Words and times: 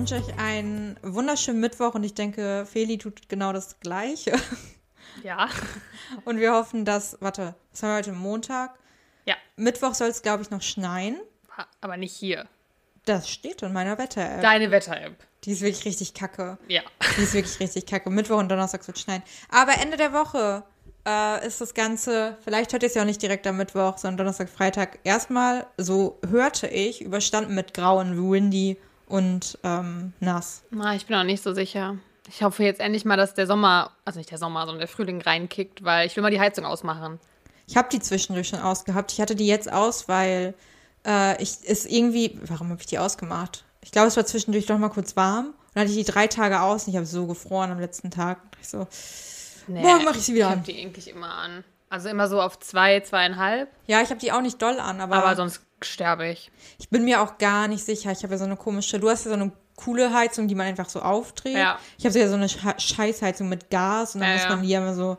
wünsche 0.00 0.14
euch 0.14 0.38
einen 0.38 0.96
wunderschönen 1.02 1.60
Mittwoch 1.60 1.94
und 1.94 2.02
ich 2.04 2.14
denke, 2.14 2.64
Feli 2.64 2.96
tut 2.96 3.28
genau 3.28 3.52
das 3.52 3.80
Gleiche. 3.80 4.32
Ja. 5.24 5.48
Und 6.24 6.38
wir 6.38 6.52
hoffen, 6.52 6.84
dass, 6.84 7.18
warte, 7.20 7.54
was 7.72 7.82
haben 7.82 7.90
wir 7.90 7.96
heute? 7.96 8.12
Montag? 8.12 8.78
Ja. 9.26 9.34
Mittwoch 9.56 9.92
soll 9.92 10.08
es, 10.08 10.22
glaube 10.22 10.42
ich, 10.42 10.50
noch 10.50 10.62
schneien. 10.62 11.20
Aber 11.80 11.96
nicht 11.96 12.14
hier. 12.14 12.46
Das 13.04 13.28
steht 13.28 13.60
in 13.62 13.72
meiner 13.72 13.98
Wetter-App. 13.98 14.40
Deine 14.40 14.70
Wetter-App. 14.70 15.16
Die 15.44 15.50
ist 15.52 15.62
wirklich 15.62 15.84
richtig 15.84 16.14
kacke. 16.14 16.58
Ja. 16.68 16.82
Die 17.18 17.22
ist 17.22 17.34
wirklich 17.34 17.58
richtig 17.58 17.86
kacke. 17.86 18.08
Mittwoch 18.08 18.38
und 18.38 18.48
Donnerstag 18.48 18.86
wird 18.86 19.00
schneien. 19.00 19.22
Aber 19.50 19.72
Ende 19.72 19.96
der 19.96 20.12
Woche 20.12 20.62
äh, 21.04 21.44
ist 21.44 21.60
das 21.60 21.74
Ganze, 21.74 22.38
vielleicht 22.42 22.72
hört 22.72 22.84
ihr 22.84 22.86
es 22.86 22.94
ja 22.94 23.02
auch 23.02 23.06
nicht 23.06 23.20
direkt 23.20 23.46
am 23.48 23.56
Mittwoch, 23.56 23.98
sondern 23.98 24.18
Donnerstag, 24.18 24.48
Freitag, 24.48 25.00
erstmal, 25.02 25.66
so 25.76 26.20
hörte 26.26 26.68
ich, 26.68 27.02
überstanden 27.02 27.54
mit 27.54 27.74
grauen, 27.74 28.30
windy 28.30 28.78
und 29.10 29.58
ähm, 29.64 30.12
nass. 30.20 30.62
Na, 30.70 30.94
ich 30.94 31.06
bin 31.06 31.16
auch 31.16 31.24
nicht 31.24 31.42
so 31.42 31.52
sicher. 31.52 31.96
Ich 32.28 32.42
hoffe 32.42 32.62
jetzt 32.62 32.80
endlich 32.80 33.04
mal, 33.04 33.16
dass 33.16 33.34
der 33.34 33.46
Sommer, 33.46 33.90
also 34.04 34.18
nicht 34.18 34.30
der 34.30 34.38
Sommer, 34.38 34.60
sondern 34.60 34.78
der 34.78 34.88
Frühling 34.88 35.20
reinkickt, 35.20 35.82
weil 35.84 36.06
ich 36.06 36.14
will 36.16 36.22
mal 36.22 36.30
die 36.30 36.40
Heizung 36.40 36.64
ausmachen. 36.64 37.18
Ich 37.66 37.76
habe 37.76 37.88
die 37.90 38.00
zwischendurch 38.00 38.48
schon 38.48 38.60
ausgehabt. 38.60 39.12
Ich 39.12 39.20
hatte 39.20 39.34
die 39.34 39.46
jetzt 39.46 39.70
aus, 39.72 40.08
weil 40.08 40.54
äh, 41.06 41.40
ich 41.42 41.58
es 41.66 41.86
irgendwie, 41.86 42.38
warum 42.46 42.70
habe 42.70 42.80
ich 42.80 42.86
die 42.86 42.98
ausgemacht? 42.98 43.64
Ich 43.82 43.90
glaube, 43.90 44.08
es 44.08 44.16
war 44.16 44.26
zwischendurch 44.26 44.66
doch 44.66 44.78
mal 44.78 44.90
kurz 44.90 45.16
warm. 45.16 45.46
Und 45.46 45.54
dann 45.74 45.82
hatte 45.82 45.92
ich 45.92 46.04
die 46.04 46.12
drei 46.12 46.26
Tage 46.26 46.60
aus 46.60 46.84
und 46.84 46.90
ich 46.90 46.96
habe 46.96 47.06
so 47.06 47.26
gefroren 47.26 47.70
am 47.70 47.80
letzten 47.80 48.10
Tag. 48.10 48.38
Ich 48.60 48.68
so, 48.68 48.86
Nee, 49.66 49.82
Morgen 49.82 50.04
mach 50.04 50.16
ich 50.16 50.22
sie 50.22 50.34
wieder 50.34 50.46
Ich 50.46 50.52
an. 50.52 50.58
habe 50.60 50.72
die 50.72 50.80
eigentlich 50.80 51.08
immer 51.08 51.32
an. 51.32 51.64
Also 51.90 52.08
immer 52.08 52.28
so 52.28 52.40
auf 52.40 52.58
zwei, 52.60 53.00
zweieinhalb, 53.00 53.68
ja, 53.86 54.00
ich 54.00 54.08
habe 54.10 54.20
die 54.20 54.30
auch 54.32 54.40
nicht 54.40 54.62
doll 54.62 54.78
an, 54.80 55.00
aber, 55.00 55.16
aber 55.16 55.36
sonst 55.36 55.60
sterbe 55.82 56.28
ich. 56.28 56.50
ich 56.78 56.88
bin 56.88 57.04
mir 57.04 57.20
auch 57.20 57.36
gar 57.38 57.66
nicht 57.68 57.84
sicher. 57.84 58.12
Ich 58.12 58.22
habe 58.22 58.32
ja 58.34 58.38
so 58.38 58.44
eine 58.44 58.56
komische, 58.56 58.98
du 59.00 59.10
hast 59.10 59.24
ja 59.24 59.30
so 59.32 59.36
eine 59.36 59.50
coole 59.76 60.12
Heizung, 60.14 60.46
die 60.46 60.54
man 60.54 60.66
einfach 60.68 60.88
so 60.88 61.00
aufdreht. 61.00 61.56
Ja. 61.56 61.78
Ich 61.98 62.04
habe 62.04 62.12
so 62.12 62.18
ja 62.20 62.28
so 62.28 62.34
eine 62.34 62.46
Sche- 62.46 62.78
Scheißheizung 62.78 63.48
mit 63.48 63.70
Gas 63.70 64.14
und 64.14 64.20
dann 64.20 64.30
Ja, 64.30 64.36
muss 64.36 64.48
man 64.48 64.62
die 64.62 64.68
ja 64.68 64.78
immer 64.80 64.94
so 64.94 65.16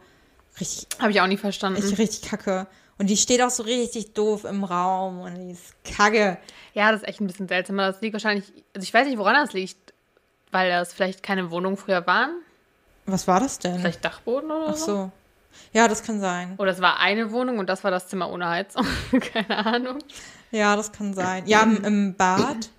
richtig, 0.59 0.88
Habe 1.00 1.12
ich 1.12 1.20
auch 1.20 1.28
nie 1.28 1.38
verstanden. 1.38 1.81
richtig, 1.81 2.00
richtig 2.00 2.30
kacke. 2.30 2.68
Und 2.98 3.09
die 3.09 3.18
steht 3.18 3.42
auch 3.42 3.50
so 3.50 3.64
richtig 3.64 4.14
doof 4.14 4.46
im 4.46 4.64
Raum 4.64 5.22
und 5.22 5.36
die 5.36 5.52
ist 5.52 5.74
kacke. 5.84 6.38
Ja, 6.74 6.92
das 6.92 7.02
ist 7.02 7.08
echt 7.08 7.20
ein 7.20 7.28
bisschen 7.28 7.48
seltsam. 7.50 7.80
aber 7.80 7.92
Das 7.92 8.02
liegt 8.02 8.14
wahrscheinlich, 8.14 8.46
also 8.76 8.84
ich 8.86 8.94
weiß 8.94 9.08
nicht, 9.08 9.18
woran 9.18 9.34
das 9.34 9.52
liegt, 9.53 9.94
weil 10.52 10.70
das 10.70 10.94
vielleicht 10.94 11.22
keine 11.24 11.50
Wohnungen 11.52 11.76
früher 11.76 12.06
waren. 12.08 12.30
Was 13.08 13.28
war 13.28 13.40
das 13.42 13.58
denn? 13.59 13.80
Vielleicht 13.80 14.06
Dachboden 14.06 14.50
oder 14.52 14.68
Ach 14.70 14.76
so. 14.78 14.86
so. 14.86 15.12
Ja, 15.74 15.88
das 15.88 16.04
kann 16.04 16.20
sein. 16.20 16.56
Oder 16.58 16.72
es 16.72 16.82
war 16.82 17.00
eine 17.00 17.32
Wohnung 17.32 17.60
und 17.60 17.68
das 17.68 17.84
war 17.84 17.92
das 17.92 18.08
Zimmer 18.08 18.30
ohne 18.32 18.48
Heizung. 18.50 18.86
keine 19.34 19.66
Ahnung. 19.66 20.00
Ja, 20.52 20.76
das 20.76 20.92
kann 20.92 21.14
sein. 21.14 21.44
Ja, 21.48 21.64
im, 21.64 21.84
im 21.84 22.16
Bad. 22.16 22.70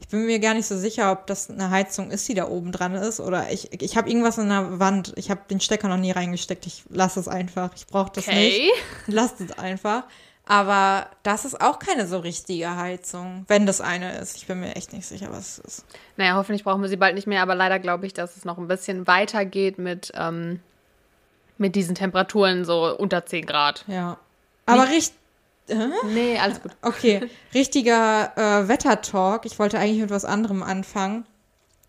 Ich 0.00 0.08
bin 0.08 0.26
mir 0.26 0.40
gar 0.40 0.54
nicht 0.54 0.66
so 0.66 0.76
sicher, 0.76 1.12
ob 1.12 1.28
das 1.28 1.48
eine 1.48 1.70
Heizung 1.70 2.10
ist, 2.10 2.28
die 2.28 2.34
da 2.34 2.48
oben 2.48 2.72
dran 2.72 2.94
ist. 2.94 3.20
Oder 3.20 3.50
ich, 3.52 3.80
ich 3.80 3.96
habe 3.96 4.08
irgendwas 4.08 4.36
in 4.38 4.48
der 4.48 4.80
Wand. 4.80 5.12
Ich 5.16 5.30
habe 5.30 5.42
den 5.48 5.60
Stecker 5.60 5.88
noch 5.88 5.96
nie 5.96 6.10
reingesteckt. 6.10 6.66
Ich 6.66 6.82
lasse 6.88 7.20
es 7.20 7.28
einfach. 7.28 7.70
Ich 7.76 7.86
brauche 7.86 8.10
das 8.12 8.26
Okay. 8.26 8.64
nicht. 8.66 8.72
Lasst 9.06 9.40
es 9.40 9.56
einfach. 9.56 10.04
Aber 10.44 11.06
das 11.22 11.44
ist 11.44 11.60
auch 11.60 11.78
keine 11.78 12.08
so 12.08 12.18
richtige 12.18 12.74
Heizung, 12.76 13.44
wenn 13.46 13.64
das 13.64 13.80
eine 13.80 14.18
ist. 14.18 14.36
Ich 14.36 14.48
bin 14.48 14.58
mir 14.58 14.74
echt 14.74 14.92
nicht 14.92 15.06
sicher, 15.06 15.28
was 15.30 15.58
es 15.58 15.58
ist. 15.58 15.84
Naja, 16.16 16.34
hoffentlich 16.34 16.64
brauchen 16.64 16.82
wir 16.82 16.88
sie 16.88 16.96
bald 16.96 17.14
nicht 17.14 17.28
mehr, 17.28 17.42
aber 17.42 17.54
leider 17.54 17.78
glaube 17.78 18.06
ich, 18.06 18.12
dass 18.12 18.36
es 18.36 18.44
noch 18.44 18.58
ein 18.58 18.66
bisschen 18.66 19.06
weitergeht 19.06 19.78
mit, 19.78 20.10
ähm, 20.16 20.58
mit 21.62 21.74
diesen 21.74 21.94
Temperaturen 21.94 22.66
so 22.66 22.94
unter 22.96 23.24
10 23.24 23.46
Grad. 23.46 23.84
Ja. 23.86 24.18
Aber 24.66 24.88
richtig. 24.88 25.16
Nee, 26.12 26.38
alles 26.38 26.60
gut. 26.60 26.72
Okay, 26.82 27.30
richtiger 27.54 28.32
äh, 28.36 28.68
Wettertalk. 28.68 29.46
Ich 29.46 29.58
wollte 29.58 29.78
eigentlich 29.78 30.00
mit 30.00 30.10
was 30.10 30.24
anderem 30.24 30.62
anfangen, 30.62 31.24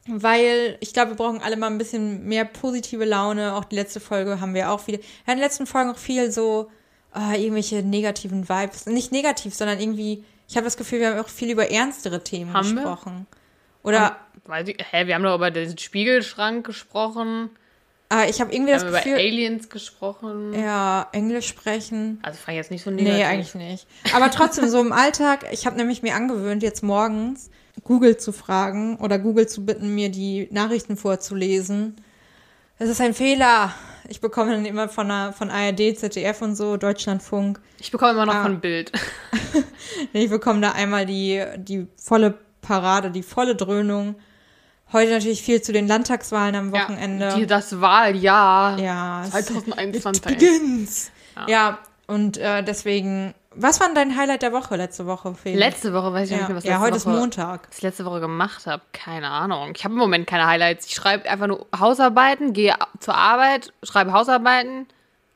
weil 0.07 0.77
ich 0.79 0.93
glaube, 0.93 1.11
wir 1.11 1.17
brauchen 1.17 1.41
alle 1.41 1.57
mal 1.57 1.67
ein 1.67 1.79
bisschen 1.79 2.25
mehr 2.25 2.45
positive 2.45 3.03
Laune. 3.03 3.55
Auch 3.55 3.65
die 3.65 3.75
letzte 3.75 3.99
Folge 3.99 4.39
haben 4.39 4.53
wir 4.53 4.71
auch 4.71 4.87
wieder. 4.87 4.99
Ja, 4.99 5.33
in 5.33 5.39
den 5.39 5.39
letzten 5.39 5.65
Folgen 5.65 5.89
auch 5.91 5.97
viel 5.97 6.31
so 6.31 6.69
äh, 7.15 7.41
irgendwelche 7.41 7.83
negativen 7.83 8.47
Vibes. 8.47 8.85
Nicht 8.85 9.11
negativ, 9.11 9.53
sondern 9.53 9.79
irgendwie. 9.79 10.23
Ich 10.47 10.55
habe 10.55 10.65
das 10.65 10.77
Gefühl, 10.77 10.99
wir 10.99 11.09
haben 11.09 11.19
auch 11.19 11.29
viel 11.29 11.49
über 11.49 11.71
ernstere 11.71 12.23
Themen 12.23 12.53
Haben 12.53 12.75
wir? 12.75 12.83
gesprochen. 12.83 13.27
Oder 13.81 14.17
Weiß 14.45 14.67
ich, 14.67 14.77
hä, 14.91 15.07
wir 15.07 15.15
haben 15.15 15.23
doch 15.23 15.35
über 15.35 15.51
den 15.51 15.77
Spiegelschrank 15.77 16.65
gesprochen, 16.65 17.49
äh, 18.13 18.29
ich 18.29 18.39
habe 18.41 18.53
irgendwie 18.53 18.71
das 18.73 18.81
haben 18.83 18.89
über 18.89 18.97
Gefühl, 18.99 19.15
Aliens 19.15 19.69
gesprochen. 19.69 20.53
ja, 20.53 21.07
Englisch 21.11 21.47
sprechen. 21.47 22.19
Also 22.21 22.37
fand 22.37 22.49
ich 22.49 22.57
jetzt 22.57 22.71
nicht 22.71 22.83
so 22.83 22.91
negativ. 22.91 23.13
Nee, 23.17 23.23
eigentlich 23.25 23.55
nicht. 23.55 23.87
Aber 24.13 24.29
trotzdem 24.31 24.69
so 24.69 24.79
im 24.79 24.91
Alltag, 24.91 25.45
ich 25.51 25.65
habe 25.65 25.77
nämlich 25.77 26.01
mir 26.03 26.15
angewöhnt, 26.15 26.63
jetzt 26.63 26.83
morgens 26.83 27.49
Google 27.83 28.17
zu 28.17 28.31
fragen 28.31 28.97
oder 28.97 29.17
Google 29.19 29.47
zu 29.47 29.65
bitten, 29.65 29.95
mir 29.95 30.09
die 30.09 30.47
Nachrichten 30.51 30.95
vorzulesen. 30.97 31.95
Das 32.79 32.89
ist 32.89 33.01
ein 33.01 33.13
Fehler. 33.13 33.73
Ich 34.09 34.19
bekomme 34.21 34.51
dann 34.51 34.65
immer 34.65 34.89
von, 34.89 35.07
der, 35.07 35.33
von 35.33 35.49
ARD, 35.49 35.97
ZDF 35.97 36.41
und 36.41 36.55
so, 36.55 36.75
Deutschlandfunk. 36.77 37.61
Ich 37.79 37.91
bekomme 37.91 38.11
immer 38.11 38.25
noch 38.25 38.35
Ah. 38.35 38.43
von 38.43 38.59
Bild. 38.59 38.91
Ich 40.13 40.29
bekomme 40.29 40.61
da 40.61 40.71
einmal 40.71 41.05
die, 41.05 41.43
die 41.57 41.87
volle 41.97 42.37
Parade, 42.61 43.11
die 43.11 43.21
volle 43.23 43.55
Dröhnung. 43.55 44.15
Heute 44.93 45.11
natürlich 45.11 45.41
viel 45.41 45.61
zu 45.61 45.73
den 45.73 45.87
Landtagswahlen 45.87 46.55
am 46.55 46.71
Wochenende. 46.71 47.25
Ja, 47.25 47.35
die, 47.35 47.47
das 47.47 47.81
Wahljahr 47.81 48.79
ja, 48.79 49.23
es- 49.25 49.31
2021. 49.31 50.23
It 50.23 50.39
begins. 50.39 51.11
Ja, 51.47 51.79
und 52.05 52.37
äh, 52.37 52.63
deswegen, 52.63 53.33
was 53.55 53.79
war 53.79 53.87
denn 53.87 53.95
dein 53.95 54.17
Highlight 54.17 54.43
der 54.43 54.51
Woche 54.53 54.75
letzte 54.75 55.07
Woche, 55.07 55.33
Felix? 55.33 55.59
Letzte 55.59 55.93
Woche 55.93 56.13
weiß 56.13 56.25
ich 56.25 56.31
ja, 56.31 56.37
nicht 56.37 56.47
mehr, 56.49 56.57
was 56.57 56.63
ja 56.63 56.71
letzte 56.73 56.85
heute 56.85 56.97
ist 56.97 57.05
Woche, 57.07 57.15
Montag. 57.15 57.67
was 57.69 57.77
ich 57.77 57.83
letzte 57.83 58.05
Woche 58.05 58.19
gemacht 58.19 58.67
habe. 58.67 58.83
Keine 58.91 59.29
Ahnung. 59.29 59.73
Ich 59.75 59.83
habe 59.83 59.93
im 59.93 59.99
Moment 59.99 60.27
keine 60.27 60.45
Highlights. 60.45 60.85
Ich 60.85 60.93
schreibe 60.93 61.27
einfach 61.29 61.47
nur 61.47 61.65
Hausarbeiten, 61.77 62.53
gehe 62.53 62.75
zur 62.99 63.15
Arbeit, 63.15 63.73
schreibe 63.81 64.13
Hausarbeiten, 64.13 64.85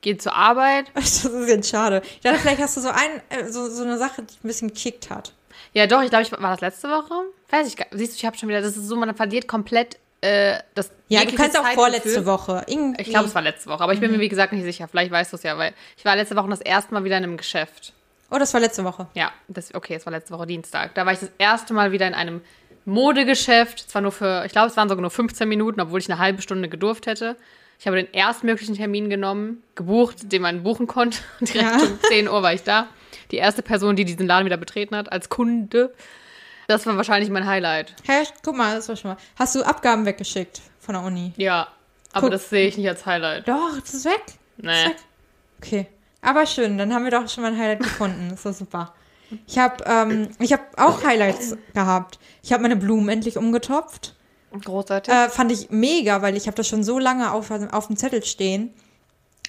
gehe 0.01 0.17
zur 0.17 0.35
Arbeit. 0.35 0.85
Das 0.93 1.25
ist 1.25 1.49
jetzt 1.49 1.69
schade. 1.69 2.01
Ich 2.05 2.21
dachte, 2.21 2.39
vielleicht 2.39 2.61
hast 2.61 2.77
du 2.77 2.81
so, 2.81 2.89
ein, 2.89 3.21
äh, 3.29 3.49
so, 3.49 3.67
so 3.69 3.83
eine 3.83 3.97
Sache, 3.97 4.21
die 4.21 4.33
ein 4.35 4.47
bisschen 4.47 4.67
gekickt 4.67 5.09
hat. 5.09 5.33
Ja, 5.77 5.85
doch, 5.85 6.01
ich 6.01 6.09
glaube, 6.09 6.23
ich 6.23 6.31
war 6.31 6.51
das 6.51 6.61
letzte 6.61 6.89
Woche. 6.89 7.13
Weiß 7.51 7.67
ich 7.67 7.77
gar 7.77 7.85
Siehst 7.91 8.13
du, 8.13 8.17
ich 8.17 8.25
habe 8.25 8.35
schon 8.35 8.49
wieder, 8.49 8.61
das 8.61 8.75
ist 8.75 8.87
so, 8.87 8.95
man 8.95 9.13
verliert 9.15 9.47
komplett 9.47 9.99
äh, 10.21 10.57
das. 10.73 10.89
Ja, 11.07 11.23
du 11.23 11.35
kannst 11.35 11.55
auch 11.57 11.67
vorletzte 11.73 12.25
Woche. 12.25 12.63
Irgendwie. 12.65 13.01
Ich 13.01 13.09
glaube, 13.09 13.27
es 13.27 13.35
war 13.35 13.43
letzte 13.43 13.69
Woche, 13.69 13.83
aber 13.83 13.93
ich 13.93 13.99
bin 13.99 14.11
mir 14.11 14.19
wie 14.19 14.27
gesagt 14.29 14.53
nicht 14.53 14.63
sicher. 14.63 14.87
Vielleicht 14.87 15.11
weißt 15.11 15.31
du 15.33 15.37
es 15.37 15.43
ja, 15.43 15.55
weil 15.57 15.73
ich 15.95 16.03
war 16.03 16.15
letzte 16.15 16.35
Woche 16.35 16.49
das 16.49 16.61
erste 16.61 16.95
Mal 16.95 17.03
wieder 17.03 17.17
in 17.17 17.23
einem 17.23 17.37
Geschäft. 17.37 17.93
Oh, 18.31 18.39
das 18.39 18.53
war 18.55 18.59
letzte 18.59 18.83
Woche. 18.83 19.07
Ja, 19.13 19.31
das, 19.47 19.75
okay, 19.75 19.93
es 19.93 20.05
war 20.07 20.11
letzte 20.11 20.33
Woche 20.33 20.47
Dienstag. 20.47 20.95
Da 20.95 21.05
war 21.05 21.13
ich 21.13 21.19
das 21.19 21.29
erste 21.37 21.75
Mal 21.75 21.91
wieder 21.91 22.07
in 22.07 22.15
einem 22.15 22.41
Modegeschäft. 22.85 23.89
Zwar 23.91 24.01
nur 24.01 24.11
für, 24.11 24.43
ich 24.45 24.51
glaube, 24.51 24.69
es 24.69 24.77
waren 24.77 24.89
sogar 24.89 25.01
nur 25.01 25.11
15 25.11 25.47
Minuten, 25.47 25.79
obwohl 25.79 25.99
ich 25.99 26.09
eine 26.09 26.19
halbe 26.19 26.41
Stunde 26.41 26.67
gedurft 26.69 27.05
hätte. 27.05 27.37
Ich 27.79 27.85
habe 27.85 27.97
den 27.97 28.11
erstmöglichen 28.11 28.75
Termin 28.75 29.09
genommen, 29.09 29.61
gebucht, 29.75 30.31
den 30.31 30.41
man 30.41 30.63
buchen 30.63 30.87
konnte. 30.87 31.19
Direkt 31.41 31.61
Ja. 31.61 31.77
um 31.77 31.99
10 32.01 32.27
Uhr 32.27 32.41
war 32.41 32.53
ich 32.53 32.63
da. 32.63 32.87
Die 33.31 33.37
erste 33.37 33.61
Person, 33.61 33.95
die 33.95 34.05
diesen 34.05 34.27
Laden 34.27 34.45
wieder 34.45 34.57
betreten 34.57 34.95
hat, 34.95 35.11
als 35.11 35.29
Kunde. 35.29 35.93
Das 36.67 36.85
war 36.85 36.97
wahrscheinlich 36.97 37.29
mein 37.29 37.45
Highlight. 37.45 37.93
Hä, 38.05 38.23
guck 38.43 38.55
mal, 38.55 38.75
das 38.75 38.89
war 38.89 38.95
schon 38.95 39.11
mal. 39.11 39.17
Hast 39.37 39.55
du 39.55 39.63
Abgaben 39.63 40.05
weggeschickt 40.05 40.61
von 40.79 40.95
der 40.95 41.03
Uni? 41.03 41.33
Ja, 41.37 41.67
aber 42.11 42.21
Guck. 42.27 42.31
das 42.31 42.49
sehe 42.49 42.67
ich 42.67 42.77
nicht 42.77 42.89
als 42.89 43.05
Highlight. 43.05 43.47
Doch, 43.47 43.79
das 43.79 43.93
ist 43.93 44.05
weg. 44.05 44.23
Das 44.25 44.35
ist 44.77 44.83
Nee. 44.83 44.89
weg. 44.89 44.97
Okay. 45.61 45.87
Aber 46.21 46.45
schön, 46.45 46.77
dann 46.77 46.93
haben 46.93 47.03
wir 47.03 47.11
doch 47.11 47.27
schon 47.29 47.43
mal 47.43 47.51
ein 47.53 47.57
Highlight 47.57 47.79
gefunden. 47.79 48.27
Das 48.29 48.43
war 48.43 48.53
super. 48.53 48.93
Ich 49.45 49.57
habe 49.57 49.83
ähm, 49.85 50.29
ich 50.39 50.53
hab 50.53 50.79
auch 50.79 51.03
Highlights 51.03 51.57
gehabt. 51.73 52.17
Ich 52.43 52.53
habe 52.53 52.63
meine 52.63 52.75
Blumen 52.77 53.09
endlich 53.09 53.37
umgetopft. 53.37 54.15
Großartig. 54.63 55.13
Äh, 55.13 55.29
fand 55.29 55.51
ich 55.51 55.69
mega, 55.69 56.21
weil 56.21 56.35
ich 56.37 56.47
habe 56.47 56.55
das 56.55 56.67
schon 56.67 56.83
so 56.83 56.97
lange 56.97 57.31
auf, 57.31 57.51
auf 57.51 57.87
dem 57.87 57.97
Zettel 57.97 58.23
stehen. 58.23 58.73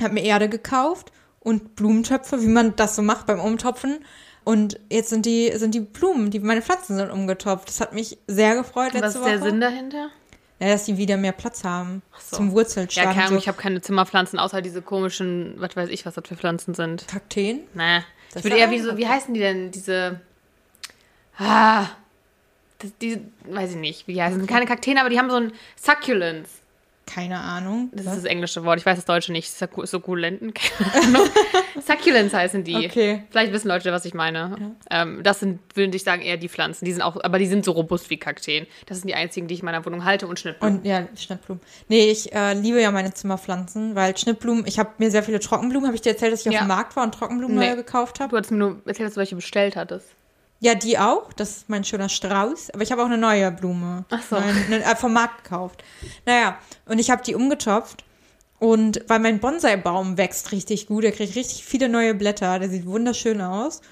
Habe 0.02 0.14
mir 0.14 0.22
Erde 0.24 0.48
gekauft 0.48 1.12
und 1.48 1.74
Blumentöpfe, 1.76 2.42
wie 2.42 2.48
man 2.48 2.76
das 2.76 2.96
so 2.96 3.02
macht 3.02 3.26
beim 3.26 3.40
Umtopfen. 3.40 4.04
Und 4.44 4.78
jetzt 4.90 5.10
sind 5.10 5.26
die, 5.26 5.52
sind 5.56 5.74
die 5.74 5.80
Blumen, 5.80 6.30
die 6.30 6.38
meine 6.40 6.62
Pflanzen 6.62 6.96
sind 6.96 7.10
umgetopft. 7.10 7.68
Das 7.68 7.80
hat 7.80 7.92
mich 7.92 8.18
sehr 8.26 8.54
gefreut 8.54 8.92
letzte 8.92 9.02
Was 9.02 9.14
ist 9.14 9.20
Woche. 9.20 9.30
der 9.30 9.42
Sinn 9.42 9.60
dahinter? 9.60 10.10
Ja, 10.60 10.68
dass 10.68 10.84
die 10.84 10.96
wieder 10.96 11.16
mehr 11.16 11.32
Platz 11.32 11.62
haben 11.64 12.02
so. 12.18 12.36
zum 12.36 12.56
Ja, 12.56 13.04
keine 13.04 13.24
Ahnung, 13.24 13.28
so 13.28 13.36
ich 13.36 13.48
habe 13.48 13.58
keine 13.58 13.80
Zimmerpflanzen, 13.80 14.38
außer 14.38 14.60
diese 14.60 14.82
komischen, 14.82 15.54
was 15.58 15.76
weiß 15.76 15.88
ich, 15.88 16.04
was 16.04 16.14
das 16.14 16.26
für 16.26 16.36
Pflanzen 16.36 16.74
sind. 16.74 17.06
Kakteen. 17.06 17.60
Nee. 17.74 18.00
Das 18.30 18.40
Ich 18.40 18.44
würde 18.44 18.56
eher 18.56 18.66
ja 18.66 18.70
wie 18.72 18.80
so, 18.80 18.96
wie 18.96 19.06
heißen 19.06 19.34
die 19.34 19.40
denn, 19.40 19.70
diese. 19.70 20.20
Ah. 21.38 21.86
Das, 22.80 22.90
die, 23.00 23.20
weiß 23.44 23.72
ich 23.72 23.76
nicht, 23.76 24.06
wie 24.08 24.14
die 24.14 24.22
heißen. 24.22 24.46
Keine 24.46 24.66
Kakteen, 24.66 24.98
aber 24.98 25.10
die 25.10 25.18
haben 25.18 25.30
so 25.30 25.36
ein 25.36 25.52
Succulents. 25.80 26.50
Keine 27.10 27.40
Ahnung. 27.40 27.90
Das 27.92 28.06
ist 28.06 28.16
das 28.16 28.24
englische 28.24 28.64
Wort. 28.64 28.78
Ich 28.78 28.84
weiß 28.86 28.96
das 28.96 29.06
deutsche 29.06 29.32
nicht. 29.32 29.50
Sukkulenten. 29.50 30.52
Keine 30.78 30.92
Ahnung. 31.06 31.28
Succulents 31.84 32.34
heißen 32.34 32.64
die. 32.64 32.76
Okay. 32.86 33.22
Vielleicht 33.30 33.52
wissen 33.52 33.68
Leute, 33.68 33.90
was 33.92 34.04
ich 34.04 34.12
meine. 34.12 34.76
Ähm, 34.90 35.22
das 35.22 35.40
sind, 35.40 35.60
würde 35.74 35.96
ich 35.96 36.02
sagen, 36.04 36.20
eher 36.22 36.36
die 36.36 36.48
Pflanzen. 36.48 36.84
Die 36.84 36.92
sind 36.92 37.00
auch, 37.02 37.16
aber 37.24 37.38
die 37.38 37.46
sind 37.46 37.64
so 37.64 37.72
robust 37.72 38.10
wie 38.10 38.18
Kakteen. 38.18 38.66
Das 38.86 38.98
sind 38.98 39.08
die 39.08 39.14
einzigen, 39.14 39.48
die 39.48 39.54
ich 39.54 39.60
in 39.60 39.66
meiner 39.66 39.84
Wohnung 39.86 40.04
halte 40.04 40.26
und 40.26 40.38
Schnittblumen. 40.38 40.78
Und 40.80 40.84
ja, 40.86 41.08
Schnittblumen. 41.16 41.62
Nee, 41.88 42.10
ich 42.10 42.32
äh, 42.34 42.52
liebe 42.52 42.80
ja 42.80 42.90
meine 42.90 43.14
Zimmerpflanzen, 43.14 43.94
weil 43.94 44.16
Schnittblumen, 44.16 44.66
ich 44.66 44.78
habe 44.78 44.90
mir 44.98 45.10
sehr 45.10 45.22
viele 45.22 45.40
Trockenblumen, 45.40 45.86
habe 45.86 45.96
ich 45.96 46.02
dir 46.02 46.10
erzählt, 46.10 46.32
dass 46.32 46.40
ich 46.44 46.52
Ja. 46.52 46.60
auf 46.60 46.64
dem 46.66 46.68
Markt 46.68 46.94
war 46.96 47.04
und 47.04 47.14
Trockenblumen 47.14 47.56
Nee. 47.56 47.66
neue 47.68 47.76
gekauft 47.76 48.20
habe? 48.20 48.30
Du 48.30 48.36
hattest 48.36 48.50
mir 48.52 48.58
nur 48.58 48.82
erzählt, 48.84 49.06
dass 49.06 49.14
du 49.14 49.18
welche 49.20 49.34
bestellt 49.36 49.76
hattest. 49.76 50.08
Ja, 50.60 50.74
die 50.74 50.98
auch. 50.98 51.32
Das 51.34 51.58
ist 51.58 51.68
mein 51.68 51.84
schöner 51.84 52.08
Strauß. 52.08 52.70
Aber 52.70 52.82
ich 52.82 52.90
habe 52.90 53.02
auch 53.02 53.06
eine 53.06 53.18
neue 53.18 53.50
Blume. 53.52 54.04
Ach 54.10 54.22
so. 54.22 54.36
Eine, 54.36 54.82
äh, 54.84 54.96
vom 54.96 55.12
Markt 55.12 55.44
gekauft. 55.44 55.84
Naja, 56.26 56.58
und 56.86 56.98
ich 56.98 57.10
habe 57.10 57.22
die 57.22 57.34
umgetopft. 57.34 58.04
Und 58.58 59.04
weil 59.06 59.20
mein 59.20 59.38
Bonsai-Baum 59.38 60.18
wächst 60.18 60.50
richtig 60.50 60.88
gut, 60.88 61.04
er 61.04 61.12
kriegt 61.12 61.36
richtig 61.36 61.64
viele 61.64 61.88
neue 61.88 62.14
Blätter, 62.14 62.58
der 62.58 62.68
sieht 62.68 62.86
wunderschön 62.86 63.40
aus. 63.40 63.82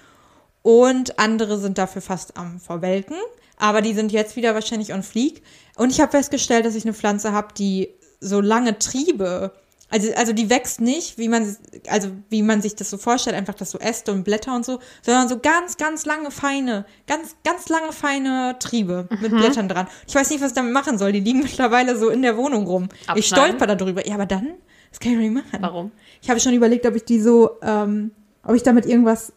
Und 0.62 1.20
andere 1.20 1.58
sind 1.58 1.78
dafür 1.78 2.02
fast 2.02 2.36
am 2.36 2.58
Verwelken. 2.58 3.16
Aber 3.56 3.80
die 3.80 3.94
sind 3.94 4.10
jetzt 4.10 4.34
wieder 4.34 4.54
wahrscheinlich 4.54 4.92
on 4.92 5.04
fleek. 5.04 5.42
Und 5.76 5.90
ich 5.90 6.00
habe 6.00 6.10
festgestellt, 6.10 6.66
dass 6.66 6.74
ich 6.74 6.84
eine 6.84 6.94
Pflanze 6.94 7.32
habe, 7.32 7.54
die 7.56 7.94
so 8.20 8.40
lange 8.40 8.78
Triebe 8.78 9.52
also, 9.88 10.12
also 10.14 10.32
die 10.32 10.50
wächst 10.50 10.80
nicht, 10.80 11.16
wie 11.16 11.28
man, 11.28 11.56
also 11.88 12.08
wie 12.28 12.42
man 12.42 12.60
sich 12.60 12.74
das 12.74 12.90
so 12.90 12.98
vorstellt, 12.98 13.36
einfach 13.36 13.54
das 13.54 13.70
so 13.70 13.78
Äste 13.78 14.12
und 14.12 14.24
Blätter 14.24 14.54
und 14.54 14.64
so, 14.64 14.80
sondern 15.02 15.28
so 15.28 15.38
ganz, 15.38 15.76
ganz 15.76 16.04
lange, 16.06 16.30
feine, 16.32 16.84
ganz, 17.06 17.36
ganz 17.44 17.68
lange, 17.68 17.92
feine 17.92 18.56
Triebe 18.58 19.08
mit 19.20 19.30
Mhm. 19.32 19.36
Blättern 19.38 19.68
dran. 19.68 19.86
Ich 20.08 20.14
weiß 20.14 20.30
nicht, 20.30 20.40
was 20.42 20.48
ich 20.50 20.54
damit 20.56 20.72
machen 20.72 20.98
soll. 20.98 21.12
Die 21.12 21.20
liegen 21.20 21.40
mittlerweile 21.44 21.96
so 21.96 22.08
in 22.08 22.22
der 22.22 22.36
Wohnung 22.36 22.66
rum. 22.66 22.88
Ich 23.02 23.08
Abschneiden? 23.08 23.56
stolper 23.56 23.76
darüber. 23.76 24.06
Ja, 24.06 24.14
aber 24.14 24.26
dann, 24.26 24.54
das 24.90 24.98
kann 24.98 25.12
ich 25.12 25.18
nicht 25.18 25.34
machen. 25.34 25.58
Warum? 25.60 25.92
Ich 26.20 26.28
habe 26.30 26.40
schon 26.40 26.52
überlegt, 26.54 26.84
ob 26.84 26.96
ich 26.96 27.04
die 27.04 27.20
so, 27.20 27.50
ähm, 27.62 28.10
ob 28.42 28.54
ich 28.56 28.62
damit 28.64 28.86
irgendwas 28.86 29.32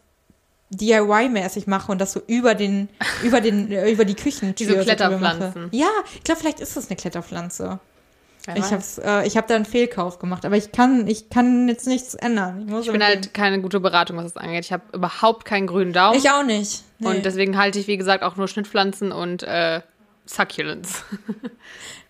DIY-mäßig 0.72 1.66
mache 1.66 1.90
und 1.90 2.00
das 2.00 2.12
so 2.12 2.20
über 2.26 2.54
den, 2.54 2.88
über 3.22 3.40
den, 3.40 3.70
äh, 3.72 3.90
über 3.90 4.04
die 4.04 4.14
Küchentür 4.14 4.66
drüber 4.68 4.82
Kletterpflanzen. 4.82 5.68
Ja, 5.72 5.88
ich 6.14 6.22
glaube, 6.22 6.40
vielleicht 6.40 6.60
ist 6.60 6.76
das 6.76 6.88
eine 6.88 6.96
Kletterpflanze. 6.96 7.80
Wer 8.54 8.56
Ich 8.56 8.64
weiß. 8.64 8.72
hab's, 8.72 8.98
äh, 8.98 9.26
ich 9.26 9.36
habe 9.36 9.46
da 9.48 9.56
einen 9.56 9.64
Fehlkauf 9.64 10.18
gemacht, 10.18 10.44
aber 10.44 10.56
ich 10.56 10.72
kann, 10.72 11.06
ich 11.06 11.30
kann 11.30 11.68
jetzt 11.68 11.86
nichts 11.86 12.14
ändern. 12.14 12.66
Ich, 12.68 12.86
Ich 12.86 12.92
bin 12.92 13.02
halt 13.04 13.32
keine 13.34 13.60
gute 13.60 13.80
Beratung, 13.80 14.16
was 14.16 14.32
das 14.32 14.36
angeht. 14.36 14.64
Ich 14.64 14.72
habe 14.72 14.82
überhaupt 14.92 15.44
keinen 15.44 15.66
grünen 15.66 15.92
Daumen. 15.92 16.18
ich 16.18 16.30
auch 16.30 16.42
nicht. 16.44 16.82
Nee. 16.98 17.08
Und 17.08 17.24
deswegen 17.24 17.56
halte 17.56 17.78
ich, 17.78 17.86
wie 17.86 17.96
gesagt, 17.96 18.22
auch 18.22 18.36
nur 18.36 18.48
Schnittpflanzen 18.48 19.12
und 19.12 19.42
äh, 19.42 19.80
Succulents. 20.26 21.04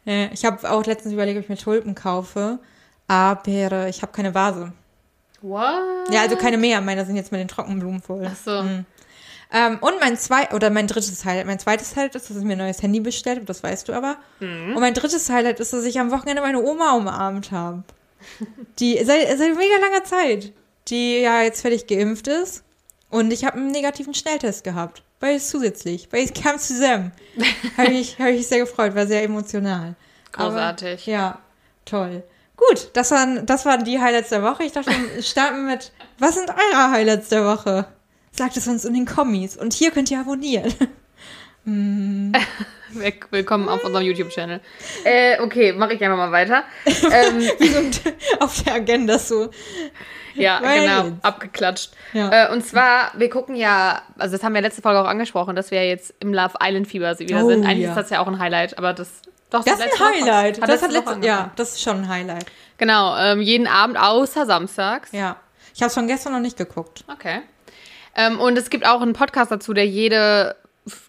nee, 0.04 0.30
ich 0.32 0.44
habe 0.44 0.70
auch 0.70 0.84
letztens 0.84 1.12
überlegt, 1.14 1.38
ob 1.38 1.44
ich 1.44 1.48
mir 1.48 1.56
Tulpen 1.56 1.94
kaufe, 1.94 2.58
aber 3.08 3.88
ich 3.88 4.02
habe 4.02 4.12
keine 4.12 4.34
Vase. 4.34 4.72
What? 5.42 6.10
Ja, 6.10 6.20
also 6.22 6.36
keine 6.36 6.58
mehr. 6.58 6.80
Meine 6.80 7.06
sind 7.06 7.16
jetzt 7.16 7.32
mit 7.32 7.40
den 7.40 7.48
Trockenblumen 7.48 8.02
voll. 8.02 8.28
Ach 8.30 8.36
so. 8.36 8.62
Ähm, 9.52 9.78
und 9.80 9.98
mein 10.00 10.16
zwei 10.16 10.50
oder 10.52 10.70
mein 10.70 10.86
drittes 10.86 11.24
Highlight, 11.24 11.46
mein 11.46 11.58
zweites 11.58 11.96
Highlight 11.96 12.14
ist, 12.14 12.30
dass 12.30 12.36
ich 12.36 12.44
mir 12.44 12.52
ein 12.52 12.58
neues 12.58 12.82
Handy 12.82 13.00
bestellt 13.00 13.36
habe, 13.36 13.46
das 13.46 13.62
weißt 13.62 13.88
du 13.88 13.92
aber. 13.92 14.16
Mhm. 14.38 14.74
Und 14.74 14.80
mein 14.80 14.94
drittes 14.94 15.28
Highlight 15.28 15.58
ist, 15.58 15.72
dass 15.72 15.84
ich 15.84 15.98
am 15.98 16.10
Wochenende 16.12 16.42
meine 16.42 16.62
Oma 16.62 16.92
umarmt 16.92 17.50
habe. 17.50 17.82
Die 18.78 19.02
seit, 19.04 19.26
seit 19.26 19.56
mega 19.56 19.76
langer 19.80 20.04
Zeit, 20.04 20.52
die 20.88 21.20
ja 21.20 21.42
jetzt 21.42 21.62
fertig 21.62 21.86
geimpft 21.86 22.28
ist. 22.28 22.64
Und 23.08 23.32
ich 23.32 23.44
habe 23.44 23.56
einen 23.56 23.72
negativen 23.72 24.14
Schnelltest 24.14 24.62
gehabt. 24.62 25.02
Beides 25.18 25.50
zusätzlich. 25.50 26.08
Beides 26.08 26.32
kam 26.32 26.58
zusammen. 26.58 27.12
habe 27.76 27.92
ich, 27.92 28.18
hab 28.18 28.28
ich 28.28 28.46
sehr 28.46 28.60
gefreut, 28.60 28.94
war 28.94 29.06
sehr 29.06 29.24
emotional. 29.24 29.96
Großartig. 30.32 31.02
Aber, 31.02 31.10
ja, 31.10 31.38
toll. 31.84 32.22
Gut, 32.56 32.90
das 32.92 33.10
waren, 33.10 33.46
das 33.46 33.64
waren 33.64 33.84
die 33.84 34.00
Highlights 34.00 34.28
der 34.28 34.42
Woche. 34.42 34.64
Ich 34.64 34.72
dachte, 34.72 34.90
wir 34.90 35.22
starten 35.22 35.66
mit, 35.66 35.92
was 36.18 36.34
sind 36.34 36.50
eure 36.50 36.90
Highlights 36.90 37.30
der 37.30 37.44
Woche? 37.44 37.86
Sagt 38.32 38.56
es 38.56 38.66
uns 38.68 38.84
in 38.84 38.94
den 38.94 39.06
Kommis. 39.06 39.56
Und 39.56 39.72
hier 39.74 39.90
könnt 39.90 40.10
ihr 40.10 40.20
abonnieren. 40.20 40.72
Will- 41.64 43.14
Willkommen 43.30 43.68
auf 43.68 43.84
unserem 43.84 44.04
YouTube-Channel. 44.04 44.60
Äh, 45.04 45.40
okay, 45.40 45.72
mache 45.72 45.92
ich 45.94 46.02
einfach 46.02 46.16
mal 46.16 46.32
weiter. 46.32 46.64
ähm, 46.86 47.38
Wie 47.58 47.68
so 47.68 47.78
ein- 47.78 47.90
auf 48.40 48.62
der 48.62 48.74
Agenda 48.74 49.18
so. 49.18 49.50
ja, 50.34 50.58
Weil- 50.62 50.80
genau, 50.80 51.16
abgeklatscht. 51.22 51.92
Ja. 52.14 52.48
Äh, 52.48 52.52
und 52.52 52.64
zwar, 52.64 53.12
wir 53.16 53.28
gucken 53.30 53.54
ja, 53.56 54.02
also 54.18 54.36
das 54.36 54.42
haben 54.44 54.54
wir 54.54 54.62
letzte 54.62 54.80
Folge 54.82 55.00
auch 55.00 55.06
angesprochen, 55.06 55.54
dass 55.54 55.70
wir 55.70 55.86
jetzt 55.86 56.14
im 56.20 56.32
Love 56.32 56.54
Island 56.62 56.88
Fieber 56.88 57.16
wieder 57.18 57.44
Oh, 57.44 57.48
sind. 57.48 57.64
Eigentlich 57.66 57.84
ja. 57.84 57.90
ist 57.90 57.96
das 57.96 58.10
ja 58.10 58.20
auch 58.20 58.26
ein 58.26 58.38
Highlight, 58.38 58.78
aber 58.78 58.92
das 58.94 59.08
doch 59.50 59.62
Das 59.64 59.74
ist 59.74 59.84
letzte 59.84 60.04
ein 60.04 60.12
Highlight. 60.14 60.62
Hat 60.62 60.68
das 60.68 60.82
hat 60.82 60.92
letzte, 60.92 61.18
ja, 61.26 61.50
das 61.56 61.72
ist 61.72 61.82
schon 61.82 61.98
ein 61.98 62.08
Highlight. 62.08 62.46
Genau, 62.78 63.16
ähm, 63.18 63.40
jeden 63.42 63.66
Abend 63.66 63.98
außer 64.00 64.46
samstags. 64.46 65.12
Ja. 65.12 65.36
Ich 65.74 65.82
habe 65.82 65.88
es 65.88 65.94
von 65.94 66.06
gestern 66.06 66.32
noch 66.32 66.40
nicht 66.40 66.56
geguckt. 66.56 67.04
Okay. 67.12 67.40
Ähm, 68.14 68.40
und 68.40 68.58
es 68.58 68.70
gibt 68.70 68.86
auch 68.86 69.00
einen 69.00 69.12
Podcast 69.12 69.50
dazu, 69.50 69.72
der 69.72 69.86
jede, 69.86 70.56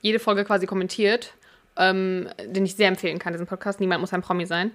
jede 0.01 0.19
Folge 0.19 0.45
quasi 0.45 0.65
kommentiert, 0.65 1.33
ähm, 1.77 2.29
den 2.45 2.65
ich 2.65 2.75
sehr 2.75 2.87
empfehlen 2.87 3.19
kann, 3.19 3.33
diesen 3.33 3.47
Podcast. 3.47 3.79
Niemand 3.79 4.01
muss 4.01 4.13
ein 4.13 4.21
Promi 4.21 4.45
sein. 4.45 4.71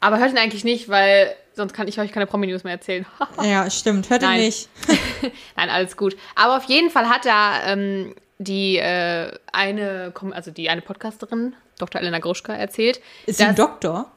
Aber 0.00 0.18
hört 0.18 0.30
ihn 0.30 0.38
eigentlich 0.38 0.64
nicht, 0.64 0.88
weil 0.88 1.34
sonst 1.54 1.72
kann 1.72 1.88
ich 1.88 1.98
euch 1.98 2.12
keine 2.12 2.26
Promi-News 2.26 2.64
mehr 2.64 2.74
erzählen. 2.74 3.04
Ja, 3.42 3.68
stimmt. 3.70 4.10
Hört 4.10 4.22
Nein. 4.22 4.40
nicht. 4.40 4.68
Nein, 5.56 5.70
alles 5.70 5.96
gut. 5.96 6.16
Aber 6.36 6.56
auf 6.56 6.64
jeden 6.64 6.90
Fall 6.90 7.08
hat 7.08 7.24
da 7.24 7.64
ähm, 7.66 8.14
die 8.38 8.78
äh, 8.78 9.32
eine, 9.52 10.12
also 10.32 10.50
die 10.50 10.70
eine 10.70 10.82
Podcasterin, 10.82 11.54
Dr. 11.78 12.00
Elena 12.00 12.20
Gruschka, 12.20 12.54
erzählt. 12.54 13.00
Ist 13.26 13.38
sie 13.38 13.44
ein 13.44 13.56
Doktor? 13.56 14.10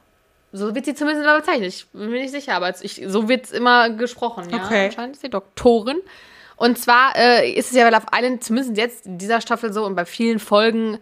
So 0.52 0.74
wird 0.74 0.84
sie 0.84 0.94
zumindest 0.94 1.24
immer 1.24 1.38
bezeichnet. 1.38 1.68
Ich 1.68 1.86
bin 1.88 2.10
mir 2.10 2.20
nicht 2.20 2.30
sicher, 2.30 2.54
aber 2.54 2.72
ich, 2.82 3.02
so 3.06 3.28
wird 3.28 3.46
es 3.46 3.52
immer 3.52 3.90
gesprochen. 3.90 4.48
Ja? 4.50 4.64
Okay. 4.64 4.86
Anscheinend 4.86 5.16
ist 5.16 5.22
sie 5.22 5.30
Doktorin. 5.30 6.00
Und 6.62 6.78
zwar 6.78 7.16
äh, 7.16 7.50
ist 7.52 7.70
es 7.70 7.76
ja 7.76 7.84
bei 7.84 7.90
Love 7.90 8.06
Island, 8.14 8.44
zumindest 8.44 8.76
jetzt 8.76 9.06
in 9.06 9.18
dieser 9.18 9.40
Staffel 9.40 9.72
so 9.72 9.84
und 9.84 9.94
bei 9.96 10.04
vielen 10.04 10.38
Folgen, 10.38 10.98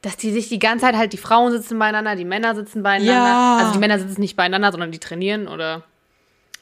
dass 0.00 0.16
die 0.16 0.32
sich 0.32 0.48
die 0.48 0.58
ganze 0.58 0.86
Zeit 0.86 0.96
halt, 0.96 1.12
die 1.12 1.18
Frauen 1.18 1.52
sitzen 1.52 1.78
beieinander, 1.78 2.16
die 2.16 2.24
Männer 2.24 2.54
sitzen 2.54 2.82
beieinander. 2.82 3.12
Ja. 3.12 3.56
Also 3.58 3.72
die 3.72 3.78
Männer 3.78 3.98
sitzen 3.98 4.20
nicht 4.20 4.36
beieinander, 4.36 4.70
sondern 4.72 4.92
die 4.92 4.98
trainieren 4.98 5.46
oder 5.48 5.82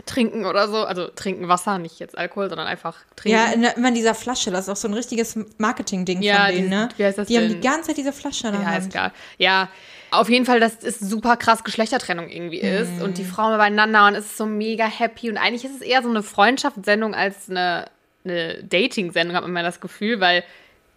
trinken 0.06 0.44
oder 0.44 0.68
so. 0.68 0.78
Also 0.84 1.06
trinken 1.08 1.48
Wasser, 1.48 1.78
nicht 1.78 1.98
jetzt 2.00 2.18
Alkohol, 2.18 2.48
sondern 2.48 2.66
einfach 2.66 2.96
trinken. 3.14 3.38
Ja, 3.38 3.52
in, 3.52 3.62
immer 3.76 3.88
in 3.88 3.94
dieser 3.94 4.14
Flasche. 4.14 4.50
Das 4.50 4.62
ist 4.64 4.68
auch 4.70 4.76
so 4.76 4.88
ein 4.88 4.94
richtiges 4.94 5.38
Marketing-Ding 5.58 6.22
Ja, 6.22 6.46
von 6.46 6.54
denen, 6.54 6.62
die- 6.64 6.68
ne? 6.76 6.88
wie 6.96 7.04
heißt 7.04 7.18
das 7.18 7.28
die 7.28 7.36
haben 7.36 7.48
denn? 7.48 7.60
die 7.60 7.66
ganze 7.68 7.88
Zeit 7.88 7.96
diese 7.96 8.12
Flasche 8.12 8.48
in 8.48 8.54
der 8.54 8.62
Ja, 8.62 8.74
ist 8.76 8.86
egal. 8.86 9.12
Ja, 9.38 9.68
auf 10.10 10.28
jeden 10.28 10.44
Fall, 10.46 10.58
dass 10.60 10.82
es 10.82 10.98
super 10.98 11.36
krass 11.36 11.62
Geschlechtertrennung 11.64 12.28
irgendwie 12.28 12.58
ist 12.60 13.00
und 13.02 13.18
die 13.18 13.24
Frauen 13.24 13.56
beieinander 13.56 14.06
und 14.08 14.14
es 14.14 14.26
ist 14.26 14.36
so 14.36 14.46
mega 14.46 14.84
happy 14.84 15.30
und 15.30 15.38
eigentlich 15.38 15.64
ist 15.64 15.76
es 15.76 15.80
eher 15.82 16.02
so 16.02 16.10
eine 16.10 16.22
Freundschaftssendung 16.22 17.14
als 17.14 17.48
eine, 17.48 17.86
eine 18.24 18.62
Dating-Sendung, 18.62 19.36
hat 19.36 19.42
man 19.42 19.50
immer 19.50 19.62
das 19.62 19.80
Gefühl, 19.80 20.20
weil 20.20 20.44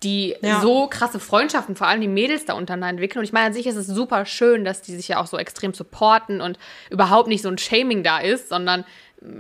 die 0.03 0.35
Ja. 0.41 0.61
so 0.61 0.87
krasse 0.87 1.19
Freundschaften, 1.19 1.75
vor 1.75 1.87
allem 1.87 2.01
die 2.01 2.07
Mädels 2.07 2.45
da 2.45 2.53
untereinander 2.53 2.89
entwickeln. 2.91 3.19
Und 3.19 3.25
ich 3.25 3.33
meine, 3.33 3.47
an 3.47 3.53
sich 3.53 3.65
ist 3.65 3.75
es 3.75 3.87
super 3.87 4.25
schön, 4.25 4.65
dass 4.65 4.81
die 4.81 4.95
sich 4.95 5.07
ja 5.07 5.19
auch 5.19 5.25
so 5.27 5.37
extrem 5.37 5.73
supporten 5.73 6.41
und 6.41 6.59
überhaupt 6.89 7.27
nicht 7.27 7.41
so 7.41 7.49
ein 7.49 7.57
Shaming 7.57 8.03
da 8.03 8.19
ist, 8.19 8.49
sondern 8.49 8.83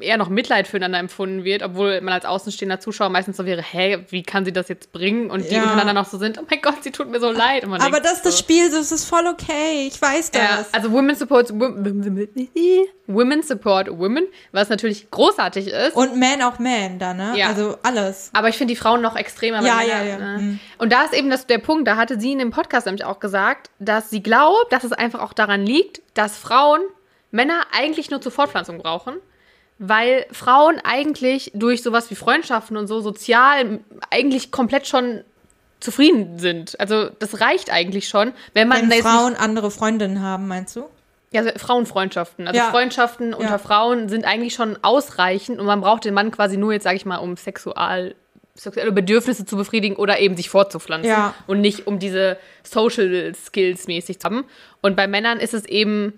eher 0.01 0.17
noch 0.17 0.29
Mitleid 0.29 0.67
füreinander 0.67 0.99
empfunden 0.99 1.43
wird, 1.43 1.63
obwohl 1.63 2.01
man 2.01 2.13
als 2.13 2.25
außenstehender 2.25 2.79
Zuschauer 2.79 3.09
meistens 3.09 3.37
so 3.37 3.45
wäre, 3.45 3.61
hä, 3.61 4.05
wie 4.09 4.23
kann 4.23 4.45
sie 4.45 4.51
das 4.53 4.67
jetzt 4.69 4.91
bringen? 4.91 5.29
Und 5.29 5.49
die 5.49 5.55
Ja. 5.55 5.61
untereinander 5.63 5.93
noch 5.93 6.05
so 6.05 6.17
sind, 6.17 6.37
oh 6.39 6.43
mein 6.49 6.61
Gott, 6.61 6.83
sie 6.83 6.91
tut 6.91 7.09
mir 7.09 7.19
so 7.19 7.31
leid. 7.31 7.63
Aber 7.63 7.77
denkt 7.77 8.05
das 8.05 8.13
ist 8.13 8.25
das 8.25 8.39
Spiel, 8.39 8.69
das 8.71 8.91
ist 8.91 9.05
voll 9.05 9.25
okay. 9.27 9.87
Ich 9.87 10.01
weiß 10.01 10.31
das. 10.31 10.41
ja, 10.41 10.65
also 10.71 10.91
Women 10.91 11.15
Support 11.15 11.51
Women 13.07 13.43
Support 13.43 13.89
Women, 13.99 14.27
was 14.51 14.69
natürlich 14.69 15.09
großartig 15.11 15.67
ist. 15.67 15.95
Und 15.95 16.17
Man 16.19 16.41
auch 16.41 16.59
Man 16.59 16.97
da, 16.99 17.13
ne? 17.13 17.33
Ja. 17.35 17.47
Also 17.47 17.77
alles. 17.83 18.29
aber 18.33 18.49
ich 18.49 18.57
finde 18.57 18.73
die 18.73 18.79
Frauen 18.79 19.01
noch 19.01 19.15
extremer. 19.15 19.61
Ja, 19.61 19.81
ja, 19.81 20.03
ja. 20.03 20.17
Ne? 20.17 20.37
Mhm. 20.41 20.59
Und 20.79 20.91
da 20.91 21.03
ist 21.03 21.13
eben 21.13 21.29
das, 21.29 21.45
der 21.47 21.59
Punkt, 21.59 21.87
da 21.87 21.95
hatte 21.97 22.19
sie 22.19 22.31
in 22.31 22.39
dem 22.39 22.51
Podcast 22.51 22.85
nämlich 22.87 23.05
auch 23.05 23.19
gesagt, 23.19 23.69
dass 23.79 24.09
sie 24.09 24.23
glaubt, 24.23 24.71
dass 24.71 24.83
es 24.83 24.91
einfach 24.91 25.21
auch 25.21 25.33
daran 25.33 25.65
liegt, 25.65 26.01
dass 26.15 26.37
Frauen 26.37 26.81
Männer 27.31 27.61
eigentlich 27.77 28.09
nur 28.09 28.21
zur 28.21 28.31
Fortpflanzung 28.31 28.77
brauchen. 28.79 29.15
Weil 29.77 30.25
Frauen 30.31 30.79
eigentlich 30.83 31.51
durch 31.53 31.83
sowas 31.83 32.09
wie 32.09 32.15
Freundschaften 32.15 32.77
und 32.77 32.87
so 32.87 33.01
sozial 33.01 33.79
eigentlich 34.09 34.51
komplett 34.51 34.87
schon 34.87 35.21
zufrieden 35.81 36.39
sind. 36.39 36.79
Also 36.79 37.09
das 37.19 37.41
reicht 37.41 37.71
eigentlich 37.71 38.07
schon, 38.07 38.31
wenn 38.53 38.67
man 38.69 38.89
Wenn 38.89 39.01
Frauen 39.01 39.35
andere 39.35 39.71
Freundinnen 39.71 40.21
haben, 40.21 40.47
meinst 40.47 40.75
du? 40.77 40.85
Ja, 41.31 41.41
also 41.41 41.51
Frauenfreundschaften. 41.57 42.47
Also 42.47 42.57
Ja. 42.57 42.71
Freundschaften 42.71 43.33
unter 43.33 43.49
Ja. 43.51 43.57
Frauen 43.57 44.07
sind 44.07 44.23
eigentlich 44.23 44.53
schon 44.53 44.79
ausreichend 44.81 45.59
und 45.59 45.65
man 45.65 45.81
braucht 45.81 46.05
den 46.05 46.13
Mann 46.13 46.31
quasi 46.31 46.55
nur 46.55 46.71
jetzt, 46.71 46.83
sage 46.83 46.95
ich 46.95 47.05
mal, 47.05 47.17
um 47.17 47.35
sexual, 47.35 48.15
sexuelle 48.53 48.93
Bedürfnisse 48.93 49.45
zu 49.45 49.57
befriedigen 49.57 49.97
oder 49.97 50.19
eben 50.19 50.37
sich 50.37 50.49
fortzupflanzen 50.49 51.09
Ja. 51.11 51.33
und 51.47 51.59
nicht 51.59 51.87
um 51.87 51.99
diese 51.99 52.37
Social 52.63 53.33
Skills 53.35 53.87
mäßig 53.87 54.19
zu 54.19 54.25
haben. 54.25 54.45
Und 54.81 54.95
bei 54.95 55.07
Männern 55.07 55.41
ist 55.41 55.53
es 55.53 55.65
eben 55.65 56.17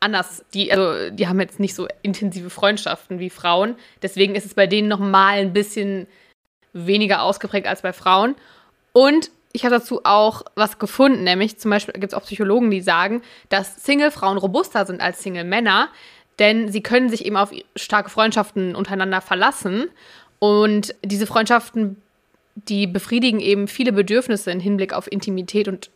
anders. 0.00 0.44
Die, 0.54 0.72
also, 0.72 1.10
die 1.10 1.28
haben 1.28 1.40
jetzt 1.40 1.60
nicht 1.60 1.74
so 1.74 1.88
intensive 2.02 2.50
Freundschaften 2.50 3.18
wie 3.18 3.30
Frauen. 3.30 3.76
Deswegen 4.02 4.34
ist 4.34 4.46
es 4.46 4.54
bei 4.54 4.66
denen 4.66 4.88
noch 4.88 4.98
mal 4.98 5.38
ein 5.38 5.52
bisschen 5.52 6.06
weniger 6.72 7.22
ausgeprägt 7.22 7.66
als 7.66 7.82
bei 7.82 7.92
Frauen. 7.92 8.34
Und 8.92 9.30
ich 9.52 9.64
habe 9.64 9.74
dazu 9.74 10.02
auch 10.04 10.42
was 10.54 10.78
gefunden, 10.78 11.24
nämlich 11.24 11.58
zum 11.58 11.70
Beispiel 11.70 11.94
gibt 11.94 12.12
es 12.12 12.14
auch 12.14 12.24
Psychologen, 12.24 12.70
die 12.70 12.80
sagen, 12.80 13.22
dass 13.48 13.82
Single-Frauen 13.84 14.38
robuster 14.38 14.84
sind 14.86 15.00
als 15.00 15.22
Single-Männer, 15.22 15.88
denn 16.38 16.70
sie 16.70 16.82
können 16.82 17.08
sich 17.08 17.24
eben 17.24 17.36
auf 17.36 17.50
starke 17.74 18.10
Freundschaften 18.10 18.76
untereinander 18.76 19.20
verlassen. 19.20 19.86
Und 20.38 20.94
diese 21.02 21.26
Freundschaften, 21.26 22.00
die 22.54 22.86
befriedigen 22.86 23.40
eben 23.40 23.68
viele 23.68 23.92
Bedürfnisse 23.92 24.50
im 24.50 24.60
Hinblick 24.60 24.92
auf 24.92 25.10
Intimität 25.10 25.66
und 25.66 25.90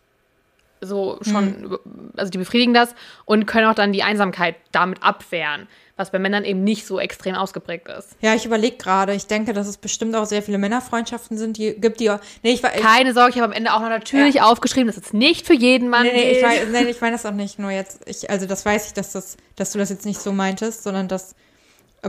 so 0.82 1.18
schon, 1.22 1.78
also 2.16 2.30
die 2.30 2.38
befriedigen 2.38 2.74
das 2.74 2.94
und 3.24 3.46
können 3.46 3.66
auch 3.68 3.74
dann 3.74 3.92
die 3.92 4.02
Einsamkeit 4.02 4.56
damit 4.72 5.02
abwehren. 5.02 5.68
Was 5.94 6.10
bei 6.10 6.18
Männern 6.18 6.44
eben 6.44 6.64
nicht 6.64 6.86
so 6.86 6.98
extrem 6.98 7.34
ausgeprägt 7.34 7.86
ist. 7.86 8.16
Ja, 8.22 8.34
ich 8.34 8.46
überlege 8.46 8.76
gerade. 8.76 9.14
Ich 9.14 9.26
denke, 9.26 9.52
dass 9.52 9.68
es 9.68 9.76
bestimmt 9.76 10.16
auch 10.16 10.24
sehr 10.24 10.42
viele 10.42 10.56
Männerfreundschaften 10.56 11.36
sind, 11.36 11.58
die 11.58 11.74
gibt, 11.78 12.00
die. 12.00 12.08
Nee, 12.42 12.52
ich, 12.54 12.64
ich, 12.64 12.82
Keine 12.82 13.12
Sorge, 13.12 13.30
ich 13.30 13.36
habe 13.36 13.44
am 13.44 13.52
Ende 13.52 13.72
auch 13.74 13.80
noch 13.80 13.90
natürlich 13.90 14.36
ja. 14.36 14.44
aufgeschrieben, 14.44 14.86
dass 14.86 14.96
es 14.96 15.12
nicht 15.12 15.46
für 15.46 15.54
jeden 15.54 15.90
Mann 15.90 16.04
nee, 16.04 16.12
nee, 16.12 16.30
ich 16.32 16.42
weiß, 16.42 16.68
nee, 16.72 16.90
ich 16.90 17.00
meine 17.00 17.16
das 17.16 17.26
auch 17.26 17.32
nicht. 17.32 17.58
Nur 17.58 17.70
jetzt, 17.70 18.00
ich, 18.06 18.30
also 18.30 18.46
das 18.46 18.64
weiß 18.64 18.86
ich, 18.86 18.92
dass, 18.94 19.12
das, 19.12 19.36
dass 19.54 19.72
du 19.72 19.78
das 19.78 19.90
jetzt 19.90 20.06
nicht 20.06 20.18
so 20.18 20.32
meintest, 20.32 20.82
sondern 20.82 21.08
dass 21.08 21.36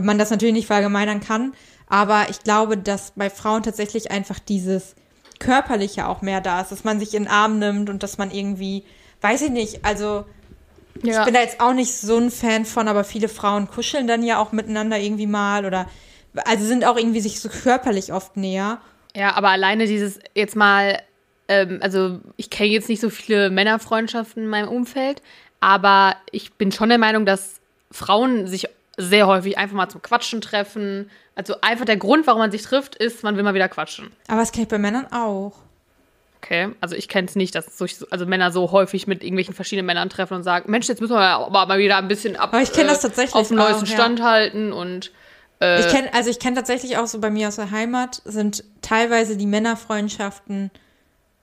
man 0.00 0.18
das 0.18 0.30
natürlich 0.30 0.54
nicht 0.54 0.66
verallgemeinern 0.66 1.20
kann. 1.20 1.52
Aber 1.86 2.26
ich 2.30 2.40
glaube, 2.40 2.78
dass 2.78 3.12
bei 3.14 3.28
Frauen 3.28 3.62
tatsächlich 3.62 4.10
einfach 4.10 4.38
dieses 4.38 4.96
Körperliche 5.38 6.08
auch 6.08 6.22
mehr 6.22 6.40
da 6.40 6.60
ist, 6.60 6.72
dass 6.72 6.84
man 6.84 7.00
sich 7.00 7.14
in 7.14 7.24
den 7.24 7.32
Arm 7.32 7.58
nimmt 7.58 7.90
und 7.90 8.02
dass 8.02 8.18
man 8.18 8.30
irgendwie, 8.30 8.84
weiß 9.20 9.42
ich 9.42 9.50
nicht, 9.50 9.84
also 9.84 10.24
ja. 11.02 11.18
ich 11.18 11.24
bin 11.24 11.34
da 11.34 11.40
jetzt 11.40 11.60
auch 11.60 11.72
nicht 11.72 11.94
so 11.94 12.16
ein 12.16 12.30
Fan 12.30 12.64
von, 12.64 12.88
aber 12.88 13.04
viele 13.04 13.28
Frauen 13.28 13.68
kuscheln 13.68 14.06
dann 14.06 14.22
ja 14.22 14.38
auch 14.38 14.52
miteinander 14.52 14.98
irgendwie 14.98 15.26
mal 15.26 15.66
oder 15.66 15.88
also 16.44 16.64
sind 16.64 16.84
auch 16.84 16.96
irgendwie 16.96 17.20
sich 17.20 17.40
so 17.40 17.48
körperlich 17.48 18.12
oft 18.12 18.36
näher. 18.36 18.80
Ja, 19.14 19.34
aber 19.34 19.50
alleine 19.50 19.86
dieses 19.86 20.18
jetzt 20.34 20.56
mal, 20.56 21.00
ähm, 21.48 21.78
also 21.80 22.20
ich 22.36 22.50
kenne 22.50 22.70
jetzt 22.70 22.88
nicht 22.88 23.00
so 23.00 23.10
viele 23.10 23.50
Männerfreundschaften 23.50 24.44
in 24.44 24.48
meinem 24.48 24.68
Umfeld, 24.68 25.22
aber 25.60 26.16
ich 26.32 26.52
bin 26.54 26.72
schon 26.72 26.88
der 26.88 26.98
Meinung, 26.98 27.24
dass 27.24 27.60
Frauen 27.90 28.46
sich 28.46 28.68
sehr 28.96 29.26
häufig 29.26 29.58
einfach 29.58 29.76
mal 29.76 29.88
zum 29.88 30.02
Quatschen 30.02 30.40
treffen. 30.40 31.10
Also 31.36 31.56
einfach 31.60 31.84
der 31.84 31.96
Grund, 31.96 32.26
warum 32.26 32.40
man 32.40 32.50
sich 32.50 32.62
trifft, 32.62 32.94
ist, 32.94 33.22
man 33.22 33.36
will 33.36 33.42
mal 33.42 33.54
wieder 33.54 33.68
quatschen. 33.68 34.10
Aber 34.28 34.40
das 34.40 34.52
kenne 34.52 34.64
ich 34.64 34.68
bei 34.68 34.78
Männern 34.78 35.06
auch. 35.12 35.52
Okay, 36.44 36.68
also 36.80 36.94
ich 36.94 37.08
kenne 37.08 37.26
es 37.26 37.36
nicht, 37.36 37.54
dass 37.54 37.78
so, 37.78 37.86
also 38.10 38.26
Männer 38.26 38.52
so 38.52 38.70
häufig 38.70 39.06
mit 39.06 39.22
irgendwelchen 39.22 39.54
verschiedenen 39.54 39.86
Männern 39.86 40.10
treffen 40.10 40.34
und 40.34 40.42
sagen, 40.42 40.70
Mensch, 40.70 40.86
jetzt 40.88 41.00
müssen 41.00 41.14
wir 41.14 41.20
aber 41.20 41.66
mal 41.66 41.78
wieder 41.78 41.96
ein 41.96 42.06
bisschen 42.06 42.36
ab, 42.36 42.50
aber 42.52 42.62
ich 42.62 42.70
das 42.70 42.98
äh, 42.98 43.02
tatsächlich 43.02 43.34
auf 43.34 43.48
den 43.48 43.56
neuesten 43.56 43.86
Stand 43.86 44.18
ja. 44.18 44.26
halten 44.26 44.70
und 44.70 45.10
äh, 45.62 45.80
ich 45.80 45.88
kenne 45.88 46.12
also 46.12 46.28
ich 46.28 46.38
kenne 46.38 46.56
tatsächlich 46.56 46.98
auch 46.98 47.06
so 47.06 47.18
bei 47.18 47.30
mir 47.30 47.48
aus 47.48 47.56
der 47.56 47.70
Heimat 47.70 48.20
sind 48.26 48.62
teilweise 48.82 49.38
die 49.38 49.46
Männerfreundschaften 49.46 50.70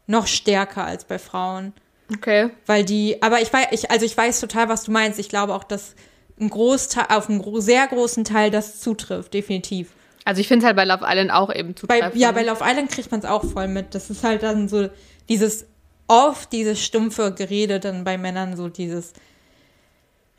noch 0.05 0.27
stärker 0.27 0.85
als 0.85 1.05
bei 1.05 1.17
Frauen. 1.17 1.73
Okay. 2.13 2.51
Weil 2.67 2.85
die, 2.85 3.21
aber 3.23 3.41
ich 3.41 3.51
weiß, 3.51 3.67
ich, 3.71 3.89
also 3.89 4.05
ich 4.05 4.15
weiß 4.15 4.39
total, 4.39 4.69
was 4.69 4.83
du 4.83 4.91
meinst. 4.91 5.17
Ich 5.17 5.29
glaube 5.29 5.55
auch, 5.55 5.63
dass 5.63 5.95
ein 6.41 6.49
Großteil, 6.49 7.05
auf 7.09 7.29
einen 7.29 7.61
sehr 7.61 7.87
großen 7.87 8.23
Teil 8.23 8.51
das 8.51 8.79
zutrifft, 8.79 9.33
definitiv. 9.33 9.91
Also 10.25 10.41
ich 10.41 10.47
finde 10.47 10.63
es 10.63 10.67
halt 10.67 10.75
bei 10.75 10.85
Love 10.85 11.05
Island 11.07 11.31
auch 11.31 11.53
eben 11.53 11.75
zutreffend. 11.75 12.13
Bei, 12.13 12.19
ja, 12.19 12.31
bei 12.31 12.43
Love 12.43 12.63
Island 12.63 12.91
kriegt 12.91 13.11
man 13.11 13.21
es 13.21 13.25
auch 13.25 13.43
voll 13.43 13.67
mit. 13.67 13.95
Das 13.95 14.09
ist 14.09 14.23
halt 14.23 14.43
dann 14.43 14.67
so 14.67 14.89
dieses 15.29 15.65
oft 16.07 16.51
dieses 16.51 16.83
stumpfe 16.83 17.33
Gerede 17.33 17.79
dann 17.79 18.03
bei 18.03 18.17
Männern 18.17 18.57
so 18.57 18.67
dieses 18.67 19.13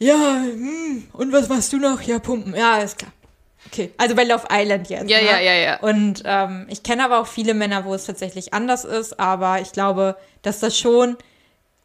ja, 0.02 0.42
hm, 0.42 1.04
und 1.12 1.32
was 1.32 1.48
machst 1.48 1.72
du 1.72 1.78
noch? 1.78 2.02
Ja, 2.02 2.18
pumpen. 2.18 2.56
Ja, 2.56 2.78
ist 2.78 2.98
klar. 2.98 3.12
Okay, 3.66 3.92
also 3.96 4.16
bei 4.16 4.24
Love 4.24 4.48
Island 4.50 4.88
jetzt. 4.88 5.08
Ja, 5.08 5.18
ne? 5.18 5.26
ja, 5.26 5.38
ja, 5.38 5.54
ja. 5.54 5.80
Und 5.80 6.22
ähm, 6.24 6.66
ich 6.68 6.82
kenne 6.82 7.04
aber 7.04 7.20
auch 7.20 7.28
viele 7.28 7.54
Männer, 7.54 7.84
wo 7.84 7.94
es 7.94 8.06
tatsächlich 8.06 8.52
anders 8.52 8.84
ist, 8.84 9.20
aber 9.20 9.60
ich 9.60 9.70
glaube, 9.70 10.16
dass 10.42 10.58
das 10.58 10.76
schon 10.76 11.16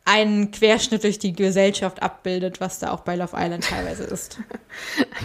einen 0.08 0.52
Querschnitt 0.52 1.04
durch 1.04 1.20
die 1.20 1.34
Gesellschaft 1.34 2.02
abbildet, 2.02 2.62
was 2.62 2.80
da 2.80 2.92
auch 2.92 3.02
bei 3.02 3.18
Love 3.18 3.36
Island 3.36 3.66
teilweise 3.66 4.06
ist. 4.06 4.40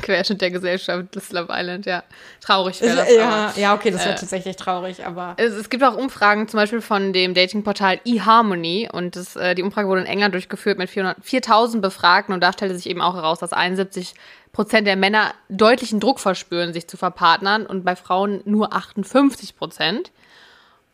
Querschnitt 0.03 0.41
der 0.41 0.51
Gesellschaft 0.51 1.15
des 1.15 1.31
Love 1.31 1.53
Island, 1.53 1.87
ja. 1.87 2.03
Traurig 2.41 2.81
wäre 2.83 2.97
das. 2.97 3.15
Ja, 3.15 3.53
ja, 3.57 3.75
okay, 3.75 3.93
das 3.93 4.05
wäre 4.05 4.17
äh, 4.17 4.19
tatsächlich 4.19 4.57
traurig, 4.57 5.07
aber. 5.07 5.35
Es, 5.37 5.53
es, 5.53 5.71
gibt 5.71 5.85
auch 5.85 5.97
Umfragen, 5.97 6.49
zum 6.49 6.59
Beispiel 6.59 6.81
von 6.81 7.13
dem 7.13 7.33
Datingportal 7.33 8.01
eHarmony 8.05 8.89
und 8.93 9.15
das, 9.15 9.37
äh, 9.37 9.55
die 9.55 9.63
Umfrage 9.63 9.87
wurde 9.87 10.01
in 10.01 10.09
England 10.09 10.35
durchgeführt 10.35 10.79
mit 10.79 10.91
4000 10.91 11.81
Befragten 11.81 12.35
und 12.35 12.41
da 12.41 12.53
stellte 12.53 12.75
sich 12.75 12.91
eben 12.91 13.01
auch 13.01 13.15
heraus, 13.15 13.39
dass 13.39 13.53
71 13.53 14.15
Prozent 14.51 14.89
der 14.89 14.97
Männer 14.97 15.33
deutlichen 15.49 16.01
Druck 16.01 16.19
verspüren, 16.19 16.73
sich 16.73 16.89
zu 16.89 16.97
verpartnern 16.97 17.67
und 17.67 17.85
bei 17.85 17.95
Frauen 17.95 18.43
nur 18.45 18.75
58 18.75 19.57
Prozent. 19.57 20.11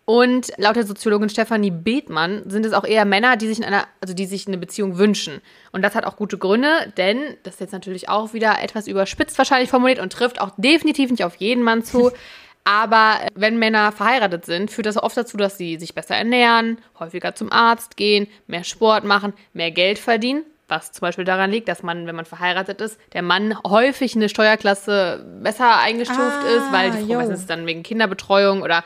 Und 0.09 0.53
laut 0.57 0.75
der 0.75 0.87
Soziologin 0.87 1.29
Stefanie 1.29 1.71
Bethmann 1.71 2.43
sind 2.49 2.65
es 2.65 2.73
auch 2.73 2.87
eher 2.87 3.05
Männer, 3.05 3.37
die 3.37 3.47
sich 3.47 3.59
in 3.59 3.65
einer, 3.65 3.87
also 4.01 4.15
die 4.15 4.25
sich 4.25 4.47
eine 4.47 4.57
Beziehung 4.57 4.97
wünschen. 4.97 5.43
Und 5.71 5.83
das 5.83 5.95
hat 5.95 6.07
auch 6.07 6.17
gute 6.17 6.39
Gründe, 6.39 6.91
denn 6.97 7.37
das 7.43 7.57
ist 7.57 7.61
jetzt 7.61 7.73
natürlich 7.73 8.09
auch 8.09 8.33
wieder 8.33 8.63
etwas 8.63 8.87
überspitzt 8.87 9.37
wahrscheinlich 9.37 9.69
formuliert 9.69 9.99
und 9.99 10.11
trifft 10.11 10.41
auch 10.41 10.53
definitiv 10.57 11.11
nicht 11.11 11.25
auf 11.25 11.37
jeden 11.37 11.63
Mann 11.63 11.85
zu. 11.85 12.11
Aber 12.65 13.19
wenn 13.35 13.59
Männer 13.59 13.93
verheiratet 13.93 14.47
sind, 14.47 14.71
führt 14.71 14.87
das 14.87 14.97
oft 14.97 15.15
dazu, 15.15 15.37
dass 15.37 15.59
sie 15.59 15.79
sich 15.79 15.95
besser 15.95 16.17
ernähren, 16.17 16.79
häufiger 16.99 17.35
zum 17.35 17.53
Arzt 17.53 17.99
gehen, 17.99 18.29
mehr 18.47 18.65
Sport 18.65 19.05
machen, 19.05 19.35
mehr 19.53 19.73
Geld 19.73 19.99
verdienen. 19.99 20.43
Was 20.69 20.93
zum 20.93 21.01
Beispiel 21.01 21.25
daran 21.25 21.51
liegt, 21.51 21.67
dass 21.69 21.83
man, 21.83 22.07
wenn 22.07 22.17
man 22.17 22.27
verheiratet 22.27 22.81
ist, 22.83 22.99
der 23.15 23.23
Mann 23.23 23.59
häufig 23.67 24.15
eine 24.17 24.29
Steuerklasse 24.29 25.27
besser 25.43 25.79
eingestuft 25.79 26.21
ah, 26.21 26.57
ist, 26.57 26.73
weil 26.73 26.91
die 26.91 27.07
Frau 27.07 27.15
meistens 27.15 27.47
dann 27.47 27.67
wegen 27.67 27.83
Kinderbetreuung 27.83 28.61
oder 28.61 28.85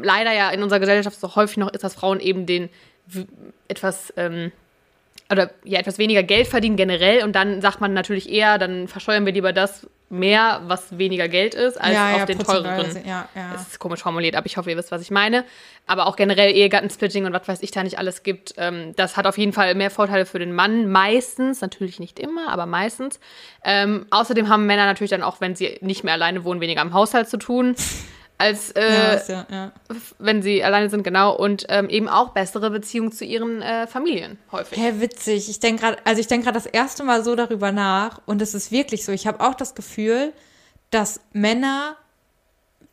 leider 0.00 0.32
ja 0.32 0.50
in 0.50 0.62
unserer 0.62 0.80
Gesellschaft 0.80 1.18
so 1.20 1.34
häufig 1.36 1.56
noch 1.58 1.72
ist, 1.72 1.84
dass 1.84 1.94
Frauen 1.94 2.20
eben 2.20 2.46
den 2.46 2.68
etwas 3.68 4.12
ähm, 4.16 4.52
oder 5.30 5.50
ja 5.64 5.78
etwas 5.78 5.98
weniger 5.98 6.22
Geld 6.22 6.46
verdienen 6.46 6.76
generell 6.76 7.24
und 7.24 7.34
dann 7.34 7.60
sagt 7.60 7.80
man 7.80 7.92
natürlich 7.92 8.30
eher, 8.30 8.58
dann 8.58 8.88
versteuern 8.88 9.26
wir 9.26 9.32
lieber 9.32 9.52
das 9.52 9.86
mehr, 10.10 10.62
was 10.64 10.96
weniger 10.96 11.28
Geld 11.28 11.54
ist, 11.54 11.78
als 11.78 11.94
ja, 11.94 12.12
auf 12.12 12.18
ja, 12.20 12.26
den 12.26 12.38
teureren. 12.38 12.96
Ja, 13.06 13.28
ja. 13.34 13.52
Das 13.52 13.68
ist 13.68 13.78
komisch 13.78 14.02
formuliert, 14.02 14.36
aber 14.36 14.46
ich 14.46 14.56
hoffe, 14.56 14.70
ihr 14.70 14.76
wisst, 14.78 14.90
was 14.90 15.02
ich 15.02 15.10
meine. 15.10 15.44
Aber 15.86 16.06
auch 16.06 16.16
generell 16.16 16.50
Ehegattensplitting 16.50 17.26
und 17.26 17.34
was 17.34 17.46
weiß 17.46 17.62
ich 17.62 17.72
da 17.72 17.82
nicht 17.82 17.98
alles 17.98 18.22
gibt, 18.22 18.54
ähm, 18.56 18.94
das 18.96 19.18
hat 19.18 19.26
auf 19.26 19.36
jeden 19.36 19.52
Fall 19.52 19.74
mehr 19.74 19.90
Vorteile 19.90 20.24
für 20.24 20.38
den 20.38 20.54
Mann, 20.54 20.90
meistens, 20.90 21.60
natürlich 21.60 22.00
nicht 22.00 22.18
immer, 22.18 22.48
aber 22.48 22.64
meistens. 22.64 23.20
Ähm, 23.62 24.06
außerdem 24.08 24.48
haben 24.48 24.64
Männer 24.64 24.86
natürlich 24.86 25.10
dann 25.10 25.22
auch, 25.22 25.42
wenn 25.42 25.54
sie 25.54 25.76
nicht 25.82 26.04
mehr 26.04 26.14
alleine 26.14 26.42
wohnen, 26.42 26.62
weniger 26.62 26.80
am 26.80 26.94
Haushalt 26.94 27.28
zu 27.28 27.36
tun 27.36 27.74
als 28.38 28.70
äh, 28.70 29.20
ja, 29.28 29.46
ja. 29.50 29.72
wenn 30.20 30.42
sie 30.42 30.62
alleine 30.62 30.88
sind, 30.88 31.02
genau. 31.02 31.34
Und 31.34 31.66
ähm, 31.68 31.88
eben 31.88 32.08
auch 32.08 32.30
bessere 32.30 32.70
Beziehungen 32.70 33.10
zu 33.10 33.24
ihren 33.24 33.60
äh, 33.62 33.88
Familien 33.88 34.38
häufig. 34.52 34.78
Ja, 34.78 35.00
witzig. 35.00 35.50
Ich 35.50 35.58
denke 35.58 35.82
gerade, 35.82 35.98
also 36.04 36.20
ich 36.20 36.28
denke 36.28 36.44
gerade 36.44 36.58
das 36.58 36.66
erste 36.66 37.02
Mal 37.02 37.24
so 37.24 37.34
darüber 37.34 37.72
nach 37.72 38.20
und 38.26 38.40
es 38.40 38.54
ist 38.54 38.70
wirklich 38.70 39.04
so. 39.04 39.10
Ich 39.10 39.26
habe 39.26 39.40
auch 39.40 39.54
das 39.54 39.74
Gefühl, 39.74 40.32
dass 40.90 41.20
Männer 41.32 41.96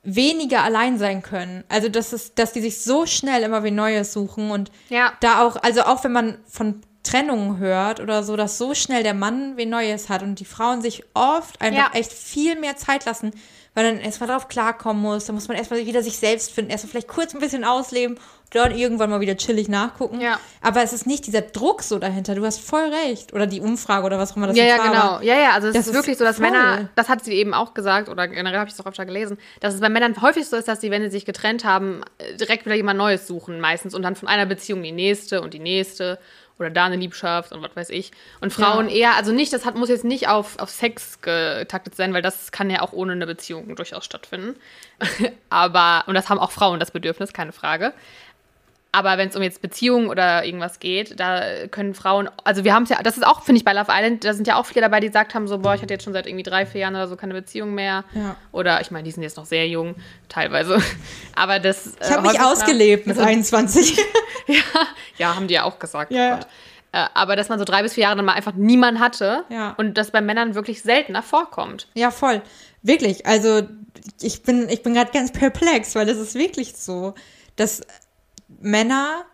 weniger 0.01 0.63
allein 0.63 0.97
sein 0.97 1.21
können. 1.21 1.63
Also 1.69 1.89
dass 1.89 2.11
es, 2.11 2.33
dass 2.33 2.51
die 2.51 2.61
sich 2.61 2.81
so 2.81 3.05
schnell 3.05 3.43
immer 3.43 3.63
wie 3.63 3.71
Neues 3.71 4.13
suchen 4.13 4.49
und 4.49 4.71
ja. 4.89 5.13
da 5.19 5.43
auch, 5.45 5.57
also 5.57 5.81
auch 5.81 6.03
wenn 6.03 6.11
man 6.11 6.37
von 6.47 6.81
Trennungen 7.03 7.59
hört 7.59 7.99
oder 7.99 8.23
so, 8.23 8.35
dass 8.35 8.57
so 8.57 8.73
schnell 8.73 9.03
der 9.03 9.13
Mann 9.13 9.57
wie 9.57 9.67
Neues 9.67 10.09
hat 10.09 10.23
und 10.23 10.39
die 10.39 10.45
Frauen 10.45 10.81
sich 10.81 11.03
oft 11.13 11.61
einfach 11.61 11.93
ja. 11.93 11.99
echt 11.99 12.11
viel 12.11 12.59
mehr 12.59 12.77
Zeit 12.77 13.05
lassen 13.05 13.31
weil 13.75 13.83
dann 13.83 13.99
erstmal 13.99 14.27
darauf 14.27 14.47
klarkommen 14.47 15.01
muss. 15.01 15.25
Da 15.25 15.33
muss 15.33 15.47
man 15.47 15.57
erstmal 15.57 15.85
wieder 15.85 16.01
sich 16.01 16.17
selbst 16.17 16.51
finden, 16.51 16.71
erstmal 16.71 16.91
vielleicht 16.91 17.07
kurz 17.07 17.35
ein 17.35 17.39
bisschen 17.39 17.63
ausleben, 17.63 18.17
dann 18.51 18.75
irgendwann 18.75 19.09
mal 19.09 19.19
wieder 19.19 19.35
chillig 19.35 19.67
nachgucken. 19.67 20.21
Ja. 20.21 20.39
Aber 20.61 20.81
es 20.81 20.93
ist 20.93 21.05
nicht 21.05 21.27
dieser 21.27 21.41
Druck 21.41 21.83
so 21.83 21.99
dahinter. 21.99 22.35
Du 22.35 22.45
hast 22.45 22.61
voll 22.61 22.89
recht. 23.05 23.33
Oder 23.33 23.47
die 23.47 23.59
Umfrage 23.59 24.05
oder 24.05 24.17
was 24.17 24.31
auch 24.31 24.37
immer 24.37 24.47
das 24.47 24.57
ja, 24.57 24.63
ja, 24.63 24.77
war. 24.77 24.85
Ja, 24.85 24.91
genau. 24.91 25.21
Ja, 25.21 25.41
ja, 25.41 25.51
also 25.51 25.67
es 25.67 25.75
ist, 25.75 25.87
ist 25.87 25.93
wirklich 25.93 26.17
so, 26.17 26.23
dass 26.23 26.37
voll. 26.37 26.49
Männer, 26.49 26.89
das 26.95 27.09
hat 27.09 27.23
sie 27.23 27.33
eben 27.33 27.53
auch 27.53 27.73
gesagt, 27.73 28.07
oder 28.07 28.27
generell 28.27 28.59
habe 28.59 28.69
ich 28.69 28.73
es 28.73 28.79
auch 28.79 28.85
öfter 28.85 29.05
gelesen, 29.05 29.37
dass 29.59 29.73
es 29.73 29.81
bei 29.81 29.89
Männern 29.89 30.19
häufig 30.21 30.47
so 30.47 30.55
ist, 30.55 30.67
dass 30.67 30.79
sie, 30.79 30.89
wenn 30.89 31.03
sie 31.03 31.09
sich 31.09 31.25
getrennt 31.25 31.65
haben, 31.65 32.01
direkt 32.39 32.65
wieder 32.65 32.75
jemand 32.75 32.97
Neues 32.97 33.27
suchen 33.27 33.59
meistens 33.59 33.93
und 33.93 34.03
dann 34.03 34.15
von 34.15 34.29
einer 34.29 34.45
Beziehung 34.45 34.81
die 34.83 34.93
nächste 34.93 35.41
und 35.41 35.53
die 35.53 35.59
nächste 35.59 36.17
oder 36.57 36.69
da 36.69 36.85
eine 36.85 36.95
Liebschaft 36.95 37.51
und 37.51 37.61
was 37.61 37.75
weiß 37.75 37.89
ich. 37.89 38.11
Und 38.39 38.53
Frauen 38.53 38.87
ja. 38.89 38.95
eher, 38.95 39.15
also 39.15 39.31
nicht, 39.31 39.51
das 39.51 39.65
hat, 39.65 39.75
muss 39.75 39.89
jetzt 39.89 40.05
nicht 40.05 40.27
auf, 40.27 40.57
auf 40.59 40.69
Sex 40.69 41.21
getaktet 41.21 41.95
sein, 41.95 42.13
weil 42.13 42.21
das 42.21 42.51
kann 42.51 42.69
ja 42.69 42.81
auch 42.81 42.93
ohne 42.93 43.11
eine 43.11 43.27
Beziehung 43.27 43.75
durchaus 43.75 44.05
stattfinden. 44.05 44.55
Aber, 45.49 46.03
und 46.07 46.15
das 46.15 46.29
haben 46.29 46.39
auch 46.39 46.51
Frauen 46.51 46.79
das 46.79 46.91
Bedürfnis, 46.91 47.33
keine 47.33 47.51
Frage. 47.51 47.93
Aber 48.95 49.17
wenn 49.17 49.27
es 49.27 49.35
um 49.35 49.41
jetzt 49.41 49.61
Beziehungen 49.61 50.07
oder 50.07 50.45
irgendwas 50.45 50.79
geht, 50.79 51.19
da 51.19 51.67
können 51.67 51.93
Frauen, 51.93 52.29
also 52.45 52.63
wir 52.63 52.73
haben 52.73 52.83
es 52.83 52.89
ja, 52.89 53.03
das 53.03 53.17
ist 53.17 53.27
auch, 53.27 53.41
finde 53.41 53.59
ich, 53.59 53.65
bei 53.65 53.73
Love 53.73 53.91
Island, 53.91 54.23
da 54.23 54.33
sind 54.33 54.47
ja 54.47 54.55
auch 54.55 54.65
viele 54.65 54.79
dabei, 54.79 55.01
die 55.01 55.07
gesagt 55.07 55.35
haben, 55.35 55.49
so, 55.49 55.57
boah, 55.57 55.75
ich 55.75 55.81
hatte 55.81 55.93
jetzt 55.93 56.05
schon 56.05 56.13
seit 56.13 56.27
irgendwie 56.27 56.43
drei, 56.43 56.65
vier 56.65 56.79
Jahren 56.79 56.95
oder 56.95 57.09
so 57.09 57.17
keine 57.17 57.33
Beziehung 57.33 57.73
mehr. 57.73 58.05
Ja. 58.13 58.37
Oder 58.53 58.79
ich 58.79 58.91
meine, 58.91 59.03
die 59.03 59.11
sind 59.11 59.21
jetzt 59.21 59.35
noch 59.35 59.43
sehr 59.43 59.67
jung, 59.67 59.95
teilweise. 60.29 60.81
Aber 61.35 61.59
das. 61.59 61.97
Ich 62.01 62.09
habe 62.09 62.25
äh, 62.25 62.31
mich 62.31 62.39
ausgelebt 62.39 63.05
mit 63.05 63.19
21. 63.19 63.97
ja, 64.47 64.55
ja, 65.17 65.35
haben 65.35 65.49
die 65.49 65.55
ja 65.55 65.63
auch 65.63 65.77
gesagt. 65.77 66.13
Ja. 66.13 66.39
Oh 66.41 66.45
aber 67.13 67.35
dass 67.35 67.49
man 67.49 67.59
so 67.59 67.65
drei 67.65 67.81
bis 67.81 67.95
vier 67.95 68.03
Jahre 68.03 68.15
dann 68.15 68.23
mal 68.23 68.35
einfach 68.35 68.53
niemanden 68.53 69.01
hatte 69.01 69.43
ja. 69.49 69.73
und 69.75 69.97
das 69.97 70.11
bei 70.11 70.21
Männern 70.21 70.55
wirklich 70.55 70.81
seltener 70.81 71.21
vorkommt. 71.21 71.89
Ja, 71.93 72.09
voll. 72.09 72.41
Wirklich. 72.83 73.25
Also 73.25 73.63
ich 74.21 74.43
bin, 74.43 74.69
ich 74.69 74.81
bin 74.81 74.93
gerade 74.93 75.11
ganz 75.11 75.33
perplex, 75.33 75.93
weil 75.95 76.05
das 76.05 76.15
ist 76.15 76.35
wirklich 76.35 76.77
so, 76.77 77.13
dass 77.57 77.81
Männer 78.59 79.25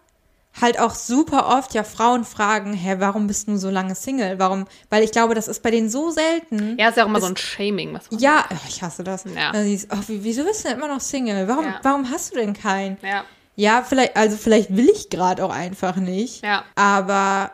halt 0.60 0.80
auch 0.80 0.94
super 0.94 1.48
oft 1.58 1.74
ja 1.74 1.84
Frauen 1.84 2.26
fragen, 2.26 2.74
hä, 2.74 2.96
warum 3.00 3.28
bist 3.28 3.48
du 3.48 3.58
so 3.58 3.70
lange 3.70 3.96
Single? 3.96 4.38
Warum? 4.38 4.68
Weil 4.90 5.04
ich 5.04 5.12
glaube, 5.12 5.34
das 5.34 5.48
ist 5.48 5.64
bei 5.64 5.72
denen 5.72 5.90
so 5.90 6.10
selten. 6.12 6.78
Ja, 6.78 6.90
ist 6.90 6.98
ja 6.98 7.04
auch 7.04 7.08
immer 7.08 7.20
das, 7.20 7.28
so 7.28 7.34
ein 7.34 7.38
Shaming. 7.38 7.94
Was 7.94 8.08
ja, 8.12 8.46
oh, 8.52 8.56
ich 8.68 8.82
hasse 8.82 9.04
das. 9.04 9.24
Ja. 9.24 9.52
Siehst, 9.54 9.88
oh, 9.92 9.98
wieso 10.08 10.44
bist 10.44 10.64
du 10.64 10.70
denn 10.70 10.78
immer 10.78 10.88
noch 10.88 11.00
Single? 11.00 11.48
Warum, 11.48 11.66
ja. 11.66 11.80
warum 11.84 12.10
hast 12.10 12.34
du 12.34 12.38
denn 12.38 12.54
keinen? 12.54 12.98
Ja. 13.02 13.24
Ja, 13.56 13.84
vielleicht, 13.84 14.16
also 14.16 14.38
vielleicht 14.38 14.76
will 14.76 14.90
ich 14.90 15.10
gerade 15.10 15.44
auch 15.44 15.52
einfach 15.52 15.96
nicht. 15.98 16.44
Ja. 16.44 16.66
Aber 16.76 17.52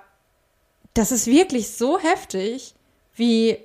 das 0.94 1.12
ist 1.12 1.28
wirklich 1.28 1.72
so 1.72 2.00
heftig, 2.00 2.76
wie 3.14 3.58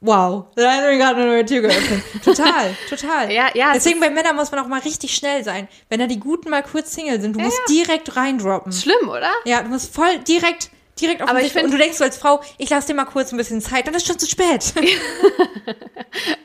Wow, 0.00 0.44
da 0.54 0.70
hat 0.72 0.84
mir 0.84 0.96
gerade 0.96 1.16
eine 1.16 1.26
neue 1.26 1.44
Tür 1.44 1.60
geöffnet. 1.62 2.02
Total, 2.24 2.72
total. 2.88 3.32
Ja, 3.32 3.48
ja, 3.54 3.70
es 3.74 3.82
Deswegen 3.82 3.98
bei 3.98 4.10
Männern 4.10 4.36
muss 4.36 4.50
man 4.52 4.60
auch 4.60 4.68
mal 4.68 4.80
richtig 4.80 5.12
schnell 5.14 5.42
sein. 5.42 5.66
Wenn 5.88 5.98
da 5.98 6.06
die 6.06 6.20
Guten 6.20 6.50
mal 6.50 6.62
kurz 6.62 6.94
Single 6.94 7.20
sind, 7.20 7.34
du 7.34 7.40
musst 7.40 7.60
direkt 7.68 8.14
reindroppen. 8.14 8.72
Schlimm, 8.72 9.08
oder? 9.08 9.30
Ja, 9.44 9.60
du 9.62 9.68
musst 9.70 9.92
voll 9.92 10.18
direkt, 10.20 10.70
direkt 11.00 11.20
auf 11.22 11.28
Aber 11.28 11.40
den 11.40 11.50
find- 11.50 11.64
Und 11.64 11.72
du 11.72 11.78
denkst 11.78 11.96
so 11.98 12.04
als 12.04 12.16
Frau, 12.16 12.40
ich 12.58 12.70
lasse 12.70 12.86
dir 12.88 12.94
mal 12.94 13.06
kurz 13.06 13.32
ein 13.32 13.38
bisschen 13.38 13.60
Zeit, 13.60 13.88
dann 13.88 13.94
ist 13.94 14.06
schon 14.06 14.18
zu 14.18 14.26
spät. 14.28 14.72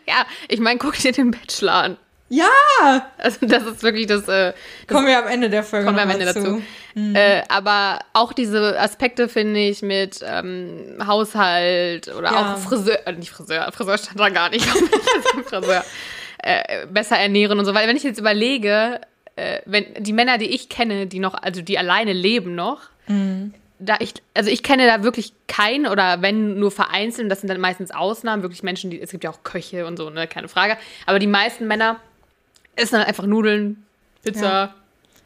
Ja, 0.07 0.25
ich 0.47 0.59
meine, 0.59 0.77
guck 0.79 0.97
dir 0.97 1.11
den 1.11 1.31
Bachelor 1.31 1.73
an. 1.73 1.97
Ja! 2.29 2.47
Also 3.17 3.45
das 3.45 3.63
ist 3.63 3.83
wirklich 3.83 4.07
das, 4.07 4.27
äh, 4.27 4.53
das 4.87 4.95
Kommen 4.95 5.07
wir 5.07 5.19
am 5.19 5.27
Ende 5.27 5.49
der 5.49 5.63
Folge 5.63 5.85
kommen 5.85 5.97
wir 5.97 6.03
am 6.03 6.09
Ende 6.09 6.25
mal 6.25 6.33
dazu. 6.33 6.61
zu. 6.95 6.99
Äh, 7.15 7.41
aber 7.49 7.99
auch 8.13 8.33
diese 8.33 8.79
Aspekte 8.79 9.27
finde 9.29 9.59
ich 9.59 9.81
mit 9.81 10.19
ähm, 10.25 10.95
Haushalt 11.05 12.07
oder 12.09 12.31
Ja. 12.31 12.53
auch 12.53 12.57
Friseur, 12.59 13.07
äh, 13.07 13.13
nicht 13.13 13.31
Friseur, 13.31 13.71
Friseur 13.71 13.97
stand 13.97 14.19
da 14.19 14.29
gar 14.29 14.49
nicht, 14.51 14.65
Friseur, 15.45 15.83
äh, 16.39 16.85
besser 16.87 17.17
ernähren 17.17 17.57
und 17.59 17.65
so. 17.65 17.73
Weil 17.73 17.87
wenn 17.87 17.97
ich 17.97 18.03
jetzt 18.03 18.19
überlege, 18.19 19.01
äh, 19.35 19.61
wenn 19.65 19.85
die 19.99 20.13
Männer, 20.13 20.37
die 20.37 20.53
ich 20.53 20.69
kenne, 20.69 21.07
die 21.07 21.19
noch, 21.19 21.33
also 21.33 21.61
die 21.61 21.77
alleine 21.77 22.13
leben 22.13 22.55
noch, 22.55 22.81
da 23.79 23.97
ich, 23.99 24.13
also 24.33 24.49
ich 24.49 24.63
kenne 24.63 24.87
da 24.87 25.03
wirklich 25.03 25.33
keinen 25.47 25.87
oder 25.87 26.21
wenn 26.21 26.57
nur 26.57 26.71
vereinzelt, 26.71 27.29
das 27.29 27.41
sind 27.41 27.49
dann 27.49 27.59
meistens 27.59 27.91
Ausnahmen, 27.91 28.41
wirklich 28.41 28.63
Menschen, 28.63 28.91
die, 28.91 29.01
es 29.01 29.11
gibt 29.11 29.25
ja 29.25 29.29
auch 29.29 29.43
Köche 29.43 29.85
und 29.85 29.97
so, 29.97 30.09
ne, 30.09 30.25
keine 30.25 30.47
Frage. 30.47 30.77
Aber 31.05 31.19
die 31.19 31.27
meisten 31.27 31.67
Männer 31.67 31.97
essen 32.75 32.95
dann 32.95 33.03
einfach 33.03 33.25
Nudeln, 33.25 33.85
Pizza 34.23 34.41
Ja. 34.43 34.73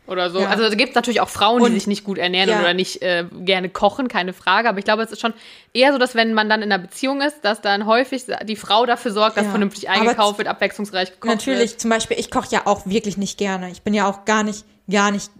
oder 0.07 0.29
so. 0.29 0.39
Ja. 0.39 0.47
Also 0.49 0.63
da 0.69 0.75
gibt 0.75 0.89
es 0.89 0.95
natürlich 0.95 1.21
auch 1.21 1.29
Frauen, 1.29 1.61
Und- 1.61 1.69
die 1.69 1.75
sich 1.79 1.87
nicht 1.87 2.03
gut 2.03 2.17
ernähren 2.17 2.49
Ja. 2.49 2.59
oder 2.59 2.73
nicht 2.73 3.01
äh, 3.01 3.25
gerne 3.41 3.69
kochen, 3.69 4.07
keine 4.07 4.33
Frage. 4.33 4.69
Aber 4.69 4.79
ich 4.79 4.85
glaube, 4.85 5.03
es 5.03 5.11
ist 5.11 5.21
schon 5.21 5.33
eher 5.73 5.91
so, 5.93 5.97
dass 5.99 6.15
wenn 6.15 6.33
man 6.33 6.49
dann 6.49 6.61
in 6.61 6.71
einer 6.71 6.81
Beziehung 6.81 7.21
ist, 7.21 7.41
dass 7.43 7.61
dann 7.61 7.85
häufig 7.85 8.23
die 8.45 8.55
Frau 8.55 8.85
dafür 8.85 9.11
sorgt, 9.11 9.37
dass 9.37 9.45
vernünftig 9.47 9.89
Aber 9.89 10.01
eingekauft 10.01 10.37
wird, 10.37 10.47
abwechslungsreich 10.47 11.11
gekocht 11.11 11.29
Natürlich, 11.35 11.71
wird. 11.71 11.81
zum 11.81 11.89
Beispiel, 11.89 12.17
ich 12.19 12.31
koche 12.31 12.47
ja 12.51 12.61
auch 12.65 12.85
wirklich 12.85 13.17
nicht 13.17 13.37
gerne. 13.37 13.69
Ich 13.71 13.81
bin 13.81 13.93
ja 13.93 14.09
auch 14.09 14.25
gar 14.25 14.43
nicht, 14.43 14.65
gar 14.89 15.11
nicht 15.11 15.31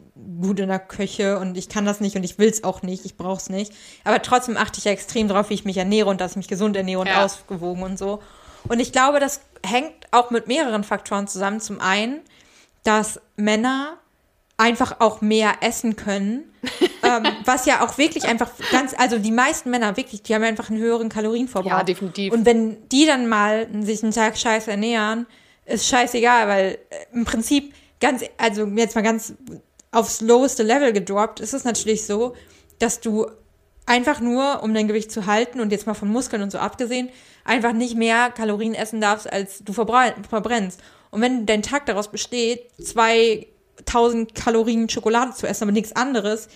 gut 0.41 0.59
in 0.59 0.67
der 0.67 0.79
Küche 0.79 1.37
und 1.39 1.57
ich 1.57 1.69
kann 1.69 1.85
das 1.85 2.01
nicht 2.01 2.15
und 2.15 2.23
ich 2.23 2.37
will 2.37 2.49
es 2.49 2.63
auch 2.63 2.81
nicht, 2.81 3.05
ich 3.05 3.15
brauche 3.17 3.37
es 3.37 3.49
nicht. 3.49 3.71
Aber 4.03 4.21
trotzdem 4.21 4.57
achte 4.57 4.79
ich 4.79 4.85
ja 4.85 4.91
extrem 4.91 5.27
drauf, 5.27 5.49
wie 5.49 5.53
ich 5.53 5.63
mich 5.65 5.77
ernähre 5.77 6.09
und 6.09 6.19
dass 6.19 6.31
ich 6.31 6.37
mich 6.37 6.47
gesund 6.47 6.75
ernähre 6.75 7.01
und 7.01 7.07
Ja. 7.07 7.23
ausgewogen 7.23 7.83
und 7.83 7.97
so. 7.97 8.21
Und 8.67 8.79
ich 8.79 8.91
glaube, 8.91 9.19
das 9.19 9.41
hängt 9.65 9.93
auch 10.11 10.29
mit 10.31 10.47
mehreren 10.47 10.83
Faktoren 10.83 11.27
zusammen. 11.27 11.59
Zum 11.59 11.79
einen, 11.81 12.21
dass 12.83 13.19
Männer 13.35 13.97
einfach 14.57 14.99
auch 14.99 15.21
mehr 15.21 15.57
essen 15.61 15.95
können, 15.95 16.51
ähm, 17.03 17.23
was 17.45 17.65
ja 17.65 17.85
auch 17.85 17.97
wirklich 17.97 18.25
einfach 18.25 18.49
ganz, 18.71 18.95
also 18.97 19.19
die 19.19 19.31
meisten 19.31 19.69
Männer 19.69 19.95
wirklich, 19.97 20.23
die 20.23 20.33
haben 20.33 20.43
einfach 20.43 20.69
einen 20.69 20.79
höheren 20.79 21.09
Kalorienverbrauch. 21.09 21.69
Ja, 21.69 21.83
definitiv. 21.83 22.33
Und 22.33 22.45
wenn 22.45 22.89
die 22.89 23.05
dann 23.05 23.27
mal 23.27 23.67
sich 23.81 24.03
einen 24.03 24.11
Tag 24.11 24.37
scheiße 24.37 24.71
ernähren, 24.71 25.27
ist 25.65 25.87
scheißegal, 25.87 26.47
weil 26.47 26.77
äh, 26.89 27.13
im 27.13 27.25
Prinzip 27.25 27.73
ganz, 27.99 28.23
also 28.37 28.65
jetzt 28.65 28.95
mal 28.95 29.01
ganz 29.01 29.33
aufs 29.91 30.21
loweste 30.21 30.63
Level 30.63 30.91
gedroppt, 30.91 31.39
ist 31.39 31.53
es 31.53 31.63
natürlich 31.63 32.05
so, 32.05 32.35
dass 32.79 32.99
du 32.99 33.27
einfach 33.85 34.19
nur, 34.19 34.63
um 34.63 34.73
dein 34.73 34.87
Gewicht 34.87 35.11
zu 35.11 35.25
halten 35.25 35.61
und 35.61 35.71
jetzt 35.71 35.87
mal 35.87 35.93
von 35.93 36.09
Muskeln 36.09 36.41
und 36.41 36.51
so 36.51 36.57
abgesehen, 36.57 37.09
einfach 37.47 37.73
nicht 37.73 37.95
mehr 37.95 38.29
Kalorien 38.29 38.75
essen 38.75 39.01
darfst, 39.01 39.31
als 39.31 39.63
du 39.63 39.73
verbrennst. 39.73 40.81
Und 41.09 41.21
wenn 41.21 41.45
dein 41.45 41.63
Tag 41.63 41.85
daraus 41.85 42.11
besteht, 42.11 42.69
2000 42.83 44.35
Kalorien 44.35 44.89
Schokolade 44.89 45.33
zu 45.33 45.47
essen, 45.47 45.63
aber 45.63 45.71
nichts 45.71 45.95
anderes, 45.95 46.49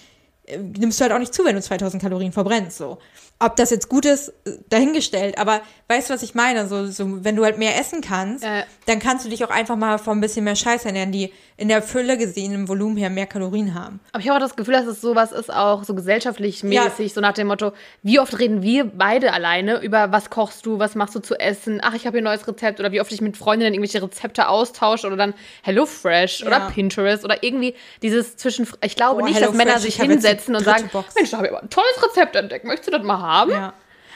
nimmst 0.48 1.00
du 1.00 1.03
halt 1.03 1.13
auch 1.13 1.19
nicht 1.19 1.33
zu, 1.33 1.45
wenn 1.45 1.55
du 1.55 1.62
2000 1.62 2.01
Kalorien 2.01 2.31
verbrennst, 2.31 2.77
so. 2.77 2.98
Ob 3.43 3.55
das 3.55 3.71
jetzt 3.71 3.89
gut 3.89 4.05
ist, 4.05 4.29
äh, 4.45 4.51
dahingestellt, 4.69 5.39
aber 5.39 5.62
weißt 5.88 6.10
du, 6.10 6.13
was 6.13 6.21
ich 6.21 6.36
meine? 6.36 6.67
So, 6.67 6.86
so, 6.86 7.24
wenn 7.24 7.36
du 7.36 7.43
halt 7.43 7.57
mehr 7.57 7.79
essen 7.79 8.01
kannst, 8.01 8.43
Ja. 8.43 8.63
dann 8.86 9.00
kannst 9.00 9.25
du 9.25 9.29
dich 9.29 9.43
auch 9.43 9.50
einfach 9.50 9.75
mal 9.75 9.98
von 9.98 10.17
ein 10.17 10.21
bisschen 10.21 10.43
mehr 10.43 10.55
Scheiß 10.55 10.86
ernähren, 10.86 11.12
die 11.12 11.33
in 11.57 11.67
der 11.67 11.81
Fülle 11.81 12.17
gesehen, 12.17 12.53
im 12.53 12.67
Volumen 12.67 12.98
her 12.98 13.10
mehr 13.10 13.25
Kalorien 13.27 13.74
haben. 13.74 14.00
Aber 14.12 14.21
ich 14.21 14.29
habe 14.29 14.38
auch 14.38 14.41
das 14.48 14.55
Gefühl, 14.55 14.74
dass 14.75 14.86
es 14.86 15.01
sowas 15.01 15.31
ist, 15.31 15.51
auch 15.51 15.83
so 15.83 15.96
gesellschaftlich 15.96 16.61
Ja. 16.63 16.83
mäßig, 16.85 17.13
so 17.13 17.22
nach 17.22 17.33
dem 17.33 17.48
Motto, 17.48 17.72
wie 18.03 18.20
oft 18.20 18.37
reden 18.37 18.61
wir 18.61 18.85
beide 18.85 19.33
alleine 19.33 19.79
über, 19.81 20.11
was 20.11 20.29
kochst 20.29 20.66
du, 20.68 20.77
was 20.79 20.94
machst 20.96 21.16
du 21.16 21.20
zu 21.20 21.39
essen, 21.39 21.79
ach, 21.83 21.94
ich 21.96 22.05
habe 22.05 22.18
hier 22.18 22.22
ein 22.22 22.25
neues 22.31 22.48
Rezept, 22.48 22.79
oder 22.79 22.92
wie 22.92 23.01
oft 23.01 23.11
ich 23.11 23.22
mit 23.22 23.37
Freundinnen 23.37 23.74
irgendwelche 23.74 24.03
Rezepte 24.03 24.48
austausche, 24.50 25.07
oder 25.07 25.18
dann 25.18 25.33
HelloFresh 25.63 26.44
oder 26.44 26.59
Ja. 26.59 26.70
Pinterest, 26.70 27.24
oder 27.25 27.44
irgendwie 27.44 27.74
dieses 28.01 28.37
zwischen, 28.37 28.68
ich 28.83 28.96
glaube 28.96 29.22
Boah, 29.22 29.27
nicht, 29.27 29.42
dass 29.42 29.53
Männer 29.53 29.79
sich 29.79 29.96
die 29.96 30.01
hinsetzen 30.31 30.55
und 30.55 30.63
sagen, 30.63 30.89
Box. 30.91 31.15
Mensch, 31.15 31.31
da 31.31 31.37
habe 31.37 31.48
ich 31.48 31.53
aber 31.53 31.61
ein 31.63 31.70
tolles 31.70 32.03
Rezept 32.03 32.35
entdeckt, 32.35 32.65
möchtest 32.65 32.87
du 32.87 32.91
das 32.98 33.03
mal 33.03 33.20
haben? 33.20 33.51
Ja. 33.51 33.74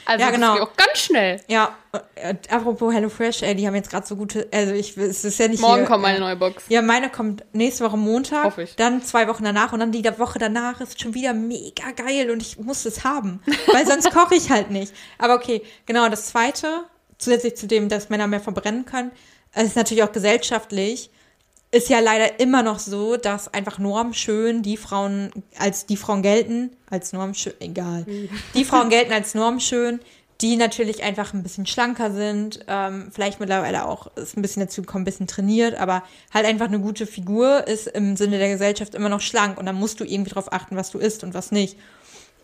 Also 0.08 0.24
Ja, 0.24 0.30
genau. 0.30 0.54
das 0.56 0.60
geht 0.60 0.68
auch 0.68 0.76
ganz 0.76 0.98
schnell. 0.98 1.40
Ja, 1.48 1.76
äh, 2.14 2.34
apropos 2.48 2.94
HelloFresh, 2.94 3.42
ey, 3.42 3.56
die 3.56 3.66
haben 3.66 3.74
jetzt 3.74 3.90
gerade 3.90 4.06
so 4.06 4.14
gute, 4.14 4.46
also 4.52 4.72
ich, 4.72 4.96
es 4.96 5.24
ist 5.24 5.38
ja 5.38 5.48
nicht 5.48 5.60
Morgen 5.60 5.78
hier, 5.78 5.86
kommt 5.86 6.02
meine 6.02 6.18
äh, 6.18 6.20
neue 6.20 6.36
Box. 6.36 6.64
Ja, 6.68 6.80
meine 6.80 7.10
kommt 7.10 7.44
nächste 7.52 7.84
Woche 7.84 7.96
Montag, 7.96 8.44
Hoffe 8.44 8.62
ich. 8.62 8.76
dann 8.76 9.02
zwei 9.02 9.26
Wochen 9.26 9.42
danach 9.42 9.72
und 9.72 9.80
dann 9.80 9.90
die 9.90 10.04
Woche 10.18 10.38
danach 10.38 10.80
ist 10.80 11.00
schon 11.02 11.14
wieder 11.14 11.32
mega 11.34 11.90
geil 11.96 12.30
und 12.30 12.40
ich 12.40 12.58
muss 12.58 12.84
es 12.84 13.02
haben, 13.02 13.42
weil 13.72 13.84
sonst 13.84 14.10
koche 14.12 14.36
ich 14.36 14.48
halt 14.50 14.70
nicht. 14.70 14.94
Aber 15.18 15.34
okay, 15.34 15.62
genau, 15.86 16.08
das 16.08 16.26
zweite, 16.26 16.84
zusätzlich 17.18 17.56
zu 17.56 17.66
dem, 17.66 17.88
dass 17.88 18.08
Männer 18.08 18.28
mehr 18.28 18.40
verbrennen 18.40 18.84
können, 18.84 19.10
ist 19.56 19.74
natürlich 19.74 20.04
auch 20.04 20.12
gesellschaftlich, 20.12 21.10
ist 21.76 21.88
ja 21.90 22.00
leider 22.00 22.40
immer 22.40 22.62
noch 22.62 22.78
so, 22.78 23.16
dass 23.16 23.52
einfach 23.52 23.78
normschön 23.78 24.62
die 24.62 24.76
Frauen 24.76 25.30
als 25.58 25.86
die 25.86 25.96
Frauen 25.96 26.22
gelten, 26.22 26.70
als 26.90 27.12
normschön, 27.12 27.52
egal. 27.60 28.06
Die 28.54 28.64
Frauen 28.64 28.88
gelten 28.88 29.12
als 29.12 29.34
normschön, 29.34 30.00
die 30.40 30.56
natürlich 30.56 31.02
einfach 31.02 31.32
ein 31.32 31.42
bisschen 31.42 31.66
schlanker 31.66 32.10
sind, 32.12 32.60
ähm, 32.68 33.10
vielleicht 33.12 33.40
mittlerweile 33.40 33.86
auch 33.86 34.08
ist 34.16 34.36
ein 34.36 34.42
bisschen 34.42 34.60
dazu 34.60 34.82
gekommen, 34.82 35.02
ein 35.02 35.06
bisschen 35.06 35.26
trainiert, 35.26 35.78
aber 35.78 36.02
halt 36.32 36.46
einfach 36.46 36.66
eine 36.66 36.80
gute 36.80 37.06
Figur 37.06 37.66
ist 37.66 37.86
im 37.86 38.16
Sinne 38.16 38.38
der 38.38 38.50
Gesellschaft 38.50 38.94
immer 38.94 39.08
noch 39.08 39.20
schlank 39.20 39.58
und 39.58 39.66
dann 39.66 39.76
musst 39.76 40.00
du 40.00 40.04
irgendwie 40.04 40.30
drauf 40.30 40.52
achten, 40.52 40.76
was 40.76 40.90
du 40.90 40.98
isst 40.98 41.24
und 41.24 41.34
was 41.34 41.52
nicht. 41.52 41.78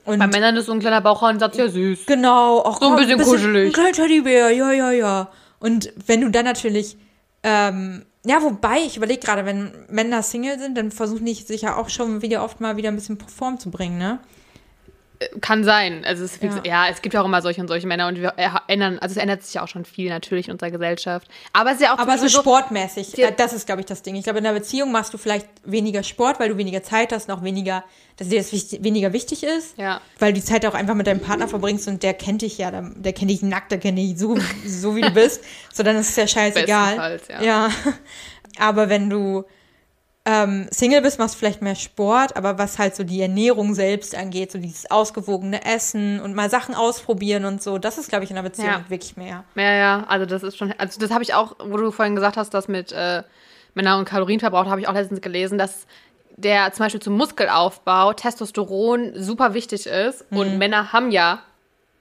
Und 0.05 0.19
Bei 0.19 0.27
Männern 0.27 0.57
ist 0.57 0.67
so 0.67 0.73
ein 0.73 0.81
kleiner 0.81 1.01
Bauchhornsatz 1.01 1.57
ja 1.57 1.69
süß. 1.69 2.07
Genau, 2.07 2.59
auch 2.59 2.81
So 2.81 2.89
ein 2.91 2.97
bisschen 2.97 3.23
kuschelig. 3.23 3.67
Ein 3.69 3.73
kleiner 3.73 3.93
Teddybär, 3.93 4.51
ja, 4.51 4.73
ja, 4.73 4.91
ja. 4.91 5.29
Und 5.61 5.93
wenn 6.07 6.23
du 6.23 6.31
dann 6.31 6.45
natürlich, 6.45 6.97
ähm, 7.43 8.05
ja, 8.25 8.41
wobei, 8.43 8.79
ich 8.87 8.97
überlege 8.97 9.21
gerade, 9.21 9.45
wenn 9.45 9.73
Männer 9.89 10.23
Single 10.23 10.59
sind, 10.59 10.77
dann 10.77 10.93
versuchen 10.93 11.27
die 11.27 11.35
sich 11.35 11.63
ja 11.63 11.77
auch 11.77 11.89
schon 11.89 12.23
wieder 12.23 12.45
oft 12.45 12.61
mal 12.61 12.77
wieder 12.77 12.89
ein 12.89 12.95
bisschen 12.95 13.19
Form 13.19 13.59
zu 13.59 13.71
bringen, 13.71 13.99
ne? 13.99 14.21
Kann 15.41 15.65
sein. 15.65 16.05
Also 16.05 16.25
es, 16.25 16.39
Ja. 16.41 16.61
ja. 16.65 16.87
es 16.91 17.03
gibt 17.03 17.15
ja 17.15 17.21
auch 17.23 17.27
immer 17.27 17.43
solche 17.43 17.61
und 17.61 17.69
solche 17.69 17.87
Männer 17.87 18.09
und 18.09 18.21
wir 18.21 18.35
ändern, 18.69 18.99
also 18.99 19.13
es 19.13 19.17
ändert 19.17 19.43
sich 19.43 19.55
ja 19.55 19.63
auch 19.63 19.69
schon 19.69 19.85
viel 19.85 20.09
natürlich 20.09 20.47
in 20.49 20.53
unserer 20.53 20.71
Gesellschaft. 20.71 21.29
Aber 21.53 21.71
es 21.71 21.77
ist 21.77 21.83
ja 21.83 21.95
auch 21.95 21.99
Aber 21.99 22.19
so 22.19 22.29
sportmäßig, 22.29 23.17
Ja. 23.17 23.29
äh, 23.29 23.33
das 23.37 23.53
ist, 23.53 23.67
glaube 23.67 23.81
ich, 23.81 23.87
das 23.87 24.03
Ding. 24.03 24.15
Ich 24.17 24.25
glaube, 24.25 24.39
in 24.39 24.47
einer 24.47 24.59
Beziehung 24.59 24.93
machst 24.93 25.13
du 25.15 25.19
vielleicht 25.19 25.47
weniger 25.65 26.03
Sport, 26.03 26.41
weil 26.41 26.49
du 26.49 26.57
weniger 26.57 26.83
Zeit 26.83 27.13
hast, 27.13 27.29
noch 27.29 27.43
weniger, 27.43 27.85
dass 28.17 28.29
dir 28.29 28.39
das 28.39 28.53
wichtig, 28.53 28.83
weniger 28.85 29.13
wichtig 29.13 29.43
ist. 29.43 29.79
Ja. 29.79 30.01
Weil 30.19 30.33
du 30.33 30.41
die 30.41 30.45
Zeit 30.45 30.67
auch 30.67 30.75
einfach 30.75 30.95
mit 30.95 31.07
deinem 31.07 31.21
Partner 31.21 31.49
verbringst 31.49 31.89
und 31.89 32.03
der 32.03 32.15
kennt 32.15 32.43
dich 32.43 32.59
ja, 32.59 32.71
der, 32.71 32.91
der 32.95 33.13
kennt 33.13 33.31
dich 33.31 33.43
nackt, 33.43 33.73
der 33.73 33.79
kennt 33.79 33.99
dich 33.99 34.19
so, 34.19 34.37
so 34.67 34.97
wie 34.97 35.01
du 35.03 35.11
bist. 35.11 35.43
So, 35.73 35.83
dann 35.83 35.97
ist 35.97 36.11
es 36.11 36.17
ja 36.17 36.27
scheißegal. 36.27 36.97
Bestenfalls, 36.97 37.29
ja. 37.29 37.43
ja. 37.43 37.71
Aber 38.59 38.89
wenn 38.91 39.09
du 39.09 39.45
ähm, 40.25 40.69
Single 40.71 41.03
bist, 41.03 41.19
machst 41.19 41.35
du 41.35 41.39
vielleicht 41.41 41.63
mehr 41.63 41.75
Sport, 41.75 42.37
aber 42.37 42.57
was 42.59 42.79
halt 42.79 42.95
so 42.95 43.03
die 43.03 43.21
Ernährung 43.21 43.75
selbst 43.75 44.15
angeht, 44.15 44.53
so 44.53 44.59
dieses 44.59 44.91
ausgewogene 44.91 45.65
Essen 45.65 46.21
und 46.21 46.35
mal 46.35 46.49
Sachen 46.49 46.75
ausprobieren 46.77 47.45
und 47.45 47.61
so, 47.63 47.79
das 47.79 47.99
ist, 47.99 48.09
glaube 48.09 48.25
ich, 48.25 48.31
in 48.31 48.37
einer 48.37 48.49
Beziehung 48.49 48.69
Ja. 48.69 48.85
wirklich 48.89 49.17
mehr. 49.17 49.45
Ja, 49.57 49.73
ja, 49.75 50.05
also 50.09 50.25
das 50.27 50.43
ist 50.45 50.57
schon, 50.57 50.73
also 50.79 51.01
das 51.01 51.11
habe 51.11 51.25
ich 51.25 51.35
auch, 51.35 51.57
wo 51.59 51.77
du 51.77 51.91
vorhin 51.91 52.15
gesagt 52.15 52.37
hast, 52.37 52.55
das 52.55 52.69
mit 52.69 52.93
äh, 52.93 53.23
Männern 53.75 53.99
und 53.99 54.05
Kalorienverbrauch, 54.05 54.67
habe 54.67 54.81
ich 54.81 54.87
auch 54.89 54.95
letztens 54.95 55.21
gelesen, 55.23 55.59
dass 55.59 55.87
der 56.37 56.73
zum 56.73 56.85
Beispiel 56.87 57.01
zum 57.03 57.17
Muskelaufbau 57.17 58.13
Testosteron 58.13 59.13
super 59.17 59.55
wichtig 59.55 59.87
ist 59.87 60.31
Mhm. 60.31 60.39
und 60.39 60.59
Männer 60.59 60.93
haben 60.93 61.11
ja 61.11 61.41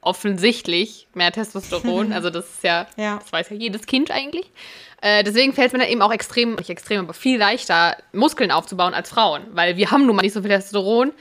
offensichtlich 0.01 1.07
mehr 1.13 1.31
Testosteron, 1.31 2.13
also 2.13 2.29
das 2.29 2.45
ist 2.45 2.63
ja, 2.63 2.87
Ja. 2.97 3.17
das 3.19 3.31
weiß 3.31 3.49
ja 3.49 3.55
jedes 3.55 3.85
Kind 3.85 4.11
eigentlich. 4.11 4.49
Äh, 5.01 5.23
deswegen 5.23 5.53
fällt 5.53 5.67
es 5.67 5.73
mir 5.73 5.79
dann 5.79 5.87
eben 5.89 6.01
auch 6.01 6.13
extrem, 6.13 6.55
nicht 6.55 6.69
extrem, 6.69 7.01
aber 7.05 7.13
viel 7.13 7.39
leichter, 7.39 7.97
Muskeln 8.13 8.51
aufzubauen 8.51 8.93
als 8.93 9.09
Frauen, 9.09 9.43
weil 9.53 9.75
wir 9.77 9.89
haben 9.91 10.05
nun 10.05 10.15
mal 10.15 10.21
nicht 10.21 10.33
so 10.33 10.41
viel 10.41 10.49
Testosteron 10.51 11.11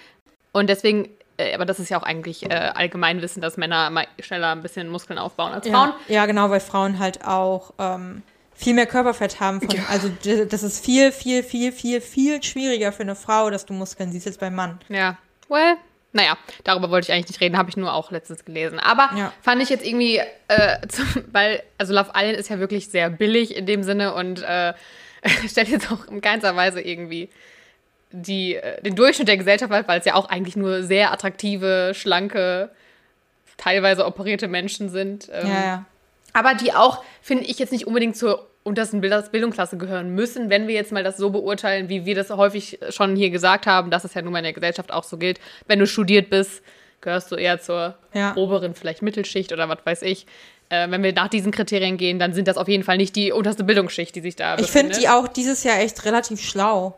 und 0.53 0.69
deswegen, 0.69 1.09
äh, 1.39 1.55
aber 1.55 1.65
das 1.65 1.79
ist 1.79 1.89
ja 1.89 1.99
auch 1.99 2.03
eigentlich 2.03 2.45
äh, 2.51 2.53
Allgemeinwissen, 2.55 3.41
dass 3.41 3.57
Männer 3.57 3.87
immer 3.87 4.05
schneller 4.19 4.51
ein 4.53 4.61
bisschen 4.61 4.89
Muskeln 4.89 5.19
aufbauen 5.19 5.53
als 5.53 5.67
Frauen. 5.67 5.95
Ja, 6.09 6.15
ja, 6.15 6.27
genau, 6.27 6.51
weil 6.51 6.61
Frauen 6.61 6.99
halt 6.99 7.25
auch 7.25 7.73
ähm, 7.79 8.23
viel 8.55 8.75
mehr 8.75 8.85
Körperfett 8.87 9.41
haben. 9.41 9.63
Von, 9.63 9.71
Also 9.89 10.09
d- 10.11 10.45
das 10.45 10.63
ist 10.63 10.85
viel, 10.85 11.11
viel, 11.13 11.43
viel, 11.43 11.73
viel, 11.73 12.03
viel 12.03 12.43
schwieriger 12.43 12.93
für 12.93 13.03
eine 13.05 13.15
Frau, 13.17 13.49
dass 13.49 13.65
du 13.65 13.73
Muskeln 13.73 14.13
siehst, 14.13 14.27
als 14.27 14.37
beim 14.37 14.55
Mann. 14.55 14.79
Ja, 14.91 15.17
well, 15.49 15.77
naja, 16.13 16.37
darüber 16.65 16.91
wollte 16.91 17.07
ich 17.09 17.13
eigentlich 17.15 17.29
nicht 17.29 17.41
reden, 17.41 17.57
habe 17.57 17.71
ich 17.71 17.77
nur 17.77 17.93
auch 17.95 18.11
letztens 18.11 18.45
gelesen. 18.45 18.79
Aber 18.81 19.11
Ja. 19.17 19.33
fand 19.43 19.63
ich 19.63 19.69
jetzt 19.69 19.87
irgendwie, 19.87 20.21
äh, 20.49 20.79
zum, 20.89 21.07
weil, 21.33 21.63
also 21.79 21.95
Love 21.95 22.11
Island 22.17 22.37
ist 22.39 22.49
ja 22.51 22.59
wirklich 22.59 22.89
sehr 22.89 23.11
billig 23.11 23.55
in 23.57 23.67
dem 23.67 23.83
Sinne 23.83 24.15
und 24.15 24.43
äh, 24.43 24.75
stellt 25.49 25.69
jetzt 25.69 25.91
auch 25.93 26.07
in 26.09 26.21
keinster 26.21 26.57
Weise 26.57 26.81
irgendwie 26.81 27.29
die, 28.13 28.57
äh, 28.57 28.83
den 28.83 28.97
Durchschnitt 28.97 29.29
der 29.29 29.37
Gesellschaft 29.37 29.71
dar, 29.73 29.87
weil 29.87 30.01
es 30.01 30.05
ja 30.05 30.15
auch 30.15 30.29
eigentlich 30.29 30.57
nur 30.57 30.83
sehr 30.83 31.13
attraktive, 31.13 31.93
schlanke, 31.95 32.71
teilweise 33.57 34.05
operierte 34.07 34.49
Menschen 34.49 34.89
sind. 34.89 35.29
Ähm, 35.33 35.47
Ja, 35.49 35.65
ja. 35.65 35.85
aber 36.33 36.55
die 36.55 36.73
auch, 36.73 37.05
finde 37.23 37.45
ich, 37.45 37.59
jetzt 37.61 37.71
nicht 37.73 37.87
unbedingt 37.87 38.17
zur 38.17 38.50
untersten 38.63 39.01
Bild- 39.01 39.33
Bildungsklasse 39.33 39.77
gehören 39.79 40.15
müssen, 40.15 40.51
wenn 40.51 40.69
wir 40.69 40.75
jetzt 40.75 40.93
mal 40.93 41.03
das 41.03 41.17
so 41.17 41.31
beurteilen, 41.31 41.89
wie 41.89 42.05
wir 42.05 42.15
das 42.15 42.31
häufig 42.31 42.79
schon 42.91 43.17
hier 43.17 43.31
gesagt 43.31 43.67
haben, 43.67 43.91
dass 43.91 44.05
es 44.05 44.15
ja 44.15 44.23
nun 44.23 44.33
mal 44.33 44.39
in 44.41 44.45
der 44.45 44.53
Gesellschaft 44.53 44.93
auch 44.93 45.05
so 45.05 45.17
gilt. 45.17 45.41
Wenn 45.67 45.79
du 45.79 45.87
studiert 45.87 46.29
bist, 46.31 46.63
gehörst 47.01 47.33
du 47.33 47.37
eher 47.37 47.61
zur 47.61 47.97
Ja. 48.13 48.37
oberen, 48.37 48.75
vielleicht 48.75 49.01
Mittelschicht 49.03 49.53
oder 49.53 49.69
was 49.69 49.79
weiß 49.85 50.03
ich. 50.03 50.27
Äh, 50.69 50.91
wenn 50.91 51.03
wir 51.03 51.13
nach 51.15 51.29
diesen 51.29 51.51
Kriterien 51.53 51.97
gehen, 51.97 52.19
dann 52.19 52.33
sind 52.35 52.47
das 52.47 52.57
auf 52.59 52.69
jeden 52.69 52.85
Fall 52.85 52.99
nicht 52.99 53.17
die 53.17 53.33
unterste 53.33 53.65
Bildungsschicht, 53.65 54.15
die 54.15 54.21
sich 54.21 54.37
da 54.37 54.55
Ich 54.59 54.67
finde 54.67 54.89
befindet. 54.91 55.03
die 55.03 55.09
auch 55.09 55.27
dieses 55.27 55.65
Jahr 55.65 55.79
echt 55.81 56.05
relativ 56.05 56.41
schlau. 56.41 56.97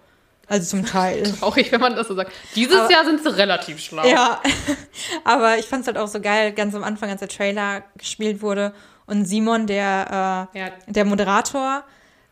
Also 0.52 0.76
zum 0.76 0.84
Teil. 0.86 1.22
Traurig, 1.40 1.72
wenn 1.72 1.80
man 1.80 1.96
das 1.96 2.08
so 2.08 2.14
sagt. 2.14 2.32
Dieses 2.54 2.76
Aber- 2.76 2.90
Jahr 2.92 3.04
sind 3.04 3.22
sie 3.22 3.34
relativ 3.36 3.80
schlau. 3.80 4.04
Ja, 4.06 4.40
aber 5.24 5.58
ich 5.58 5.66
fand 5.66 5.82
es 5.82 5.86
halt 5.86 5.98
auch 5.98 6.08
so 6.08 6.20
geil, 6.20 6.52
ganz 6.52 6.74
am 6.74 6.84
Anfang, 6.84 7.10
als 7.10 7.20
der 7.20 7.28
Trailer 7.28 7.82
gespielt 7.96 8.42
wurde 8.42 8.74
und 9.06 9.24
Simon, 9.24 9.66
der, 9.66 10.48
äh, 10.54 10.58
Ja. 10.58 10.68
der 10.86 11.04
Moderator 11.04 11.84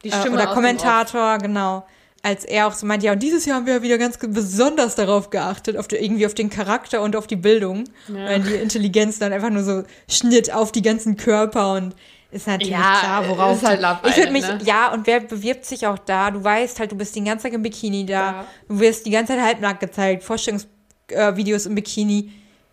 Die 0.05 0.11
äh, 0.11 0.29
oder 0.29 0.47
Kommentator, 0.49 1.39
genau, 1.39 1.87
als 2.23 2.45
er 2.45 2.67
auch 2.67 2.75
so 2.75 2.85
meint, 2.87 3.03
ja, 3.03 3.13
und 3.13 3.23
dieses 3.23 3.47
Jahr 3.47 3.57
haben 3.57 3.67
wir 3.67 3.75
ja 3.77 3.83
wieder 3.83 3.97
ganz 3.97 4.19
besonders 4.19 4.95
darauf 4.95 5.31
geachtet, 5.31 5.79
auf 5.79 5.89
die, 5.89 5.97
irgendwie 5.97 6.27
auf 6.27 6.35
den 6.35 6.51
Charakter 6.51 7.01
und 7.01 7.17
auf 7.17 7.27
die 7.27 7.37
Bildung, 7.37 7.85
Ja. 8.09 8.27
weil 8.27 8.41
die 8.41 8.55
Intelligenz 8.55 9.19
dann 9.19 9.33
einfach 9.33 9.49
nur 9.51 9.65
so 9.65 9.85
Schnitt 10.09 10.53
auf 10.53 10.71
die 10.73 10.83
ganzen 10.83 11.17
Körper 11.17 11.73
und 11.73 11.95
ist 12.31 12.47
natürlich 12.47 12.71
Ja, 12.73 12.99
klar, 13.01 13.29
worauf. 13.29 13.57
ist 13.57 13.69
halt 13.69 13.81
Love 13.81 13.99
ich 14.09 14.17
würde 14.17 14.31
mich, 14.33 14.43
ne? 14.43 14.59
ja, 14.65 14.93
und 14.93 15.07
wer 15.07 15.21
bewirbt 15.21 15.65
sich 15.65 15.87
auch 15.87 15.99
da? 15.99 16.31
Du 16.31 16.43
weißt 16.43 16.79
halt, 16.81 16.93
du 16.93 16.97
bist 16.97 17.15
den 17.17 17.25
ganzen 17.25 17.45
Tag 17.47 17.53
im 17.55 17.63
Bikini 17.63 18.07
da, 18.07 18.13
Ja. 18.15 18.47
du 18.69 18.79
wirst 18.81 19.05
die 19.07 19.11
ganze 19.11 19.35
Zeit 19.35 19.43
halbnackt 19.43 19.81
gezeigt, 19.81 20.23
Vorstellungsvideos 20.25 21.67
im 21.67 21.75
Bikini. 21.75 22.33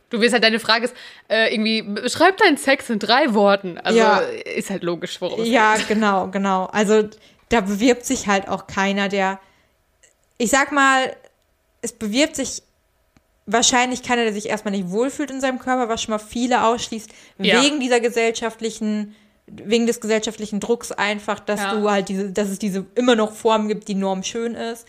Du 0.09 0.21
wirst 0.21 0.33
halt, 0.33 0.43
deine 0.43 0.59
Frage 0.59 0.85
ist, 0.85 0.95
äh, 1.27 1.53
irgendwie, 1.53 1.81
beschreib 1.81 2.37
deinen 2.37 2.57
Sex 2.57 2.89
in 2.89 2.99
drei 2.99 3.33
Worten. 3.33 3.77
Also 3.79 3.99
Ja. 3.99 4.19
ist 4.19 4.69
halt 4.69 4.83
logisch, 4.83 5.19
worum 5.21 5.41
es 5.41 5.47
Ja, 5.49 5.75
genau, 5.87 6.27
genau. 6.27 6.65
Also 6.65 7.09
da 7.49 7.61
bewirbt 7.61 8.05
sich 8.05 8.27
halt 8.27 8.47
auch 8.47 8.67
keiner, 8.67 9.09
der, 9.09 9.39
ich 10.37 10.49
sag 10.49 10.71
mal, 10.71 11.13
es 11.81 11.91
bewirbt 11.93 12.35
sich 12.35 12.61
wahrscheinlich 13.45 14.03
keiner, 14.03 14.23
der 14.23 14.33
sich 14.33 14.47
erstmal 14.49 14.73
nicht 14.73 14.89
wohlfühlt 14.91 15.31
in 15.31 15.39
seinem 15.41 15.59
Körper, 15.59 15.87
was 15.89 16.03
schon 16.03 16.11
mal 16.11 16.19
viele 16.19 16.63
ausschließt, 16.65 17.09
Ja. 17.39 17.61
wegen 17.61 17.79
dieser 17.79 17.99
gesellschaftlichen, 17.99 19.15
wegen 19.47 19.87
des 19.87 20.01
gesellschaftlichen 20.01 20.59
Drucks 20.59 20.91
einfach, 20.91 21.39
dass 21.39 21.61
Ja. 21.61 21.73
du 21.75 21.89
halt 21.89 22.09
diese, 22.09 22.31
dass 22.31 22.49
es 22.49 22.59
diese 22.59 22.85
immer 22.95 23.15
noch 23.15 23.31
Form 23.33 23.67
gibt, 23.67 23.87
die 23.87 23.95
norm 23.95 24.23
schön 24.23 24.55
ist. 24.55 24.85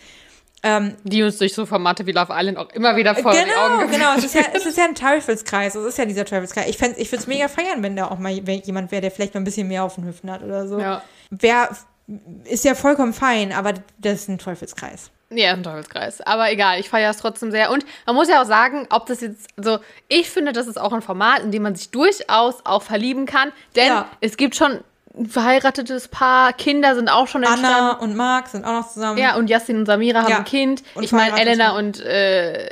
Ähm, 0.64 0.96
Die 1.04 1.22
uns 1.22 1.38
durch 1.38 1.54
so 1.54 1.66
Formate 1.66 2.04
wie 2.06 2.10
Love 2.12 2.32
Island 2.34 2.58
auch 2.58 2.68
immer 2.70 2.96
wieder 2.96 3.14
vor 3.14 3.30
die 3.30 3.38
Augen 3.38 3.78
genau, 3.78 3.86
genau. 3.92 4.14
Es 4.18 4.24
ist, 4.24 4.34
ja, 4.34 4.42
es 4.52 4.66
ist 4.66 4.76
ja 4.76 4.86
ein 4.86 4.96
Teufelskreis. 4.96 5.76
Es 5.76 5.86
ist 5.86 5.98
ja 5.98 6.04
dieser 6.04 6.24
Teufelskreis. 6.24 6.68
Ich, 6.68 6.76
fänd- 6.76 6.96
ich 6.98 7.12
würde 7.12 7.20
es 7.22 7.28
mega 7.28 7.46
feiern, 7.46 7.80
wenn 7.84 7.94
da 7.94 8.08
auch 8.10 8.18
mal 8.18 8.32
jemand 8.32 8.90
wäre, 8.90 9.00
der 9.00 9.12
vielleicht 9.12 9.34
mal 9.34 9.40
ein 9.40 9.44
bisschen 9.44 9.68
mehr 9.68 9.84
auf 9.84 9.94
den 9.94 10.04
Hüften 10.04 10.28
hat 10.32 10.42
oder 10.42 10.66
so. 10.66 10.80
Ja. 10.80 11.02
Wär, 11.30 11.68
ist 12.44 12.64
ja 12.64 12.74
vollkommen 12.74 13.12
fein, 13.12 13.52
aber 13.52 13.74
das 13.98 14.14
ist 14.22 14.28
ein 14.28 14.38
Teufelskreis. 14.38 15.12
Ja, 15.30 15.52
ein 15.52 15.62
Teufelskreis. 15.62 16.20
Aber 16.22 16.50
egal, 16.50 16.80
ich 16.80 16.88
feiere 16.88 17.10
es 17.10 17.18
trotzdem 17.18 17.50
sehr. 17.50 17.70
Und 17.70 17.84
man 18.06 18.14
muss 18.14 18.28
ja 18.28 18.40
auch 18.40 18.46
sagen, 18.46 18.86
ob 18.90 19.06
das 19.06 19.20
jetzt, 19.20 19.48
also 19.58 19.78
ich 20.08 20.30
finde, 20.30 20.52
das 20.52 20.66
ist 20.66 20.80
auch 20.80 20.92
ein 20.92 21.02
Format, 21.02 21.40
in 21.42 21.50
dem 21.52 21.62
man 21.62 21.74
sich 21.74 21.90
durchaus 21.90 22.64
auch 22.64 22.82
verlieben 22.82 23.26
kann. 23.26 23.52
Denn 23.76 23.88
Ja. 23.88 24.08
es 24.20 24.36
gibt 24.38 24.56
schon 24.56 24.80
ein 25.18 25.26
verheiratetes 25.26 26.08
Paar, 26.08 26.52
Kinder 26.54 26.94
sind 26.94 27.08
auch 27.10 27.26
schon 27.28 27.42
entstanden. 27.42 27.66
Anna 27.66 27.92
und 27.98 28.16
Marc 28.16 28.48
sind 28.48 28.64
auch 28.64 28.72
noch 28.72 28.88
zusammen. 28.90 29.18
Ja, 29.18 29.34
und 29.36 29.50
Justin 29.50 29.78
und 29.78 29.86
Samira 29.86 30.22
haben 30.22 30.30
Ja. 30.30 30.38
ein 30.38 30.44
Kind. 30.44 30.82
Und 30.94 31.02
ich 31.02 31.12
meine, 31.12 31.38
Elena 31.38 31.76
und 31.76 32.00
äh, 32.00 32.68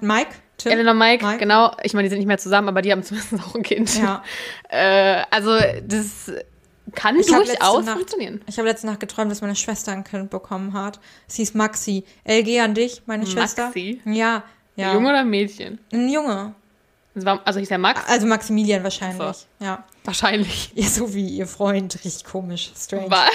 Mike? 0.00 0.30
Tim? 0.56 0.72
Elena 0.72 0.90
und 0.92 0.98
Mike, 0.98 1.24
Mike. 1.24 1.38
genau. 1.38 1.72
Ich 1.82 1.94
meine, 1.94 2.04
die 2.04 2.10
sind 2.10 2.18
nicht 2.18 2.28
mehr 2.28 2.36
zusammen, 2.38 2.68
aber 2.68 2.82
die 2.82 2.92
haben 2.92 3.02
zumindest 3.02 3.34
auch 3.46 3.54
ein 3.54 3.62
Kind. 3.62 3.98
Ja. 3.98 4.22
Äh, 4.68 5.22
also, 5.30 5.58
das 5.82 6.30
kann 6.94 7.18
Ich 7.18 7.26
durchaus 7.26 7.84
Nacht- 7.84 7.96
funktionieren. 7.96 8.40
Ich 8.46 8.58
habe 8.58 8.68
letzte 8.68 8.86
Nacht 8.86 9.00
geträumt, 9.00 9.30
dass 9.30 9.40
meine 9.40 9.54
Schwester 9.56 9.92
ein 9.92 10.04
Kind 10.04 10.30
bekommen 10.30 10.72
hat. 10.72 10.98
Es 11.28 11.36
hieß 11.36 11.54
Maxi. 11.54 12.04
LG 12.24 12.60
an 12.60 12.74
dich, 12.74 13.02
meine 13.06 13.26
Schwester. 13.26 13.66
Maxi? 13.66 14.00
Ja. 14.04 14.42
ja. 14.76 14.92
Junge 14.94 15.10
oder 15.10 15.24
Mädchen? 15.24 15.78
Ein 15.92 16.08
Junge. 16.08 16.54
War, 17.14 17.40
also 17.44 17.58
hieß 17.60 17.68
der 17.68 17.78
Max? 17.78 18.00
Also 18.08 18.26
Maximilian 18.26 18.82
wahrscheinlich. 18.84 19.20
Ach 19.20 19.64
Ja. 19.64 19.84
Wahrscheinlich. 20.04 20.70
ja. 20.74 20.86
So 20.88 21.12
wie 21.14 21.26
ihr 21.28 21.46
Freund. 21.46 21.94
Richtig 22.04 22.24
komisch. 22.24 22.70
Strange. 22.76 23.10
Was? 23.10 23.30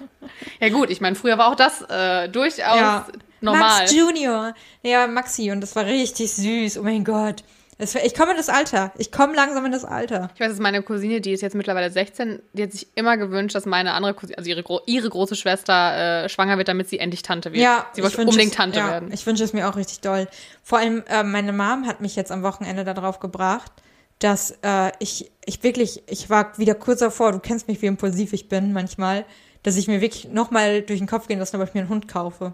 ja 0.60 0.68
gut, 0.68 0.90
ich 0.90 1.00
meine, 1.00 1.16
früher 1.16 1.38
war 1.38 1.50
auch 1.50 1.56
das 1.56 1.82
äh, 1.88 2.28
durchaus 2.28 2.58
Ja. 2.78 3.06
normal. 3.40 3.80
Max 3.80 3.92
Junior. 3.94 4.54
Ja, 4.82 5.06
Maxi. 5.06 5.50
Und 5.50 5.60
das 5.62 5.74
war 5.74 5.84
richtig 5.86 6.32
süß. 6.32 6.78
Oh 6.78 6.82
mein 6.82 7.04
Gott. 7.04 7.42
Ich 7.78 8.14
komme 8.14 8.32
in 8.32 8.36
das 8.36 8.48
Alter. 8.48 8.92
Ich 8.98 9.10
komme 9.10 9.34
langsam 9.34 9.64
in 9.66 9.72
das 9.72 9.84
Alter. 9.84 10.30
Ich 10.34 10.40
weiß, 10.40 10.50
dass 10.50 10.60
meine 10.60 10.82
Cousine, 10.82 11.20
die 11.20 11.32
ist 11.32 11.40
jetzt 11.40 11.54
mittlerweile 11.54 11.90
16, 11.90 12.40
die 12.52 12.62
hat 12.62 12.72
sich 12.72 12.86
immer 12.94 13.16
gewünscht, 13.16 13.54
dass 13.54 13.66
meine 13.66 13.94
andere 13.94 14.14
Cousine, 14.14 14.38
also 14.38 14.48
ihre, 14.48 14.62
ihre 14.86 15.08
große 15.08 15.34
Schwester, 15.34 16.24
äh, 16.24 16.28
schwanger 16.28 16.56
wird, 16.56 16.68
damit 16.68 16.88
sie 16.88 16.98
endlich 16.98 17.22
Tante 17.22 17.52
wird. 17.52 17.62
Ja, 17.62 17.86
sie 17.92 18.02
wollte 18.02 18.20
unbedingt 18.20 18.52
es, 18.52 18.56
Tante 18.56 18.78
ja, 18.78 18.90
werden. 18.90 19.12
Ich 19.12 19.26
wünsche 19.26 19.42
es 19.42 19.52
mir 19.52 19.68
auch 19.68 19.76
richtig 19.76 20.00
doll. 20.00 20.28
Vor 20.62 20.78
allem, 20.78 21.02
äh, 21.08 21.24
meine 21.24 21.52
Mom 21.52 21.86
hat 21.86 22.00
mich 22.00 22.14
jetzt 22.16 22.30
am 22.30 22.42
Wochenende 22.42 22.84
darauf 22.84 23.18
gebracht, 23.18 23.72
dass 24.20 24.52
äh, 24.62 24.92
ich, 25.00 25.30
ich 25.44 25.62
wirklich, 25.62 26.02
ich 26.06 26.30
war 26.30 26.56
wieder 26.58 26.74
kurz 26.74 27.00
davor, 27.00 27.32
du 27.32 27.40
kennst 27.40 27.68
mich, 27.68 27.82
wie 27.82 27.86
impulsiv 27.86 28.32
ich 28.32 28.48
bin 28.48 28.72
manchmal, 28.72 29.24
dass 29.64 29.76
ich 29.76 29.88
mir 29.88 30.00
wirklich 30.00 30.28
nochmal 30.28 30.82
durch 30.82 31.00
den 31.00 31.08
Kopf 31.08 31.26
gehen 31.26 31.40
lasse, 31.40 31.58
ob 31.58 31.66
ich 31.66 31.74
mir 31.74 31.80
einen 31.80 31.88
Hund 31.88 32.06
kaufe. 32.06 32.52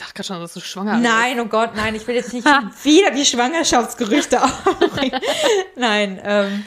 Ich 0.00 0.06
dachte 0.06 0.14
gerade 0.14 0.26
schon, 0.28 0.40
dass 0.40 0.54
du 0.54 0.60
schwanger 0.60 0.92
bist. 0.98 1.04
Nein, 1.12 1.38
oh 1.40 1.44
Gott, 1.44 1.72
nein, 1.76 1.94
ich 1.94 2.06
will 2.06 2.14
jetzt 2.14 2.32
nicht 2.32 2.46
wieder 2.84 3.10
die 3.10 3.26
Schwangerschaftsgerüchte 3.26 4.42
aufbringen. 4.42 5.20
nein, 5.76 6.18
ähm, 6.24 6.64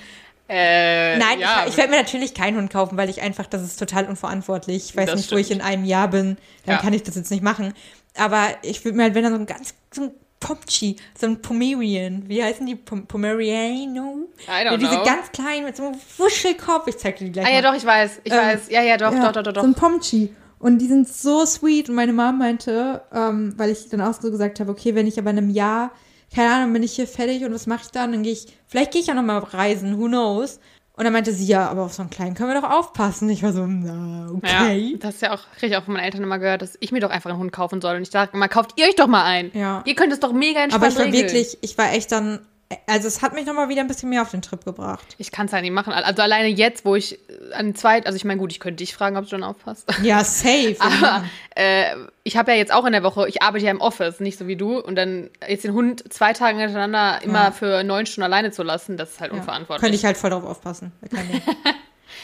Äh, 0.47 1.17
nein, 1.17 1.39
ja, 1.39 1.63
ich, 1.63 1.69
ich 1.71 1.77
werde 1.77 1.89
mir 1.89 1.97
natürlich 2.03 2.35
keinen 2.35 2.57
Hund 2.57 2.71
kaufen, 2.71 2.95
weil 2.95 3.09
ich 3.09 3.23
einfach, 3.23 3.47
das 3.47 3.63
ist 3.63 3.79
total 3.79 4.05
unverantwortlich. 4.05 4.89
Ich 4.89 4.95
weiß 4.95 5.07
Das 5.09 5.15
nicht, 5.15 5.31
wo 5.31 5.37
ich 5.37 5.49
in 5.49 5.55
stimmt. 5.61 5.67
einem 5.71 5.83
Jahr 5.85 6.09
bin, 6.09 6.37
dann 6.67 6.75
Ja. 6.75 6.81
kann 6.81 6.93
ich 6.93 7.01
das 7.01 7.15
jetzt 7.15 7.31
nicht 7.31 7.41
machen. 7.41 7.73
Aber 8.15 8.49
ich 8.61 8.85
würde 8.85 8.97
mir 8.97 9.03
halt, 9.05 9.15
wenn 9.15 9.23
dann 9.23 9.33
so 9.33 9.39
ein 9.39 9.45
ganz, 9.47 9.73
so 9.91 10.03
ein 10.03 10.11
Pomchi, 10.39 10.97
so 11.19 11.25
ein 11.25 11.41
Pomerian, 11.41 12.29
wie 12.29 12.43
heißen 12.43 12.67
die? 12.67 12.75
Pom 12.75 13.07
Pomeriano? 13.07 14.27
I 14.47 14.51
don't 14.51 14.63
ja, 14.65 14.77
diese 14.77 14.91
know. 14.91 15.03
ganz 15.05 15.31
kleinen 15.31 15.65
mit 15.65 15.75
so 15.75 15.87
einem 15.87 15.95
Wuschelkopf. 16.17 16.85
Ich 16.87 16.97
zeig 16.99 17.15
dir 17.17 17.25
die 17.25 17.31
gleich 17.31 17.47
Ah 17.47 17.49
ja, 17.49 17.61
mal. 17.63 17.71
doch, 17.71 17.73
ich 17.75 17.85
weiß. 17.85 18.21
Ich 18.25 18.31
Ähm, 18.31 18.37
weiß. 18.39 18.59
Ja, 18.69 18.83
ja, 18.83 18.97
doch, 18.97 19.11
Ja, 19.11 19.31
doch, 19.31 19.41
doch, 19.41 19.53
doch, 19.53 19.61
So 19.63 19.67
ein 19.67 19.73
doch. 19.73 19.79
Pomchi. 19.81 20.35
Und 20.63 20.77
die 20.79 20.87
sind 20.87 21.09
so 21.09 21.45
sweet. 21.45 21.89
Und 21.89 21.95
meine 21.95 22.13
Mom 22.13 22.37
meinte, 22.37 23.01
ähm, 23.13 23.53
weil 23.57 23.69
ich 23.69 23.89
dann 23.89 23.99
auch 23.99 24.13
so 24.13 24.31
gesagt 24.31 24.61
habe, 24.61 24.71
okay, 24.71 24.95
wenn 24.95 25.07
ich 25.07 25.19
aber 25.19 25.31
in 25.31 25.37
einem 25.37 25.49
Jahr, 25.49 25.91
keine 26.33 26.53
Ahnung, 26.53 26.71
bin 26.71 26.83
ich 26.83 26.93
hier 26.93 27.05
fertig 27.05 27.43
und 27.43 27.53
was 27.53 27.67
mache 27.67 27.81
ich 27.83 27.91
dann? 27.91 28.13
Dann 28.13 28.23
gehe 28.23 28.31
ich, 28.31 28.47
vielleicht 28.65 28.91
gehe 28.91 29.01
ich 29.01 29.07
ja 29.07 29.13
nochmal 29.13 29.39
reisen, 29.39 29.99
who 29.99 30.05
knows? 30.05 30.61
Und 30.95 31.03
dann 31.03 31.11
meinte 31.11 31.33
sie, 31.33 31.45
ja, 31.45 31.67
aber 31.67 31.83
auf 31.83 31.93
so 31.93 32.01
einen 32.01 32.11
kleinen 32.11 32.33
können 32.33 32.53
wir 32.53 32.61
doch 32.61 32.69
aufpassen. 32.69 33.29
Ich 33.29 33.43
war 33.43 33.51
so, 33.51 33.67
na, 33.67 34.31
okay. 34.31 34.91
Ja, 34.93 34.97
das 34.99 35.15
ist 35.15 35.21
ja 35.23 35.33
auch, 35.33 35.41
kriege 35.57 35.73
ich 35.73 35.77
auch 35.77 35.83
von 35.83 35.95
meinen 35.95 36.05
Eltern 36.05 36.23
immer 36.23 36.39
gehört, 36.39 36.61
dass 36.61 36.77
ich 36.79 36.93
mir 36.93 37.01
doch 37.01 37.09
einfach 37.09 37.31
einen 37.31 37.39
Hund 37.39 37.51
kaufen 37.51 37.81
soll. 37.81 37.97
Und 37.97 38.03
ich 38.03 38.11
sage 38.11 38.31
immer, 38.33 38.47
kauft 38.47 38.79
ihr 38.79 38.85
euch 38.85 38.95
doch 38.95 39.07
mal 39.07 39.25
einen. 39.25 39.51
Ja. 39.53 39.83
Ihr 39.85 39.95
könnt 39.95 40.13
es 40.13 40.21
doch 40.21 40.31
mega 40.31 40.61
entspannt 40.61 40.81
aber 40.81 40.93
ich 40.93 40.97
war 40.97 41.05
regeln. 41.05 41.23
wirklich, 41.23 41.57
ich 41.59 41.77
war 41.77 41.91
echt 41.91 42.09
dann, 42.13 42.39
also 42.87 43.07
es 43.07 43.21
hat 43.21 43.33
mich 43.33 43.45
nochmal 43.45 43.69
wieder 43.69 43.81
ein 43.81 43.87
bisschen 43.87 44.09
mehr 44.09 44.21
auf 44.21 44.31
den 44.31 44.41
Trip 44.41 44.63
gebracht. 44.65 45.15
Ich 45.17 45.31
kann 45.31 45.45
es 45.47 45.53
halt 45.53 45.63
nicht 45.63 45.71
machen. 45.73 45.93
Also 45.93 46.21
alleine 46.21 46.47
jetzt, 46.47 46.85
wo 46.85 46.95
ich 46.95 47.19
äh, 47.29 47.53
an 47.53 47.75
zweit, 47.75 48.05
also 48.05 48.15
ich 48.15 48.25
meine, 48.25 48.39
gut, 48.39 48.51
ich 48.51 48.59
könnte 48.59 48.77
dich 48.83 48.93
fragen, 48.95 49.17
ob 49.17 49.23
du 49.25 49.29
schon 49.31 49.43
aufpasst. 49.43 49.87
Ja, 50.03 50.23
safe. 50.23 50.75
Aber 50.79 51.23
äh, 51.55 51.95
ich 52.23 52.37
habe 52.37 52.51
ja 52.51 52.57
jetzt 52.57 52.73
auch 52.73 52.85
in 52.85 52.91
der 52.93 53.03
Woche, 53.03 53.27
ich 53.27 53.41
arbeite 53.41 53.65
ja 53.65 53.71
im 53.71 53.81
Office, 53.81 54.19
nicht 54.19 54.37
so 54.37 54.47
wie 54.47 54.55
du. 54.55 54.79
Und 54.79 54.95
dann 54.95 55.29
jetzt 55.47 55.63
den 55.63 55.73
Hund 55.73 56.11
zwei 56.13 56.33
Tage 56.33 56.57
hintereinander 56.59 57.21
immer 57.23 57.45
Ja. 57.45 57.51
für 57.51 57.83
neun 57.83 58.05
Stunden 58.05 58.25
alleine 58.25 58.51
zu 58.51 58.63
lassen, 58.63 58.97
das 58.97 59.11
ist 59.11 59.21
halt 59.21 59.31
Ja. 59.33 59.39
unverantwortlich. 59.39 59.81
Könnte 59.81 59.95
ich 59.97 60.05
halt 60.05 60.17
voll 60.17 60.29
drauf 60.29 60.43
aufpassen. 60.45 60.91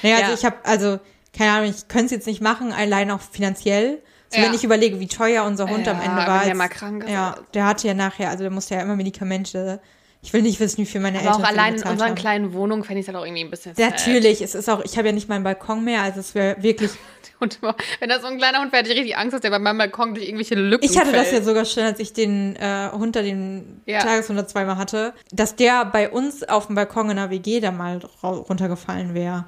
Naja, 0.04 0.16
also 0.18 0.30
Ja. 0.30 0.34
ich 0.38 0.46
habe, 0.46 0.56
also, 0.64 1.00
keine 1.38 1.52
Ahnung, 1.52 1.70
ich 1.70 1.88
könnte 1.88 2.06
es 2.06 2.12
jetzt 2.12 2.28
nicht 2.28 2.42
machen, 2.42 2.72
allein 2.72 3.12
auch 3.12 3.20
finanziell. 3.22 4.02
So, 4.30 4.40
Ja. 4.40 4.46
wenn 4.46 4.54
ich 4.54 4.64
überlege, 4.64 5.00
wie 5.00 5.08
teuer 5.08 5.44
unser 5.44 5.68
Hund 5.70 5.88
Ja, 5.88 5.94
am 5.94 6.00
Ende 6.02 6.18
wenn 6.18 6.28
war. 6.28 6.40
der 6.40 6.48
jetzt- 6.50 6.58
mal 6.58 6.68
krank 6.70 7.04
ist 7.04 7.10
Ja, 7.12 7.36
der 7.54 7.66
hatte 7.66 7.88
ja 7.88 7.94
nachher, 7.96 8.30
also 8.30 8.44
der 8.44 8.52
musste 8.52 8.76
ja 8.76 8.82
immer 8.82 8.96
Medikamente. 8.96 9.80
Ich 10.22 10.34
will 10.34 10.42
nicht 10.42 10.60
wissen, 10.60 10.80
wie 10.80 10.86
viel 10.86 11.00
meine 11.00 11.20
Aber 11.20 11.28
Eltern 11.28 11.42
auch 11.44 11.48
für 11.48 11.54
ihn 11.54 11.60
allein 11.60 11.76
in 11.76 11.84
unseren 11.84 12.10
haben. 12.10 12.16
kleinen 12.16 12.54
Wohnungen 12.54 12.84
fände 12.84 13.00
ich 13.00 13.06
es 13.06 13.08
halt 13.08 13.18
auch 13.18 13.26
irgendwie 13.26 13.46
ein 13.46 13.50
bisschen. 13.50 13.74
Natürlich, 13.78 14.42
es 14.42 14.54
ist 14.54 14.70
auch, 14.70 14.82
ich 14.84 14.98
habe 14.98 15.08
ja 15.08 15.14
nicht 15.14 15.30
mal 15.30 15.36
einen 15.36 15.46
Balkon 15.46 15.84
mehr, 15.86 16.02
also 16.02 16.20
es 16.20 16.36
wäre 16.36 16.62
wirklich. 16.62 16.92
Und 17.40 17.60
wenn 18.02 18.10
das 18.10 18.22
so 18.22 18.28
ein 18.28 18.38
kleiner 18.38 18.60
Hund 18.60 18.74
wäre, 18.74 18.82
hätte 18.84 18.92
ich 18.92 18.98
richtig 19.00 19.16
Angst, 19.18 19.34
dass 19.34 19.40
der 19.40 19.50
bei 19.50 19.60
meinem 19.60 19.78
Balkon 19.78 20.14
durch 20.14 20.26
irgendwelche 20.28 20.56
Lücken 20.56 20.84
Ich 20.84 20.98
hatte 20.98 21.14
das 21.14 21.28
ja 21.28 21.34
fällt. 21.36 21.46
sogar 21.46 21.64
schon, 21.64 21.84
als 21.84 21.98
ich 22.02 22.12
den 22.12 22.58
äh, 22.58 22.90
Hund 22.92 23.16
da 23.16 23.22
den 23.22 23.82
Ja. 23.86 24.00
Tageshund 24.02 24.50
zweimal 24.50 24.76
hatte, 24.76 25.14
dass 25.32 25.56
der 25.56 25.86
bei 25.86 26.10
uns 26.10 26.44
auf 26.44 26.66
dem 26.68 26.76
Balkon 26.76 27.10
in 27.12 27.16
der 27.16 27.30
WG 27.30 27.62
da 27.62 27.72
mal 27.72 28.02
runtergefallen 28.22 29.14
wäre. 29.14 29.46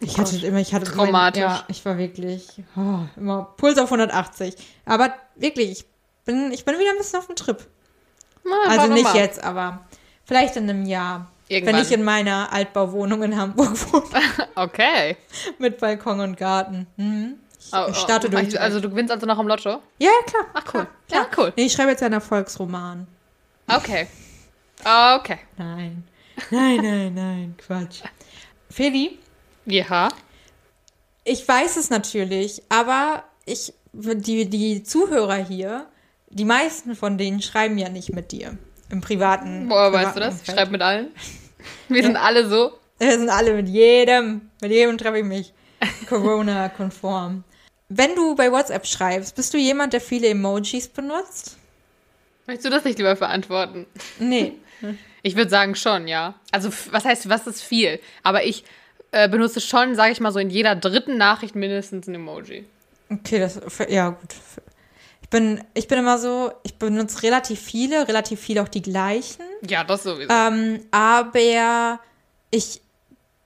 Ich 0.00 0.18
hatte 0.18 0.46
immer, 0.46 0.58
ich 0.60 0.74
hatte 0.74 0.90
Traumatisch. 0.92 1.40
ja, 1.40 1.64
ich 1.68 1.82
war 1.86 1.96
wirklich 1.96 2.46
oh, 2.76 3.00
immer 3.16 3.54
Puls 3.56 3.78
auf 3.78 3.86
180. 3.90 4.54
Aber 4.84 5.14
wirklich, 5.36 5.70
ich 5.70 5.84
bin, 6.26 6.52
ich 6.52 6.66
bin 6.66 6.78
wieder 6.78 6.90
ein 6.90 6.98
bisschen 6.98 7.18
auf 7.18 7.26
dem 7.26 7.36
Trip. 7.36 7.66
Na, 8.44 8.56
Also 8.68 8.92
nicht 8.92 9.04
mal. 9.04 9.16
jetzt, 9.16 9.42
aber 9.42 9.80
vielleicht 10.24 10.56
in 10.56 10.68
einem 10.68 10.86
Jahr. 10.86 11.30
Irgendwann. 11.48 11.74
Wenn 11.76 11.82
ich 11.82 11.90
in 11.92 12.04
meiner 12.04 12.52
Altbauwohnung 12.52 13.22
in 13.24 13.36
Hamburg 13.36 13.70
wohne, 13.92 14.04
Okay. 14.54 15.16
mit 15.58 15.78
Balkon 15.78 16.20
und 16.20 16.36
Garten. 16.36 16.86
Mhm. 16.96 17.34
Ich 17.58 17.72
Oh, 17.72 17.92
starte 17.92 18.28
oh, 18.28 18.30
durch. 18.30 18.58
Also 18.60 18.80
du 18.80 18.88
gewinnst 18.88 19.12
also 19.12 19.26
noch 19.26 19.38
im 19.38 19.48
Lotto? 19.48 19.68
ja, 19.98 20.08
ja, 20.10 20.10
klar. 20.26 20.44
Ach 20.54 20.64
cool. 20.74 20.86
Klar. 21.08 21.22
Ja, 21.22 21.28
cool. 21.36 21.52
Nee, 21.56 21.64
ich 21.66 21.72
schreibe 21.72 21.90
jetzt 21.90 22.02
einen 22.02 22.14
Erfolgsroman. 22.14 23.06
Okay. 23.68 24.06
Okay. 24.80 25.38
Nein. 25.58 26.04
Nein, 26.50 26.76
nein, 26.82 27.14
nein, 27.14 27.54
Quatsch. 27.58 28.00
Feli, 28.70 29.18
Ja. 29.66 30.08
ich 31.24 31.46
weiß 31.46 31.76
es 31.76 31.90
natürlich, 31.90 32.62
aber 32.70 33.24
ich, 33.44 33.74
die, 33.92 34.48
die 34.48 34.82
Zuhörer 34.84 35.36
hier, 35.36 35.86
die 36.30 36.44
meisten 36.44 36.94
von 36.94 37.18
denen 37.18 37.42
schreiben 37.42 37.76
ja 37.78 37.88
nicht 37.88 38.12
mit 38.14 38.32
dir 38.32 38.56
im 38.88 39.00
privaten. 39.00 39.68
Boah, 39.68 39.90
privaten 39.90 40.06
weißt 40.06 40.16
du 40.16 40.20
das? 40.20 40.34
Ich 40.34 40.40
Umfeld. 40.40 40.56
schreibe 40.58 40.72
mit 40.72 40.82
allen. 40.82 41.08
Wir 41.88 42.02
sind 42.02 42.16
alle 42.16 42.48
so. 42.48 42.72
Wir 42.98 43.18
sind 43.18 43.28
alle 43.28 43.54
mit 43.54 43.68
jedem, 43.68 44.50
mit 44.60 44.70
jedem 44.70 44.96
treffe 44.98 45.18
ich 45.18 45.24
mich 45.24 45.52
Corona-konform. 46.08 47.44
Wenn 47.88 48.14
du 48.14 48.34
bei 48.36 48.52
WhatsApp 48.52 48.86
schreibst, 48.86 49.34
bist 49.34 49.52
du 49.52 49.58
jemand, 49.58 49.92
der 49.92 50.00
viele 50.00 50.28
Emojis 50.28 50.88
benutzt? 50.88 51.56
Möchtest 52.46 52.66
du 52.66 52.70
das 52.70 52.84
nicht 52.84 52.98
lieber 52.98 53.16
verantworten? 53.16 53.86
Nee. 54.18 54.54
Ich 55.22 55.36
würde 55.36 55.50
sagen 55.50 55.74
schon, 55.74 56.08
ja. 56.08 56.34
Also 56.50 56.70
was 56.92 57.04
heißt, 57.04 57.28
was 57.28 57.46
ist 57.46 57.60
viel? 57.60 58.00
Aber 58.22 58.42
ich 58.44 58.64
äh, 59.10 59.28
benutze 59.28 59.60
schon, 59.60 59.94
sage 59.94 60.12
ich 60.12 60.20
mal 60.20 60.32
so, 60.32 60.38
in 60.38 60.48
jeder 60.48 60.74
dritten 60.74 61.18
Nachricht 61.18 61.54
mindestens 61.54 62.06
ein 62.06 62.14
Emoji. 62.14 62.64
Okay, 63.10 63.38
das, 63.38 63.60
ja 63.90 64.08
gut. 64.08 64.30
Ich 65.30 65.38
bin, 65.38 65.62
ich 65.74 65.86
bin 65.86 66.00
immer 66.00 66.18
so, 66.18 66.50
ich 66.64 66.74
benutze 66.74 67.22
relativ 67.22 67.60
viele, 67.60 68.08
relativ 68.08 68.40
viele 68.40 68.62
auch 68.62 68.68
die 68.68 68.82
gleichen. 68.82 69.44
Ja, 69.64 69.84
das 69.84 70.02
sowieso. 70.02 70.28
Ähm, 70.28 70.80
aber 70.90 72.00
ich 72.50 72.80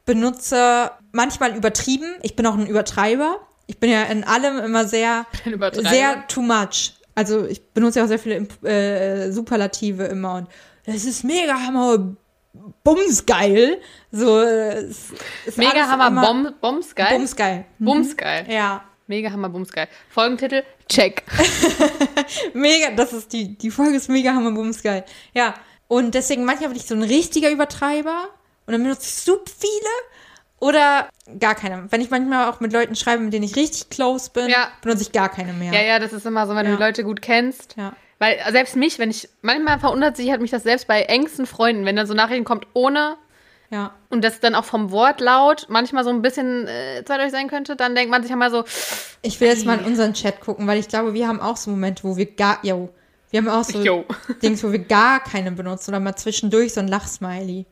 benutze 0.06 0.90
manchmal 1.12 1.54
übertrieben. 1.54 2.14
Ich 2.22 2.36
bin 2.36 2.46
auch 2.46 2.54
ein 2.54 2.66
Übertreiber. 2.66 3.38
Ich 3.66 3.80
bin 3.80 3.90
ja 3.90 4.04
in 4.04 4.24
allem 4.24 4.60
immer 4.64 4.86
sehr, 4.86 5.26
sehr 5.74 6.26
too 6.26 6.40
much. 6.40 6.94
Also 7.14 7.44
ich 7.44 7.62
benutze 7.72 7.98
ja 7.98 8.06
auch 8.06 8.08
sehr 8.08 8.18
viele 8.18 8.48
äh, 8.66 9.30
Superlative 9.30 10.04
immer 10.04 10.36
und 10.36 10.48
das 10.86 11.04
ist 11.04 11.22
mega 11.22 11.52
hammer 11.52 12.16
bumsgeil. 12.82 13.78
So 14.10 14.40
es 14.40 15.10
ist 15.44 15.58
Mega 15.58 15.86
Hammer, 15.86 16.52
Bumsgeil. 16.62 17.18
bumsgeil. 17.18 17.64
Bumsgeil. 17.78 18.46
Ja, 18.50 18.84
Mega 19.06 19.30
Hammer, 19.30 19.48
Bumsgeil. 19.50 19.88
Folgentitel, 20.08 20.62
check. 20.88 21.22
mega, 22.54 22.90
das 22.96 23.12
ist 23.12 23.32
die, 23.32 23.56
die 23.56 23.70
Folge 23.70 23.96
ist 23.96 24.08
mega 24.08 24.32
hammer 24.34 24.52
bumsgeil. 24.52 25.04
Ja, 25.34 25.54
und 25.88 26.14
deswegen 26.14 26.44
manchmal 26.44 26.70
bin 26.70 26.78
ich 26.78 26.86
so 26.86 26.94
ein 26.94 27.02
richtiger 27.02 27.50
Übertreiber 27.50 28.28
und 28.66 28.72
dann 28.72 28.82
benutze 28.82 29.02
ich 29.02 29.14
super 29.14 29.50
viele 29.58 29.90
oder 30.60 31.08
gar 31.38 31.54
keine. 31.54 31.86
Wenn 31.90 32.00
ich 32.00 32.10
manchmal 32.10 32.48
auch 32.50 32.60
mit 32.60 32.72
Leuten 32.72 32.96
schreibe, 32.96 33.22
mit 33.22 33.32
denen 33.34 33.44
ich 33.44 33.56
richtig 33.56 33.90
close 33.90 34.30
bin, 34.30 34.48
Ja. 34.48 34.68
benutze 34.82 35.02
ich 35.02 35.12
gar 35.12 35.28
keine 35.28 35.52
mehr. 35.52 35.72
Ja, 35.72 35.82
ja, 35.82 35.98
das 35.98 36.12
ist 36.12 36.24
immer 36.24 36.46
so, 36.46 36.54
wenn 36.54 36.66
Ja. 36.66 36.72
du 36.76 36.78
Leute 36.82 37.04
gut 37.04 37.20
kennst. 37.20 37.74
Ja. 37.76 37.92
Weil 38.20 38.38
selbst 38.52 38.76
mich, 38.76 38.98
wenn 38.98 39.10
ich, 39.10 39.28
manchmal 39.42 39.78
verwundert 39.80 40.16
sich 40.16 40.30
hat 40.30 40.40
mich 40.40 40.50
das 40.50 40.62
selbst 40.62 40.86
bei 40.86 41.02
engsten 41.02 41.46
Freunden, 41.46 41.84
wenn 41.84 41.96
dann 41.96 42.06
so 42.06 42.14
Nachrichten 42.14 42.44
kommt 42.44 42.66
ohne 42.72 43.16
ja. 43.74 43.92
und 44.10 44.22
das 44.24 44.40
dann 44.40 44.54
auch 44.54 44.64
vom 44.64 44.90
Wortlaut 44.90 45.66
manchmal 45.68 46.04
so 46.04 46.10
ein 46.10 46.22
bisschen 46.22 46.66
äh, 46.68 47.04
zweideutig 47.04 47.32
sein 47.32 47.48
könnte, 47.48 47.76
dann 47.76 47.94
denkt 47.94 48.10
man 48.10 48.22
sich 48.22 48.30
einmal 48.32 48.50
so, 48.50 48.64
Ich 49.22 49.40
will 49.40 49.48
jetzt 49.48 49.66
mal 49.66 49.78
in 49.78 49.84
unseren 49.84 50.14
Chat 50.14 50.40
gucken, 50.40 50.66
weil 50.66 50.78
ich 50.78 50.88
glaube, 50.88 51.12
wir 51.14 51.26
haben 51.28 51.40
auch 51.40 51.56
so 51.56 51.70
Momente, 51.70 52.04
wo 52.04 52.16
wir 52.16 52.26
gar, 52.26 52.58
yo, 52.62 52.88
wir 53.30 53.38
haben 53.40 53.48
auch 53.48 53.64
so 53.64 53.82
yo. 53.82 54.04
Dings, 54.42 54.62
wo 54.62 54.70
wir 54.70 54.78
gar 54.78 55.18
keine 55.22 55.50
benutzen 55.52 55.90
oder 55.90 56.00
mal 56.00 56.14
zwischendurch 56.16 56.72
so 56.74 56.80
ein 56.80 56.88
Lachsmiley. 56.88 57.66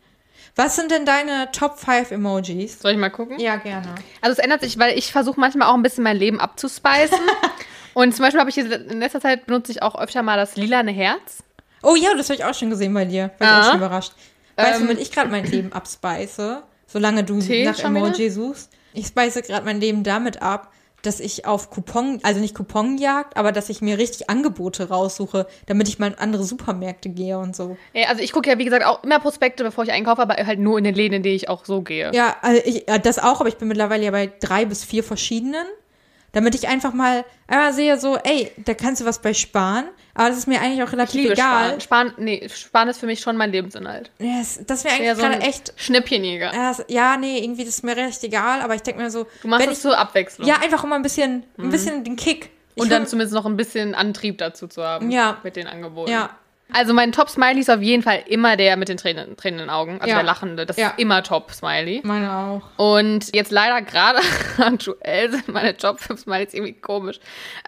Was 0.57 0.77
sind 0.77 0.91
denn 0.91 1.07
deine 1.07 1.51
Top 1.53 1.79
5 1.79 2.11
Emojis? 2.11 2.81
Soll 2.81 2.93
ich 2.93 2.99
mal 2.99 3.09
gucken? 3.11 3.39
Ja, 3.39 3.57
gerne. 3.57 3.95
Also 4.21 4.33
es 4.33 4.39
ändert 4.39 4.61
sich, 4.61 4.79
weil 4.79 4.99
ich 4.99 5.11
versuche 5.13 5.41
manchmal 5.41 5.69
auch 5.69 5.75
ein 5.75 5.83
bisschen 5.83 6.05
mein 6.05 6.17
Leben 6.19 6.41
abzuspeisen. 6.41 7.17
und 7.95 8.15
zum 8.15 8.25
Beispiel 8.25 8.41
habe 8.41 8.51
ich 8.51 8.59
in 8.59 8.99
letzter 9.01 9.21
Zeit 9.21 9.47
benutze 9.47 9.73
ich 9.73 9.83
auch 9.83 9.95
öfter 9.99 10.23
mal 10.23 10.37
das 10.37 10.57
lilane 10.57 10.91
Herz. 10.93 11.43
Oh 11.83 11.95
ja, 11.97 12.15
das 12.15 12.29
habe 12.29 12.37
ich 12.39 12.45
auch 12.45 12.55
schon 12.55 12.71
gesehen 12.71 12.93
bei 12.93 13.05
dir. 13.05 13.31
War 13.39 13.47
ich 13.47 13.53
Ah. 13.53 13.61
auch 13.61 13.65
schon 13.71 13.77
überrascht. 13.79 14.13
Weißt 14.57 14.79
du, 14.79 14.83
Ähm. 14.83 14.89
womit 14.89 15.01
ich 15.01 15.11
gerade 15.13 15.31
mein 15.31 15.45
Leben 15.45 15.73
abspeise? 15.73 16.63
Solange 16.87 17.25
du 17.25 17.41
Tee 17.41 17.65
nach? 17.65 17.79
Emoji 17.79 18.31
suchst. 18.31 18.71
Ich 18.93 19.07
speise 19.07 19.43
gerade 19.43 19.65
mein 19.65 19.81
Leben 19.81 20.05
damit 20.05 20.43
ab, 20.43 20.71
dass 21.01 21.19
ich 21.19 21.47
auf 21.47 21.71
Coupon, 21.71 22.21
also 22.23 22.39
nicht 22.39 22.55
Couponjagd, 22.55 23.37
aber 23.37 23.51
dass 23.51 23.69
ich 23.71 23.81
mir 23.81 23.99
richtig 23.99 24.31
Angebote 24.31 24.89
raussuche, 24.89 25.47
damit 25.67 25.89
ich 25.89 25.99
mal 25.99 26.09
in 26.09 26.15
andere 26.19 26.45
Supermärkte 26.45 27.09
gehe 27.09 27.39
und 27.39 27.57
so. 27.57 27.77
Ja, 27.93 28.09
also 28.09 28.23
ich 28.23 28.33
gucke 28.33 28.49
ja, 28.51 28.59
wie 28.59 28.65
gesagt, 28.65 28.85
auch 28.85 29.03
immer 29.03 29.19
Prospekte, 29.19 29.65
bevor 29.65 29.85
ich 29.85 29.91
einkaufe, 29.93 30.23
aber 30.23 30.35
halt 30.35 30.61
nur 30.61 30.79
in 30.79 30.85
den 30.85 30.95
Läden, 30.95 31.15
in 31.15 31.23
denen 31.23 31.35
ich 31.35 31.49
auch 31.49 31.65
so 31.65 31.81
gehe. 31.83 32.13
Ja, 32.15 32.37
also 32.43 32.61
ich, 32.65 32.87
äh, 32.89 33.01
das 33.01 33.19
auch, 33.19 33.41
aber 33.41 33.49
ich 33.49 33.57
bin 33.57 33.69
mittlerweile 33.69 34.05
ja 34.05 34.11
bei 34.11 34.31
drei 34.41 34.65
bis 34.65 34.85
vier 34.85 35.03
verschiedenen. 35.03 35.67
Damit 36.33 36.55
ich 36.55 36.67
einfach 36.67 36.95
mal 36.95 37.25
einmal 37.47 37.75
sehe, 37.75 37.99
so, 38.01 38.17
ey, 38.17 38.51
da 38.57 38.73
kannst 38.73 39.03
du 39.03 39.05
was 39.05 39.21
bei 39.21 39.35
sparen. 39.35 39.85
Aber 40.15 40.29
das 40.29 40.39
ist 40.39 40.47
mir 40.47 40.61
eigentlich 40.61 40.83
auch 40.83 40.93
relativ 40.93 41.31
egal. 41.31 41.81
Sparen. 41.81 41.81
Sparen, 41.81 42.15
nee, 42.19 42.49
Sparen 42.49 42.89
ist 42.89 42.99
für 42.99 43.07
mich 43.07 43.21
schon 43.21 43.37
mein 43.37 43.53
Lebensinhalt. 43.53 44.11
Ja, 44.19 44.39
das, 44.39 44.57
ist 44.57 44.85
mir 44.85 44.91
eigentlich 44.91 45.07
Ja, 45.07 45.15
so 45.15 45.23
gerade 45.23 45.35
ein 45.35 45.41
echt. 45.43 45.75
Schnäppchenjäger. 45.77 46.53
Ja, 46.89 47.17
nee, 47.19 47.39
irgendwie 47.39 47.65
das 47.65 47.75
ist 47.77 47.85
mir 47.85 47.97
recht 47.97 48.23
egal, 48.25 48.63
aber 48.63 48.75
ich 48.75 48.83
denke 48.83 49.03
mir 49.03 49.11
so, 49.11 49.27
Du 49.43 49.49
machst 49.49 49.67
ich, 49.71 49.79
zur 49.79 49.97
Abwechslung. 49.97 50.47
ja, 50.49 50.57
einfach 50.57 50.83
um 50.85 50.93
ein 50.93 51.03
bisschen, 51.03 51.45
ein 51.59 51.71
bisschen 51.71 52.05
den 52.05 52.17
Kick. 52.17 52.51
Ich 52.75 52.83
und 52.83 52.91
dann 52.91 53.07
zumindest 53.07 53.35
noch 53.35 53.45
ein 53.45 53.57
bisschen 53.57 53.95
Antrieb 53.95 54.39
dazu 54.39 54.67
zu 54.67 54.83
haben. 54.83 55.11
Ja. 55.11 55.37
Mit 55.43 55.57
den 55.57 55.67
Angeboten. 55.67 56.11
Ja. 56.11 56.31
Also 56.75 56.95
mein 56.95 57.13
Top-Smiley 57.13 57.61
ist 57.61 57.71
auf 57.71 57.81
jeden 57.83 58.03
Fall 58.03 58.23
immer 58.27 58.57
der 58.57 58.77
mit 58.77 58.89
den 58.89 58.97
Tränen, 58.97 59.37
tränenden 59.37 59.71
Augen. 59.71 59.95
Also 60.01 60.09
Ja. 60.09 60.15
der 60.17 60.25
lachende. 60.25 60.67
Das 60.67 60.77
Ja. 60.77 60.89
ist 60.89 60.99
immer 60.99 61.23
Top-Smiley. 61.23 62.01
Meine 62.05 62.33
auch. 62.33 62.63
Und 62.97 63.35
jetzt 63.35 63.51
leider 63.51 63.83
gerade 63.83 64.19
aktuell 64.59 65.31
sind 65.31 65.49
meine 65.49 65.77
Top 65.77 66.01
5 66.01 66.21
Smileys 66.21 66.55
irgendwie 66.55 66.73
komisch. 66.75 67.21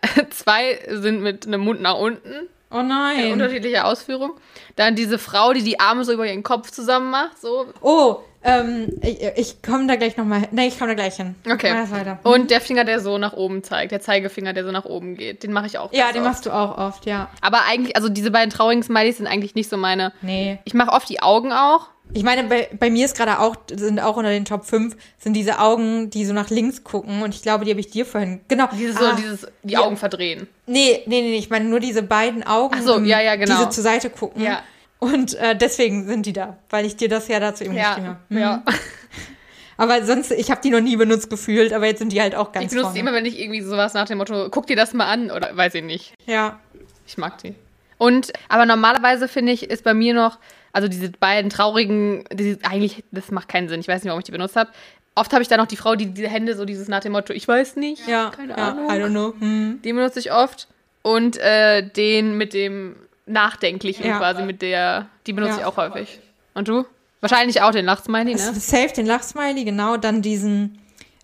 Zwei 0.31 0.79
sind 0.89 1.23
mit 1.23 1.47
einem 1.47 1.61
Mund 1.61 1.81
nach 1.81 1.97
unten. 1.99 2.49
Oh 2.71 2.83
nein. 2.83 3.33
Unterschiedliche 3.33 3.85
Ausführung. 3.85 4.33
Dann 4.77 4.97
diese 4.97 5.19
Frau, 5.19 5.53
die 5.53 5.63
die 5.63 5.79
Arme 5.79 6.05
so 6.05 6.13
über 6.13 6.27
ihren 6.27 6.43
Kopf 6.43 6.71
zusammen 6.73 7.11
macht. 7.11 7.41
So. 7.41 7.67
Oh, 7.81 8.17
ähm, 8.45 8.89
ich, 9.01 9.19
ich 9.37 9.63
komme 9.63 9.87
da 9.87 9.97
gleich 9.97 10.17
nochmal 10.17 10.41
hin. 10.41 10.49
Nee, 10.53 10.69
ich 10.69 10.79
komme 10.79 10.91
da 10.91 10.95
gleich 10.95 11.17
hin. 11.17 11.35
Okay. 11.51 11.73
Weiter. 11.91 12.19
Und 12.23 12.51
der 12.51 12.61
Finger, 12.61 12.85
der 12.85 13.01
so 13.01 13.17
nach 13.19 13.33
oben 13.33 13.63
zeigt. 13.63 13.91
Der 13.91 14.01
Zeigefinger, 14.01 14.53
der 14.53 14.65
so 14.65 14.71
nach 14.71 14.85
oben 14.85 15.17
geht. 15.17 15.43
Den 15.43 15.53
mache 15.53 15.67
ich 15.67 15.79
auch. 15.79 15.93
ja, 15.93 16.13
den 16.13 16.23
oft. 16.23 16.31
machst 16.31 16.47
du 16.47 16.51
auch 16.51 16.77
oft, 16.77 17.07
ja. 17.07 17.31
Aber 17.41 17.63
eigentlich, 17.67 17.97
also 17.97 18.09
diese 18.09 18.31
beiden 18.31 18.51
traurigen 18.51 18.83
Smileys 18.83 19.17
sind 19.17 19.27
eigentlich 19.27 19.55
nicht 19.55 19.71
so 19.71 19.77
meine. 19.77 20.13
Nee. 20.21 20.59
Ich 20.65 20.75
mache 20.75 20.93
oft 20.93 21.09
die 21.09 21.21
Augen 21.23 21.53
auch. 21.53 21.89
Ich 22.13 22.23
meine, 22.23 22.45
bei, 22.45 22.69
bei 22.79 22.91
mir 22.91 23.07
ist 23.07 23.17
gerade 23.17 23.39
auch, 23.41 23.57
sind 23.75 23.99
auch 23.99 24.17
unter 24.19 24.29
den 24.29 24.45
Top 24.45 24.67
5, 24.67 24.95
sind 25.19 25.33
diese 25.33 25.59
Augen, 25.59 26.11
die 26.11 26.27
so 26.27 26.35
nach 26.35 26.51
links 26.51 26.85
gucken. 26.85 27.23
Und 27.23 27.35
ich 27.35 27.41
glaube, 27.41 27.65
die 27.65 27.71
habe 27.71 27.81
ich 27.81 27.91
dir 27.91 28.05
vorhin. 28.05 28.41
Genau. 28.49 28.69
Dieses 28.73 28.97
Ah, 28.99 29.17
so, 29.17 29.17
dieses, 29.17 29.47
die 29.63 29.73
ja. 29.73 29.81
Augen 29.81 29.97
verdrehen. 29.97 30.47
Nee, 30.67 31.03
nee, 31.07 31.23
nee, 31.23 31.31
nee, 31.31 31.39
ich 31.39 31.49
meine 31.49 31.65
nur 31.65 31.81
diese 31.81 32.03
beiden 32.03 32.47
Augen, 32.47 32.75
Ach 32.79 32.83
so, 32.83 33.01
ja, 33.01 33.21
ja, 33.23 33.37
genau. 33.37 33.57
die 33.57 33.63
so 33.65 33.69
zur 33.71 33.83
Seite 33.83 34.11
gucken. 34.11 34.43
Ja. 34.43 34.63
Und 35.05 35.35
äh, 35.35 35.55
deswegen 35.55 36.07
sind 36.07 36.25
die 36.25 36.33
da, 36.33 36.57
weil 36.71 36.87
ich 36.87 36.97
dir 36.97 37.11
das 37.11 37.29
ja 37.29 37.39
dazu 37.39 37.65
eben 37.65 37.75
geschrieben 37.75 38.07
habe. 38.07 38.19
Mhm. 38.31 38.39
ja. 38.39 38.63
Aber 39.77 40.05
sonst, 40.05 40.31
ich 40.31 40.51
habe 40.51 40.61
die 40.63 40.71
noch 40.71 40.81
nie 40.81 40.97
benutzt 40.97 41.29
gefühlt, 41.29 41.73
aber 41.73 41.87
jetzt 41.87 41.99
sind 41.99 42.13
die 42.13 42.21
halt 42.21 42.37
auch 42.37 42.53
ganz 42.53 42.67
Ich 42.67 42.71
benutze 42.71 42.85
vorne. 42.85 42.95
die 42.95 43.01
immer, 43.01 43.13
wenn 43.13 43.27
ich 43.27 43.41
irgendwie 43.41 43.61
sowas 43.61 43.93
nach 43.93 44.07
dem 44.07 44.19
Motto, 44.19 44.49
guck 44.49 44.69
dir 44.69 44.77
das 44.77 44.95
mal 44.95 45.07
an 45.07 45.33
oder 45.33 45.57
weiß 45.57 45.75
ich 45.75 45.83
nicht. 45.83 46.15
Ja. 46.27 46.61
Ich 47.09 47.19
mag 47.19 47.39
die. 47.39 47.57
Und, 47.99 48.33
aber 48.49 48.67
normalerweise 48.67 49.27
finde 49.27 49.51
ich, 49.51 49.69
ist 49.69 49.83
bei 49.83 49.93
mir 49.93 50.15
noch, 50.15 50.39
also 50.73 50.87
diese 50.87 51.11
beiden 51.11 51.51
traurigen, 51.51 52.23
die, 52.33 52.57
eigentlich, 52.63 53.03
das 53.11 53.33
macht 53.33 53.49
keinen 53.49 53.69
Sinn. 53.69 53.81
Ich 53.81 53.89
weiß 53.89 54.05
nicht, 54.05 54.11
warum 54.11 54.21
ich 54.21 54.27
die 54.27 54.31
benutzt 54.33 54.55
habe. 54.55 54.71
Oft 55.17 55.33
habe 55.33 55.43
ich 55.43 55.49
da 55.49 55.57
noch 55.57 55.67
die 55.67 55.77
Frau, 55.77 55.97
die 55.97 56.07
diese 56.07 56.29
Hände 56.29 56.55
so 56.57 56.65
dieses 56.65 56.87
nach 56.87 57.01
dem 57.01 57.11
Motto, 57.11 57.33
ich 57.33 57.49
weiß 57.49 57.75
nicht, 57.75 58.07
Ja, 58.07 58.31
keine 58.31 58.57
ja, 58.57 58.69
Ahnung. 58.69 58.87
I 58.89 58.93
don't 58.93 59.11
know. 59.11 59.35
Hm. 59.41 59.81
Den 59.85 59.97
benutze 59.97 60.21
ich 60.21 60.31
oft. 60.31 60.69
Und 61.03 61.37
äh, 61.37 61.83
den 61.83 62.39
mit 62.39 62.55
dem 62.55 62.95
Nachdenklichen 63.27 64.07
Ja. 64.07 64.19
quasi, 64.19 64.43
mit 64.43 64.63
der, 64.63 65.09
die 65.27 65.33
benutze 65.33 65.55
Ja. 65.55 65.59
ich 65.61 65.65
auch 65.65 65.77
häufig. 65.77 66.21
Und 66.55 66.69
du? 66.69 66.85
Wahrscheinlich 67.21 67.63
auch 67.63 67.71
den 67.71 67.87
Lachsmiley, 67.87 68.35
ne? 68.35 68.39
Safe 68.55 68.93
den 68.95 69.07
Lachsmiley, 69.07 69.65
genau. 69.65 69.97
Dann 69.97 70.21
diesen, 70.21 70.79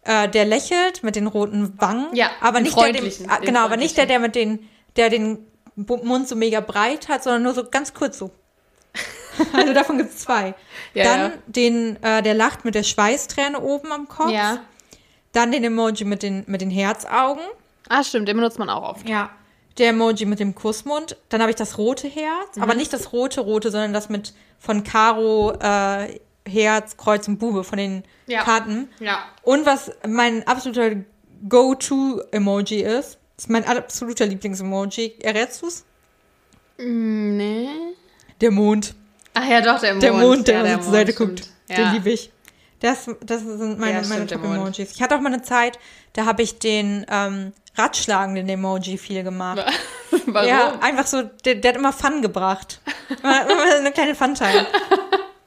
äh, 0.04 0.28
der 0.28 0.46
lächelt 0.46 1.02
mit 1.02 1.14
den 1.14 1.26
roten 1.26 1.78
Wangen. 1.80 2.06
Ja, 2.14 2.30
aber 2.40 2.60
nicht 2.60 2.76
der, 2.76 2.92
dem, 2.92 3.04
den 3.04 3.28
genau, 3.42 3.64
aber 3.64 3.76
nicht 3.76 3.96
der, 3.98 4.06
der 4.06 4.18
mit 4.18 4.34
den, 4.34 4.66
der 4.96 5.10
den 5.10 5.46
Mund 5.76 6.26
so 6.26 6.36
mega 6.36 6.60
breit 6.60 7.08
hat, 7.08 7.22
sondern 7.22 7.42
nur 7.42 7.52
so 7.54 7.64
ganz 7.70 7.92
kurz 7.92 8.18
so. 8.18 8.30
also 9.52 9.72
davon 9.72 9.98
gibt 9.98 10.10
es 10.10 10.18
zwei. 10.20 10.54
Ja, 10.94 11.04
Dann 11.04 11.20
ja. 11.20 11.32
den, 11.46 12.02
äh, 12.02 12.22
der 12.22 12.34
lacht 12.34 12.64
mit 12.64 12.74
der 12.74 12.82
Schweißträne 12.82 13.60
oben 13.60 13.92
am 13.92 14.08
Kopf. 14.08 14.30
Ja. 14.30 14.58
Dann 15.32 15.52
den 15.52 15.62
Emoji 15.62 16.04
mit 16.04 16.22
den, 16.22 16.44
mit 16.46 16.60
den 16.60 16.70
Herzaugen. 16.70 17.44
Ah, 17.88 18.02
stimmt, 18.02 18.26
den 18.26 18.36
benutzt 18.36 18.58
man 18.58 18.70
auch 18.70 18.82
oft. 18.82 19.08
Ja. 19.08 19.30
Der 19.78 19.90
Emoji 19.90 20.26
mit 20.26 20.40
dem 20.40 20.54
Kussmund. 20.54 21.16
Dann 21.28 21.40
habe 21.40 21.50
ich 21.50 21.56
das 21.56 21.78
rote 21.78 22.08
Herz. 22.08 22.56
Mhm. 22.56 22.62
Aber 22.62 22.74
nicht 22.74 22.92
das 22.92 23.12
rote, 23.12 23.40
rote, 23.40 23.70
sondern 23.70 23.92
das 23.92 24.08
mit 24.08 24.34
von 24.58 24.84
Karo, 24.84 25.52
äh, 25.60 26.18
Herz, 26.46 26.96
Kreuz 26.96 27.28
und 27.28 27.38
Bube 27.38 27.64
von 27.64 27.78
den 27.78 28.02
Ja. 28.26 28.42
Karten. 28.42 28.88
Ja. 28.98 29.20
Und 29.42 29.64
was 29.66 29.90
mein 30.06 30.46
absoluter 30.46 30.96
Go-To-Emoji 31.48 32.82
ist, 32.82 33.18
ist 33.36 33.48
mein 33.50 33.64
absoluter 33.64 34.26
Lieblings-Emoji. 34.26 35.14
Errätst 35.22 35.62
du's? 35.62 35.84
Mm, 36.78 37.36
Nee. 37.36 37.68
Der 38.40 38.50
Mond. 38.50 38.94
Ach 39.34 39.46
ja, 39.48 39.60
doch, 39.60 39.78
der 39.80 39.92
Mond. 39.92 40.02
Der 40.02 40.12
Mond, 40.12 40.48
der, 40.48 40.66
ja, 40.66 40.74
uns 40.76 40.84
zur 40.84 40.92
Seite 40.94 41.12
stimmt. 41.12 41.40
guckt. 41.42 41.50
Ja. 41.68 41.76
Den 41.76 41.92
liebe 41.94 42.10
ich. 42.10 42.30
Das, 42.80 43.10
das 43.22 43.42
sind 43.42 43.78
meine, 43.78 44.00
Ja, 44.00 44.08
meine 44.08 44.24
der. 44.26 44.38
Top-Emojis. 44.40 44.92
Ich 44.92 45.02
hatte 45.02 45.14
auch 45.14 45.20
mal 45.20 45.32
eine 45.32 45.42
Zeit, 45.42 45.78
da 46.14 46.24
habe 46.24 46.42
ich 46.42 46.58
den 46.58 47.04
ähm, 47.10 47.52
Ratschlagenden 47.76 48.48
Emoji 48.48 48.98
viel 48.98 49.22
gemacht. 49.22 49.64
Warum? 50.26 50.48
Ja, 50.48 50.78
einfach 50.80 51.06
so, 51.06 51.22
der, 51.22 51.56
der 51.56 51.72
hat 51.72 51.78
immer 51.78 51.92
Fun 51.92 52.22
gebracht. 52.22 52.80
Immer 53.22 53.50
immer 53.50 53.74
eine 53.76 53.90
kleine 53.90 54.14
Fun-Time. 54.14 54.66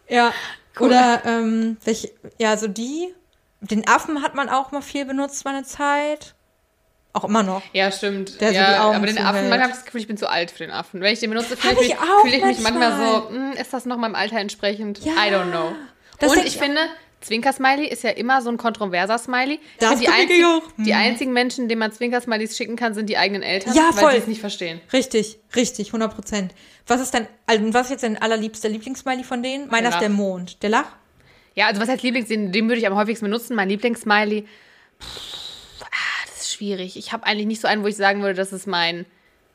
Ja. 0.10 0.34
Oder 0.80 1.22
ähm, 1.26 1.78
welche, 1.86 2.12
ja, 2.38 2.58
so 2.58 2.68
die. 2.68 3.14
Den 3.62 3.88
Affen 3.88 4.22
hat 4.22 4.36
man 4.36 4.50
auch 4.50 4.72
mal 4.72 4.82
viel 4.82 5.06
benutzt, 5.06 5.46
mal 5.46 5.56
eine 5.56 5.64
Zeit. 5.64 6.36
Auch 7.14 7.24
immer 7.24 7.44
noch. 7.44 7.62
Ja, 7.74 7.92
stimmt. 7.92 8.42
Der 8.42 8.50
so 8.50 8.56
ja, 8.56 8.72
die 8.72 8.80
Augen 8.80 8.96
aber 8.96 9.06
den 9.06 9.20
Affen, 9.20 9.48
manchmal 9.48 9.62
habe 9.62 9.70
ich 9.70 9.76
das 9.76 9.86
Gefühl, 9.86 10.02
ich 10.02 10.08
bin 10.08 10.18
zu 10.18 10.30
alt 10.30 10.50
für 10.52 10.64
den 10.64 10.72
Affen. 10.72 11.00
Wenn 11.00 11.14
ich 11.14 11.20
den 11.20 11.30
benutze, 11.30 11.56
fühle 11.56 11.76
ich, 11.80 11.92
ich 11.92 11.96
fühle 11.96 12.36
ich 12.36 12.44
mich 12.44 12.60
manchmal 12.62 12.98
so, 12.98 13.30
hm, 13.30 13.52
ist 13.54 13.72
das 13.72 13.86
noch 13.86 13.98
meinem 13.98 14.16
Alter 14.16 14.40
entsprechend? 14.40 15.06
Ja. 15.06 15.14
I 15.14 15.30
don't 15.32 15.52
know. 15.52 15.74
Und 16.22 16.38
ich 16.38 16.46
ich 16.46 16.58
finde, 16.58 16.82
Zwinker-Smiley 17.24 17.88
ist 17.88 18.04
ja 18.04 18.12
immer 18.12 18.42
so 18.42 18.50
ein 18.50 18.58
kontroverser 18.58 19.18
Smiley. 19.18 19.60
Das 19.80 20.00
die, 20.00 20.06
finde 20.06 20.12
ich 20.12 20.22
einzig, 20.30 20.46
auch. 20.46 20.62
die 20.78 20.94
Hm. 20.94 21.00
einzigen 21.00 21.34
Menschen, 21.34 21.68
denen 21.70 21.80
man 21.80 21.92
Zwinker-Smileys 21.92 22.56
schicken 22.58 22.76
kann, 22.76 22.94
sind 22.94 23.08
die 23.10 23.18
eigenen 23.18 23.42
Eltern, 23.42 23.74
Ja, 23.76 23.90
weil 23.94 24.02
voll. 24.04 24.12
sie 24.14 24.18
es 24.20 24.28
nicht 24.28 24.42
verstehen. 24.42 24.82
Richtig, 24.92 25.40
richtig, 25.56 25.88
100 25.88 26.14
Prozent. 26.14 26.54
Was 26.88 27.02
ist 27.02 27.14
dein, 27.14 27.28
also 27.46 27.74
was 27.74 27.86
ist 27.88 27.92
jetzt 27.92 28.04
dein 28.04 28.22
allerliebster 28.22 28.70
Lieblingssmiley 28.70 29.24
von 29.24 29.42
denen? 29.42 29.70
Meiner 29.70 29.90
ist 29.90 30.00
der 30.00 30.10
Mond. 30.10 30.62
Der 30.64 30.70
Lach? 30.70 30.96
Ja, 31.56 31.68
also 31.68 31.80
was 31.82 31.88
heißt 31.90 32.04
Lieblings, 32.04 32.28
den, 32.28 32.52
den 32.52 32.68
würde 32.68 32.80
ich 32.80 32.88
am 32.88 32.96
häufigsten 32.96 33.26
benutzen. 33.26 33.56
Mein 33.56 33.70
Lieblingssmiley, 33.70 34.46
pff, 35.00 35.82
ah, 35.82 35.86
das 36.28 36.42
ist 36.42 36.54
schwierig. 36.54 36.98
Ich 36.98 37.14
habe 37.14 37.26
eigentlich 37.26 37.48
nicht 37.48 37.62
so 37.62 37.68
einen, 37.68 37.84
wo 37.84 37.88
ich 37.88 37.96
sagen 37.96 38.22
würde, 38.22 38.34
das 38.36 38.52
ist 38.52 38.68
mein, 38.68 39.06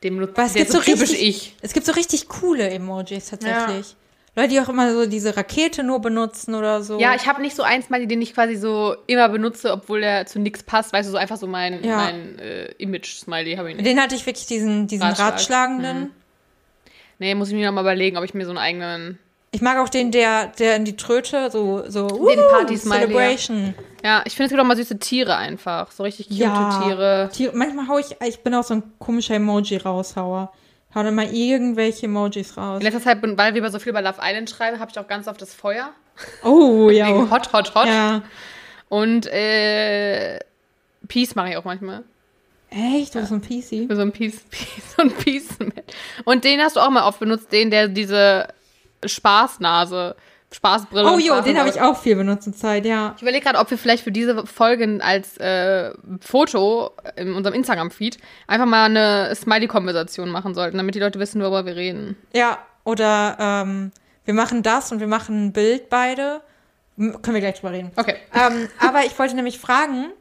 benutze 0.01 0.35
Weil 0.37 0.45
es 0.47 0.53
gibt 0.53 0.71
so 0.71 0.79
typisch 0.79 1.11
richtig, 1.11 1.21
ich. 1.27 1.55
Es 1.61 1.73
gibt 1.73 1.85
so 1.85 1.91
richtig 1.91 2.27
coole 2.29 2.69
Emojis 2.69 3.27
tatsächlich. 3.29 3.95
Leute, 4.39 4.53
die 4.53 4.61
auch 4.61 4.69
immer 4.69 4.93
so 4.93 5.05
diese 5.05 5.35
Rakete 5.35 5.83
nur 5.83 5.99
benutzen 5.99 6.55
oder 6.55 6.81
so. 6.81 6.97
Ja, 6.99 7.13
ich 7.15 7.27
habe 7.27 7.41
nicht 7.41 7.55
so 7.55 7.63
einen 7.63 7.83
Smiley, 7.83 8.07
den 8.07 8.21
ich 8.21 8.33
quasi 8.33 8.55
so 8.55 8.95
immer 9.07 9.27
benutze, 9.29 9.71
obwohl 9.73 10.01
der 10.01 10.25
zu 10.25 10.39
nichts 10.39 10.63
passt. 10.63 10.93
Weißt 10.93 11.07
du, 11.07 11.11
so 11.11 11.17
einfach 11.17 11.37
so 11.37 11.47
mein, 11.47 11.83
Ja. 11.83 11.97
mein 11.97 12.39
äh, 12.39 12.71
Image-Smiley 12.77 13.55
habe 13.55 13.71
ich 13.71 13.75
nicht. 13.77 13.85
Den 13.85 13.99
hatte 14.01 14.15
ich 14.15 14.25
wirklich 14.25 14.47
diesen, 14.47 14.87
diesen 14.87 15.03
Ratschlag. 15.07 15.33
ratschlagenden. 15.33 16.11
Nee, 17.19 17.35
muss 17.35 17.49
ich 17.49 17.53
mir 17.55 17.65
noch 17.65 17.73
mal 17.73 17.81
überlegen, 17.81 18.17
ob 18.17 18.23
ich 18.23 18.33
mir 18.33 18.45
so 18.45 18.51
einen 18.51 18.59
eigenen. 18.59 19.19
Ich 19.51 19.61
mag 19.61 19.77
auch 19.79 19.89
den, 19.89 20.11
der, 20.11 20.47
der 20.59 20.75
in 20.75 20.85
die 20.85 20.95
Tröte 20.95 21.49
so, 21.51 21.83
so 21.89 22.07
Den 22.07 22.39
uh, 22.39 22.49
Party-Smiley, 22.49 22.99
Celebration. 23.07 23.73
Ja, 24.03 24.21
ich 24.25 24.35
finde, 24.35 24.45
es 24.45 24.49
gibt 24.51 24.61
auch 24.61 24.65
mal 24.65 24.77
süße 24.77 24.99
Tiere 24.99 25.35
einfach. 25.35 25.91
So 25.91 26.03
richtig 26.03 26.29
cute 26.29 26.39
Ja. 26.39 26.81
Tiere. 26.83 27.29
Tiere. 27.33 27.57
Manchmal 27.57 27.87
hau 27.87 27.97
ich, 27.97 28.15
ich 28.25 28.39
bin 28.41 28.53
auch 28.53 28.63
so 28.63 28.75
ein 28.75 28.83
komischer 28.99 29.35
Emoji-Raushauer. 29.35 30.53
Hau 30.95 31.03
dann 31.03 31.15
mal 31.15 31.31
irgendwelche 31.31 32.07
Emojis 32.07 32.57
raus. 32.57 32.79
In 32.79 32.83
letzter 32.83 33.01
Zeit, 33.01 33.19
weil 33.21 33.53
wir 33.53 33.69
so 33.69 33.79
viel 33.79 33.91
über 33.91 34.01
Love 34.01 34.19
Island 34.21 34.49
schreiben, 34.49 34.79
habe 34.79 34.89
ich 34.91 34.97
auch 34.97 35.07
ganz 35.07 35.27
oft 35.27 35.41
das 35.41 35.53
Feuer. 35.53 35.91
Oh, 36.43 36.89
ja. 36.93 37.07
Hot, 37.29 37.53
Hot, 37.53 37.75
Hot. 37.75 37.87
Ja. 37.87 38.23
Und 38.89 39.27
äh, 39.27 40.39
Peace 41.07 41.35
mache 41.35 41.49
ich 41.51 41.57
auch 41.57 41.63
manchmal. 41.63 42.03
Echt? 42.71 43.15
Du 43.15 43.19
bist 43.19 43.31
ein 43.31 43.41
PC? 43.41 43.87
Für 43.87 43.95
so 43.95 44.01
ein 44.01 44.11
Peace, 44.11 44.41
Peace 44.49 44.95
so 44.95 45.03
ein 45.03 45.11
Peace. 45.11 45.57
Und 46.25 46.43
den 46.43 46.59
hast 46.59 46.75
du 46.75 46.79
auch 46.79 46.89
mal 46.89 47.07
oft 47.07 47.19
benutzt, 47.19 47.51
den, 47.51 47.69
der 47.69 47.87
diese 47.87 48.47
Spaßnase, 49.05 50.15
Spaßbrille. 50.51 51.11
Oh 51.11 51.19
jo, 51.19 51.41
den 51.41 51.59
habe 51.59 51.69
ich 51.69 51.79
auch 51.79 51.97
viel 51.97 52.15
benutzt 52.15 52.45
zur 52.45 52.53
Zeit, 52.53 52.85
ja. 52.85 53.13
Ich 53.15 53.21
überlege 53.21 53.43
gerade, 53.43 53.59
ob 53.59 53.69
wir 53.69 53.77
vielleicht 53.77 54.03
für 54.03 54.11
diese 54.11 54.47
Folgen 54.47 55.01
als 55.01 55.37
äh, 55.37 55.91
Foto 56.21 56.91
in 57.15 57.33
unserem 57.33 57.53
Instagram-Feed 57.53 58.17
einfach 58.47 58.65
mal 58.65 58.85
eine 58.85 59.35
Smiley-Konversation 59.35 60.29
machen 60.29 60.55
sollten, 60.55 60.77
damit 60.77 60.95
die 60.95 60.99
Leute 60.99 61.19
wissen, 61.19 61.41
worüber 61.41 61.65
wir 61.65 61.75
reden. 61.75 62.17
Ja, 62.33 62.57
oder 62.83 63.37
ähm, 63.39 63.91
wir 64.25 64.33
machen 64.33 64.63
das 64.63 64.91
und 64.91 64.99
wir 64.99 65.07
machen 65.07 65.47
ein 65.47 65.53
Bild 65.53 65.89
beide. 65.89 66.41
M 66.97 67.21
können 67.21 67.35
wir 67.35 67.41
gleich 67.41 67.59
drüber 67.59 67.71
reden. 67.71 67.91
Okay. 67.95 68.15
Ähm, 68.33 68.67
aber 68.79 69.05
ich 69.05 69.17
wollte 69.17 69.35
nämlich 69.35 69.59
fragen, 69.59 70.11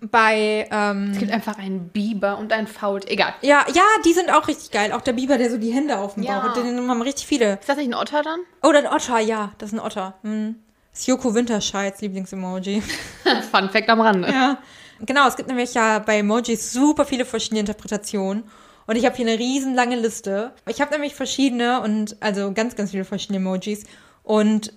bei, 0.00 0.66
ähm, 0.70 1.10
Es 1.12 1.18
gibt 1.18 1.30
einfach 1.30 1.58
einen 1.58 1.88
Biber 1.90 2.38
und 2.38 2.52
einen 2.52 2.66
Fault. 2.66 3.08
Egal. 3.08 3.34
ja, 3.42 3.64
ja, 3.72 3.82
die 4.04 4.12
sind 4.12 4.30
auch 4.32 4.48
richtig 4.48 4.70
geil. 4.70 4.92
Auch 4.92 5.02
der 5.02 5.12
Biber, 5.12 5.36
der 5.36 5.50
so 5.50 5.58
die 5.58 5.72
Hände 5.72 5.98
auf 5.98 6.14
dem 6.14 6.22
Ja. 6.22 6.40
Bauch 6.40 6.48
hat, 6.48 6.56
den 6.56 6.88
haben 6.88 7.02
richtig 7.02 7.26
viele. 7.26 7.54
Ist 7.58 7.68
das 7.68 7.76
nicht 7.76 7.88
ein 7.88 7.94
Otter 7.94 8.22
dann? 8.22 8.40
Oh, 8.62 8.68
ein 8.70 8.86
Otter, 8.86 9.18
ja, 9.18 9.52
das 9.58 9.70
ist 9.72 9.78
ein 9.78 9.80
Otter. 9.84 10.14
Hm. 10.22 10.56
Das 10.90 11.00
ist 11.00 11.06
Joko 11.06 11.34
Winterscheids 11.34 12.00
Lieblingsemoji. 12.00 12.80
Fun 13.50 13.68
Fact 13.70 13.88
am 13.90 14.00
Rande. 14.00 14.28
Ja. 14.28 14.58
Genau, 15.00 15.26
es 15.28 15.36
gibt 15.36 15.48
nämlich 15.48 15.74
ja 15.74 15.98
bei 15.98 16.18
Emojis 16.18 16.72
super 16.72 17.04
viele 17.04 17.24
verschiedene 17.24 17.60
Interpretationen. 17.60 18.44
Und 18.86 18.96
ich 18.96 19.04
habe 19.04 19.16
hier 19.16 19.26
eine 19.26 19.38
riesenlange 19.38 19.96
Liste. 19.96 20.52
Ich 20.68 20.80
habe 20.80 20.92
nämlich 20.92 21.14
verschiedene 21.14 21.80
und 21.80 22.16
also 22.20 22.52
ganz, 22.52 22.76
ganz 22.76 22.92
viele 22.92 23.04
verschiedene 23.04 23.38
Emojis. 23.38 23.84
Und 24.22 24.72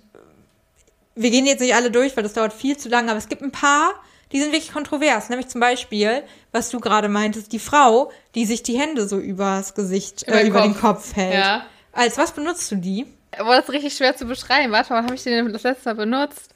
wir 1.14 1.30
gehen 1.30 1.46
jetzt 1.46 1.60
nicht 1.60 1.74
alle 1.74 1.90
durch, 1.90 2.16
weil 2.16 2.22
das 2.24 2.32
dauert 2.32 2.52
viel 2.52 2.76
zu 2.76 2.88
lange, 2.88 3.10
aber 3.10 3.18
es 3.18 3.28
gibt 3.28 3.42
ein 3.42 3.52
paar, 3.52 3.92
die 4.32 4.40
sind 4.40 4.52
wirklich 4.52 4.72
kontrovers. 4.72 5.28
Nämlich 5.28 5.48
zum 5.48 5.60
Beispiel, 5.60 6.22
was 6.52 6.70
du 6.70 6.80
gerade 6.80 7.08
meintest, 7.08 7.52
die 7.52 7.58
Frau, 7.58 8.10
die 8.34 8.44
sich 8.46 8.62
die 8.62 8.78
Hände 8.78 9.08
so 9.08 9.18
übers 9.18 9.74
Gesicht, 9.74 10.24
Über 10.26 10.36
äh, 10.36 10.44
den 10.44 10.46
über 10.48 10.62
den 10.62 10.72
Kopf. 10.74 11.08
Kopf 11.08 11.16
hält. 11.16 11.34
Ja. 11.34 11.66
Als 11.92 12.18
was 12.18 12.32
benutzt 12.32 12.70
du 12.70 12.76
die? 12.76 13.06
Aber 13.38 13.56
das 13.56 13.64
ist 13.64 13.72
richtig 13.74 13.96
schwer 13.96 14.16
zu 14.16 14.24
beschreiben. 14.26 14.72
Warte, 14.72 14.90
wann 14.90 15.04
habe 15.04 15.14
ich 15.14 15.22
den 15.22 15.52
das 15.52 15.62
letzte 15.62 15.90
Mal 15.90 15.94
benutzt? 15.94 16.50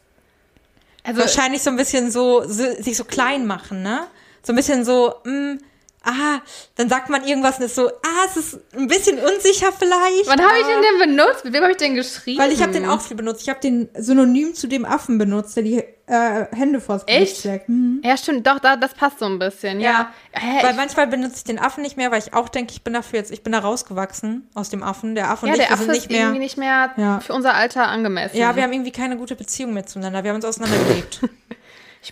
Also, 1.05 1.21
Wahrscheinlich 1.21 1.63
so 1.63 1.71
ein 1.71 1.77
bisschen 1.77 2.11
so, 2.11 2.45
so, 2.47 2.65
sich 2.81 2.97
so 2.97 3.05
klein 3.05 3.47
machen, 3.47 3.83
ne? 3.83 4.07
So 4.43 4.53
ein 4.53 4.57
bisschen 4.57 4.85
so, 4.85 5.15
mh, 5.25 5.59
ah, 6.05 6.41
dann 6.77 6.89
sagt 6.89 7.09
man 7.09 7.27
irgendwas 7.27 7.59
und 7.59 7.65
ist 7.65 7.75
so, 7.75 7.89
ah, 7.89 8.27
es 8.27 8.37
ist 8.37 8.61
ein 8.77 8.87
bisschen 8.89 9.19
unsicher 9.19 9.73
vielleicht. 9.77 10.27
wann 10.27 10.41
habe 10.41 10.59
ich 10.59 10.67
den 10.67 10.83
denn 10.83 11.17
benutzt? 11.17 11.45
Mit 11.45 11.53
wem 11.55 11.63
habe 11.63 11.73
ich 11.73 11.79
den 11.79 11.95
geschrieben? 11.95 12.41
Weil 12.41 12.53
ich 12.53 12.63
habe 12.63 12.73
den 12.73 12.87
auch 12.87 13.01
viel 13.01 13.17
benutzt. 13.17 13.43
Ich 13.43 13.49
habe 13.49 13.61
den 13.61 13.89
Synonym 13.95 14.55
zu 14.55 14.67
dem 14.67 14.85
Affen 14.85 15.19
benutzt, 15.19 15.57
der 15.57 15.63
die 15.63 15.83
äh, 16.07 16.47
Hände 16.55 16.81
vors 16.81 17.07
Gesicht 17.07 17.23
Echt? 17.23 17.41
schlägt. 17.43 17.69
Mhm. 17.69 18.03
Ja, 18.05 18.17
stimmt, 18.17 18.47
doch, 18.47 18.59
da, 18.59 18.77
das 18.77 18.93
passt 18.95 19.21
so 19.21 19.25
ein 19.27 19.39
bisschen, 19.39 19.81
ja. 19.81 19.91
Ja, 19.91 20.41
Hä, 20.41 20.63
Weil 20.63 20.75
manchmal 20.75 21.07
benutze 21.07 21.37
ich 21.39 21.45
den 21.45 21.59
Affen 21.59 21.83
nicht 21.83 21.97
mehr, 21.97 22.11
weil 22.11 22.19
ich 22.19 22.35
auch 22.35 22.49
denke, 22.49 22.73
ich 22.73 22.83
bin 22.83 22.93
dafür 22.93 23.21
jetzt, 23.21 23.31
ich 23.31 23.43
bin 23.43 23.53
da 23.53 23.61
rausgewachsen 23.61 24.49
aus 24.55 24.69
dem 24.69 24.83
Affen. 24.83 25.15
Der 25.15 25.31
Affe 25.31 25.47
und 25.47 25.51
ja 25.51 25.55
ich, 25.55 25.61
der 25.63 25.73
Affe 25.73 25.85
sind 25.85 25.93
ist 25.95 26.01
nicht 26.01 26.11
mehr. 26.11 26.21
irgendwie 26.23 26.41
nicht 26.41 26.59
mehr 26.59 26.91
Ja. 26.97 27.21
für 27.21 27.33
unser 27.33 27.55
Alter 27.55 27.89
angemessen. 27.89 28.37
Ja, 28.37 28.55
wir 28.57 28.63
haben 28.65 28.73
irgendwie 28.73 28.91
keine 28.93 29.17
gute 29.17 29.37
Beziehung 29.37 29.73
mehr 29.73 29.87
zueinander. 29.87 30.23
Wir 30.25 30.31
haben 30.31 30.37
uns 30.37 30.45
auseinandergelebt. 30.45 31.21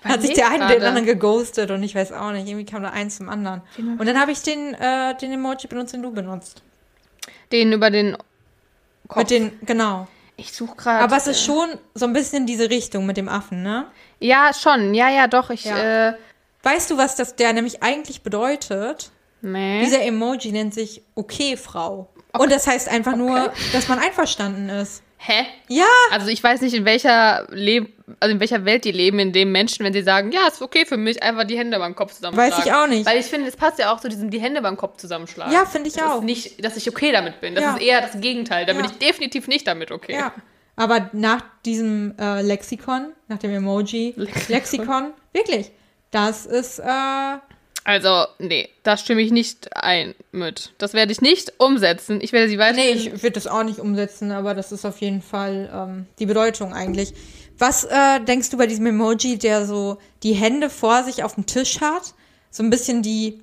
hat 0.04 0.22
sich 0.22 0.34
der 0.34 0.50
eine 0.50 0.68
den 0.68 0.82
anderen 0.82 1.06
geghostet 1.06 1.70
und 1.70 1.82
ich 1.82 1.94
weiß 1.94 2.12
auch 2.12 2.32
nicht. 2.32 2.48
Irgendwie 2.48 2.64
kam 2.66 2.82
da 2.82 2.90
eins 2.90 3.16
zum 3.16 3.28
anderen. 3.28 3.62
Und 3.78 4.06
dann 4.06 4.18
habe 4.20 4.32
ich 4.32 4.42
den, 4.42 4.74
äh, 4.74 5.16
den 5.16 5.32
Emoji 5.32 5.66
benutzt, 5.68 5.92
den 5.92 6.02
du 6.02 6.12
benutzt. 6.12 6.62
Den 7.52 7.72
über 7.72 7.90
den 7.90 8.16
Kopf. 9.08 9.18
Mit 9.18 9.30
den, 9.30 9.52
genau. 9.62 10.06
ich 10.36 10.52
suche 10.52 10.76
gerade. 10.76 11.02
Aber 11.04 11.16
es 11.16 11.26
ist 11.26 11.42
schon 11.42 11.70
so 11.94 12.06
ein 12.06 12.12
bisschen 12.12 12.46
diese 12.46 12.70
Richtung 12.70 13.06
mit 13.06 13.16
dem 13.16 13.28
Affen, 13.28 13.62
ne? 13.62 13.86
Ja, 14.20 14.52
schon. 14.54 14.94
Ja, 14.94 15.08
ja, 15.10 15.26
doch. 15.26 15.50
Ich, 15.50 15.64
Ja. 15.64 16.10
äh, 16.10 16.14
Weißt 16.62 16.90
du, 16.90 16.98
was 16.98 17.16
das 17.16 17.36
der 17.36 17.52
nämlich 17.52 17.82
eigentlich 17.82 18.22
bedeutet? 18.22 19.10
nee. 19.40 19.80
Dieser 19.82 20.02
Emoji 20.02 20.52
nennt 20.52 20.74
sich 20.74 21.02
Okay, 21.14 21.56
Frau. 21.56 22.08
Und 22.38 22.52
das 22.52 22.66
heißt 22.66 22.88
einfach 22.88 23.16
nur, 23.16 23.52
dass 23.72 23.88
man 23.88 23.98
einverstanden 23.98 24.68
ist. 24.68 25.02
Hä? 25.22 25.44
Ja, 25.68 25.84
Also 26.10 26.28
ich 26.28 26.42
weiß 26.42 26.62
nicht, 26.62 26.72
in 26.74 26.84
welcher 26.86 27.46
Leb 27.50 27.92
also 28.20 28.32
in 28.34 28.40
welcher 28.40 28.64
Welt 28.64 28.84
die 28.84 28.90
leben, 28.92 29.18
in 29.20 29.32
dem 29.32 29.52
Menschen, 29.52 29.84
wenn 29.84 29.92
sie 29.92 30.02
sagen, 30.02 30.32
ja, 30.32 30.46
ist 30.48 30.60
okay 30.62 30.84
für 30.84 30.96
mich, 30.96 31.22
einfach 31.22 31.44
die 31.44 31.56
Hände 31.56 31.78
beim 31.78 31.94
Kopf 31.94 32.14
zusammenschlagen. 32.14 32.52
Weiß 32.58 32.66
ich 32.66 32.72
auch 32.72 32.86
nicht. 32.88 33.06
Weil 33.06 33.20
ich 33.20 33.26
finde, 33.26 33.46
es 33.48 33.56
passt 33.56 33.78
ja 33.78 33.92
auch 33.92 34.00
zu 34.00 34.08
diesem 34.08 34.30
die 34.30 34.40
Hände 34.40 34.60
beim 34.62 34.76
Kopf 34.76 34.96
zusammenschlagen. 34.96 35.52
Ja, 35.52 35.64
finde 35.64 35.88
ich 35.88 35.94
das 35.94 36.02
auch. 36.04 36.16
Ist 36.16 36.24
nicht, 36.24 36.64
dass 36.64 36.76
ich 36.76 36.88
okay 36.88 37.12
damit 37.12 37.40
bin. 37.40 37.54
Das 37.54 37.62
Ja. 37.62 37.74
ist 37.76 37.82
eher 37.82 38.00
das 38.00 38.20
Gegenteil. 38.20 38.66
Da 38.66 38.72
bin 38.72 38.84
Ja. 38.84 38.90
ich 38.90 38.98
definitiv 38.98 39.46
nicht 39.46 39.66
damit 39.66 39.92
okay. 39.92 40.14
ja. 40.14 40.32
Aber 40.74 41.10
nach 41.12 41.44
diesem 41.66 42.14
äh, 42.18 42.40
Lexikon, 42.42 43.12
nach 43.28 43.38
dem 43.38 43.52
Emoji, 43.52 44.14
Lexikon. 44.16 44.54
Lexikon, 44.54 45.12
wirklich, 45.32 45.70
das 46.10 46.46
ist, 46.46 46.78
äh, 46.80 46.84
Also, 47.90 48.28
nee, 48.38 48.68
da 48.84 48.96
stimme 48.96 49.20
ich 49.20 49.32
nicht 49.32 49.76
ein 49.76 50.14
mit. 50.30 50.72
Das 50.78 50.94
werde 50.94 51.10
ich 51.10 51.22
nicht 51.22 51.54
umsetzen. 51.58 52.20
Ich 52.20 52.30
werde 52.30 52.48
sie 52.48 52.56
weiter. 52.56 52.76
Nee, 52.76 52.92
ich 52.92 53.10
würde 53.10 53.32
das 53.32 53.48
auch 53.48 53.64
nicht 53.64 53.80
umsetzen, 53.80 54.30
aber 54.30 54.54
das 54.54 54.70
ist 54.70 54.84
auf 54.84 54.98
jeden 54.98 55.22
Fall 55.22 55.68
ähm, 55.74 56.06
die 56.20 56.26
Bedeutung 56.26 56.72
eigentlich. 56.72 57.14
Was 57.58 57.82
äh, 57.82 58.20
denkst 58.20 58.50
du 58.50 58.58
bei 58.58 58.68
diesem 58.68 58.86
Emoji, 58.86 59.38
der 59.38 59.66
so 59.66 59.98
die 60.22 60.34
Hände 60.34 60.70
vor 60.70 61.02
sich 61.02 61.24
auf 61.24 61.34
dem 61.34 61.46
Tisch 61.46 61.80
hat, 61.80 62.14
so 62.52 62.62
ein 62.62 62.70
bisschen 62.70 63.02
die 63.02 63.42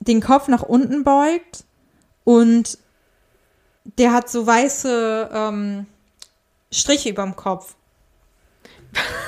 den 0.00 0.20
Kopf 0.20 0.48
nach 0.48 0.62
unten 0.62 1.04
beugt 1.04 1.62
und 2.24 2.78
der 3.84 4.12
hat 4.12 4.28
so 4.28 4.44
weiße 4.44 5.30
ähm, 5.32 5.86
Striche 6.72 7.10
überm 7.10 7.36
Kopf. 7.36 7.76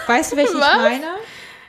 Weißt 0.08 0.32
du, 0.32 0.36
welchen 0.36 0.56
ich 0.56 0.60
meine? 0.76 1.06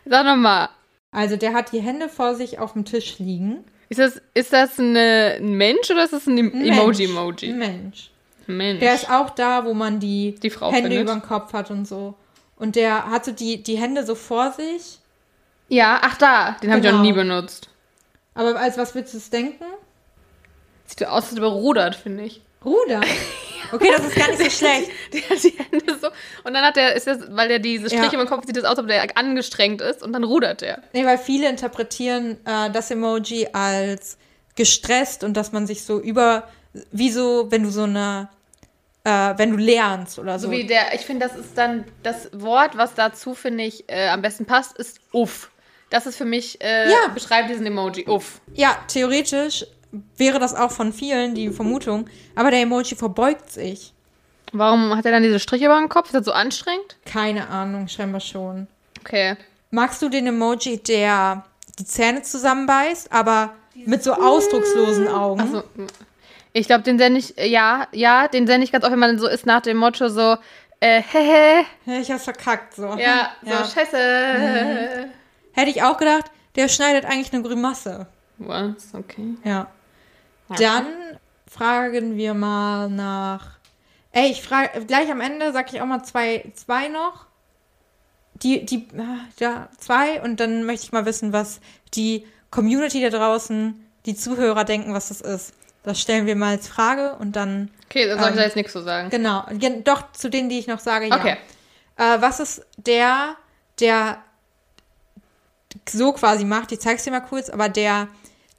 Sag 0.04 0.26
nochmal. 0.26 0.70
Also 1.18 1.36
der 1.36 1.54
hat 1.54 1.72
die 1.72 1.80
Hände 1.80 2.10
vor 2.10 2.36
sich 2.36 2.60
auf 2.60 2.74
dem 2.74 2.86
Tisch 2.86 3.18
liegen. 3.18 3.64
Ist 3.90 4.00
das, 4.00 4.22
ist 4.36 4.54
das 4.54 4.78
eine, 4.78 5.38
ein 5.40 5.54
Mensch 5.54 5.90
oder 5.90 6.04
ist 6.04 6.14
das 6.14 6.28
ein 6.28 6.38
Emoji-Emoji? 6.38 7.54
Mensch. 7.54 7.58
Mensch. 7.58 8.12
Mensch. 8.46 8.80
Der 8.82 8.94
ist 8.94 9.10
auch 9.10 9.32
da, 9.32 9.66
wo 9.66 9.74
man 9.74 10.00
die, 10.00 10.36
Die 10.36 10.52
Hände 10.52 10.76
findet. 10.90 11.02
über 11.02 11.14
den 11.14 11.22
Kopf 11.24 11.54
hat 11.54 11.72
und 11.72 11.88
so. 11.88 12.14
Und 12.56 12.76
der 12.76 13.10
hat 13.10 13.26
so 13.26 13.32
die, 13.32 13.64
die 13.64 13.78
Hände 13.78 14.06
so 14.06 14.14
vor 14.14 14.52
sich. 14.52 15.00
ja, 15.70 16.00
ach 16.04 16.18
da, 16.18 16.56
den 16.62 16.70
habe 16.70 16.80
ich 16.80 16.86
Genau. 16.86 16.98
noch 16.98 17.04
nie 17.04 17.14
benutzt. 17.14 17.70
Aber 18.36 18.56
als 18.60 18.78
was 18.78 18.94
willst 18.94 19.14
du 19.14 19.18
es 19.18 19.30
denken? 19.32 19.66
Sieht 20.86 21.06
aus, 21.08 21.30
als 21.30 21.38
überrudert, 21.38 21.96
finde 21.96 22.26
ich. 22.26 22.42
Ruder. 22.64 23.02
Okay, 23.72 23.90
das 23.96 24.06
ist 24.08 24.16
gar 24.16 24.28
nicht 24.30 24.44
so 24.44 24.50
schlecht. 24.66 24.92
Der 25.14 25.22
hat 25.30 25.44
die 25.44 25.54
Hände 25.58 25.98
so. 26.02 26.08
Und 26.44 26.54
dann 26.54 26.64
hat 26.64 26.78
er, 26.78 26.96
ist 26.96 27.08
das, 27.08 27.20
weil 27.30 27.52
er 27.52 27.60
diese 27.60 27.88
Striche 27.90 28.16
Ja. 28.16 28.22
im 28.22 28.28
Kopf 28.28 28.46
sieht 28.46 28.56
das 28.58 28.64
aus, 28.64 28.72
als 28.72 28.80
ob 28.80 28.88
der 28.88 29.18
angestrengt 29.18 29.82
ist 29.82 30.02
und 30.04 30.14
dann 30.14 30.24
rudert 30.24 30.62
er. 30.62 30.82
Nee, 30.94 31.06
weil 31.06 31.18
viele 31.18 31.50
interpretieren 31.50 32.38
äh, 32.46 32.70
das 32.72 32.92
Emoji 32.92 33.48
als 33.54 34.18
gestresst 34.56 35.24
und 35.24 35.36
dass 35.36 35.52
man 35.52 35.68
sich 35.68 35.84
so 35.84 36.00
über, 36.00 36.48
wie 36.92 37.12
so, 37.12 37.48
wenn 37.52 37.64
du 37.64 37.70
so 37.70 37.84
eine 37.84 38.30
äh, 39.04 39.34
wenn 39.38 39.52
du 39.52 39.58
lernst 39.58 40.20
oder 40.20 40.38
so. 40.38 40.48
So 40.48 40.52
wie 40.52 40.66
der, 40.66 40.94
ich 40.94 41.02
finde, 41.02 41.28
das 41.28 41.38
ist 41.38 41.58
dann 41.58 41.86
das 42.04 42.30
Wort, 42.34 42.76
was 42.78 42.94
dazu, 42.94 43.34
finde 43.36 43.64
ich, 43.64 43.86
äh, 43.90 44.10
am 44.10 44.22
besten 44.22 44.46
passt, 44.46 44.78
ist 44.78 45.00
uff. 45.14 45.50
Das 45.90 46.06
ist 46.06 46.18
für 46.18 46.26
mich, 46.26 46.60
äh, 46.62 46.90
Ja. 46.92 47.08
beschreibt 47.14 47.50
diesen 47.50 47.66
Emoji, 47.66 48.06
uff. 48.08 48.42
ja, 48.54 48.78
theoretisch 48.90 49.66
wäre 50.18 50.40
das 50.40 50.54
auch 50.56 50.72
von 50.72 50.94
vielen 50.94 51.36
die 51.36 51.50
Vermutung, 51.50 52.08
aber 52.36 52.52
der 52.52 52.62
Emoji 52.62 52.96
verbeugt 52.96 53.52
sich. 53.52 53.94
Warum 54.54 54.96
hat 54.96 55.06
er 55.06 55.12
dann 55.12 55.24
diese 55.24 55.40
Striche 55.40 55.66
über 55.66 55.78
dem 55.78 55.90
Kopf? 55.90 56.08
Ist 56.08 56.16
das 56.16 56.26
so 56.26 56.32
anstrengend? 56.32 56.98
Keine 57.06 57.50
Ahnung, 57.50 57.88
scheinbar 57.88 58.22
schon. 58.22 58.68
Okay. 59.02 59.36
Magst 59.72 60.02
du 60.02 60.10
den 60.10 60.28
Emoji, 60.28 60.78
der 60.82 61.44
die 61.80 61.86
Zähne 61.86 62.22
zusammenbeißt, 62.22 63.12
aber 63.12 63.54
mit 63.76 64.04
so 64.04 64.14
ausdruckslosen 64.14 65.08
Augen? 65.10 65.42
Also, 65.42 65.64
ich 66.54 66.68
glaube, 66.68 66.84
den 66.84 66.98
sende 66.98 67.20
ich, 67.20 67.36
ja, 67.38 67.88
ja, 67.92 68.28
den 68.28 68.48
sende 68.48 68.64
ich 68.64 68.72
ganz 68.72 68.84
oft, 68.86 68.94
wenn 68.94 69.00
man 69.00 69.20
so 69.20 69.28
ist 69.28 69.46
nach 69.46 69.62
dem 69.62 69.78
Motto 69.78 70.08
so, 70.10 70.38
äh, 70.80 71.02
hehe, 71.12 71.66
ich 72.02 72.10
hab's 72.12 72.24
verkackt, 72.24 72.76
so. 72.76 72.86
ja, 72.98 73.32
so, 73.44 73.50
Ja. 73.50 73.66
scheiße. 73.66 75.08
Hätte 75.52 75.70
ich 75.70 75.84
auch 75.84 75.98
gedacht, 75.98 76.26
der 76.56 76.68
schneidet 76.70 77.06
eigentlich 77.06 77.34
eine 77.34 77.44
Grimasse. 77.44 78.08
Was? 78.38 78.94
Okay. 78.94 79.36
Ja. 79.44 79.68
Dann 80.58 80.88
fragen 81.50 82.16
wir 82.18 82.34
mal 82.34 82.90
nach. 82.90 83.58
Ey, 84.12 84.32
ich 84.32 84.42
frage 84.42 84.86
gleich 84.86 85.12
am 85.12 85.22
Ende 85.22 85.52
sag 85.54 85.72
ich 85.74 85.82
auch 85.82 85.86
mal 85.86 86.04
zwei, 86.04 86.46
zwei 86.56 86.88
noch. 86.88 87.26
Die, 88.44 88.66
die, 88.66 88.88
ah, 88.98 89.20
ja, 89.40 89.68
zwei 89.80 90.22
und 90.22 90.40
dann 90.40 90.64
möchte 90.64 90.86
ich 90.86 90.92
mal 90.92 91.06
wissen, 91.06 91.34
was 91.34 91.60
die 91.96 92.26
Community 92.52 93.02
da 93.02 93.10
draußen, 93.10 93.84
die 94.06 94.16
Zuhörer 94.16 94.64
denken, 94.64 94.94
was 94.94 95.10
das 95.10 95.22
ist. 95.22 95.54
Das 95.84 96.00
stellen 96.00 96.26
wir 96.28 96.36
mal 96.36 96.52
als 96.52 96.68
Frage 96.68 97.14
und 97.16 97.36
dann, 97.36 97.72
Okay, 97.90 98.08
dann 98.08 98.20
soll 98.20 98.28
ich 98.28 98.32
Ähm, 98.34 98.38
da 98.38 98.44
jetzt 98.44 98.56
nichts 98.56 98.74
zu 98.74 98.82
sagen. 98.84 99.10
genau, 99.10 99.44
Gen- 99.54 99.84
doch 99.84 100.12
zu 100.12 100.30
denen, 100.30 100.50
die 100.50 100.60
ich 100.60 100.68
noch 100.68 100.80
sage, 100.80 101.08
ja. 101.08 101.16
Okay. 101.18 101.38
Äh, 101.98 102.22
was 102.22 102.40
ist 102.40 102.66
der, 102.78 103.36
der 103.80 104.20
so 105.90 106.14
quasi 106.14 106.46
macht, 106.46 106.72
ich 106.72 106.80
zeig's 106.80 107.04
dir 107.04 107.12
mal 107.12 107.22
kurz, 107.22 107.50
aber 107.50 107.70
der 107.70 108.08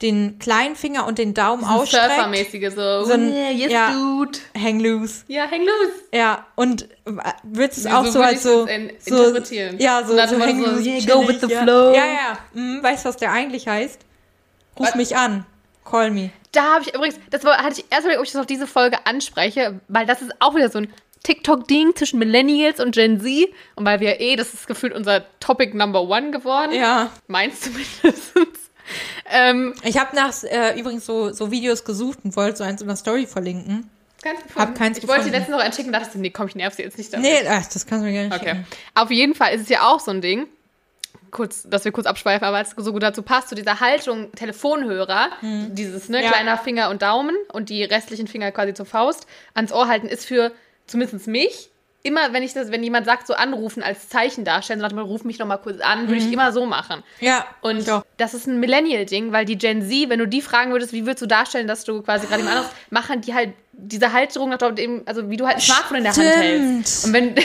den 0.02 0.38
kleinen 0.38 0.76
Finger 0.76 1.06
und 1.06 1.18
den 1.18 1.34
Daumen 1.34 1.64
ausstreckt, 1.64 2.04
Surfermäßige, 2.06 2.70
so, 2.74 3.04
So 3.04 3.12
ein- 3.14 3.32
yeah, 3.32 3.50
yes, 3.50 3.72
ja. 3.72 3.90
dude. 3.92 4.38
hang 4.56 4.78
loose. 4.78 5.24
Ja, 5.26 5.44
häng 5.46 5.62
los. 5.64 5.92
Ja, 6.14 6.46
und 6.54 6.88
willst 7.42 7.78
du 7.78 7.80
es 7.80 7.82
So 7.82 7.96
auch 7.98 8.06
so 8.06 8.20
als 8.22 8.42
so, 8.44 8.64
das 8.66 8.74
in- 8.76 8.92
so 9.00 9.16
interpretieren. 9.24 9.78
Ja, 9.80 10.04
so, 10.04 10.14
so 10.14 10.20
hang 10.40 10.64
so, 10.64 10.70
loose, 10.70 10.88
yeah, 10.88 11.04
go 11.14 11.26
with 11.26 11.40
the 11.40 11.48
ja. 11.52 11.62
flow. 11.64 11.92
Ja, 11.94 12.04
ja. 12.06 12.38
Mhm, 12.54 12.80
weißt 12.82 13.04
du, 13.04 13.08
was 13.08 13.16
der 13.16 13.32
eigentlich 13.32 13.66
heißt? 13.66 14.00
Ruf 14.78 14.86
Was? 14.86 14.94
mich 14.94 15.16
an. 15.16 15.44
Call 15.84 16.10
me. 16.12 16.30
Da 16.52 16.74
habe 16.74 16.84
ich 16.86 16.94
übrigens, 16.94 17.18
das 17.30 17.42
war, 17.44 17.56
hatte 17.58 17.80
ich 17.80 17.86
erst 17.90 18.06
mal, 18.06 18.16
ob 18.18 18.24
ich 18.24 18.30
das 18.30 18.40
auf 18.40 18.46
diese 18.46 18.66
Folge 18.68 18.98
anspreche, 19.06 19.80
weil 19.88 20.06
das 20.06 20.22
ist 20.22 20.30
auch 20.38 20.54
wieder 20.54 20.68
so 20.70 20.78
ein 20.78 20.92
TikTok-Ding 21.24 21.96
zwischen 21.96 22.18
Millennials 22.20 22.78
und 22.78 22.92
Gen 22.94 23.20
Z. 23.20 23.48
Und 23.74 23.84
weil 23.84 23.98
wir 23.98 24.20
eh, 24.20 24.36
das 24.36 24.54
ist 24.54 24.66
gefühlt 24.68 24.94
unser 24.94 25.24
Topic 25.40 25.76
Number 25.76 26.02
One 26.02 26.30
geworden. 26.30 26.72
Ja. 26.72 27.10
Meins 27.26 27.60
zumindest. 27.60 28.67
ähm, 29.30 29.74
Ich 29.82 29.98
habe 29.98 30.14
nach 30.16 30.32
äh, 30.44 30.78
übrigens 30.78 31.06
so, 31.06 31.32
so 31.32 31.50
Videos 31.50 31.84
gesucht 31.84 32.18
und 32.24 32.36
wollte 32.36 32.58
so 32.58 32.64
eins 32.64 32.80
in 32.80 32.86
der 32.88 32.96
Story 32.96 33.26
verlinken. 33.26 33.90
keins 34.22 34.42
gefunden. 34.42 34.60
Hab 34.68 34.74
keins 34.76 34.98
ich 34.98 35.06
wollte 35.08 35.24
die 35.24 35.30
gefunden. 35.30 35.32
letztens 35.32 35.56
noch 35.58 35.64
entschicken, 35.64 35.92
dachte 35.92 36.08
ich, 36.14 36.20
nee, 36.20 36.30
komm, 36.30 36.48
ich 36.48 36.54
nerv 36.54 36.74
sie 36.74 36.82
jetzt 36.82 36.98
nicht 36.98 37.12
damit. 37.12 37.26
Nee, 37.30 37.46
ach, 37.48 37.66
das 37.66 37.86
kannst 37.86 38.04
du 38.04 38.10
mir 38.10 38.14
gar 38.14 38.22
nicht 38.24 38.34
Okay. 38.36 38.56
schicken. 38.56 38.66
Auf 38.94 39.10
jeden 39.10 39.34
Fall 39.34 39.54
ist 39.54 39.62
es 39.62 39.68
ja 39.68 39.82
auch 39.88 40.00
so 40.00 40.10
ein 40.10 40.20
Ding, 40.20 40.46
kurz, 41.30 41.64
dass 41.68 41.84
wir 41.84 41.92
kurz 41.92 42.06
abschweifen, 42.06 42.46
aber 42.46 42.60
es 42.60 42.70
so 42.76 42.92
gut 42.92 43.02
dazu 43.02 43.22
passt, 43.22 43.48
zu 43.50 43.54
dieser 43.54 43.80
Haltung 43.80 44.32
Telefonhörer, 44.32 45.28
dieses 45.42 46.08
ne, 46.08 46.22
Ja. 46.24 46.30
kleiner 46.32 46.56
Finger 46.56 46.88
und 46.90 47.02
Daumen 47.02 47.36
und 47.52 47.68
die 47.68 47.84
restlichen 47.84 48.26
Finger 48.28 48.50
quasi 48.50 48.72
zur 48.72 48.86
Faust 48.86 49.26
ans 49.54 49.70
Ohr 49.72 49.88
halten, 49.88 50.06
ist 50.06 50.24
für 50.26 50.52
zumindest 50.86 51.26
mich 51.26 51.68
immer, 52.02 52.32
wenn 52.32 52.42
ich 52.42 52.52
das, 52.54 52.70
wenn 52.70 52.82
jemand 52.82 53.06
sagt, 53.06 53.26
so 53.26 53.34
anrufen 53.34 53.82
als 53.82 54.08
Zeichen 54.08 54.44
darstellen, 54.44 54.80
sagt 54.80 54.94
man, 54.94 55.04
ruf 55.04 55.24
mich 55.24 55.38
noch 55.38 55.46
mal 55.46 55.56
kurz 55.58 55.80
an, 55.80 56.08
würde 56.08 56.20
ich 56.22 56.32
immer 56.32 56.52
so 56.52 56.64
machen. 56.64 57.02
Ja, 57.20 57.44
Und 57.60 57.88
auch. 57.90 58.04
das 58.16 58.34
ist 58.34 58.46
ein 58.46 58.60
Millennial-Ding, 58.60 59.32
weil 59.32 59.44
die 59.44 59.58
Gen 59.58 59.82
Z, 59.82 60.08
wenn 60.08 60.18
du 60.18 60.26
die 60.26 60.40
fragen 60.40 60.72
würdest, 60.72 60.92
wie 60.92 61.04
würdest 61.06 61.22
du 61.22 61.26
darstellen, 61.26 61.66
dass 61.66 61.84
du 61.84 62.00
quasi 62.02 62.26
gerade 62.26 62.40
jemand 62.40 62.56
anderes, 62.58 62.74
machen 62.90 63.20
die 63.20 63.34
halt 63.34 63.50
diese 63.72 64.12
Halterung 64.12 64.50
nach 64.50 64.58
dem, 64.72 65.02
also 65.06 65.28
wie 65.30 65.36
du 65.36 65.46
halt 65.46 65.56
ein 65.56 65.60
Smartphone 65.60 65.98
in 65.98 66.02
der 66.04 66.12
Hand 66.16 66.24
hältst. 66.24 67.04
Und 67.06 67.12
wenn, 67.12 67.28
und 67.34 67.44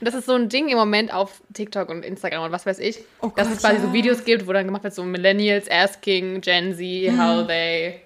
das 0.00 0.14
ist 0.14 0.26
so 0.26 0.34
ein 0.34 0.48
Ding 0.48 0.68
im 0.68 0.76
Moment 0.78 1.12
auf 1.12 1.42
TikTok 1.52 1.88
und 1.90 2.04
Instagram 2.04 2.44
und 2.44 2.52
was 2.52 2.66
weiß 2.66 2.78
ich, 2.80 2.98
Oh 3.20 3.28
dass 3.36 3.46
Gott, 3.48 3.56
es 3.56 3.62
quasi 3.62 3.76
ja. 3.76 3.82
so 3.82 3.92
Videos 3.92 4.24
gibt, 4.24 4.46
wo 4.48 4.52
dann 4.52 4.66
gemacht 4.66 4.82
wird, 4.84 4.94
so 4.94 5.04
Millennials 5.04 5.70
asking 5.70 6.40
Gen 6.40 6.74
Z 6.74 6.80
Mhm. 7.12 7.22
how 7.22 7.46
they 7.46 8.00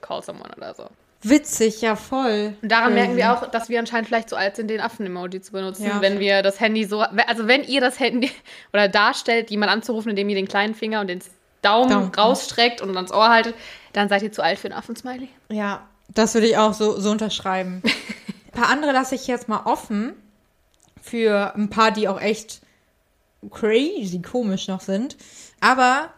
call 0.00 0.22
someone 0.22 0.50
oder 0.56 0.74
so. 0.74 0.86
Witzig, 1.24 1.80
ja, 1.80 1.96
voll. 1.96 2.54
Und 2.60 2.70
daran 2.70 2.92
Crazy. 2.92 3.00
merken 3.00 3.16
wir 3.16 3.32
auch, 3.32 3.50
dass 3.50 3.68
wir 3.68 3.78
anscheinend 3.78 4.08
vielleicht 4.08 4.28
zu 4.28 4.36
alt 4.36 4.56
sind, 4.56 4.68
den 4.68 4.80
Affen-Emoji 4.80 5.40
zu 5.40 5.52
benutzen, 5.52 5.84
Ja, 5.84 6.00
wenn 6.00 6.20
wir 6.20 6.42
das 6.42 6.60
Handy 6.60 6.84
so, 6.84 7.00
also 7.00 7.48
wenn 7.48 7.64
ihr 7.64 7.80
das 7.80 7.98
Handy 7.98 8.30
oder 8.72 8.88
darstellt, 8.88 9.50
jemand 9.50 9.72
anzurufen, 9.72 10.10
indem 10.10 10.28
ihr 10.28 10.34
den 10.36 10.48
kleinen 10.48 10.74
Finger 10.74 11.00
und 11.00 11.08
den 11.08 11.20
Daumen, 11.62 11.90
Daumen. 11.90 12.14
rausstreckt 12.14 12.82
und 12.82 12.94
ans 12.94 13.10
Ohr 13.10 13.30
haltet, 13.30 13.54
dann 13.94 14.08
seid 14.08 14.22
ihr 14.22 14.32
zu 14.32 14.42
alt 14.42 14.58
für 14.58 14.68
einen 14.68 14.78
Affen-Smiley. 14.78 15.28
Ja, 15.50 15.88
das 16.12 16.34
würde 16.34 16.46
ich 16.46 16.58
auch 16.58 16.74
so, 16.74 17.00
so 17.00 17.10
unterschreiben. 17.10 17.82
ein 18.52 18.60
paar 18.60 18.68
andere 18.68 18.92
lasse 18.92 19.14
ich 19.14 19.26
jetzt 19.26 19.48
mal 19.48 19.62
offen. 19.64 20.14
Für 21.00 21.54
ein 21.54 21.70
paar, 21.70 21.90
die 21.90 22.08
auch 22.08 22.20
echt 22.20 22.60
crazy 23.50 24.20
komisch 24.22 24.68
noch 24.68 24.80
sind. 24.80 25.16
Aber 25.60 26.10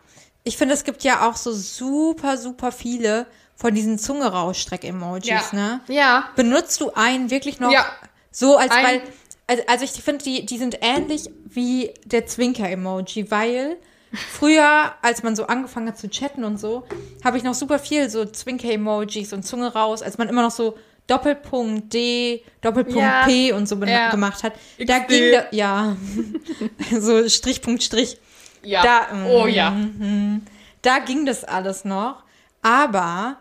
ich 0.44 0.56
finde, 0.56 0.74
es 0.74 0.84
gibt 0.84 1.02
ja 1.02 1.28
auch 1.28 1.36
so 1.36 1.52
super, 1.52 2.36
super 2.36 2.70
viele 2.70 3.26
von 3.56 3.74
diesen 3.74 3.98
Zunge 3.98 4.26
rausstreck-Emojis, 4.26 5.52
ne? 5.52 5.80
Ja. 5.88 6.28
Benutzt 6.36 6.80
du 6.80 6.92
einen 6.94 7.30
wirklich 7.30 7.58
noch 7.58 7.72
Ja. 7.72 7.86
so, 8.30 8.56
als 8.56 8.70
Ein- 8.70 8.84
weil. 8.84 9.02
Also, 9.48 9.62
also 9.68 9.84
ich 9.84 9.92
finde, 9.92 10.24
die, 10.24 10.44
die 10.44 10.58
sind 10.58 10.78
ähnlich 10.82 11.30
wie 11.44 11.94
der 12.04 12.26
Zwinker-Emoji, 12.26 13.30
weil 13.30 13.76
früher, 14.12 14.92
als 15.02 15.22
man 15.22 15.36
so 15.36 15.46
angefangen 15.46 15.86
hat 15.88 15.98
zu 15.98 16.10
chatten 16.10 16.42
und 16.44 16.58
so, 16.58 16.84
habe 17.24 17.36
ich 17.38 17.44
noch 17.44 17.54
super 17.54 17.78
viel 17.78 18.10
so 18.10 18.24
Zwinker-Emojis 18.24 19.32
und 19.32 19.44
Zunge 19.44 19.72
raus, 19.72 20.02
als 20.02 20.18
man 20.18 20.28
immer 20.28 20.42
noch 20.42 20.50
so 20.50 20.76
Doppelpunkt 21.06 21.92
D, 21.94 22.42
Doppelpunkt 22.60 22.98
Ja. 23.00 23.24
P 23.24 23.52
und 23.52 23.68
so 23.68 23.76
Ja. 23.84 24.10
gemacht 24.10 24.42
hat. 24.42 24.54
Da 24.84 24.98
XD. 25.00 25.08
ging 25.08 25.32
da, 25.32 25.44
ja, 25.52 25.96
so 27.00 27.28
Strich, 27.28 27.62
Punkt, 27.62 27.84
Strich. 27.84 28.18
Ja. 28.64 28.82
Da, 28.82 29.26
oh 29.28 29.46
ja. 29.46 29.70
mhm. 29.70 30.42
Da 30.82 30.98
ging 30.98 31.24
das 31.24 31.44
alles 31.44 31.84
noch. 31.84 32.24
Aber 32.62 33.36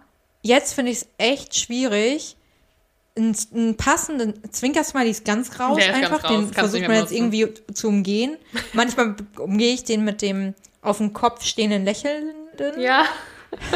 jetzt 0.45 0.73
finde 0.73 0.91
ich 0.91 0.99
es 0.99 1.07
echt 1.17 1.55
schwierig. 1.57 2.37
Einen, 3.17 3.35
einen 3.53 3.77
passenden 3.77 4.33
Zwinker-Smiley 4.51 5.09
ist 5.09 5.23
ganz 5.25 5.57
raus 5.59 5.77
ist 5.79 5.87
ganz 5.87 5.97
einfach. 6.05 6.23
raus, 6.25 6.31
Den 6.31 6.53
versucht 6.53 6.81
man 6.87 6.97
jetzt 6.97 7.11
irgendwie 7.13 7.47
zu 7.73 7.87
umgehen. 7.87 8.37
Manchmal 8.73 9.15
umgehe 9.37 9.73
ich 9.73 9.83
den 9.85 10.03
mit 10.03 10.21
dem 10.21 10.53
auf 10.81 10.97
dem 10.97 11.13
Kopf 11.13 11.43
stehenden 11.45 11.85
Lächelnden. 11.85 12.35
Ja. 12.79 13.05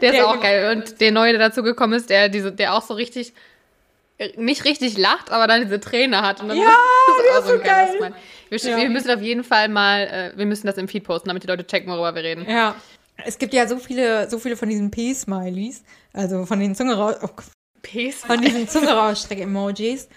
der 0.00 0.10
ist 0.10 0.16
Der- 0.18 0.26
auch 0.28 0.40
geil. 0.40 0.74
Und 0.76 1.00
der 1.00 1.12
neue, 1.12 1.32
der 1.32 1.48
dazu 1.48 1.62
gekommen 1.62 1.92
ist, 1.94 2.08
der, 2.10 2.28
diese, 2.28 2.50
der 2.52 2.74
auch 2.74 2.82
so 2.82 2.94
richtig, 2.94 3.32
nicht 4.36 4.64
richtig 4.64 4.96
lacht, 4.98 5.30
aber 5.30 5.46
dann 5.46 5.62
diese 5.62 5.80
Träne 5.80 6.22
hat. 6.22 6.40
Und 6.40 6.48
dann 6.48 6.58
Ja, 6.58 6.64
das 7.06 7.16
der 7.26 7.34
auch 7.34 7.40
ist 7.40 7.46
so 7.46 7.58
geiles 7.58 7.90
geil. 7.90 7.96
Smiley. 7.98 8.14
Wir, 8.48 8.58
Ja. 8.70 8.76
wir 8.78 8.90
müssen 8.90 9.10
auf 9.10 9.22
jeden 9.22 9.44
Fall 9.44 9.68
mal, 9.68 10.00
äh, 10.06 10.32
wir 10.38 10.46
müssen 10.46 10.66
das 10.66 10.76
im 10.76 10.88
Feed 10.88 11.04
posten, 11.04 11.28
damit 11.28 11.42
die 11.42 11.46
Leute 11.46 11.66
checken, 11.66 11.90
worüber 11.92 12.14
wir 12.14 12.22
reden. 12.22 12.46
Ja. 12.48 12.74
Es 13.26 13.38
gibt 13.38 13.54
ja 13.54 13.66
so 13.66 13.78
viele, 13.78 14.28
so 14.30 14.38
viele 14.38 14.56
von 14.56 14.68
diesen 14.68 14.90
P-Smileys, 14.90 15.82
also 16.12 16.46
von 16.46 16.60
den 16.60 16.74
Zunge 16.74 16.94
raus, 16.94 17.16
oh, 17.22 17.28
Peace. 17.82 18.16
von 18.16 18.40
diesen 18.40 18.68
Zunge 18.68 18.90
rausstreck-Emojis. 18.90 20.08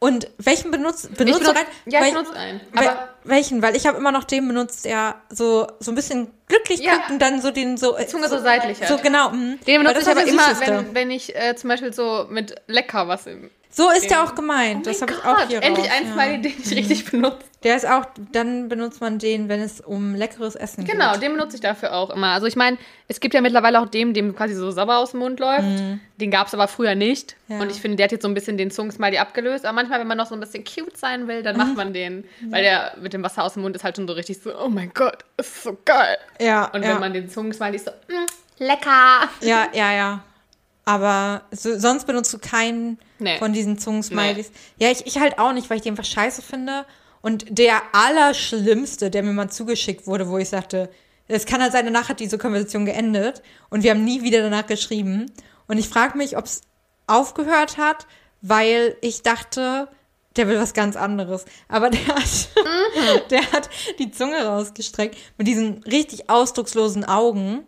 Und 0.00 0.28
welchen 0.36 0.70
benutzt, 0.70 1.08
Ich 1.12 1.16
benutzt 1.16 1.40
du 1.40 1.44
benutze, 1.44 1.60
rein? 1.60 1.66
ja, 1.86 2.04
ich 2.04 2.12
benutze 2.12 2.34
einen. 2.34 2.60
Aber 2.76 3.08
welchen? 3.24 3.62
Weil 3.62 3.74
ich 3.74 3.86
habe 3.86 3.96
immer 3.96 4.12
noch 4.12 4.24
den 4.24 4.46
benutzt, 4.46 4.84
der 4.84 5.14
so, 5.30 5.66
so 5.80 5.92
ein 5.92 5.94
bisschen 5.94 6.30
glücklich 6.46 6.80
Ja. 6.80 6.96
guckt 6.96 7.10
und 7.10 7.18
dann 7.20 7.40
so 7.40 7.50
den 7.50 7.78
so. 7.78 7.96
äh, 7.96 8.06
Zunge 8.06 8.28
so 8.28 8.38
seitlich 8.38 8.82
hat. 8.82 8.88
So 8.88 8.98
genau. 8.98 9.30
mh. 9.30 9.56
den 9.66 9.82
benutze 9.82 9.94
das 9.94 10.02
ich 10.02 10.08
aber 10.10 10.24
immer, 10.26 10.60
wenn, 10.60 10.94
wenn 10.94 11.10
ich 11.10 11.34
äh, 11.34 11.56
zum 11.56 11.70
Beispiel 11.70 11.94
so 11.94 12.26
mit 12.28 12.54
lecker 12.66 13.08
was 13.08 13.26
im. 13.26 13.50
So 13.70 13.90
ist 13.90 14.10
der 14.10 14.22
auch 14.24 14.34
gemeint. 14.34 14.86
das 14.86 14.98
Oh 14.98 15.02
habe 15.02 15.14
mein 15.14 15.20
ich 15.20 15.24
auch 15.24 15.48
hier 15.48 15.62
Endlich 15.62 15.86
raus, 15.86 15.94
ein 15.96 16.06
ja. 16.06 16.12
Smiley, 16.12 16.42
den 16.42 16.54
ich 16.62 16.70
richtig 16.76 17.10
benutze. 17.10 17.38
Der 17.64 17.76
ist 17.76 17.86
auch, 17.88 18.04
dann 18.32 18.68
benutzt 18.68 19.00
man 19.00 19.18
den, 19.18 19.48
wenn 19.48 19.60
es 19.60 19.80
um 19.80 20.14
leckeres 20.14 20.54
Essen 20.54 20.84
Genau, 20.84 21.12
geht. 21.14 21.22
den 21.22 21.32
benutze 21.32 21.56
ich 21.56 21.62
dafür 21.62 21.94
auch 21.94 22.10
immer. 22.10 22.28
Also 22.28 22.46
ich 22.46 22.56
meine, 22.56 22.76
es 23.08 23.20
gibt 23.20 23.32
ja 23.34 23.40
mittlerweile 23.40 23.80
auch 23.80 23.86
dem, 23.88 24.12
dem 24.14 24.36
quasi 24.36 24.54
so 24.54 24.70
sauber 24.70 24.98
aus 24.98 25.12
dem 25.12 25.20
Mund 25.20 25.40
läuft. 25.40 25.64
Den 26.20 26.30
gab 26.30 26.46
es 26.46 26.54
aber 26.54 26.68
früher 26.68 26.94
nicht. 26.94 27.36
Ja. 27.48 27.60
Und 27.60 27.70
ich 27.72 27.80
finde, 27.80 27.96
der 27.96 28.04
hat 28.04 28.12
jetzt 28.12 28.22
so 28.22 28.28
ein 28.28 28.34
bisschen 28.34 28.56
den 28.58 28.70
Zungensmiley 28.70 29.16
abgelöst. 29.18 29.64
Aber 29.64 29.74
manchmal, 29.74 29.98
wenn 30.00 30.06
man 30.06 30.18
noch 30.18 30.26
so 30.26 30.34
ein 30.34 30.40
bisschen 30.40 30.62
cute 30.64 30.96
sein 30.96 31.26
will, 31.26 31.42
dann 31.42 31.56
macht 31.56 31.74
man 31.74 31.92
den. 31.94 32.24
Weil 32.50 32.62
der 32.62 32.94
mit 33.00 33.12
dem 33.14 33.22
Wasser 33.22 33.42
aus 33.44 33.54
dem 33.54 33.62
Mund 33.62 33.74
ist 33.74 33.82
halt 33.82 33.96
schon 33.96 34.06
so 34.06 34.12
richtig 34.14 34.40
so, 34.42 34.50
oh 34.56 34.68
mein 34.68 34.92
Gott, 34.92 35.24
ist 35.38 35.62
so 35.62 35.76
geil. 35.84 36.18
Ja, 36.40 36.66
Und 36.66 36.82
ja. 36.82 36.90
wenn 36.90 37.00
man 37.00 37.12
den 37.14 37.28
Zungensmiley 37.30 37.76
ist 37.76 37.86
so, 37.86 37.90
mm, 37.92 38.26
lecker. 38.62 39.28
ja, 39.40 39.68
ja, 39.72 39.92
ja. 39.92 40.22
Aber 40.84 41.42
so, 41.50 41.78
sonst 41.78 42.06
benutzt 42.06 42.32
du 42.34 42.38
keinen 42.38 42.98
Nee. 43.18 43.38
von 43.38 43.52
diesen 43.54 43.78
Zungensmileys. 43.78 44.50
Ja, 44.76 44.90
ich, 44.90 45.06
ich 45.06 45.18
halt 45.18 45.38
auch 45.38 45.52
nicht, 45.54 45.70
weil 45.70 45.78
ich 45.78 45.82
den 45.82 45.92
einfach 45.94 46.04
scheiße 46.04 46.42
finde. 46.42 46.84
Und 47.24 47.46
der 47.48 47.80
allerschlimmste, 47.94 49.08
der 49.10 49.22
mir 49.22 49.32
mal 49.32 49.48
zugeschickt 49.48 50.06
wurde, 50.06 50.28
wo 50.28 50.36
ich 50.36 50.50
sagte, 50.50 50.90
es 51.26 51.46
kann 51.46 51.62
halt 51.62 51.72
sein, 51.72 51.86
danach 51.86 52.10
hat 52.10 52.20
diese 52.20 52.36
Konversation 52.36 52.84
geendet 52.84 53.40
und 53.70 53.82
wir 53.82 53.92
haben 53.92 54.04
nie 54.04 54.22
wieder 54.22 54.42
danach 54.42 54.66
geschrieben. 54.66 55.32
Und 55.66 55.78
ich 55.78 55.88
frage 55.88 56.18
mich, 56.18 56.36
ob 56.36 56.44
es 56.44 56.60
aufgehört 57.06 57.78
hat, 57.78 58.06
weil 58.42 58.98
ich 59.00 59.22
dachte, 59.22 59.88
der 60.36 60.48
will 60.48 60.58
was 60.58 60.74
ganz 60.74 60.96
anderes. 60.96 61.46
Aber 61.66 61.88
der 61.88 62.06
hat, 62.08 62.48
Mhm. 62.56 63.20
der 63.30 63.52
hat 63.52 63.70
die 63.98 64.10
Zunge 64.10 64.44
rausgestreckt 64.44 65.16
mit 65.38 65.46
diesen 65.46 65.82
richtig 65.84 66.28
ausdruckslosen 66.28 67.06
Augen. 67.06 67.64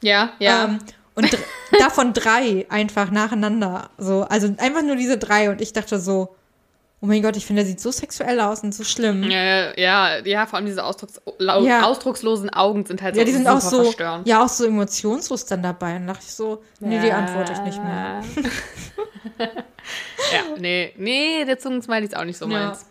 Ja, 0.00 0.32
ja. 0.38 0.64
Ähm, 0.64 0.78
und 1.14 1.36
davon 1.78 2.14
drei 2.14 2.64
einfach 2.70 3.10
nacheinander. 3.10 3.90
So, 3.98 4.22
also 4.22 4.46
einfach 4.56 4.82
nur 4.82 4.96
diese 4.96 5.18
drei. 5.18 5.50
Und 5.50 5.60
ich 5.60 5.74
dachte 5.74 6.00
so, 6.00 6.34
oh 7.04 7.06
mein 7.06 7.20
Gott, 7.20 7.36
ich 7.36 7.44
finde, 7.44 7.60
der 7.60 7.68
sieht 7.68 7.80
so 7.80 7.90
sexuell 7.90 8.40
aus 8.40 8.62
und 8.62 8.74
so 8.74 8.82
schlimm. 8.82 9.24
Äh, 9.24 9.78
ja, 9.78 10.16
ja, 10.24 10.46
vor 10.46 10.56
allem 10.56 10.64
diese 10.64 10.82
Ausdrucks 10.82 11.20
Ja. 11.38 11.82
ausdruckslosen 11.84 12.48
Augen 12.48 12.86
sind 12.86 13.02
halt 13.02 13.14
Ja, 13.14 13.20
so 13.22 13.26
die 13.26 13.32
sind 13.32 13.42
super 13.44 13.56
auch 13.56 13.60
so, 13.60 13.82
verstörend. 13.84 14.26
ja, 14.26 14.42
auch 14.42 14.48
so 14.48 14.64
emotionslos 14.64 15.44
dann 15.44 15.62
dabei. 15.62 15.96
Und 15.96 16.06
dachte 16.06 16.24
ich 16.26 16.32
so, 16.32 16.62
nee, 16.80 16.98
die 17.00 17.12
antworte 17.12 17.52
ich 17.52 17.60
nicht 17.60 17.82
mehr. 17.84 18.22
ja, 19.38 20.40
nee, 20.58 20.94
nee, 20.96 21.44
der 21.44 21.58
Zungensmiley 21.58 22.04
ist 22.06 22.16
auch 22.16 22.24
nicht 22.24 22.38
so 22.38 22.46
Ja. 22.46 22.68
meins. 22.68 22.86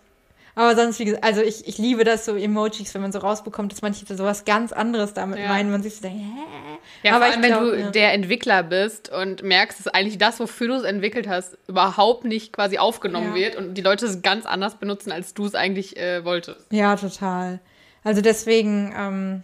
Aber 0.56 0.76
sonst, 0.76 1.00
wie 1.00 1.06
gesagt, 1.06 1.24
also 1.24 1.42
ich, 1.42 1.68
ich 1.68 1.78
liebe 1.80 2.04
das 2.04 2.26
so 2.26 2.36
Emojis, 2.36 2.94
wenn 2.94 3.02
man 3.02 3.12
so 3.12 3.20
rausbekommt, 3.20 3.72
dass 3.72 3.82
manche 3.82 4.06
sowas 4.16 4.46
ganz 4.46 4.72
anderes 4.72 5.14
damit 5.14 5.40
Ja. 5.40 5.48
meinen. 5.48 5.72
Man 5.72 5.82
sich 5.82 5.96
so 5.96 6.02
denkt, 6.04 6.20
hä? 6.22 6.78
Ja, 7.02 7.16
Aber 7.16 7.26
vor 7.26 7.34
allem, 7.34 7.42
wenn 7.44 7.50
glaub, 7.52 7.64
du 7.64 7.80
ja. 7.80 7.90
der 7.92 8.14
Entwickler 8.14 8.62
bist 8.62 9.10
und 9.10 9.42
merkst, 9.42 9.80
dass 9.80 9.88
eigentlich 9.88 10.20
das, 10.20 10.40
wofür 10.40 10.68
du 10.68 10.74
es 10.76 10.84
entwickelt 10.84 11.28
hast, 11.28 11.58
überhaupt 11.68 12.24
nicht 12.26 12.54
quasi 12.54 12.78
aufgenommen 12.78 13.30
Ja. 13.30 13.36
wird 13.36 13.56
und 13.56 13.74
die 13.74 13.82
Leute 13.82 14.06
es 14.06 14.22
ganz 14.22 14.46
anders 14.46 14.76
benutzen, 14.76 15.12
als 15.12 15.34
du 15.34 15.46
es 15.46 15.56
eigentlich 15.56 15.98
äh, 15.98 16.24
wolltest. 16.24 16.68
Ja, 16.72 16.96
total. 16.96 17.60
Also 18.04 18.22
deswegen, 18.22 18.94
ähm, 18.98 19.44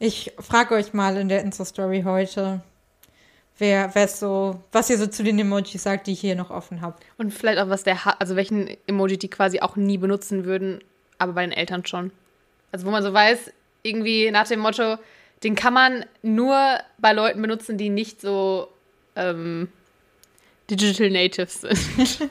ich 0.00 0.32
frage 0.40 0.74
euch 0.74 0.92
mal 0.94 1.16
in 1.16 1.28
der 1.28 1.42
Insta-Story 1.42 2.02
heute, 2.04 2.60
wer, 3.58 3.94
wer 3.94 4.08
so, 4.08 4.60
was 4.72 4.90
ihr 4.90 4.98
so 4.98 5.06
zu 5.06 5.22
den 5.22 5.38
Emojis 5.38 5.82
sagt, 5.82 6.06
die 6.06 6.12
ich 6.12 6.20
hier 6.20 6.34
noch 6.36 6.50
offen 6.50 6.80
habe. 6.80 6.96
Und 7.18 7.32
vielleicht 7.32 7.58
auch, 7.58 7.68
was 7.68 7.82
der 7.84 8.20
also 8.20 8.36
welchen 8.36 8.68
Emoji 8.86 9.16
die 9.18 9.28
quasi 9.28 9.60
auch 9.60 9.76
nie 9.76 9.98
benutzen 9.98 10.44
würden, 10.44 10.80
aber 11.18 11.32
bei 11.34 11.42
den 11.42 11.52
Eltern 11.52 11.84
schon. 11.86 12.10
Also 12.72 12.86
wo 12.86 12.90
man 12.90 13.02
so 13.02 13.12
weiß, 13.12 13.52
irgendwie 13.82 14.30
nach 14.30 14.48
dem 14.48 14.60
Motto, 14.60 14.96
den 15.42 15.54
kann 15.54 15.74
man 15.74 16.04
nur 16.22 16.78
bei 16.98 17.12
Leuten 17.12 17.40
benutzen, 17.42 17.78
die 17.78 17.90
nicht 17.90 18.20
so 18.20 18.68
ähm, 19.14 19.68
Digital 20.70 21.10
Natives 21.10 21.60
sind. 21.60 22.28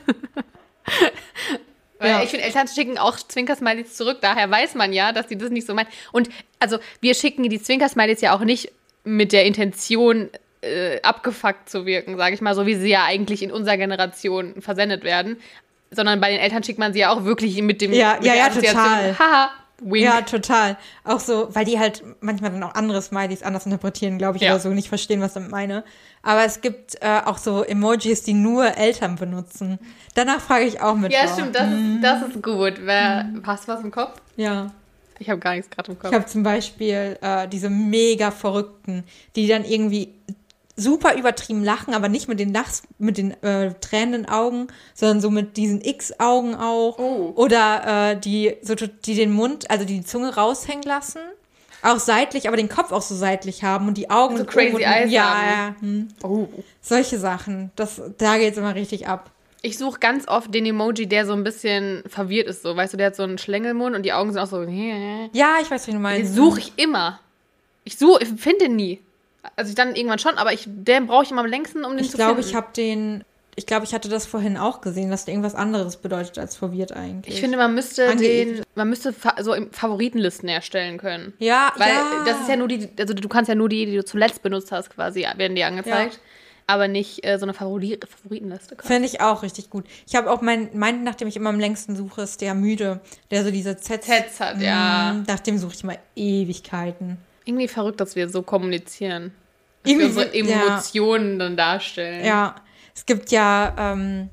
Weil 1.98 2.10
Ja. 2.10 2.22
ich 2.22 2.30
finde, 2.30 2.44
Eltern 2.44 2.68
schicken 2.68 2.98
auch 2.98 3.16
Zwinkersmileys 3.16 3.94
zurück, 3.96 4.18
daher 4.20 4.50
weiß 4.50 4.74
man 4.74 4.92
ja, 4.92 5.12
dass 5.12 5.28
die 5.28 5.38
das 5.38 5.50
nicht 5.50 5.66
so 5.66 5.74
meinen. 5.74 5.88
Und 6.12 6.28
also 6.58 6.78
wir 7.00 7.14
schicken 7.14 7.48
die 7.48 7.62
Zwinkersmileys 7.62 8.20
ja 8.20 8.34
auch 8.36 8.40
nicht 8.40 8.72
mit 9.04 9.32
der 9.32 9.44
Intention, 9.46 10.28
äh, 10.64 11.00
abgefuckt 11.02 11.68
zu 11.68 11.86
wirken, 11.86 12.16
sage 12.16 12.34
ich 12.34 12.40
mal, 12.40 12.54
so 12.54 12.66
wie 12.66 12.74
sie 12.74 12.88
ja 12.90 13.04
eigentlich 13.04 13.42
in 13.42 13.52
unserer 13.52 13.76
Generation 13.76 14.60
versendet 14.60 15.04
werden. 15.04 15.36
Sondern 15.90 16.20
bei 16.20 16.30
den 16.30 16.40
Eltern 16.40 16.64
schickt 16.64 16.78
man 16.78 16.92
sie 16.92 17.00
ja 17.00 17.10
auch 17.12 17.24
wirklich 17.24 17.60
mit 17.62 17.80
dem 17.80 17.92
Ja, 17.92 18.14
mit 18.16 18.24
ja, 18.24 18.34
ja, 18.34 18.48
total. 18.48 19.16
Haha, 19.18 19.50
wink. 19.80 20.04
Ja, 20.04 20.22
total. 20.22 20.76
Auch 21.04 21.20
so, 21.20 21.48
weil 21.54 21.64
die 21.64 21.78
halt 21.78 22.02
manchmal 22.20 22.50
dann 22.50 22.62
auch 22.64 22.74
andere 22.74 23.00
Smileys 23.00 23.42
anders 23.44 23.64
interpretieren, 23.64 24.18
glaube 24.18 24.36
ich, 24.38 24.42
Ja. 24.42 24.52
oder 24.52 24.60
so, 24.60 24.70
nicht 24.70 24.88
verstehen, 24.88 25.20
was 25.20 25.28
ich 25.30 25.34
damit 25.34 25.50
meine. 25.52 25.84
Aber 26.22 26.44
es 26.44 26.60
gibt 26.60 26.96
äh, 27.00 27.20
auch 27.24 27.38
so 27.38 27.62
Emojis, 27.62 28.22
die 28.24 28.32
nur 28.32 28.76
Eltern 28.76 29.16
benutzen. 29.16 29.78
Danach 30.14 30.40
frage 30.40 30.64
ich 30.64 30.80
auch 30.80 30.96
mit. 30.96 31.12
Ja, 31.12 31.28
stimmt, 31.28 31.54
das 31.54 31.70
ist, 31.70 32.02
das 32.02 32.22
ist 32.22 32.42
gut. 32.42 32.74
Wer, 32.80 33.28
Hast 33.44 33.68
du 33.68 33.72
was 33.72 33.80
im 33.82 33.90
Kopf? 33.90 34.20
Ja. 34.36 34.72
Ich 35.20 35.30
habe 35.30 35.38
gar 35.38 35.54
nichts 35.54 35.70
gerade 35.70 35.92
im 35.92 35.98
Kopf. 35.98 36.10
Ich 36.10 36.16
habe 36.16 36.26
zum 36.26 36.42
Beispiel 36.42 37.18
äh, 37.20 37.46
diese 37.46 37.70
mega 37.70 38.32
Verrückten, 38.32 39.04
die 39.36 39.46
dann 39.46 39.64
irgendwie 39.64 40.12
super 40.76 41.16
übertrieben 41.16 41.62
lachen, 41.62 41.94
aber 41.94 42.08
nicht 42.08 42.28
mit 42.28 42.40
den 42.40 42.52
Lachs, 42.52 42.82
mit 42.98 43.16
den 43.16 43.40
äh, 43.42 43.74
tränenden 43.80 44.28
Augen, 44.28 44.66
sondern 44.94 45.20
so 45.20 45.30
mit 45.30 45.56
diesen 45.56 45.80
X-Augen 45.80 46.54
auch. 46.56 46.98
Oh. 46.98 47.32
Oder 47.36 48.10
äh, 48.12 48.16
die, 48.20 48.56
so, 48.62 48.74
die 48.74 49.14
den 49.14 49.32
Mund, 49.32 49.70
also 49.70 49.84
die 49.84 50.02
Zunge 50.04 50.34
raushängen 50.34 50.82
lassen. 50.82 51.20
Auch 51.82 51.98
seitlich, 51.98 52.48
aber 52.48 52.56
den 52.56 52.70
Kopf 52.70 52.92
auch 52.92 53.02
so 53.02 53.14
seitlich 53.14 53.62
haben 53.62 53.88
und 53.88 53.98
die 53.98 54.08
Augen 54.10 54.38
So 54.38 54.44
crazy 54.46 54.74
oben- 54.74 54.82
eyes 54.84 55.12
ja, 55.12 55.22
haben. 55.24 55.46
Ja, 55.46 55.76
hm. 55.80 56.08
oh. 56.22 56.48
Solche 56.80 57.18
Sachen. 57.18 57.70
Das, 57.76 58.00
da 58.18 58.38
geht's 58.38 58.56
immer 58.56 58.74
richtig 58.74 59.06
ab. 59.06 59.30
Ich 59.60 59.78
suche 59.78 59.98
ganz 59.98 60.26
oft 60.26 60.52
den 60.54 60.66
Emoji, 60.66 61.06
der 61.06 61.24
so 61.26 61.34
ein 61.34 61.44
bisschen 61.44 62.02
verwirrt 62.06 62.48
ist. 62.48 62.62
So, 62.62 62.74
weißt 62.74 62.94
du, 62.94 62.96
der 62.96 63.06
hat 63.08 63.16
so 63.16 63.22
einen 63.22 63.38
Schlängelmund 63.38 63.94
und 63.94 64.02
die 64.02 64.12
Augen 64.12 64.32
sind 64.32 64.40
auch 64.42 64.46
so. 64.46 64.64
Den 64.64 65.30
Ja, 65.34 65.56
ich 65.62 65.70
weiß, 65.70 65.86
wie 65.86 65.92
du 65.92 65.98
meinst. 65.98 66.34
suche 66.34 66.60
ich 66.60 66.72
immer. 66.76 67.20
Ich 67.84 67.96
suche, 67.98 68.22
ich 68.22 68.28
finde 68.40 68.64
den 68.64 68.76
nie. 68.76 69.00
Also 69.56 69.68
ich 69.70 69.74
dann 69.74 69.94
irgendwann 69.94 70.18
schon, 70.18 70.36
aber 70.38 70.52
ich, 70.52 70.64
den 70.66 71.06
brauche 71.06 71.24
ich 71.24 71.30
immer 71.30 71.42
am 71.42 71.46
längsten, 71.46 71.84
um 71.84 71.92
den 71.96 72.04
Ich 72.04 72.10
zu 72.10 72.16
glaube, 72.16 72.34
finden. 72.36 72.48
ich 72.50 72.54
habe 72.54 72.68
den, 72.76 73.24
ich 73.56 73.66
glaube, 73.66 73.84
ich 73.84 73.94
hatte 73.94 74.08
das 74.08 74.26
vorhin 74.26 74.56
auch 74.56 74.80
gesehen, 74.80 75.10
dass 75.10 75.24
der 75.24 75.34
irgendwas 75.34 75.54
anderes 75.54 75.96
bedeutet 75.98 76.38
als 76.38 76.56
verwirrt 76.56 76.92
eigentlich. 76.92 77.34
Ich 77.34 77.40
finde, 77.40 77.56
man 77.56 77.74
müsste 77.74 78.08
Angeekelt. 78.08 78.58
den, 78.58 78.64
man 78.74 78.88
müsste 78.88 79.14
so 79.40 79.54
Favoritenlisten 79.70 80.48
erstellen 80.48 80.98
können. 80.98 81.34
ja, 81.38 81.72
Weil 81.76 81.90
ja. 81.90 82.24
das 82.26 82.40
ist 82.40 82.48
ja 82.48 82.56
nur 82.56 82.68
die, 82.68 82.88
also 82.98 83.14
du 83.14 83.28
kannst 83.28 83.48
ja 83.48 83.54
nur 83.54 83.68
die, 83.68 83.86
die 83.86 83.96
du 83.96 84.04
zuletzt 84.04 84.42
benutzt 84.42 84.72
hast, 84.72 84.90
quasi, 84.90 85.26
werden 85.36 85.54
dir 85.54 85.66
angezeigt. 85.66 86.20
Aber 86.66 86.88
nicht 86.88 87.22
äh, 87.26 87.38
so 87.38 87.44
eine 87.44 87.52
Favori 87.52 88.00
Favoritenliste. 88.08 88.76
Finde 88.82 89.06
ich 89.06 89.20
auch 89.20 89.42
richtig 89.42 89.68
gut. 89.68 89.84
Ich 90.06 90.16
habe 90.16 90.30
auch 90.30 90.40
mein, 90.40 90.70
meinen, 90.72 91.04
nach 91.04 91.14
dem 91.14 91.28
ich 91.28 91.36
immer 91.36 91.50
am 91.50 91.60
längsten 91.60 91.94
suche, 91.94 92.22
ist 92.22 92.40
der 92.40 92.54
müde, 92.54 93.00
der 93.30 93.44
so 93.44 93.50
diese 93.50 93.76
Zs, 93.76 94.00
Zs 94.00 94.40
hat, 94.40 94.62
ja. 94.62 95.12
Mm, 95.12 95.24
Nach 95.28 95.40
dem 95.40 95.58
suche 95.58 95.74
ich 95.74 95.84
mal 95.84 95.98
Ewigkeiten. 96.16 97.18
Irgendwie 97.44 97.68
verrückt, 97.68 98.00
dass 98.00 98.16
wir 98.16 98.28
so 98.28 98.42
kommunizieren. 98.42 99.32
Dass 99.82 99.92
Irgendwie 99.92 100.14
wir 100.16 100.24
unsere 100.24 100.44
so- 100.44 100.50
ja. 100.50 100.62
Emotionen 100.66 101.38
dann 101.38 101.56
darstellen. 101.56 102.24
Ja, 102.24 102.54
es 102.94 103.04
gibt 103.06 103.30
ja, 103.30 103.74
ähm, 103.76 104.30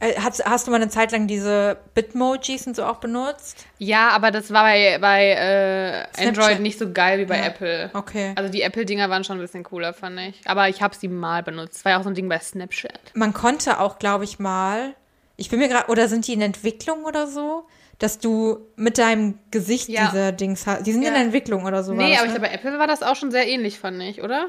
äh, 0.00 0.14
hast, 0.20 0.44
hast 0.46 0.66
du 0.66 0.70
mal 0.70 0.76
eine 0.80 0.88
Zeit 0.88 1.10
lang 1.12 1.26
diese 1.26 1.76
Bitmojis 1.94 2.66
und 2.66 2.76
so 2.76 2.84
auch 2.84 2.98
benutzt? 2.98 3.66
Ja, 3.78 4.10
aber 4.10 4.30
das 4.30 4.52
war 4.52 4.62
bei, 4.62 4.98
bei 5.00 6.06
äh. 6.16 6.26
Android 6.26 6.60
nicht 6.60 6.78
so 6.78 6.92
geil 6.92 7.18
wie 7.18 7.24
bei 7.24 7.38
Ja. 7.38 7.46
Apple. 7.46 7.90
Okay. 7.92 8.32
Also 8.36 8.50
die 8.50 8.62
Apple-Dinger 8.62 9.10
waren 9.10 9.24
schon 9.24 9.38
ein 9.38 9.42
bisschen 9.42 9.64
cooler, 9.64 9.92
fand 9.92 10.18
ich. 10.20 10.40
Aber 10.46 10.68
ich 10.68 10.80
habe 10.80 10.94
sie 10.96 11.08
mal 11.08 11.42
benutzt. 11.42 11.74
Das 11.76 11.84
war 11.84 11.92
ja 11.92 11.98
auch 11.98 12.04
so 12.04 12.08
ein 12.10 12.14
Ding 12.14 12.28
bei 12.28 12.38
Snapchat. 12.38 12.98
Man 13.14 13.32
konnte 13.34 13.80
auch, 13.80 13.98
glaube 13.98 14.24
ich, 14.24 14.38
mal, 14.38 14.94
ich 15.36 15.50
bin 15.50 15.58
mir 15.58 15.68
gerade, 15.68 15.90
oder 15.90 16.08
sind 16.08 16.26
die 16.28 16.32
in 16.32 16.40
Entwicklung 16.40 17.04
oder 17.04 17.26
so, 17.26 17.64
dass 17.98 18.18
du 18.18 18.58
mit 18.76 18.98
deinem 18.98 19.38
Gesicht 19.50 19.88
Ja. 19.88 20.06
diese 20.10 20.32
Dings 20.32 20.66
hast. 20.66 20.86
Die 20.86 20.92
sind 20.92 21.02
in 21.02 21.08
Ja. 21.08 21.14
der 21.14 21.22
Entwicklung 21.22 21.64
oder 21.64 21.82
so. 21.82 21.92
nee, 21.92 22.10
das, 22.12 22.18
aber 22.20 22.26
ich 22.28 22.32
ne? 22.34 22.38
glaube, 22.40 22.48
bei 22.48 22.54
Apple 22.68 22.78
war 22.78 22.86
das 22.86 23.02
auch 23.02 23.16
schon 23.16 23.30
sehr 23.30 23.46
ähnlich, 23.48 23.78
fand 23.78 24.00
ich, 24.02 24.22
oder? 24.22 24.46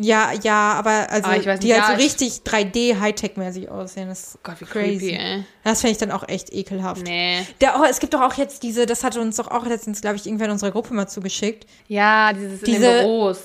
Ja, 0.00 0.30
ja, 0.44 0.74
aber 0.74 1.10
also 1.10 1.28
Ah, 1.28 1.34
ich 1.36 1.44
weiß 1.46 1.58
die 1.58 1.66
nicht, 1.66 1.80
halt 1.80 1.90
ja, 1.90 1.96
so 1.98 2.00
ich- 2.00 2.04
richtig 2.06 2.42
3D 2.44 3.00
Hightech-mäßig 3.00 3.68
aussehen. 3.68 4.08
Das 4.08 4.20
ist 4.34 4.38
Gott, 4.44 4.60
wie 4.60 4.64
crazy. 4.64 4.98
creepy, 5.08 5.14
ey. 5.16 5.44
Das 5.64 5.80
finde 5.80 5.90
ich 5.92 5.98
dann 5.98 6.12
auch 6.12 6.28
echt 6.28 6.52
ekelhaft. 6.52 7.02
Nee. 7.04 7.44
Der, 7.60 7.80
oh, 7.80 7.84
es 7.84 7.98
gibt 7.98 8.14
doch 8.14 8.20
auch 8.20 8.34
jetzt 8.34 8.62
diese, 8.62 8.86
das 8.86 9.02
hatte 9.02 9.20
uns 9.20 9.34
doch 9.36 9.50
auch 9.50 9.66
letztens, 9.66 10.00
glaube 10.00 10.14
ich, 10.14 10.24
irgendwer 10.24 10.46
in 10.46 10.52
unserer 10.52 10.70
Gruppe 10.70 10.94
mal 10.94 11.08
zugeschickt. 11.08 11.66
Ja, 11.88 12.32
dieses 12.32 12.60
in 12.60 12.66
Diese- 12.66 12.80
den 12.80 13.00
Büros. 13.02 13.38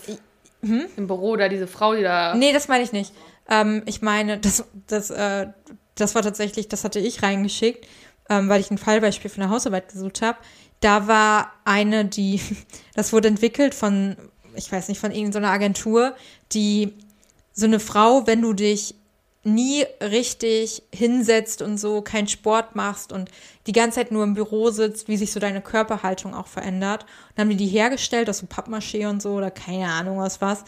Im 0.61 1.07
Büro 1.07 1.35
da, 1.35 1.49
diese 1.49 1.65
Frau, 1.67 1.95
die 1.95 2.03
da. 2.03 2.35
Nee, 2.35 2.53
das 2.53 2.67
meine 2.67 2.83
ich 2.83 2.91
nicht. 2.93 3.13
Ähm, 3.49 3.81
ich 3.87 4.01
meine, 4.03 4.37
das, 4.37 4.63
das, 4.87 5.09
äh, 5.09 5.47
das 5.95 6.13
war 6.15 6.21
tatsächlich, 6.21 6.67
das 6.69 6.83
hatte 6.83 6.99
ich 6.99 7.21
reingeschickt, 7.23 7.85
ähm, 8.39 8.49
weil 8.49 8.61
ich 8.61 8.71
ein 8.71 8.77
Fallbeispiel 8.77 9.29
für 9.29 9.41
eine 9.41 9.49
Hausarbeit 9.49 9.89
gesucht 9.91 10.21
habe. 10.21 10.37
Da 10.79 11.07
war 11.07 11.51
eine, 11.65 12.05
die, 12.05 12.41
das 12.95 13.13
wurde 13.13 13.27
entwickelt 13.27 13.73
von, 13.73 14.15
ich 14.55 14.71
weiß 14.71 14.87
nicht, 14.89 14.99
von 14.99 15.11
irgendeiner 15.11 15.49
Agentur, 15.49 16.15
die 16.51 16.93
so 17.53 17.65
eine 17.65 17.79
Frau, 17.79 18.25
wenn 18.25 18.41
du 18.41 18.53
dich 18.53 18.95
nie 19.45 19.85
richtig 20.01 20.83
hinsetzt 20.93 21.61
und 21.61 21.77
so, 21.77 22.01
keinen 22.01 22.29
Sport 22.29 22.75
machst 22.75 23.11
und 23.11 23.29
die 23.67 23.73
ganze 23.73 23.95
Zeit 23.99 24.11
nur 24.11 24.23
im 24.23 24.35
Büro 24.35 24.71
sitzt, 24.71 25.09
wie 25.09 25.17
sich 25.17 25.33
so 25.33 25.39
deine 25.39 25.61
Körperhaltung 25.61 26.33
auch 26.33 26.47
verändert. 26.47 27.03
Und 27.03 27.09
dann 27.35 27.47
haben 27.47 27.57
die 27.57 27.65
die 27.65 27.67
hergestellt 27.67 28.29
aus 28.29 28.37
so 28.39 28.45
Pappmaché 28.45 29.07
und 29.09 29.21
so 29.21 29.33
oder 29.33 29.51
keine 29.51 29.89
Ahnung 29.89 30.21
aus 30.21 30.39
was. 30.39 30.63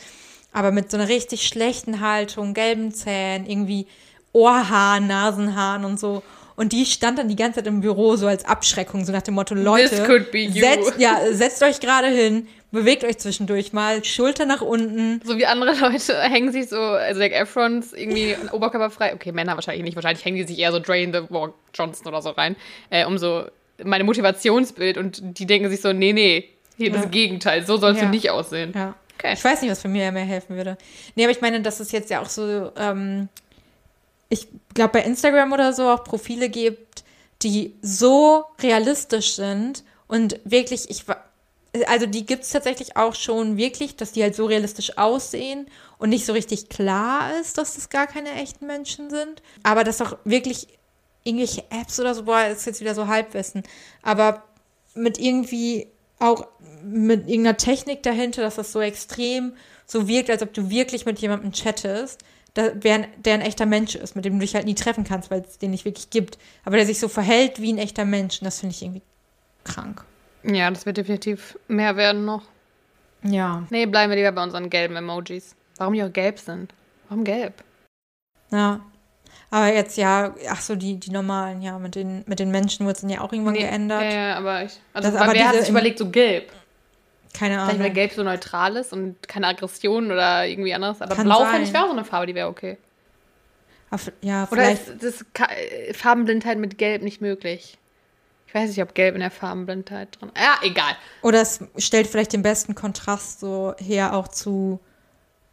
Aber 0.51 0.71
mit 0.71 0.91
so 0.91 0.97
einer 0.97 1.07
richtig 1.07 1.47
schlechten 1.47 2.01
Haltung, 2.01 2.53
gelben 2.53 2.93
Zähnen, 2.93 3.45
irgendwie 3.45 3.87
Ohrhaaren, 4.33 5.07
Nasenhaaren 5.07 5.85
und 5.85 5.99
so. 5.99 6.21
Und 6.55 6.71
die 6.71 6.85
stand 6.85 7.19
dann 7.19 7.27
die 7.27 7.35
ganze 7.35 7.59
Zeit 7.59 7.67
im 7.67 7.81
Büro 7.81 8.15
so 8.15 8.27
als 8.27 8.45
Abschreckung, 8.45 9.03
so 9.05 9.11
nach 9.11 9.21
dem 9.23 9.33
Motto, 9.33 9.55
Leute, 9.55 10.03
could 10.05 10.31
be 10.31 10.39
you. 10.43 10.61
setzt, 10.63 10.97
ja, 10.99 11.19
setzt 11.31 11.61
euch 11.63 11.81
gerade 11.81 12.07
hin, 12.07 12.47
bewegt 12.71 13.03
euch 13.03 13.17
zwischendurch 13.17 13.73
mal, 13.73 14.03
Schulter 14.05 14.45
nach 14.45 14.61
unten. 14.61 15.21
So 15.25 15.37
wie 15.37 15.45
andere 15.45 15.73
Leute 15.75 16.17
hängen 16.21 16.51
sich 16.53 16.69
so, 16.69 16.79
also 16.79 17.19
Zac 17.19 17.33
Efrons 17.33 17.91
irgendwie 17.91 18.35
oberkörperfrei. 18.53 19.13
Okay, 19.13 19.31
Männer 19.33 19.55
wahrscheinlich 19.55 19.83
nicht. 19.83 19.95
Wahrscheinlich 19.95 20.23
hängen 20.23 20.37
die 20.37 20.43
sich 20.43 20.57
eher 20.59 20.71
so 20.71 20.79
Drain 20.79 21.11
the 21.11 21.19
Rock 21.33 21.55
Johnson 21.73 22.07
oder 22.07 22.21
so 22.21 22.29
rein. 22.29 22.55
Äh, 22.89 23.05
um 23.05 23.17
so 23.17 23.43
meine 23.83 24.05
Motivationsbild 24.05 24.97
und 24.97 25.21
die 25.37 25.45
denken 25.45 25.69
sich 25.69 25.81
so, 25.81 25.91
nee, 25.91 26.13
nee, 26.13 26.49
hier 26.77 26.89
Ja. 26.91 26.97
das 27.01 27.11
Gegenteil. 27.11 27.65
So 27.65 27.75
sollst 27.77 27.99
Ja. 28.01 28.07
du 28.07 28.11
nicht 28.13 28.29
aussehen. 28.29 28.71
Ja. 28.73 28.95
Okay. 29.19 29.33
Ich 29.33 29.43
weiß 29.43 29.61
nicht, 29.61 29.71
was 29.71 29.81
für 29.81 29.87
mir 29.89 30.11
mehr 30.13 30.23
helfen 30.25 30.55
würde. 30.55 30.77
Nee, 31.15 31.23
aber 31.23 31.31
ich 31.31 31.41
meine, 31.41 31.61
dass 31.61 31.79
es 31.81 31.91
jetzt 31.91 32.09
ja 32.09 32.21
auch 32.21 32.29
so, 32.29 32.71
ähm, 32.77 33.27
ich 34.29 34.47
glaube, 34.73 34.93
bei 34.93 35.03
Instagram 35.03 35.53
oder 35.53 35.73
so 35.73 35.89
auch 35.89 36.03
Profile 36.03 36.49
gibt, 36.49 37.03
die 37.41 37.75
so 37.81 38.45
realistisch 38.61 39.35
sind 39.35 39.83
und 40.07 40.39
wirklich, 40.43 40.89
ich 40.89 41.05
also 41.87 42.05
die 42.05 42.25
gibt 42.25 42.43
es 42.43 42.51
tatsächlich 42.51 42.95
auch 42.95 43.15
schon 43.15 43.57
wirklich, 43.57 43.95
dass 43.95 44.13
die 44.13 44.23
halt 44.23 44.35
so 44.35 44.45
realistisch 44.45 44.97
aussehen 44.97 45.67
und 45.97 46.09
nicht 46.09 46.25
so 46.25 46.33
richtig 46.33 46.69
klar 46.69 47.37
ist, 47.39 47.57
dass 47.57 47.75
das 47.75 47.89
gar 47.89 48.07
keine 48.07 48.31
echten 48.33 48.65
Menschen 48.65 49.09
sind. 49.09 49.41
Aber 49.63 49.83
dass 49.83 50.01
auch 50.01 50.17
wirklich 50.23 50.67
irgendwelche 51.23 51.63
Apps 51.71 51.99
oder 51.99 52.15
so, 52.15 52.23
boah, 52.23 52.45
ist 52.45 52.65
jetzt 52.65 52.81
wieder 52.81 52.95
so 52.95 53.07
Halbwissen. 53.07 53.63
Aber 54.03 54.43
mit 54.93 55.17
irgendwie 55.17 55.87
auch 56.19 56.47
mit 56.83 57.27
irgendeiner 57.27 57.57
Technik 57.57 58.03
dahinter, 58.03 58.41
dass 58.41 58.55
das 58.55 58.71
so 58.71 58.79
extrem 58.79 59.53
so 59.85 60.07
wirkt, 60.07 60.29
als 60.29 60.41
ob 60.41 60.53
du 60.53 60.69
wirklich 60.69 61.05
mit 61.05 61.19
jemandem 61.19 61.51
chattest, 61.51 62.21
da, 62.55 62.69
der, 62.69 63.05
der 63.17 63.35
ein 63.35 63.41
echter 63.41 63.65
Mensch 63.67 63.95
ist, 63.95 64.15
mit 64.15 64.25
dem 64.25 64.33
du 64.33 64.39
dich 64.39 64.55
halt 64.55 64.65
nie 64.65 64.73
treffen 64.75 65.03
kannst, 65.03 65.29
weil 65.29 65.41
es 65.41 65.57
den 65.59 65.71
nicht 65.71 65.85
wirklich 65.85 66.09
gibt. 66.09 66.37
Aber 66.65 66.77
der 66.77 66.85
sich 66.87 66.99
so 66.99 67.07
verhält 67.07 67.61
wie 67.61 67.71
ein 67.71 67.77
echter 67.77 68.03
Mensch. 68.05 68.41
Und 68.41 68.45
das 68.45 68.59
finde 68.59 68.73
ich 68.73 68.81
irgendwie 68.81 69.01
krank. 69.63 70.03
Ja, 70.43 70.69
das 70.71 70.85
wird 70.85 70.97
definitiv 70.97 71.57
mehr 71.67 71.95
werden 71.95 72.25
noch. 72.25 72.43
Ja. 73.23 73.63
Nee, 73.69 73.85
bleiben 73.85 74.09
wir 74.11 74.17
lieber 74.17 74.31
bei 74.31 74.43
unseren 74.43 74.69
gelben 74.69 74.95
Emojis. 74.95 75.55
Warum 75.77 75.93
die 75.93 76.03
auch 76.03 76.11
gelb 76.13 76.39
sind? 76.39 76.73
Warum 77.09 77.23
gelb? 77.23 77.63
Ja. 78.51 78.79
Aber 79.51 79.73
jetzt 79.73 79.97
ja, 79.97 80.33
ach 80.49 80.61
so, 80.61 80.75
die, 80.75 80.99
die 80.99 81.11
normalen, 81.11 81.61
ja, 81.61 81.77
mit 81.79 81.95
den, 81.95 82.23
mit 82.27 82.39
den 82.39 82.51
Menschen 82.51 82.85
wurde 82.85 82.95
es 82.95 83.01
dann 83.01 83.09
ja 83.09 83.21
auch 83.21 83.31
irgendwann 83.31 83.53
Nee, 83.53 83.61
geändert. 83.61 84.01
Ja, 84.03 84.09
ja, 84.29 84.35
aber 84.37 84.63
ich. 84.63 84.79
Also, 84.93 85.11
Das- 85.11 85.21
aber 85.21 85.33
wer 85.33 85.47
hat 85.49 85.55
sich 85.55 85.69
überlegt, 85.69 85.97
so 85.99 86.09
gelb? 86.09 86.51
Keine 87.37 87.55
Vielleicht, 87.55 87.79
weil 87.79 87.85
Ahnung. 87.85 87.93
gelb 87.93 88.11
so 88.13 88.23
neutral 88.23 88.75
ist 88.77 88.93
und 88.93 89.27
keine 89.27 89.47
Aggression 89.47 90.11
oder 90.11 90.47
irgendwie 90.47 90.73
anderes. 90.73 91.01
Aber 91.01 91.15
Kann 91.15 91.25
blau 91.25 91.39
sein. 91.39 91.51
fände 91.51 91.67
ich 91.67 91.73
wäre 91.73 91.83
auch 91.83 91.87
so 91.87 91.93
eine 91.93 92.05
Farbe, 92.05 92.27
die 92.27 92.35
wäre 92.35 92.47
okay. 92.47 92.77
Aber 93.89 94.01
Ja, 94.21 94.47
Oder 94.51 94.61
vielleicht. 94.63 94.87
ist 94.87 95.03
das 95.03 95.25
Ka 95.33 95.45
äh, 95.45 95.93
Farbenblindheit 95.93 96.57
mit 96.57 96.77
Gelb 96.77 97.01
nicht 97.03 97.21
möglich? 97.21 97.77
Ich 98.47 98.53
weiß 98.55 98.69
nicht, 98.69 98.81
ob 98.81 98.95
Gelb 98.95 99.15
in 99.15 99.21
der 99.21 99.31
Farbenblindheit 99.31 100.19
drin 100.19 100.31
Ja, 100.37 100.59
egal. 100.63 100.95
Oder 101.21 101.41
es 101.41 101.59
stellt 101.77 102.07
vielleicht 102.07 102.31
den 102.33 102.41
besten 102.41 102.73
Kontrast 102.73 103.41
so 103.41 103.75
her 103.79 104.13
auch 104.15 104.27
zu 104.29 104.79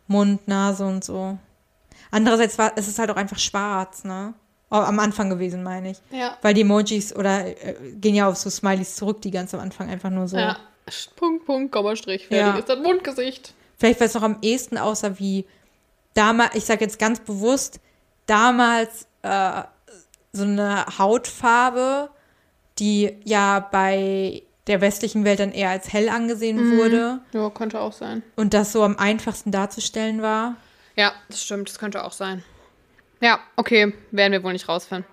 Mund, 0.07 0.47
Nase 0.47 0.85
und 0.87 1.03
so. 1.05 1.37
Andererseits 2.11 2.59
war 2.59 2.73
es 2.77 2.87
ist 2.89 2.99
halt 2.99 3.11
auch 3.11 3.17
einfach 3.17 3.39
schwarz, 3.39 4.05
ne? 4.05 4.35
Oh, 4.71 4.77
am 4.77 4.99
Anfang 5.01 5.29
gewesen, 5.29 5.63
meine 5.63 5.91
ich. 5.91 5.99
Ja. 6.11 6.37
Weil 6.43 6.55
die 6.55 6.63
Emojis 6.63 7.15
oder 7.15 7.47
äh, 7.47 7.75
gehen 7.95 8.15
ja 8.15 8.29
auf 8.29 8.37
so 8.37 8.49
Smileys 8.51 8.97
zurück, 8.97 9.21
die 9.21 9.31
ganz 9.31 9.53
am 9.53 9.61
Anfang 9.61 9.91
einfach 9.91 10.09
nur 10.11 10.29
so. 10.29 10.37
Ja. 10.39 10.57
Punkt, 11.17 11.47
Punkt, 11.47 11.73
Komma, 11.73 11.97
Strich. 11.97 12.27
Fertig 12.27 12.47
Ja. 12.55 12.59
ist 12.59 12.69
das 12.69 12.79
Mundgesicht. 12.79 13.55
Vielleicht 13.79 14.01
weil 14.01 14.09
es 14.09 14.15
noch 14.15 14.23
am 14.23 14.39
ehesten 14.43 14.79
aussah 14.79 15.19
wie 15.19 15.45
damals, 16.15 16.55
ich 16.55 16.65
sage 16.65 16.85
jetzt 16.85 16.99
ganz 16.99 17.21
bewusst, 17.21 17.81
damals 18.27 19.07
äh, 19.23 19.63
so 20.33 20.45
eine 20.45 20.85
Hautfarbe, 20.99 22.11
die 22.79 23.13
ja 23.25 23.61
bei 23.61 24.43
der 24.67 24.81
westlichen 24.81 25.25
Welt 25.25 25.41
dann 25.41 25.53
eher 25.53 25.71
als 25.71 25.93
hell 25.93 26.09
angesehen 26.09 26.79
wurde 26.79 27.21
Ja, 27.33 27.51
könnte 27.51 27.81
auch 27.81 27.93
sein. 27.93 28.23
und 28.37 28.55
das 28.55 28.73
so 28.73 28.83
am 28.85 28.97
einfachsten 28.99 29.51
darzustellen 29.51 30.23
war. 30.23 30.57
Ja, 30.95 31.13
das 31.29 31.43
stimmt, 31.43 31.69
das 31.69 31.79
könnte 31.79 32.05
auch 32.05 32.13
sein. 32.13 32.45
Ja, 33.21 33.41
okay, 33.57 33.93
werden 34.11 34.33
wir 34.33 34.43
wohl 34.43 34.53
nicht 34.53 34.69
rausfinden. 34.69 35.07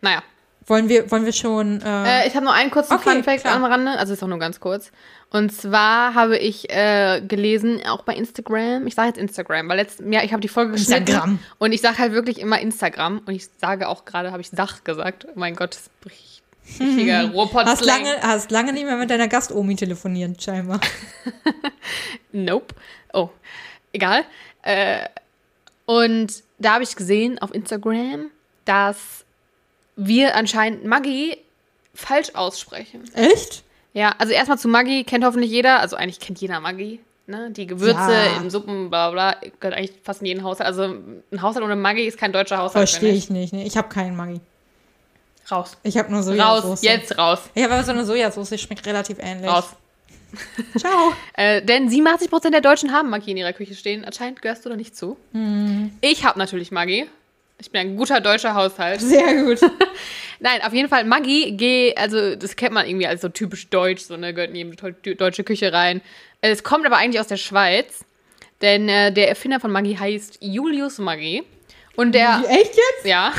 Naja. 0.00 0.22
Wollen 0.68 0.88
wir, 0.88 1.08
wollen 1.10 1.24
wir 1.24 1.32
schon. 1.32 1.80
Äh, 1.80 2.24
Äh, 2.24 2.28
ich 2.28 2.34
habe 2.34 2.44
noch 2.44 2.52
einen 2.54 2.70
kurzen 2.70 2.94
Okay, 2.94 3.10
Fun 3.10 3.22
Fact 3.24 3.42
klar. 3.42 3.54
am 3.54 3.64
Rande, 3.64 3.92
also 3.92 4.12
ist 4.12 4.22
auch 4.22 4.28
nur 4.28 4.38
ganz 4.40 4.58
kurz. 4.58 4.90
Und 5.30 5.52
zwar 5.52 6.14
habe 6.14 6.38
ich 6.38 6.70
äh, 6.70 7.20
gelesen, 7.26 7.82
auch 7.86 8.02
bei 8.02 8.14
Instagram, 8.14 8.86
ich 8.86 8.94
sage 8.94 9.08
jetzt 9.08 9.18
Instagram, 9.18 9.68
weil 9.68 9.76
letztes 9.76 10.04
Jahr, 10.10 10.24
ich 10.24 10.32
habe 10.32 10.40
die 10.40 10.48
Folge 10.48 10.72
geschnitten 10.72 11.02
Instagram. 11.02 11.38
und 11.58 11.72
ich 11.72 11.80
sage 11.80 11.98
halt 11.98 12.12
wirklich 12.12 12.40
immer 12.40 12.58
Instagram 12.60 13.20
und 13.26 13.34
ich 13.34 13.48
sage 13.60 13.88
auch 13.88 14.04
gerade, 14.04 14.30
habe 14.32 14.40
ich 14.40 14.50
Sach 14.50 14.82
gesagt. 14.84 15.26
Oh 15.28 15.32
mein 15.34 15.54
Gott, 15.54 15.74
das 15.74 15.90
bricht. 16.00 16.42
Richtiger 16.80 17.30
ruhrpott 17.32 17.66
hast, 17.66 17.84
lange, 17.84 18.10
hast 18.22 18.50
lange 18.50 18.72
nicht 18.72 18.86
mehr 18.86 18.96
mit 18.96 19.08
deiner 19.10 19.28
Gastomi 19.28 19.76
telefoniert, 19.76 20.42
scheinbar. 20.42 20.80
Nope. 22.32 22.74
Oh, 23.12 23.30
egal. 23.92 24.24
Äh, 24.62 25.06
und 25.84 26.42
da 26.58 26.74
habe 26.74 26.84
ich 26.84 26.96
gesehen 26.96 27.38
auf 27.38 27.54
Instagram, 27.54 28.30
dass 28.64 29.24
wir 29.96 30.36
anscheinend 30.36 30.84
Maggi 30.84 31.38
falsch 31.94 32.30
aussprechen. 32.34 33.02
Echt? 33.14 33.62
Ja, 33.94 34.14
also 34.18 34.32
erstmal 34.32 34.58
zu 34.58 34.68
Maggi 34.68 35.04
kennt 35.04 35.24
hoffentlich 35.24 35.50
jeder, 35.50 35.80
also 35.80 35.96
eigentlich 35.96 36.20
kennt 36.20 36.40
jeder 36.40 36.60
Maggi. 36.60 37.00
Ne? 37.26 37.50
Die 37.50 37.66
Gewürze 37.66 37.96
Ja. 38.12 38.36
in 38.40 38.50
Suppen, 38.50 38.88
bla 38.90 39.10
bla, 39.10 39.34
gehört 39.58 39.76
eigentlich 39.76 39.92
fast 40.04 40.20
in 40.20 40.26
jeden 40.26 40.44
Haushalt. 40.44 40.66
Also 40.68 40.82
ein 40.84 41.42
Haushalt 41.42 41.64
ohne 41.64 41.74
Maggi 41.74 42.02
ist 42.06 42.18
kein 42.18 42.32
deutscher 42.32 42.58
Haushalt. 42.58 42.88
Verstehe 42.88 43.14
ich 43.14 43.30
nicht. 43.30 43.52
Nee, 43.52 43.64
ich 43.64 43.76
habe 43.76 43.88
keinen 43.88 44.14
Maggi. 44.16 44.40
Raus. 45.50 45.76
Ich 45.82 45.96
habe 45.96 46.10
nur 46.12 46.22
Sojasauce. 46.22 46.64
Raus, 46.64 46.82
jetzt 46.82 47.18
raus. 47.18 47.38
Ich 47.54 47.62
habe 47.62 47.74
aber 47.74 47.84
so 47.84 47.92
eine 47.92 48.04
Sojasauce, 48.04 48.50
die 48.50 48.58
schmeckt 48.58 48.84
relativ 48.86 49.18
ähnlich. 49.20 49.50
Raus. 49.50 49.70
Ciao. 50.76 51.12
Äh, 51.34 51.62
denn 51.62 51.88
87% 51.88 52.50
der 52.50 52.60
Deutschen 52.60 52.92
haben 52.92 53.10
Maggi 53.10 53.30
in 53.30 53.36
ihrer 53.36 53.52
Küche 53.52 53.74
stehen. 53.74 54.04
Anscheinend 54.04 54.42
gehörst 54.42 54.64
du 54.64 54.68
da 54.68 54.76
nicht 54.76 54.96
zu. 54.96 55.16
Hm. 55.32 55.92
Ich 56.00 56.24
habe 56.24 56.38
natürlich 56.38 56.70
Maggi. 56.70 57.06
Ich 57.58 57.70
bin 57.70 57.80
ein 57.80 57.96
guter 57.96 58.20
deutscher 58.20 58.54
Haushalt. 58.54 59.00
Sehr 59.02 59.42
gut. 59.42 59.60
Nein, 60.40 60.60
auf 60.62 60.72
jeden 60.72 60.88
Fall 60.88 61.04
Maggi, 61.04 61.52
geh, 61.52 61.94
also 61.96 62.36
das 62.36 62.56
kennt 62.56 62.74
man 62.74 62.86
irgendwie 62.86 63.06
als 63.06 63.22
so 63.22 63.28
typisch 63.28 63.68
deutsch, 63.68 64.02
so 64.02 64.16
ne, 64.16 64.34
gehört 64.34 64.50
in 64.50 64.56
jede 64.56 65.14
deutsche 65.14 65.44
Küche 65.44 65.72
rein. 65.72 66.02
Es 66.42 66.62
kommt 66.62 66.84
aber 66.84 66.98
eigentlich 66.98 67.20
aus 67.20 67.28
der 67.28 67.38
Schweiz, 67.38 68.04
denn 68.60 68.88
äh, 68.88 69.12
der 69.12 69.28
Erfinder 69.28 69.60
von 69.60 69.70
Maggi 69.70 69.94
heißt 69.94 70.38
Julius 70.40 70.98
Maggi. 70.98 71.42
Und 71.96 72.14
der, 72.14 72.44
Echt 72.46 72.74
jetzt? 72.74 73.06
ja, 73.06 73.32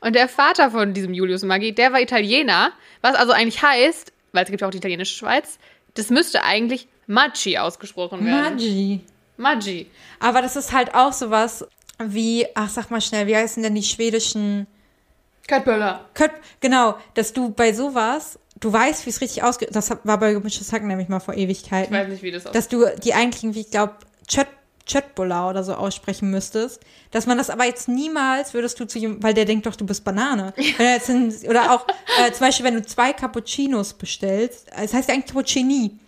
und 0.00 0.16
der 0.16 0.28
Vater 0.28 0.72
von 0.72 0.92
diesem 0.92 1.14
Julius 1.14 1.44
Maggi, 1.44 1.72
der 1.72 1.92
war 1.92 2.00
Italiener, 2.00 2.72
was 3.00 3.14
also 3.14 3.32
eigentlich 3.32 3.62
heißt, 3.62 4.12
weil 4.32 4.42
es 4.42 4.50
gibt 4.50 4.60
ja 4.60 4.66
auch 4.66 4.72
die 4.72 4.78
italienische 4.78 5.14
Schweiz, 5.14 5.60
das 5.94 6.10
müsste 6.10 6.42
eigentlich 6.42 6.88
Maggi 7.06 7.58
ausgesprochen 7.58 8.26
werden. 8.26 8.54
Maggi. 8.56 9.00
Maggi. 9.36 9.86
Aber 10.18 10.42
das 10.42 10.56
ist 10.56 10.72
halt 10.72 10.94
auch 10.94 11.12
sowas 11.12 11.64
wie, 12.08 12.46
ach 12.54 12.68
sag 12.70 12.90
mal 12.90 13.00
schnell, 13.00 13.26
wie 13.26 13.36
heißen 13.36 13.62
denn 13.62 13.74
die 13.74 13.82
schwedischen 13.82 14.66
Köttböller. 15.48 16.08
Kött, 16.14 16.30
genau, 16.60 16.96
dass 17.14 17.32
du 17.32 17.50
bei 17.50 17.72
sowas, 17.72 18.38
du 18.60 18.72
weißt, 18.72 19.04
wie 19.06 19.10
es 19.10 19.20
richtig 19.20 19.42
ausgeht. 19.42 19.70
Das 19.72 19.90
war 20.04 20.18
bei 20.18 20.32
gemischtes 20.32 20.72
Hack 20.72 20.84
nämlich 20.84 21.08
mal 21.08 21.20
vor 21.20 21.34
Ich 21.34 21.40
Ewigkeiten. 21.40 21.94
weiß 21.94 22.08
nicht, 22.08 22.22
wie 22.22 22.30
das 22.30 22.46
aussieht. 22.46 22.54
dass 22.56 22.68
du 22.68 22.86
die 23.02 23.14
eigentlich 23.14 23.42
irgendwie, 23.44 23.60
ich 23.60 23.70
glaube, 23.70 23.94
Chötbola 24.84 25.48
oder 25.50 25.62
so 25.62 25.74
aussprechen 25.74 26.30
müsstest. 26.30 26.80
Dass 27.12 27.26
man 27.26 27.38
das 27.38 27.50
aber 27.50 27.64
jetzt 27.64 27.88
niemals 27.88 28.52
würdest 28.52 28.80
du 28.80 28.84
zu 28.84 28.98
ihm, 28.98 29.22
weil 29.22 29.32
der 29.34 29.44
denkt 29.44 29.66
doch, 29.66 29.76
du 29.76 29.86
bist 29.86 30.02
Banane. 30.04 30.52
Jetzt 30.78 31.08
in, 31.08 31.32
oder 31.48 31.72
auch 31.72 31.86
äh, 32.20 32.32
zum 32.32 32.46
Beispiel, 32.46 32.66
wenn 32.66 32.74
du 32.74 32.82
zwei 32.84 33.12
Cappuccinos 33.12 33.94
bestellst, 33.94 34.66
es 34.76 34.92
heißt 34.92 35.08
ja 35.08 35.14
eigentlich 35.14 35.26
Cappuccini. 35.26 35.98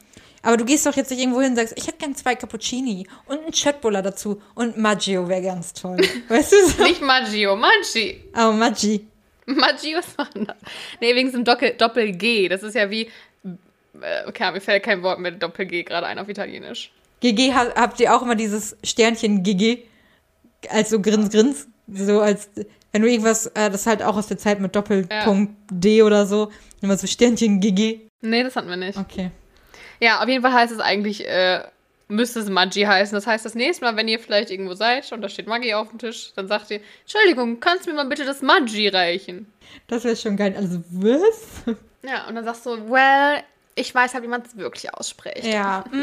Aber 0.44 0.56
du 0.56 0.64
gehst 0.64 0.84
doch 0.86 0.94
jetzt 0.94 1.10
nicht 1.10 1.20
irgendwo 1.20 1.40
hin 1.40 1.50
und 1.50 1.56
sagst, 1.56 1.74
ich 1.76 1.86
hätte 1.86 1.98
gern 1.98 2.14
zwei 2.14 2.34
Cappuccini 2.34 3.06
und 3.26 3.40
einen 3.40 3.52
Chötbola 3.52 4.02
dazu 4.02 4.40
und 4.54 4.76
Maggio 4.76 5.28
wäre 5.28 5.42
ganz 5.42 5.72
toll. 5.72 5.96
Weißt 6.28 6.52
du 6.52 6.56
so? 6.68 6.82
Nicht 6.84 7.00
Maggio, 7.02 7.56
Maggi. 7.56 8.22
Oh, 8.36 8.52
Maggi. 8.52 9.06
Maggi, 9.46 9.94
was 9.94 10.16
war 10.16 10.28
denn 10.34 10.46
das? 10.46 10.56
Nee, 11.00 11.14
wegen 11.14 11.28
diesem 11.28 11.44
Doppel- 11.44 11.74
Doppel-G. 11.76 12.48
Das 12.48 12.62
ist 12.62 12.74
ja 12.74 12.88
wie. 12.90 13.10
Äh, 13.44 14.28
okay, 14.28 14.50
mir 14.52 14.60
fällt 14.60 14.82
kein 14.82 15.02
Wort 15.02 15.18
mit 15.20 15.42
Doppel-G 15.42 15.82
gerade 15.84 16.06
ein 16.06 16.18
auf 16.18 16.28
Italienisch. 16.28 16.92
GG 17.20 17.52
ha- 17.54 17.74
habt 17.76 18.00
ihr 18.00 18.14
auch 18.14 18.22
immer 18.22 18.34
dieses 18.34 18.76
Sternchen 18.84 19.42
GG 19.42 19.78
als 20.68 20.90
so 20.90 21.00
Grins 21.00 21.30
Grins, 21.30 21.68
so 21.92 22.20
als 22.20 22.50
wenn 22.92 23.02
du 23.02 23.08
irgendwas, 23.10 23.46
äh, 23.46 23.70
das 23.70 23.82
ist 23.82 23.86
halt 23.86 24.02
auch 24.02 24.16
aus 24.16 24.26
der 24.26 24.38
Zeit 24.38 24.60
mit 24.60 24.74
Doppelpunkt 24.76 25.52
D 25.70 26.02
oder 26.02 26.26
so, 26.26 26.50
immer 26.82 26.96
so 26.96 27.06
Sternchen 27.06 27.60
GG. 27.60 28.00
Nee, 28.20 28.42
das 28.42 28.56
hatten 28.56 28.68
wir 28.68 28.76
nicht. 28.76 28.98
Okay. 28.98 29.30
Ja, 30.00 30.22
auf 30.22 30.28
jeden 30.28 30.42
Fall 30.42 30.52
heißt 30.52 30.72
es 30.72 30.80
eigentlich, 30.80 31.26
äh, 31.28 31.62
müsste 32.08 32.40
es 32.40 32.48
Maggi 32.48 32.82
heißen. 32.82 33.14
Das 33.14 33.26
heißt, 33.26 33.44
das 33.44 33.54
nächste 33.54 33.84
Mal, 33.84 33.96
wenn 33.96 34.08
ihr 34.08 34.18
vielleicht 34.18 34.50
irgendwo 34.50 34.74
seid 34.74 35.10
und 35.12 35.22
da 35.22 35.28
steht 35.28 35.46
Maggi 35.46 35.74
auf 35.74 35.88
dem 35.90 35.98
Tisch, 35.98 36.32
dann 36.36 36.48
sagt 36.48 36.70
ihr, 36.70 36.80
Entschuldigung, 37.02 37.60
kannst 37.60 37.86
du 37.86 37.90
mir 37.90 37.96
mal 37.96 38.06
bitte 38.06 38.24
das 38.24 38.42
Maggi 38.42 38.88
reichen? 38.88 39.46
Das 39.88 40.04
wäre 40.04 40.16
schon 40.16 40.36
geil. 40.36 40.54
Also 40.56 40.82
was? 40.90 41.76
Ja, 42.02 42.26
und 42.28 42.34
dann 42.34 42.44
sagst 42.44 42.66
du, 42.66 42.90
well, 42.90 43.42
ich 43.76 43.94
weiß 43.94 44.14
halt, 44.14 44.22
wie 44.22 44.28
man 44.28 44.42
es 44.42 44.56
wirklich 44.56 44.92
ausspricht. 44.94 45.44
Ja. 45.44 45.84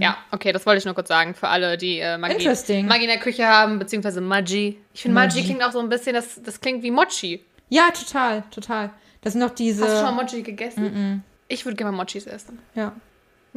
Ja, 0.00 0.16
okay, 0.30 0.52
das 0.52 0.66
wollte 0.66 0.78
ich 0.78 0.84
nur 0.84 0.94
kurz 0.94 1.08
sagen 1.08 1.34
für 1.34 1.48
alle, 1.48 1.76
die 1.76 1.98
äh, 1.98 2.18
Maggi, 2.18 2.36
Interesting. 2.36 2.86
Maggi 2.86 3.04
in 3.04 3.10
der 3.10 3.18
Küche 3.18 3.46
haben, 3.46 3.78
beziehungsweise 3.78 4.20
Maggi. 4.20 4.78
Ich 4.92 5.02
finde, 5.02 5.14
Maggi. 5.14 5.36
Maggi. 5.36 5.44
klingt 5.44 5.62
auch 5.64 5.72
so 5.72 5.80
ein 5.80 5.88
bisschen, 5.88 6.14
das, 6.14 6.42
das 6.42 6.60
klingt 6.60 6.82
wie 6.82 6.90
Mochi. 6.90 7.44
Ja, 7.68 7.90
total, 7.90 8.44
total. 8.50 8.90
Das 9.22 9.32
sind 9.32 9.40
noch 9.40 9.50
diese. 9.50 9.84
Hast 9.84 9.92
du 9.92 10.06
schon 10.06 10.16
mal 10.16 10.22
Mochi 10.22 10.42
gegessen? 10.42 11.22
Ich 11.48 11.64
würde 11.64 11.76
gerne 11.76 11.92
mal 11.92 12.02
Mochis 12.04 12.26
essen. 12.26 12.58
ja. 12.74 12.92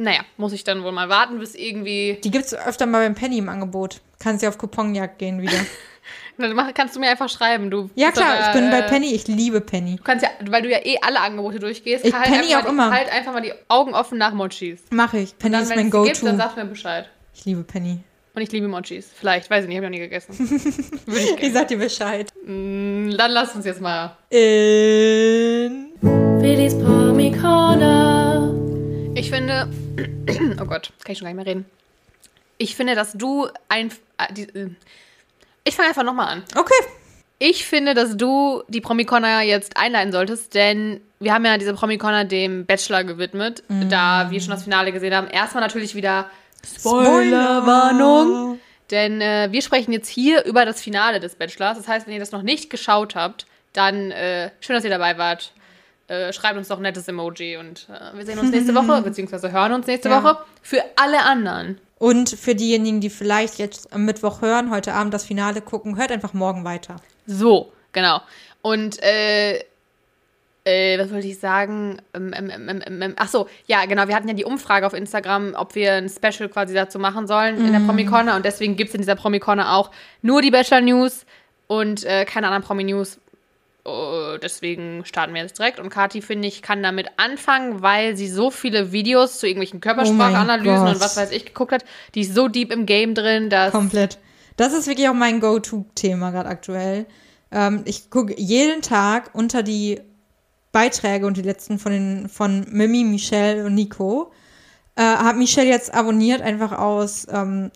Naja, 0.00 0.20
muss 0.36 0.52
ich 0.52 0.62
dann 0.62 0.84
wohl 0.84 0.92
mal 0.92 1.08
warten, 1.08 1.40
bis 1.40 1.56
irgendwie. 1.56 2.20
Die 2.22 2.30
gibt's 2.30 2.54
öfter 2.54 2.86
mal 2.86 3.04
beim 3.04 3.16
Penny 3.16 3.38
im 3.38 3.48
Angebot. 3.48 4.00
Kannst 4.20 4.44
ja 4.44 4.48
auf 4.48 4.56
Couponjagd 4.56 5.18
gehen 5.18 5.42
wieder. 5.42 5.58
Dann 6.38 6.56
kannst 6.72 6.94
du 6.94 7.00
mir 7.00 7.10
einfach 7.10 7.28
schreiben. 7.28 7.68
Du 7.68 7.90
Ja, 7.96 8.12
klar, 8.12 8.34
aber, 8.38 8.46
ich 8.46 8.52
bin 8.52 8.70
bei 8.70 8.78
äh, 8.78 8.88
Penny, 8.88 9.12
ich 9.12 9.26
liebe 9.26 9.60
Penny. 9.60 9.96
Du 9.96 10.04
kannst 10.04 10.24
ja, 10.24 10.30
weil 10.48 10.62
du 10.62 10.70
ja 10.70 10.78
eh 10.84 10.98
alle 11.02 11.18
Angebote 11.18 11.58
durchgehst, 11.58 12.04
Ich- 12.04 12.14
halt, 12.14 12.26
Penny 12.26 12.54
einfach 12.54 12.70
auch 12.70 12.72
mal 12.74 12.84
die, 12.84 12.86
immer. 12.86 12.90
halt 12.96 13.12
einfach 13.12 13.32
mal 13.32 13.40
die 13.42 13.52
Augen 13.66 13.92
offen 13.92 14.18
nach 14.18 14.32
Mochis. 14.32 14.80
Mache 14.90 15.18
ich. 15.18 15.36
Penny 15.36 15.54
Dann, 15.54 15.62
ist 15.64 15.70
wenn 15.70 15.76
mein 15.76 15.86
es 15.88 15.92
gibt, 15.92 16.22
dann 16.22 16.36
Go-To. 16.36 16.36
sagst 16.44 16.56
du 16.56 16.60
mir 16.62 16.66
Bescheid. 16.68 17.08
Ich 17.34 17.44
liebe 17.44 17.64
Penny. 17.64 17.98
Und 18.38 18.42
ich 18.42 18.52
liebe 18.52 18.68
Mochis. 18.68 19.10
Vielleicht, 19.18 19.50
weiß 19.50 19.64
ich 19.64 19.68
nicht, 19.68 19.78
habe 19.78 19.86
ich 19.86 19.90
noch 19.90 19.98
nie 19.98 20.04
gegessen. 20.04 20.38
Würde 21.06 21.20
ich 21.20 21.30
Ich 21.30 21.36
gerne. 21.38 21.52
sag 21.54 21.66
dir 21.66 21.78
Bescheid. 21.78 22.32
Mm, 22.46 23.10
Dann 23.16 23.32
lass 23.32 23.52
uns 23.56 23.64
jetzt 23.66 23.80
mal 23.80 24.16
In. 24.30 25.88
Willis 26.02 26.78
Promi 26.78 27.32
Corner. 27.32 28.54
Ich 29.16 29.28
finde, 29.32 29.68
oh 30.60 30.64
Gott, 30.66 30.92
kann 31.02 31.10
ich 31.12 31.18
schon 31.18 31.24
gar 31.24 31.34
nicht 31.34 31.44
mehr 31.44 31.46
reden. 31.46 31.64
Ich 32.58 32.76
finde, 32.76 32.94
dass 32.94 33.14
du 33.14 33.48
ein, 33.68 33.90
äh, 34.18 34.32
die, 34.32 34.42
äh, 34.42 34.70
ich 35.64 35.74
fange 35.74 35.88
einfach 35.88 36.04
nochmal 36.04 36.28
an. 36.28 36.44
Okay. 36.54 36.72
Ich 37.40 37.66
finde, 37.66 37.94
dass 37.94 38.16
du 38.16 38.62
die 38.68 38.80
Promikona 38.80 39.42
jetzt 39.42 39.76
einleiten 39.76 40.12
solltest, 40.12 40.54
denn 40.54 41.00
wir 41.18 41.34
haben 41.34 41.44
ja 41.44 41.58
diese 41.58 41.74
Promikona 41.74 42.22
dem 42.22 42.66
Bachelor 42.66 43.02
gewidmet, 43.02 43.64
da 43.90 44.30
wir 44.30 44.40
schon 44.40 44.50
das 44.50 44.62
Finale 44.62 44.92
gesehen 44.92 45.12
haben. 45.12 45.26
Erstmal 45.26 45.60
natürlich 45.64 45.96
wieder 45.96 46.30
Spoilerwarnung, 46.78 48.58
denn 48.90 49.20
äh, 49.20 49.48
wir 49.50 49.62
sprechen 49.62 49.92
jetzt 49.92 50.08
hier 50.08 50.44
über 50.44 50.64
das 50.64 50.80
Finale 50.80 51.20
des 51.20 51.34
Bachelors. 51.34 51.76
Das 51.78 51.88
heißt, 51.88 52.06
wenn 52.06 52.14
ihr 52.14 52.20
das 52.20 52.32
noch 52.32 52.42
nicht 52.42 52.70
geschaut 52.70 53.14
habt, 53.14 53.46
dann 53.72 54.10
äh, 54.10 54.50
schön, 54.60 54.74
dass 54.74 54.84
ihr 54.84 54.90
dabei 54.90 55.18
wart. 55.18 55.52
Äh, 56.08 56.32
schreibt 56.32 56.56
uns 56.56 56.68
doch 56.68 56.78
ein 56.78 56.82
nettes 56.82 57.06
Emoji 57.06 57.58
und 57.58 57.86
äh, 57.90 58.16
wir 58.16 58.24
sehen 58.24 58.38
uns 58.38 58.50
nächste 58.50 58.74
Woche, 58.74 59.02
beziehungsweise 59.04 59.52
hören 59.52 59.72
uns 59.74 59.86
nächste 59.86 60.08
Ja. 60.08 60.22
Woche. 60.22 60.38
Für 60.62 60.82
alle 60.96 61.22
anderen. 61.22 61.78
Und 61.98 62.30
für 62.30 62.54
diejenigen, 62.54 63.00
die 63.00 63.10
vielleicht 63.10 63.58
jetzt 63.58 63.92
am 63.92 64.06
Mittwoch 64.06 64.40
hören, 64.40 64.70
heute 64.70 64.94
Abend 64.94 65.12
das 65.12 65.24
Finale 65.26 65.60
gucken, 65.60 65.98
hört 65.98 66.10
einfach 66.10 66.32
morgen 66.32 66.64
weiter. 66.64 66.96
So, 67.26 67.72
genau. 67.92 68.22
Und 68.62 69.02
äh, 69.02 69.62
äh, 70.68 70.98
was 70.98 71.10
wollte 71.10 71.26
ich 71.26 71.38
sagen? 71.38 71.96
Ähm, 72.14 72.32
ähm, 72.36 72.50
ähm, 72.50 72.82
ähm, 72.86 73.02
ähm, 73.02 73.14
ach 73.16 73.28
so, 73.28 73.48
ja, 73.66 73.84
genau. 73.86 74.06
Wir 74.08 74.14
hatten 74.14 74.28
ja 74.28 74.34
die 74.34 74.44
Umfrage 74.44 74.86
auf 74.86 74.92
Instagram, 74.92 75.54
ob 75.56 75.74
wir 75.74 75.94
ein 75.94 76.08
Special 76.08 76.48
quasi 76.48 76.74
dazu 76.74 76.98
machen 76.98 77.26
sollen 77.26 77.56
in 77.56 77.72
der 77.72 77.80
Promi-Corner. 77.80 78.36
Und 78.36 78.44
deswegen 78.44 78.76
gibt 78.76 78.90
es 78.90 78.94
in 78.94 79.00
dieser 79.00 79.16
Promi-Corner 79.16 79.74
auch 79.74 79.90
nur 80.22 80.42
die 80.42 80.50
Bachelor-News 80.50 81.24
und 81.66 82.04
äh, 82.04 82.24
keine 82.24 82.48
anderen 82.48 82.64
Promi-News. 82.64 83.18
Oh, 83.84 84.36
deswegen 84.42 85.04
starten 85.06 85.32
wir 85.32 85.40
jetzt 85.40 85.58
direkt. 85.58 85.80
Und 85.80 85.88
Kati, 85.88 86.20
finde 86.20 86.46
ich, 86.46 86.60
kann 86.60 86.82
damit 86.82 87.06
anfangen, 87.16 87.80
weil 87.80 88.16
sie 88.16 88.28
so 88.28 88.50
viele 88.50 88.92
Videos 88.92 89.38
zu 89.38 89.46
irgendwelchen 89.46 89.80
Körpersprachanalysen 89.80 90.84
Gott. 90.84 90.94
und 90.94 91.00
was 91.00 91.16
weiß 91.16 91.30
ich 91.30 91.46
geguckt 91.46 91.72
hat. 91.72 91.84
Die 92.14 92.20
ist 92.20 92.34
so 92.34 92.48
deep 92.48 92.70
im 92.70 92.84
Game 92.84 93.14
drin, 93.14 93.48
dass. 93.48 93.72
Komplett. 93.72 94.18
Das 94.58 94.74
ist 94.74 94.88
wirklich 94.88 95.08
auch 95.08 95.14
mein 95.14 95.40
Go-To-Thema 95.40 96.32
gerade 96.32 96.48
aktuell. 96.48 97.06
Ähm, 97.50 97.82
ich 97.86 98.10
gucke 98.10 98.34
jeden 98.36 98.82
Tag 98.82 99.30
unter 99.32 99.62
die 99.62 100.00
Beiträge 100.72 101.26
und 101.26 101.36
die 101.36 101.42
letzten 101.42 101.78
von 101.78 101.92
den 101.92 102.28
von 102.28 102.66
Mimi, 102.70 103.04
Michelle 103.04 103.64
und 103.64 103.74
Nico. 103.74 104.32
Äh, 104.96 105.02
hab 105.02 105.36
Michelle 105.36 105.68
jetzt 105.68 105.94
abonniert, 105.94 106.42
einfach 106.42 106.72
aus 106.72 107.26
ähm, 107.30 107.70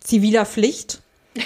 ziviler 0.00 0.46
Pflicht. 0.46 1.02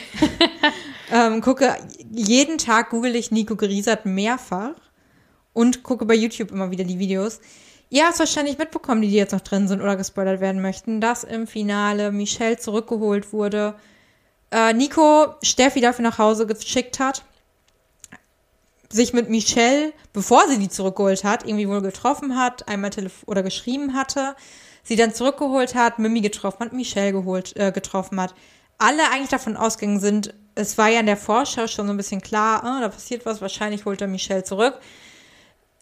ähm, 1.12 1.40
gucke 1.40 1.76
jeden 2.10 2.58
Tag 2.58 2.90
google 2.90 3.16
ich 3.16 3.30
Nico 3.30 3.56
Griesert 3.56 4.06
mehrfach 4.06 4.74
und 5.52 5.82
gucke 5.82 6.04
bei 6.06 6.14
YouTube 6.14 6.50
immer 6.50 6.70
wieder 6.70 6.84
die 6.84 6.98
Videos. 6.98 7.40
Ihr 7.90 8.06
habt 8.06 8.18
wahrscheinlich 8.18 8.56
mitbekommen, 8.56 9.02
die, 9.02 9.08
die 9.08 9.16
jetzt 9.16 9.32
noch 9.32 9.42
drin 9.42 9.68
sind 9.68 9.82
oder 9.82 9.96
gespoilert 9.96 10.40
werden 10.40 10.62
möchten, 10.62 11.00
dass 11.02 11.24
im 11.24 11.46
Finale 11.46 12.10
Michelle 12.10 12.56
zurückgeholt 12.56 13.34
wurde. 13.34 13.74
Äh, 14.50 14.72
Nico 14.72 15.34
Steffi 15.42 15.80
dafür 15.80 16.02
nach 16.02 16.18
Hause 16.18 16.46
geschickt 16.46 16.98
hat, 16.98 17.24
sich 18.92 19.12
mit 19.12 19.30
Michelle, 19.30 19.92
bevor 20.12 20.46
sie 20.48 20.58
die 20.58 20.68
zurückgeholt 20.68 21.24
hat, 21.24 21.46
irgendwie 21.46 21.68
wohl 21.68 21.82
getroffen 21.82 22.38
hat, 22.38 22.68
einmal 22.68 22.90
telef 22.90 23.24
oder 23.26 23.42
geschrieben 23.42 23.94
hatte, 23.94 24.36
sie 24.82 24.96
dann 24.96 25.14
zurückgeholt 25.14 25.74
hat, 25.74 25.98
Mimi 25.98 26.20
getroffen 26.20 26.66
hat, 26.66 26.72
Michelle 26.72 27.12
geholt, 27.12 27.56
äh, 27.56 27.72
getroffen 27.72 28.20
hat. 28.20 28.34
Alle 28.78 29.10
eigentlich 29.10 29.30
davon 29.30 29.56
ausgegangen 29.56 30.00
sind, 30.00 30.34
es 30.54 30.76
war 30.76 30.88
ja 30.88 31.00
in 31.00 31.06
der 31.06 31.16
Vorschau 31.16 31.66
schon 31.66 31.86
so 31.86 31.92
ein 31.92 31.96
bisschen 31.96 32.20
klar, 32.20 32.62
ah, 32.64 32.80
da 32.80 32.88
passiert 32.88 33.24
was, 33.24 33.40
wahrscheinlich 33.40 33.84
holt 33.84 34.00
er 34.00 34.08
Michelle 34.08 34.44
zurück. 34.44 34.78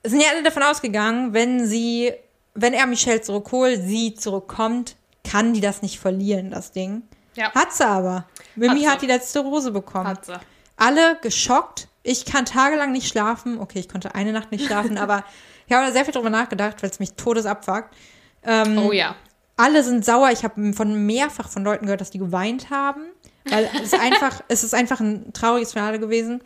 Es 0.02 0.12
sind 0.12 0.20
ja 0.20 0.28
alle 0.32 0.42
davon 0.42 0.62
ausgegangen, 0.62 1.34
wenn 1.34 1.66
sie, 1.66 2.12
wenn 2.54 2.72
er 2.72 2.86
Michelle 2.86 3.20
zurückholt, 3.20 3.80
sie 3.84 4.14
zurückkommt, 4.14 4.96
kann 5.24 5.52
die 5.52 5.60
das 5.60 5.82
nicht 5.82 5.98
verlieren, 5.98 6.50
das 6.50 6.72
Ding. 6.72 7.02
Ja. 7.34 7.52
Hat 7.52 7.72
sie 7.72 7.86
aber. 7.86 8.26
Mimi 8.54 8.80
sie. 8.80 8.88
hat 8.88 9.02
die 9.02 9.06
letzte 9.06 9.40
Rose 9.40 9.70
bekommen. 9.70 10.06
Hat 10.08 10.26
sie. 10.26 10.38
Alle 10.76 11.18
geschockt. 11.20 11.88
Ich 12.02 12.24
kann 12.24 12.46
tagelang 12.46 12.92
nicht 12.92 13.08
schlafen. 13.08 13.58
Okay, 13.58 13.78
ich 13.80 13.88
konnte 13.88 14.14
eine 14.14 14.32
Nacht 14.32 14.50
nicht 14.52 14.64
schlafen, 14.66 14.98
aber 14.98 15.24
ich 15.66 15.74
habe 15.74 15.86
da 15.86 15.92
sehr 15.92 16.04
viel 16.04 16.14
drüber 16.14 16.30
nachgedacht, 16.30 16.82
weil 16.82 16.90
es 16.90 16.98
mich 16.98 17.12
todes 17.14 17.46
abfuckt. 17.46 17.94
Ähm, 18.42 18.78
Oh 18.78 18.92
ja. 18.92 19.16
alle 19.56 19.82
sind 19.84 20.04
sauer. 20.04 20.30
Ich 20.30 20.42
habe 20.44 20.72
von 20.72 21.06
mehrfach 21.06 21.48
von 21.48 21.62
Leuten 21.64 21.84
gehört, 21.86 22.00
dass 22.00 22.10
die 22.10 22.18
geweint 22.18 22.70
haben, 22.70 23.02
weil 23.48 23.68
es 23.82 23.92
einfach, 23.94 24.40
es 24.48 24.64
ist 24.64 24.74
einfach 24.74 25.00
ein 25.00 25.32
trauriges 25.32 25.72
Finale 25.72 25.98
gewesen. 25.98 26.42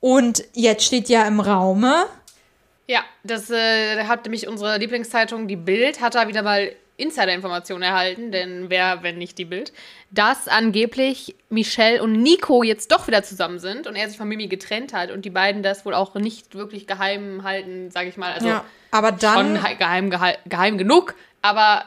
Und 0.00 0.44
jetzt 0.52 0.84
steht 0.84 1.08
ja 1.08 1.26
im 1.26 1.40
Raume, 1.40 2.06
Ja, 2.86 3.00
das 3.24 3.50
äh, 3.50 4.04
hat 4.04 4.24
nämlich 4.24 4.46
unsere 4.46 4.78
Lieblingszeitung, 4.78 5.48
die 5.48 5.56
Bild, 5.56 6.00
hat 6.00 6.14
da 6.14 6.28
wieder 6.28 6.42
mal 6.42 6.70
Insider-Informationen 6.96 7.82
erhalten, 7.82 8.32
denn 8.32 8.70
wer, 8.70 9.02
wenn 9.02 9.18
nicht 9.18 9.38
die 9.38 9.44
Bild, 9.44 9.72
dass 10.10 10.48
angeblich 10.48 11.34
Michelle 11.48 12.02
und 12.02 12.12
Nico 12.12 12.62
jetzt 12.62 12.90
doch 12.92 13.06
wieder 13.06 13.22
zusammen 13.22 13.58
sind 13.58 13.86
und 13.86 13.96
er 13.96 14.08
sich 14.08 14.16
von 14.18 14.28
Mimi 14.28 14.46
getrennt 14.48 14.92
hat 14.92 15.10
und 15.10 15.24
die 15.24 15.30
beiden 15.30 15.62
das 15.62 15.84
wohl 15.84 15.94
auch 15.94 16.14
nicht 16.14 16.54
wirklich 16.54 16.86
geheim 16.86 17.42
halten, 17.44 17.90
sage 17.90 18.08
ich 18.08 18.16
mal. 18.16 18.32
Also 18.32 18.48
ja, 18.48 18.64
aber 18.90 19.12
dann, 19.12 19.56
schon 19.56 19.66
he- 19.66 19.74
geheim, 19.76 20.10
geheim, 20.10 20.36
geheim 20.46 20.78
genug, 20.78 21.14
aber 21.42 21.84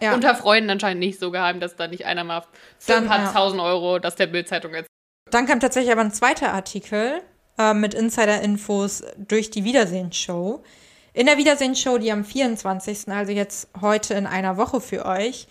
Ja. 0.00 0.14
unter 0.14 0.34
Freunden 0.34 0.70
anscheinend 0.70 1.00
nicht 1.00 1.18
so 1.18 1.30
geheim, 1.30 1.60
dass 1.60 1.76
da 1.76 1.86
nicht 1.88 2.06
einer 2.06 2.24
mal 2.24 2.42
für 2.78 2.92
Dann, 2.92 3.04
ein 3.04 3.08
paar 3.08 3.18
ja. 3.24 3.32
tausend 3.32 3.60
Euro 3.60 3.98
das 3.98 4.16
der 4.16 4.26
Bild-Zeitung 4.26 4.74
jetzt. 4.74 4.88
dann 5.30 5.46
kam 5.46 5.60
tatsächlich 5.60 5.92
aber 5.92 6.02
ein 6.02 6.12
zweiter 6.12 6.52
Artikel 6.52 7.20
äh, 7.58 7.74
mit 7.74 7.94
Insider-Infos 7.94 9.02
durch 9.18 9.50
die 9.50 9.64
Wiedersehensshow. 9.64 10.62
In 11.14 11.26
der 11.26 11.36
Wiedersehensshow, 11.36 11.98
die 11.98 12.10
am 12.10 12.24
24., 12.24 13.08
also 13.08 13.32
jetzt 13.32 13.68
heute 13.80 14.14
in 14.14 14.26
einer 14.26 14.56
Woche 14.56 14.80
für 14.80 15.04
euch, 15.04 15.46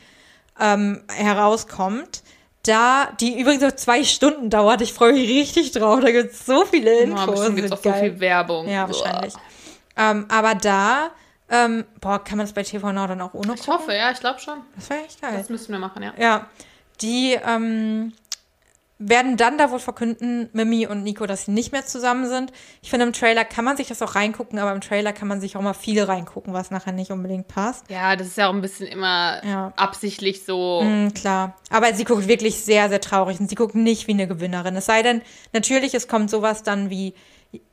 ähm, 0.59 1.03
herauskommt, 1.07 2.23
da, 2.63 3.11
die 3.19 3.39
übrigens 3.39 3.63
noch 3.63 3.71
zwei 3.71 4.03
Stunden 4.03 4.49
dauert. 4.49 4.81
Ich 4.81 4.93
freue 4.93 5.13
mich 5.13 5.27
richtig 5.27 5.71
drauf. 5.71 5.99
Da 5.99 6.11
gibt 6.11 6.33
es 6.33 6.45
so 6.45 6.65
viele 6.65 6.99
Infos. 6.99 7.25
bestimmt 7.25 7.55
gibt 7.55 7.67
es 7.67 7.71
auch 7.71 7.83
so 7.83 7.89
geil. 7.89 8.11
viel 8.11 8.19
Werbung. 8.19 8.67
Ja, 8.67 8.87
wahrscheinlich. 8.87 9.33
Ähm, 9.97 10.25
aber 10.29 10.55
da, 10.55 11.09
ähm, 11.49 11.85
boah, 11.99 12.23
kann 12.23 12.37
man 12.37 12.45
das 12.45 12.53
bei 12.53 12.63
TV 12.63 12.91
Now 12.91 13.07
dann 13.07 13.21
auch 13.21 13.33
ohne 13.33 13.55
Ich 13.55 13.67
hoffe, 13.67 13.93
ja, 13.93 14.11
ich 14.11 14.19
glaube 14.19 14.39
schon. 14.39 14.59
Das 14.75 14.89
wäre 14.89 15.03
echt 15.03 15.21
geil. 15.21 15.33
Das 15.37 15.49
müssten 15.49 15.71
wir 15.73 15.79
machen, 15.79 16.03
ja. 16.03 16.13
Ja, 16.17 16.47
die 17.01 17.33
ähm, 17.33 18.13
werden 19.03 19.35
dann 19.35 19.57
da 19.57 19.71
wohl 19.71 19.79
verkünden, 19.79 20.49
Mimi 20.53 20.85
und 20.85 21.01
Nico, 21.03 21.25
dass 21.25 21.45
sie 21.45 21.51
nicht 21.51 21.71
mehr 21.71 21.85
zusammen 21.85 22.27
sind. 22.29 22.51
Ich 22.83 22.91
finde, 22.91 23.07
im 23.07 23.13
Trailer 23.13 23.43
kann 23.43 23.65
man 23.65 23.75
sich 23.75 23.87
das 23.87 24.01
auch 24.03 24.13
reingucken, 24.13 24.59
aber 24.59 24.71
im 24.71 24.79
Trailer 24.81 25.11
kann 25.11 25.27
man 25.27 25.41
sich 25.41 25.57
auch 25.57 25.61
mal 25.61 25.73
viel 25.73 26.01
reingucken, 26.03 26.53
was 26.53 26.69
nachher 26.69 26.91
nicht 26.93 27.09
unbedingt 27.09 27.47
passt. 27.47 27.89
Ja, 27.89 28.15
das 28.15 28.27
ist 28.27 28.37
ja 28.37 28.47
auch 28.47 28.53
ein 28.53 28.61
bisschen 28.61 28.85
immer 28.87 29.41
Ja. 29.43 29.73
absichtlich 29.75 30.45
so. 30.45 30.83
Mm, 30.83 31.13
klar. 31.13 31.55
Aber 31.71 31.93
sie 31.95 32.03
guckt 32.03 32.27
wirklich 32.27 32.63
sehr, 32.63 32.89
sehr 32.89 33.01
traurig 33.01 33.39
und 33.39 33.49
sie 33.49 33.55
guckt 33.55 33.73
nicht 33.73 34.07
wie 34.07 34.11
eine 34.13 34.27
Gewinnerin. 34.27 34.75
Es 34.75 34.85
sei 34.85 35.01
denn, 35.01 35.21
natürlich, 35.51 35.93
es 35.95 36.07
kommt 36.07 36.29
sowas 36.29 36.61
dann 36.61 36.91
wie, 36.91 37.15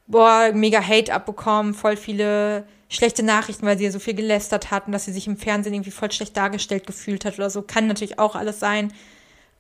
boah, 0.07 0.51
mega 0.55 0.81
Hate 0.81 1.13
abbekommen, 1.13 1.75
voll 1.75 1.97
viele 1.99 2.67
schlechte 2.89 3.23
Nachrichten, 3.23 3.67
weil 3.67 3.77
sie 3.77 3.85
ja 3.85 3.91
so 3.91 3.99
viel 3.99 4.15
gelästert 4.15 4.71
hat 4.71 4.87
und 4.87 4.93
dass 4.93 5.05
sie 5.05 5.13
sich 5.13 5.27
im 5.27 5.37
Fernsehen 5.37 5.75
irgendwie 5.75 5.91
voll 5.91 6.11
schlecht 6.11 6.35
dargestellt 6.39 6.87
gefühlt 6.87 7.27
hat 7.27 7.35
oder 7.35 7.51
so. 7.51 7.61
Kann 7.61 7.87
natürlich 7.87 8.19
auch 8.19 8.35
alles 8.35 8.61
sein. 8.61 8.95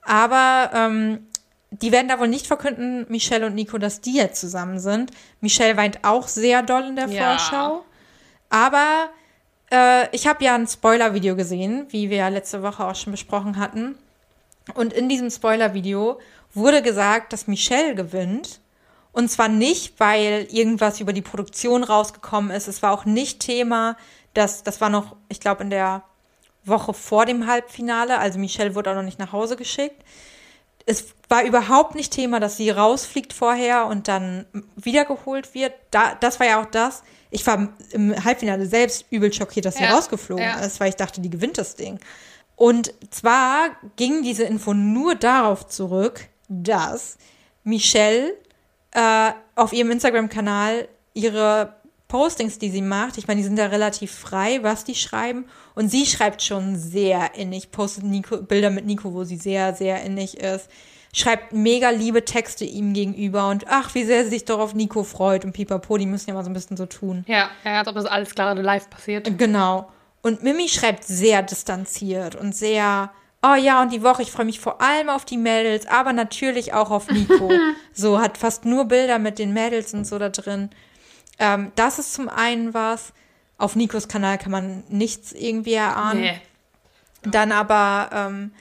Aber 0.02 0.70
ähm, 0.74 1.26
die 1.70 1.92
werden 1.92 2.08
da 2.08 2.18
wohl 2.18 2.28
nicht 2.28 2.46
verkünden, 2.46 3.06
Michelle 3.08 3.46
und 3.46 3.54
Nico, 3.54 3.78
dass 3.78 4.00
die 4.00 4.14
jetzt 4.14 4.40
zusammen 4.40 4.78
sind. 4.78 5.10
Michelle 5.40 5.76
weint 5.76 6.04
auch 6.04 6.28
sehr 6.28 6.62
doll 6.62 6.84
in 6.84 6.96
der 6.96 7.08
Ja. 7.08 7.36
Vorschau. 7.36 7.84
Aber 8.48 9.10
äh, 9.70 10.08
ich 10.16 10.26
habe 10.26 10.44
ja 10.44 10.54
ein 10.54 10.66
Spoiler-Video 10.66 11.36
gesehen, 11.36 11.86
wie 11.90 12.08
wir 12.08 12.18
ja 12.18 12.28
letzte 12.28 12.62
Woche 12.62 12.86
auch 12.86 12.94
schon 12.94 13.10
besprochen 13.10 13.58
hatten. 13.58 13.98
Und 14.74 14.92
in 14.92 15.08
diesem 15.08 15.30
Spoiler-Video 15.30 16.18
wurde 16.54 16.82
gesagt, 16.82 17.32
dass 17.32 17.46
Michelle 17.46 17.94
gewinnt. 17.94 18.60
Und 19.12 19.30
zwar 19.30 19.48
nicht, 19.48 19.98
weil 19.98 20.46
irgendwas 20.50 21.00
über 21.00 21.12
die 21.12 21.22
Produktion 21.22 21.84
rausgekommen 21.84 22.50
ist. 22.50 22.68
Es 22.68 22.82
war 22.82 22.92
auch 22.92 23.04
nicht 23.04 23.40
Thema, 23.40 23.96
dass 24.32 24.62
das 24.62 24.80
war 24.80 24.90
noch, 24.90 25.16
ich 25.28 25.40
glaube, 25.40 25.62
in 25.64 25.70
der 25.70 26.02
Woche 26.64 26.94
vor 26.94 27.26
dem 27.26 27.46
Halbfinale. 27.46 28.18
Also 28.18 28.38
Michelle 28.38 28.74
wurde 28.74 28.90
auch 28.90 28.94
noch 28.94 29.02
nicht 29.02 29.18
nach 29.18 29.32
Hause 29.32 29.56
geschickt. 29.56 30.02
Es 30.86 31.14
war 31.28 31.44
überhaupt 31.44 31.94
nicht 31.94 32.12
Thema, 32.12 32.40
dass 32.40 32.56
sie 32.56 32.70
rausfliegt 32.70 33.32
vorher 33.32 33.86
und 33.86 34.08
dann 34.08 34.46
wiedergeholt 34.76 35.54
wird. 35.54 35.72
Da, 35.90 36.14
das 36.14 36.40
war 36.40 36.46
ja 36.46 36.60
auch 36.60 36.66
das. 36.66 37.02
Ich 37.30 37.46
war 37.46 37.68
im 37.90 38.24
Halbfinale 38.24 38.66
selbst 38.66 39.04
übel 39.10 39.32
schockiert, 39.32 39.66
dass 39.66 39.76
sie 39.76 39.84
Ja, 39.84 39.94
rausgeflogen 39.94 40.44
ja. 40.44 40.60
ist, 40.60 40.80
weil 40.80 40.88
ich 40.88 40.96
dachte, 40.96 41.20
die 41.20 41.30
gewinnt 41.30 41.58
das 41.58 41.76
Ding. 41.76 42.00
Und 42.56 42.92
zwar 43.10 43.70
ging 43.96 44.22
diese 44.22 44.44
Info 44.44 44.72
nur 44.74 45.14
darauf 45.14 45.66
zurück, 45.68 46.28
dass 46.48 47.18
Michelle 47.62 48.34
äh, 48.92 49.32
auf 49.54 49.72
ihrem 49.72 49.90
Instagram-Kanal 49.90 50.88
ihre 51.12 51.74
Postings, 52.08 52.58
die 52.58 52.70
sie 52.70 52.80
macht, 52.80 53.18
ich 53.18 53.28
meine, 53.28 53.38
die 53.38 53.44
sind 53.44 53.58
da 53.58 53.66
relativ 53.66 54.10
frei, 54.12 54.62
was 54.62 54.84
die 54.84 54.94
schreiben. 54.94 55.44
Und 55.74 55.90
sie 55.90 56.06
schreibt 56.06 56.42
schon 56.42 56.76
sehr 56.76 57.34
innig, 57.34 57.70
postet 57.70 58.04
Nico, 58.04 58.38
Bilder 58.38 58.70
mit 58.70 58.86
Nico, 58.86 59.12
wo 59.12 59.24
sie 59.24 59.36
sehr, 59.36 59.74
sehr 59.74 60.02
innig 60.02 60.38
ist. 60.38 60.68
Schreibt 61.14 61.52
mega 61.52 61.90
liebe 61.90 62.24
Texte 62.24 62.64
ihm 62.64 62.92
gegenüber 62.92 63.48
und 63.48 63.64
ach, 63.68 63.94
wie 63.94 64.04
sehr 64.04 64.24
sie 64.24 64.30
sich 64.30 64.44
doch 64.44 64.58
auf 64.58 64.74
Nico 64.74 65.04
freut 65.04 65.44
und 65.44 65.52
pipapo, 65.52 65.96
die 65.96 66.06
müssen 66.06 66.28
ja 66.28 66.34
mal 66.34 66.44
so 66.44 66.50
ein 66.50 66.54
bisschen 66.54 66.76
so 66.76 66.86
tun. 66.86 67.24
Ja, 67.26 67.48
ja, 67.64 67.78
als 67.78 67.88
ob 67.88 67.94
das 67.94 68.04
alles 68.04 68.34
gerade 68.34 68.60
live 68.60 68.90
passiert. 68.90 69.38
Genau. 69.38 69.88
Und 70.20 70.42
Mimi 70.42 70.68
schreibt 70.68 71.04
sehr 71.04 71.42
distanziert 71.42 72.34
und 72.34 72.54
sehr, 72.54 73.10
oh 73.42 73.54
ja, 73.54 73.80
und 73.80 73.92
die 73.92 74.02
Woche, 74.02 74.22
ich 74.22 74.30
freue 74.30 74.44
mich 74.44 74.60
vor 74.60 74.82
allem 74.82 75.08
auf 75.08 75.24
die 75.24 75.38
Mädels, 75.38 75.86
aber 75.86 76.12
natürlich 76.12 76.74
auch 76.74 76.90
auf 76.90 77.10
Nico. 77.10 77.50
so 77.92 78.20
hat 78.20 78.36
fast 78.36 78.64
nur 78.64 78.84
Bilder 78.84 79.18
mit 79.18 79.38
den 79.38 79.52
Mädels 79.52 79.94
und 79.94 80.06
so 80.06 80.18
da 80.18 80.28
drin. 80.28 80.70
Ähm, 81.38 81.72
das 81.76 81.98
ist 81.98 82.12
zum 82.12 82.28
einen 82.28 82.74
was. 82.74 83.12
Auf 83.56 83.76
Nikos 83.76 84.08
Kanal 84.08 84.38
kann 84.38 84.52
man 84.52 84.84
nichts 84.88 85.32
irgendwie 85.32 85.74
erahnen. 85.74 86.20
Nee. 86.20 86.40
Dann 87.22 87.50
aber 87.50 88.10
ähm, 88.12 88.52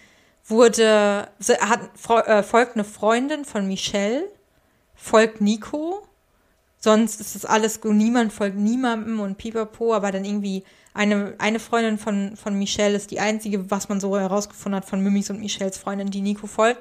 wurde, 0.47 1.29
hat, 1.59 2.27
äh, 2.27 2.43
folgt 2.43 2.75
eine 2.75 2.83
Freundin 2.83 3.45
von 3.45 3.67
Michelle, 3.67 4.23
folgt 4.95 5.41
Nico. 5.41 6.03
Sonst 6.79 7.19
ist 7.19 7.35
das 7.35 7.43
alles 7.45 7.81
gut, 7.81 7.95
niemand 7.95 8.31
folgt 8.31 8.55
niemandem 8.55 9.19
und 9.19 9.37
pipapo, 9.37 9.93
aber 9.95 10.11
dann 10.11 10.23
irgendwie 10.23 10.63
eine, 10.93 11.33
eine 11.39 11.59
Freundin 11.59 11.97
von, 11.97 12.35
von 12.37 12.57
Michelle 12.57 12.95
ist 12.95 13.11
die 13.11 13.19
einzige, 13.19 13.69
was 13.71 13.89
man 13.89 13.99
so 13.99 14.17
herausgefunden 14.17 14.77
hat 14.77 14.85
von 14.85 15.01
Mimis 15.01 15.29
und 15.29 15.39
Michelles 15.39 15.77
Freundin, 15.77 16.09
die 16.11 16.21
Nico 16.21 16.47
folgt. 16.47 16.79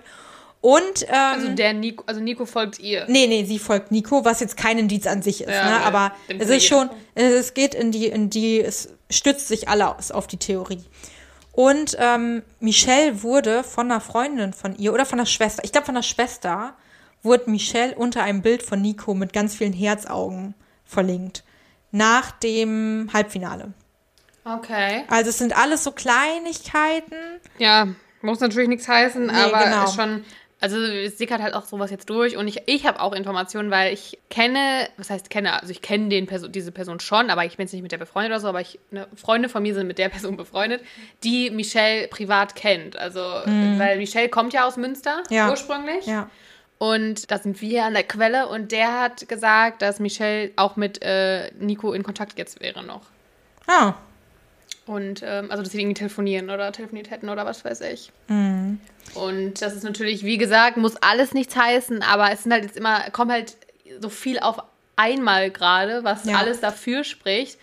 Und, 0.61 1.03
ähm, 1.09 1.15
Also 1.15 1.49
der 1.55 1.73
Nico, 1.75 2.05
also 2.07 2.21
Nico 2.21 2.45
folgt 2.45 2.79
ihr. 2.79 3.05
Nee, 3.09 3.27
nee, 3.27 3.45
sie 3.45 3.59
folgt 3.59 3.91
Nico, 3.91 4.25
was 4.25 4.41
jetzt 4.41 4.57
kein 4.57 4.79
Indiz 4.79 5.07
an 5.07 5.23
sich 5.23 5.43
ist, 5.43 5.51
Ja, 5.51 5.65
ne? 5.65 5.71
ja, 5.71 5.81
Aber 5.81 6.13
es 6.29 6.49
ist 6.49 6.67
schon, 6.67 6.91
es 7.15 7.55
geht 7.55 7.75
in 7.75 7.91
die, 7.93 8.07
in 8.07 8.31
die, 8.31 8.61
es 8.61 8.91
stützt 9.11 9.49
sich 9.49 9.69
alles 9.69 10.11
auf 10.11 10.27
die 10.27 10.39
Theorie. 10.39 10.83
Und 11.57 11.97
ähm, 11.99 12.43
Michelle 12.61 13.23
wurde 13.23 13.65
von 13.65 13.91
einer 13.91 14.03
Freundin 14.03 14.53
von 14.53 14.77
ihr 14.77 14.93
oder 14.93 15.07
von 15.07 15.17
der 15.19 15.25
Schwester, 15.25 15.65
ich 15.65 15.73
glaube 15.73 15.87
von 15.87 15.95
der 15.95 16.03
Schwester, 16.03 16.75
wurde 17.23 17.51
Michelle 17.51 17.95
unter 17.95 18.23
einem 18.23 18.43
Bild 18.43 18.63
von 18.63 18.83
Nico 18.83 19.15
mit 19.15 19.33
ganz 19.33 19.55
vielen 19.55 19.73
Herzaugen 19.73 20.55
verlinkt. 20.85 21.45
Nach 21.93 22.31
dem 22.31 23.09
Halbfinale. 23.11 23.73
Okay. 24.45 25.05
Also 25.09 25.31
es 25.31 25.39
sind 25.39 25.57
alles 25.57 25.83
so 25.83 25.93
Kleinigkeiten. 25.93 27.17
Ja, 27.57 27.89
muss 28.21 28.41
natürlich 28.41 28.69
nichts 28.69 28.87
heißen, 28.87 29.31
aber 29.31 29.65
genau. 29.65 29.85
ist 29.85 29.95
schon. 29.95 30.25
Also 30.59 30.79
es 30.79 31.19
sickert 31.19 31.43
halt 31.43 31.53
auch 31.55 31.65
sowas 31.67 31.91
jetzt 31.91 32.09
durch 32.09 32.37
und 32.39 32.49
ich, 32.49 32.63
ich 32.65 32.87
habe 32.87 33.01
auch 33.01 33.13
Informationen, 33.13 33.71
weil 33.71 33.93
ich 33.93 34.19
kenne, 34.31 34.89
was 34.97 35.11
heißt 35.11 35.29
kenne, 35.29 35.53
also 35.61 35.71
ich 35.71 35.83
kenne 35.83 36.09
den 36.09 36.27
Person, 36.27 36.51
diese 36.51 36.73
Person 36.73 36.99
schon, 36.99 37.29
aber 37.29 37.45
ich 37.45 37.59
bin 37.59 37.65
jetzt 37.67 37.75
nicht 37.75 37.83
mit 37.83 37.93
der 37.93 37.99
befreundet 37.99 38.31
oder 38.33 38.41
so, 38.41 38.49
aber 38.49 38.63
ich, 38.63 38.79
ne, 38.91 39.07
Freunde 39.15 39.51
von 39.51 39.63
mir 39.63 39.75
sind 39.75 39.87
mit 39.87 39.99
der 39.99 40.09
Person 40.09 40.39
befreundet, 40.39 40.81
die 41.25 41.51
Michelle 41.51 42.09
privat 42.09 42.55
kennt. 42.57 42.97
Also, 42.97 43.21
weil 43.21 43.99
Michelle 43.99 44.31
kommt 44.31 44.55
ja 44.55 44.67
aus 44.67 44.77
Münster 44.79 45.19
Mhm. 45.29 45.35
Ja. 45.37 45.51
ursprünglich. 45.51 46.07
Ja. 46.07 46.31
Und 46.79 47.31
da 47.31 47.39
sind 47.39 47.61
wir 47.61 47.85
an 47.85 47.93
der 47.95 48.03
Quelle 48.05 48.49
und 48.49 48.73
der 48.73 48.99
hat 49.01 49.29
gesagt, 49.29 49.83
dass 49.83 49.99
Michelle 50.01 50.53
auch 50.57 50.77
mit 50.77 51.03
äh, 51.03 51.51
Nico 51.59 51.93
in 51.93 52.03
Kontakt 52.03 52.39
jetzt 52.39 52.61
wäre 52.61 52.83
noch. 52.83 53.03
Ah, 53.67 53.95
Und 54.87 55.23
ähm, 55.25 55.51
also, 55.51 55.63
dass 55.63 55.73
sie 55.73 55.81
irgendwie 55.81 55.95
telefonieren 55.95 56.49
oder 56.49 56.71
telefoniert 56.73 57.11
hätten 57.11 57.29
oder 57.29 57.45
was 57.45 57.65
weiß 57.65 57.81
ich. 57.83 58.13
Mhm. 58.29 58.81
Und 59.15 59.61
das 59.61 59.75
ist 59.75 59.83
natürlich, 59.83 60.23
wie 60.25 60.39
gesagt, 60.39 60.77
muss 60.77 60.97
alles 60.97 61.35
nichts 61.35 61.57
heißen, 61.57 62.03
aber 62.03 62.31
es 62.33 62.45
sind 62.45 62.53
halt 62.53 62.65
jetzt 62.65 62.77
immer, 62.77 63.11
kommt 63.11 63.33
halt 63.33 63.57
so 64.01 64.09
viel 64.09 64.39
auf 64.39 64.59
einmal 64.95 65.51
gerade, 65.51 66.05
was 66.05 66.25
Ja. 66.25 66.37
alles 66.39 66.61
dafür 66.61 67.03
spricht. 67.05 67.59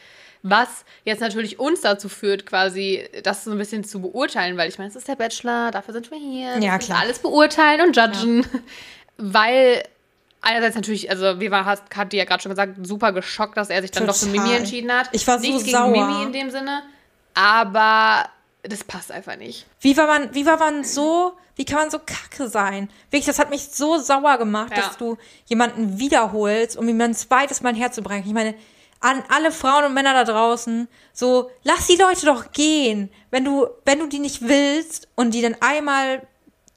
Was 0.45 0.83
jetzt 1.05 1.21
natürlich 1.21 1.57
uns 1.57 1.79
dazu 1.81 2.09
führt, 2.09 2.45
quasi 2.45 3.07
das 3.23 3.45
so 3.45 3.51
ein 3.51 3.57
bisschen 3.57 3.85
zu 3.85 4.01
beurteilen, 4.01 4.57
weil 4.57 4.67
ich 4.67 4.77
meine, 4.77 4.89
es 4.89 4.95
ist 4.97 5.07
der 5.07 5.15
Bachelor, 5.15 5.71
dafür 5.71 5.93
sind 5.93 6.11
wir 6.11 6.17
hier. 6.17 6.57
Ja, 6.61 6.77
klar. 6.79 6.99
Alles 6.99 7.19
beurteilen 7.19 7.79
und 7.79 7.95
judgen. 7.95 8.45
Weil 9.17 9.83
einerseits 10.41 10.75
natürlich, 10.75 11.09
also 11.09 11.39
wie 11.39 11.49
war, 11.51 11.63
hat, 11.65 11.83
hat 11.95 12.11
die 12.11 12.17
ja 12.17 12.25
gerade 12.25 12.41
schon 12.43 12.49
gesagt, 12.49 12.73
super 12.85 13.13
geschockt, 13.13 13.55
dass 13.55 13.69
er 13.69 13.81
sich 13.81 13.91
dann 13.91 14.05
doch 14.05 14.15
für 14.15 14.25
Total. 14.25 14.43
Mimi 14.43 14.57
entschieden 14.57 14.91
hat. 14.91 15.07
Ich 15.13 15.25
war 15.27 15.39
so 15.39 15.47
Nichts 15.47 15.63
gegen 15.63 15.77
sauer. 15.77 15.91
Mimi 15.91 16.23
in 16.23 16.33
dem 16.33 16.49
Sinne, 16.49 16.83
aber 17.33 18.29
das 18.63 18.83
passt 18.83 19.11
einfach 19.11 19.35
nicht. 19.35 19.65
Wie 19.81 19.97
war 19.97 20.07
man, 20.07 20.33
wie 20.33 20.45
war 20.45 20.57
man 20.57 20.83
so, 20.83 21.33
wie 21.55 21.65
kann 21.65 21.79
man 21.79 21.89
so 21.91 21.99
kacke 21.99 22.47
sein? 22.47 22.89
Wirklich, 23.11 23.25
das 23.25 23.39
hat 23.39 23.49
mich 23.49 23.69
so 23.69 23.97
sauer 23.97 24.37
gemacht, 24.37 24.71
Ja. 24.75 24.83
dass 24.83 24.97
du 24.97 25.17
jemanden 25.45 25.99
wiederholst, 25.99 26.77
um 26.77 26.87
ihm 26.87 26.99
ein 27.01 27.13
zweites 27.13 27.61
Mal 27.61 27.69
ein 27.69 27.75
Herz 27.75 27.95
zu 27.95 28.01
brechen. 28.03 28.27
Ich 28.27 28.33
meine, 28.33 28.55
an 29.01 29.21
alle 29.29 29.51
Frauen 29.51 29.83
und 29.83 29.93
Männer 29.93 30.13
da 30.13 30.23
draußen, 30.23 30.87
so, 31.11 31.51
lass 31.63 31.87
die 31.87 31.97
Leute 31.97 32.25
doch 32.25 32.53
gehen. 32.53 33.11
Wenn 33.31 33.43
du, 33.43 33.67
wenn 33.83 33.99
du 33.99 34.07
die 34.07 34.19
nicht 34.19 34.47
willst 34.47 35.09
und 35.15 35.31
die 35.33 35.41
dann 35.41 35.57
einmal, 35.59 36.25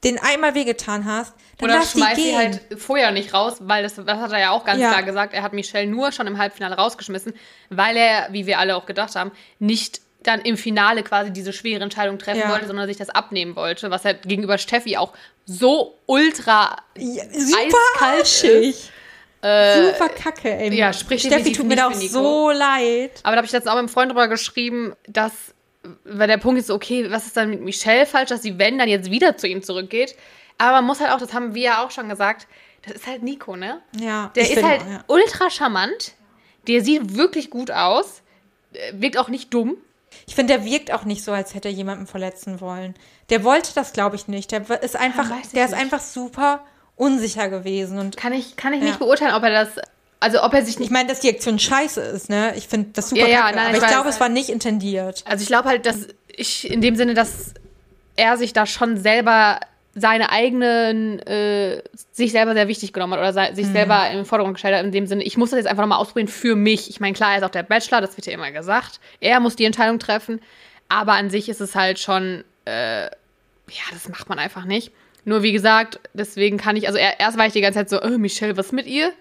den 0.03 0.19
einmal 0.19 0.53
wehgetan 0.53 1.05
hast, 1.05 1.33
dann 1.59 1.69
Oder 1.69 1.79
lass 1.79 1.93
die 1.93 1.99
schmeiß 1.99 2.17
gehen. 2.17 2.25
sie 2.25 2.35
halt 2.37 2.81
vorher 2.81 3.11
nicht 3.11 3.33
raus, 3.33 3.55
weil 3.61 3.81
das, 3.81 3.95
das 3.95 4.05
hat 4.19 4.31
er 4.33 4.39
ja 4.39 4.51
auch 4.51 4.65
ganz 4.65 4.81
Ja. 4.81 4.89
klar 4.89 5.03
gesagt. 5.03 5.33
Er 5.33 5.41
hat 5.41 5.53
Michelle 5.53 5.87
nur 5.87 6.11
schon 6.11 6.27
im 6.27 6.37
Halbfinale 6.37 6.75
rausgeschmissen, 6.75 7.33
weil 7.69 7.95
er, 7.95 8.27
wie 8.31 8.45
wir 8.45 8.59
alle 8.59 8.75
auch 8.75 8.85
gedacht 8.85 9.15
haben, 9.15 9.31
nicht 9.59 10.01
dann 10.23 10.41
im 10.41 10.57
Finale 10.57 11.03
quasi 11.03 11.31
diese 11.31 11.53
schwere 11.53 11.83
Entscheidung 11.83 12.17
treffen 12.19 12.41
Ja. 12.41 12.49
wollte, 12.51 12.67
sondern 12.67 12.87
sich 12.87 12.97
das 12.97 13.09
abnehmen 13.09 13.55
wollte, 13.55 13.91
was 13.91 14.03
er 14.05 14.13
gegenüber 14.15 14.57
Steffi 14.57 14.97
auch 14.97 15.13
so 15.45 15.97
ultra 16.05 16.75
ja, 16.97 17.23
super 17.31 17.57
eiskalt 17.61 18.19
arschig. 18.19 18.91
super 19.41 20.09
kacke, 20.09 20.51
ey. 20.51 20.73
ja, 20.73 20.91
spricht 20.91 21.25
Steffi 21.25 21.51
tut 21.53 21.67
mir 21.67 21.75
da 21.77 21.87
auch 21.87 21.93
so 21.93 22.49
leid. 22.51 23.11
Aber 23.23 23.31
da 23.33 23.37
habe 23.37 23.45
ich 23.45 23.51
letztens 23.53 23.67
auch 23.67 23.75
mit 23.75 23.79
einem 23.79 23.89
Freund 23.89 24.11
drüber 24.11 24.27
geschrieben, 24.27 24.93
dass, 25.07 25.31
weil 26.03 26.27
der 26.27 26.37
Punkt 26.37 26.59
ist 26.59 26.69
okay, 26.71 27.09
was 27.11 27.27
ist 27.27 27.37
dann 27.37 27.49
mit 27.49 27.61
Michelle 27.61 28.05
falsch, 28.05 28.29
dass 28.29 28.41
sie, 28.41 28.57
wenn, 28.59 28.77
dann 28.77 28.89
jetzt 28.89 29.09
wieder 29.11 29.37
zu 29.37 29.47
ihm 29.47 29.61
zurückgeht. 29.63 30.15
Aber 30.57 30.71
man 30.77 30.85
muss 30.85 30.99
halt 30.99 31.11
auch, 31.11 31.19
das 31.19 31.33
haben 31.33 31.53
wir 31.53 31.61
ja 31.61 31.85
auch 31.85 31.91
schon 31.91 32.09
gesagt, 32.09 32.47
das 32.85 32.95
ist 32.95 33.07
halt 33.07 33.21
Nico, 33.23 33.55
ne? 33.55 33.81
Ja, 33.99 34.31
Der 34.35 34.49
ist 34.49 34.63
halt 34.63 34.81
auch, 34.81 34.87
ja. 34.87 35.03
ultra 35.07 35.49
charmant. 35.49 36.13
Der 36.67 36.81
sieht 36.83 37.15
wirklich 37.15 37.49
gut 37.49 37.69
aus. 37.71 38.21
äh, 38.73 38.91
Wirkt 38.93 39.17
auch 39.17 39.29
nicht 39.29 39.53
dumm. 39.53 39.77
Ich 40.25 40.35
finde, 40.35 40.53
der 40.55 40.65
wirkt 40.65 40.91
auch 40.91 41.03
nicht 41.05 41.23
so, 41.23 41.31
als 41.31 41.53
hätte 41.53 41.67
er 41.67 41.73
jemanden 41.73 42.07
verletzen 42.07 42.59
wollen. 42.61 42.95
Der 43.29 43.43
wollte 43.43 43.71
das, 43.75 43.93
glaube 43.93 44.15
ich, 44.15 44.27
nicht. 44.27 44.51
Der 44.51 44.61
ist 44.81 44.95
einfach, 44.95 45.29
weiß 45.29 45.47
ich 45.47 45.51
der 45.53 45.65
ist 45.65 45.71
nicht. 45.71 45.79
einfach 45.81 45.99
super 46.01 46.63
unsicher 46.95 47.49
gewesen. 47.49 47.99
Und 47.99 48.17
Kann 48.17 48.33
ich, 48.33 48.55
kann 48.55 48.73
ich 48.73 48.79
Ja. 48.81 48.87
nicht 48.87 48.99
beurteilen, 48.99 49.35
ob 49.35 49.43
er 49.43 49.51
das. 49.51 49.69
Also, 50.19 50.41
ob 50.41 50.53
er 50.53 50.61
sich 50.65 50.75
ich 50.75 50.79
nicht. 50.79 50.91
meine, 50.91 51.07
dass 51.09 51.19
die 51.19 51.29
Aktion 51.29 51.59
scheiße 51.59 52.01
ist, 52.01 52.29
ne? 52.29 52.53
Ich 52.55 52.67
finde 52.67 52.89
das 52.93 53.09
super 53.09 53.21
Ja, 53.21 53.27
ja, 53.27 53.51
nein, 53.51 53.67
aber 53.67 53.77
ich 53.77 53.83
ich 53.83 53.87
glaube, 53.89 54.09
es 54.09 54.19
war 54.19 54.29
nicht 54.29 54.49
intendiert. 54.49 55.23
Also, 55.27 55.43
ich 55.43 55.47
glaube 55.47 55.69
halt, 55.69 55.85
dass 55.85 56.07
ich 56.27 56.69
in 56.71 56.81
dem 56.81 56.95
Sinne, 56.95 57.13
dass 57.13 57.53
er 58.15 58.35
sich 58.37 58.51
da 58.51 58.65
schon 58.65 58.97
selber 58.97 59.59
seine 59.99 60.29
eigenen, 60.31 61.17
äh, 61.25 61.81
sich 62.11 62.31
selber 62.31 62.53
sehr 62.53 62.67
wichtig 62.67 62.93
genommen 62.93 63.13
hat 63.13 63.19
oder 63.19 63.33
sei, 63.33 63.49
Mhm. 63.49 63.55
sich 63.55 63.65
selber 63.65 64.07
in 64.11 64.17
den 64.17 64.25
Vordergrund 64.25 64.55
gestellt 64.55 64.75
hat, 64.75 64.85
in 64.85 64.91
dem 64.91 65.07
Sinne, 65.07 65.23
ich 65.23 65.37
muss 65.37 65.49
das 65.49 65.57
jetzt 65.57 65.67
einfach 65.67 65.81
nochmal 65.81 65.97
ausprobieren 65.97 66.27
für 66.27 66.55
mich. 66.55 66.89
Ich 66.91 66.99
meine, 66.99 67.13
klar, 67.13 67.31
er 67.31 67.37
ist 67.39 67.43
auch 67.43 67.49
der 67.49 67.63
Bachelor, 67.63 67.99
das 68.01 68.15
wird 68.15 68.27
ja 68.27 68.33
immer 68.33 68.51
gesagt. 68.51 68.99
Er 69.21 69.39
muss 69.39 69.55
die 69.55 69.65
Entscheidung 69.65 69.97
treffen. 69.97 70.39
Aber 70.87 71.13
an 71.13 71.29
sich 71.31 71.49
ist 71.49 71.61
es 71.61 71.75
halt 71.75 71.97
schon, 71.99 72.43
äh, 72.65 73.05
ja, 73.05 73.83
das 73.91 74.07
macht 74.07 74.29
man 74.29 74.37
einfach 74.39 74.65
nicht. 74.65 74.91
Nur 75.25 75.41
wie 75.43 75.51
gesagt, 75.51 75.99
deswegen 76.13 76.57
kann 76.57 76.75
ich, 76.77 76.85
also 76.87 76.99
er, 76.99 77.19
erst 77.19 77.37
war 77.37 77.47
ich 77.47 77.53
die 77.53 77.61
ganze 77.61 77.79
Zeit 77.79 77.89
so, 77.89 78.01
oh, 78.01 78.17
Michelle, 78.17 78.55
was 78.55 78.67
ist 78.67 78.71
mit 78.73 78.85
ihr? 78.85 79.11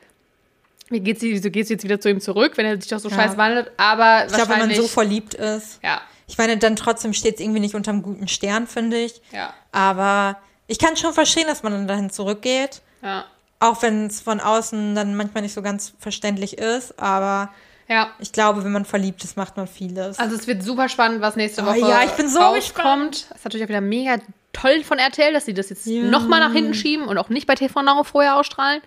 Wie 0.91 1.01
geht's, 1.01 1.21
sie- 1.21 1.33
wieso 1.33 1.51
geht 1.51 1.67
sie 1.67 1.73
jetzt 1.75 1.83
wieder 1.85 1.99
zu 2.01 2.09
ihm 2.11 2.21
zurück, 2.21 2.53
wenn 2.57 2.67
er 2.67 2.81
sich 2.81 2.89
doch 2.91 3.01
so 3.01 3.09
Ja. 3.09 3.17
scheiß 3.17 3.37
wandelt? 3.37 3.73
Aber 3.77 4.27
Ich 4.27 4.33
glaube, 4.35 4.51
wenn 4.51 4.59
man 4.61 4.75
so 4.75 4.87
verliebt 4.87 5.35
ist. 5.35 5.81
ja, 5.83 6.01
Ich 6.29 6.39
meine, 6.39 6.57
dann 6.59 6.77
trotzdem 6.77 7.13
steht 7.13 7.37
es 7.37 7.41
irgendwie 7.41 7.61
nicht 7.61 7.75
unterm 7.75 8.03
guten 8.03 8.29
Stern, 8.29 8.67
finde 8.69 8.99
ich. 8.99 9.21
ja, 9.33 9.53
Aber 9.73 10.37
ich 10.67 10.79
kann 10.79 10.97
schon 10.97 11.13
verstehen, 11.13 11.47
dass 11.47 11.63
man 11.63 11.73
dann 11.73 11.87
dahin 11.89 12.11
zurückgeht. 12.11 12.83
ja. 13.03 13.25
Auch 13.59 13.81
wenn 13.83 14.07
es 14.09 14.21
von 14.21 14.39
außen 14.39 14.95
dann 14.95 15.17
manchmal 15.17 15.43
nicht 15.43 15.55
so 15.55 15.63
ganz 15.63 15.95
verständlich 15.99 16.59
ist. 16.59 16.99
Aber 17.01 17.49
Ja, 17.89 18.11
ich 18.19 18.31
glaube, 18.33 18.63
wenn 18.65 18.71
man 18.73 18.85
verliebt 18.85 19.25
ist, 19.25 19.39
macht 19.39 19.57
man 19.57 19.67
vieles. 19.67 20.19
also 20.19 20.37
es 20.37 20.47
wird 20.47 20.63
super 20.63 20.91
spannend, 20.91 21.23
was 21.23 21.37
nächste 21.37 21.63
Oh 21.63 21.67
Woche 21.67 21.79
ja, 21.79 22.03
ich 22.05 22.11
bin 22.13 22.29
so 22.29 22.39
rauskommt. 22.39 23.17
Ist 23.35 23.45
natürlich 23.45 23.65
auch 23.65 23.71
wieder 23.71 23.81
mega 23.81 24.19
toll 24.53 24.85
von 24.85 24.99
RTL, 24.99 25.33
dass 25.33 25.47
sie 25.47 25.55
das 25.55 25.71
jetzt 25.71 25.87
Ja. 25.87 26.03
nochmal 26.03 26.41
nach 26.41 26.53
hinten 26.53 26.75
schieben 26.75 27.07
und 27.09 27.17
auch 27.17 27.31
nicht 27.31 27.47
bei 27.47 27.55
TV 27.55 27.81
Now 27.81 28.05
vorher 28.05 28.37
ausstrahlen. 28.37 28.83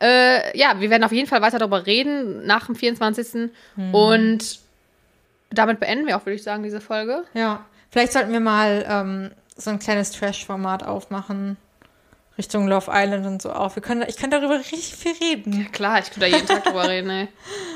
Äh, 0.00 0.56
ja, 0.56 0.78
wir 0.80 0.88
werden 0.90 1.02
auf 1.02 1.12
jeden 1.12 1.26
Fall 1.28 1.42
weiter 1.42 1.58
darüber 1.58 1.84
reden 1.86 2.46
nach 2.46 2.66
dem 2.66 2.76
24. 2.76 3.50
Hm. 3.74 3.92
Und 3.94 4.60
damit 5.50 5.80
beenden 5.80 6.06
wir 6.06 6.16
auch, 6.16 6.26
würde 6.26 6.34
ich 6.36 6.42
sagen, 6.44 6.62
diese 6.62 6.80
Folge. 6.80 7.24
Ja, 7.34 7.64
vielleicht 7.90 8.12
sollten 8.12 8.30
wir 8.32 8.40
mal 8.40 8.84
ähm, 8.88 9.30
so 9.56 9.70
ein 9.70 9.78
kleines 9.78 10.12
Trash-Format 10.12 10.84
aufmachen. 10.84 11.56
Richtung 12.38 12.68
Love 12.68 12.90
Island 12.92 13.24
und 13.26 13.40
so 13.42 13.50
auch. 13.52 13.74
Wir 13.76 13.82
können, 13.82 14.04
ich 14.08 14.16
kann 14.16 14.30
darüber 14.30 14.58
richtig 14.58 14.94
viel 14.94 15.12
reden. 15.22 15.70
Klar, 15.72 16.00
ich 16.00 16.06
könnte 16.10 16.20
da 16.20 16.26
jeden 16.26 16.46
Tag 16.46 16.64
drüber 16.64 16.86
reden, 16.88 17.08
ey. 17.08 17.28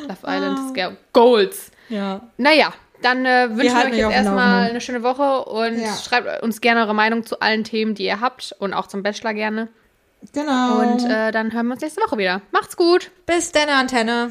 Love 0.06 0.18
Island 0.26 0.58
ist 0.58 0.74
ge- 0.74 0.96
Goals. 1.14 1.70
Ja. 1.88 2.20
Naja, 2.36 2.72
dann 3.00 3.24
äh, 3.24 3.48
wünschen 3.48 3.62
wir 3.62 3.74
halten 3.74 3.92
euch 3.92 3.96
jetzt 3.96 4.06
auf 4.06 4.12
erstmal 4.12 4.68
eine 4.68 4.80
schöne 4.82 5.02
Woche 5.02 5.44
und 5.46 5.78
Ja. 5.80 5.94
schreibt 5.96 6.42
uns 6.42 6.60
gerne 6.60 6.80
eure 6.82 6.94
Meinung 6.94 7.24
zu 7.24 7.40
allen 7.40 7.64
Themen, 7.64 7.94
die 7.94 8.04
ihr 8.04 8.20
habt 8.20 8.54
und 8.58 8.74
auch 8.74 8.86
zum 8.86 9.02
Bachelor 9.02 9.32
gerne. 9.32 9.68
Genau. 10.34 10.80
Und 10.80 11.06
äh, 11.08 11.32
dann 11.32 11.50
hören 11.54 11.68
wir 11.68 11.72
uns 11.72 11.80
nächste 11.82 12.02
Woche 12.02 12.18
wieder. 12.18 12.42
Macht's 12.52 12.76
gut! 12.76 13.10
bis 13.24 13.52
dann, 13.52 13.70
Antenne. 13.70 14.30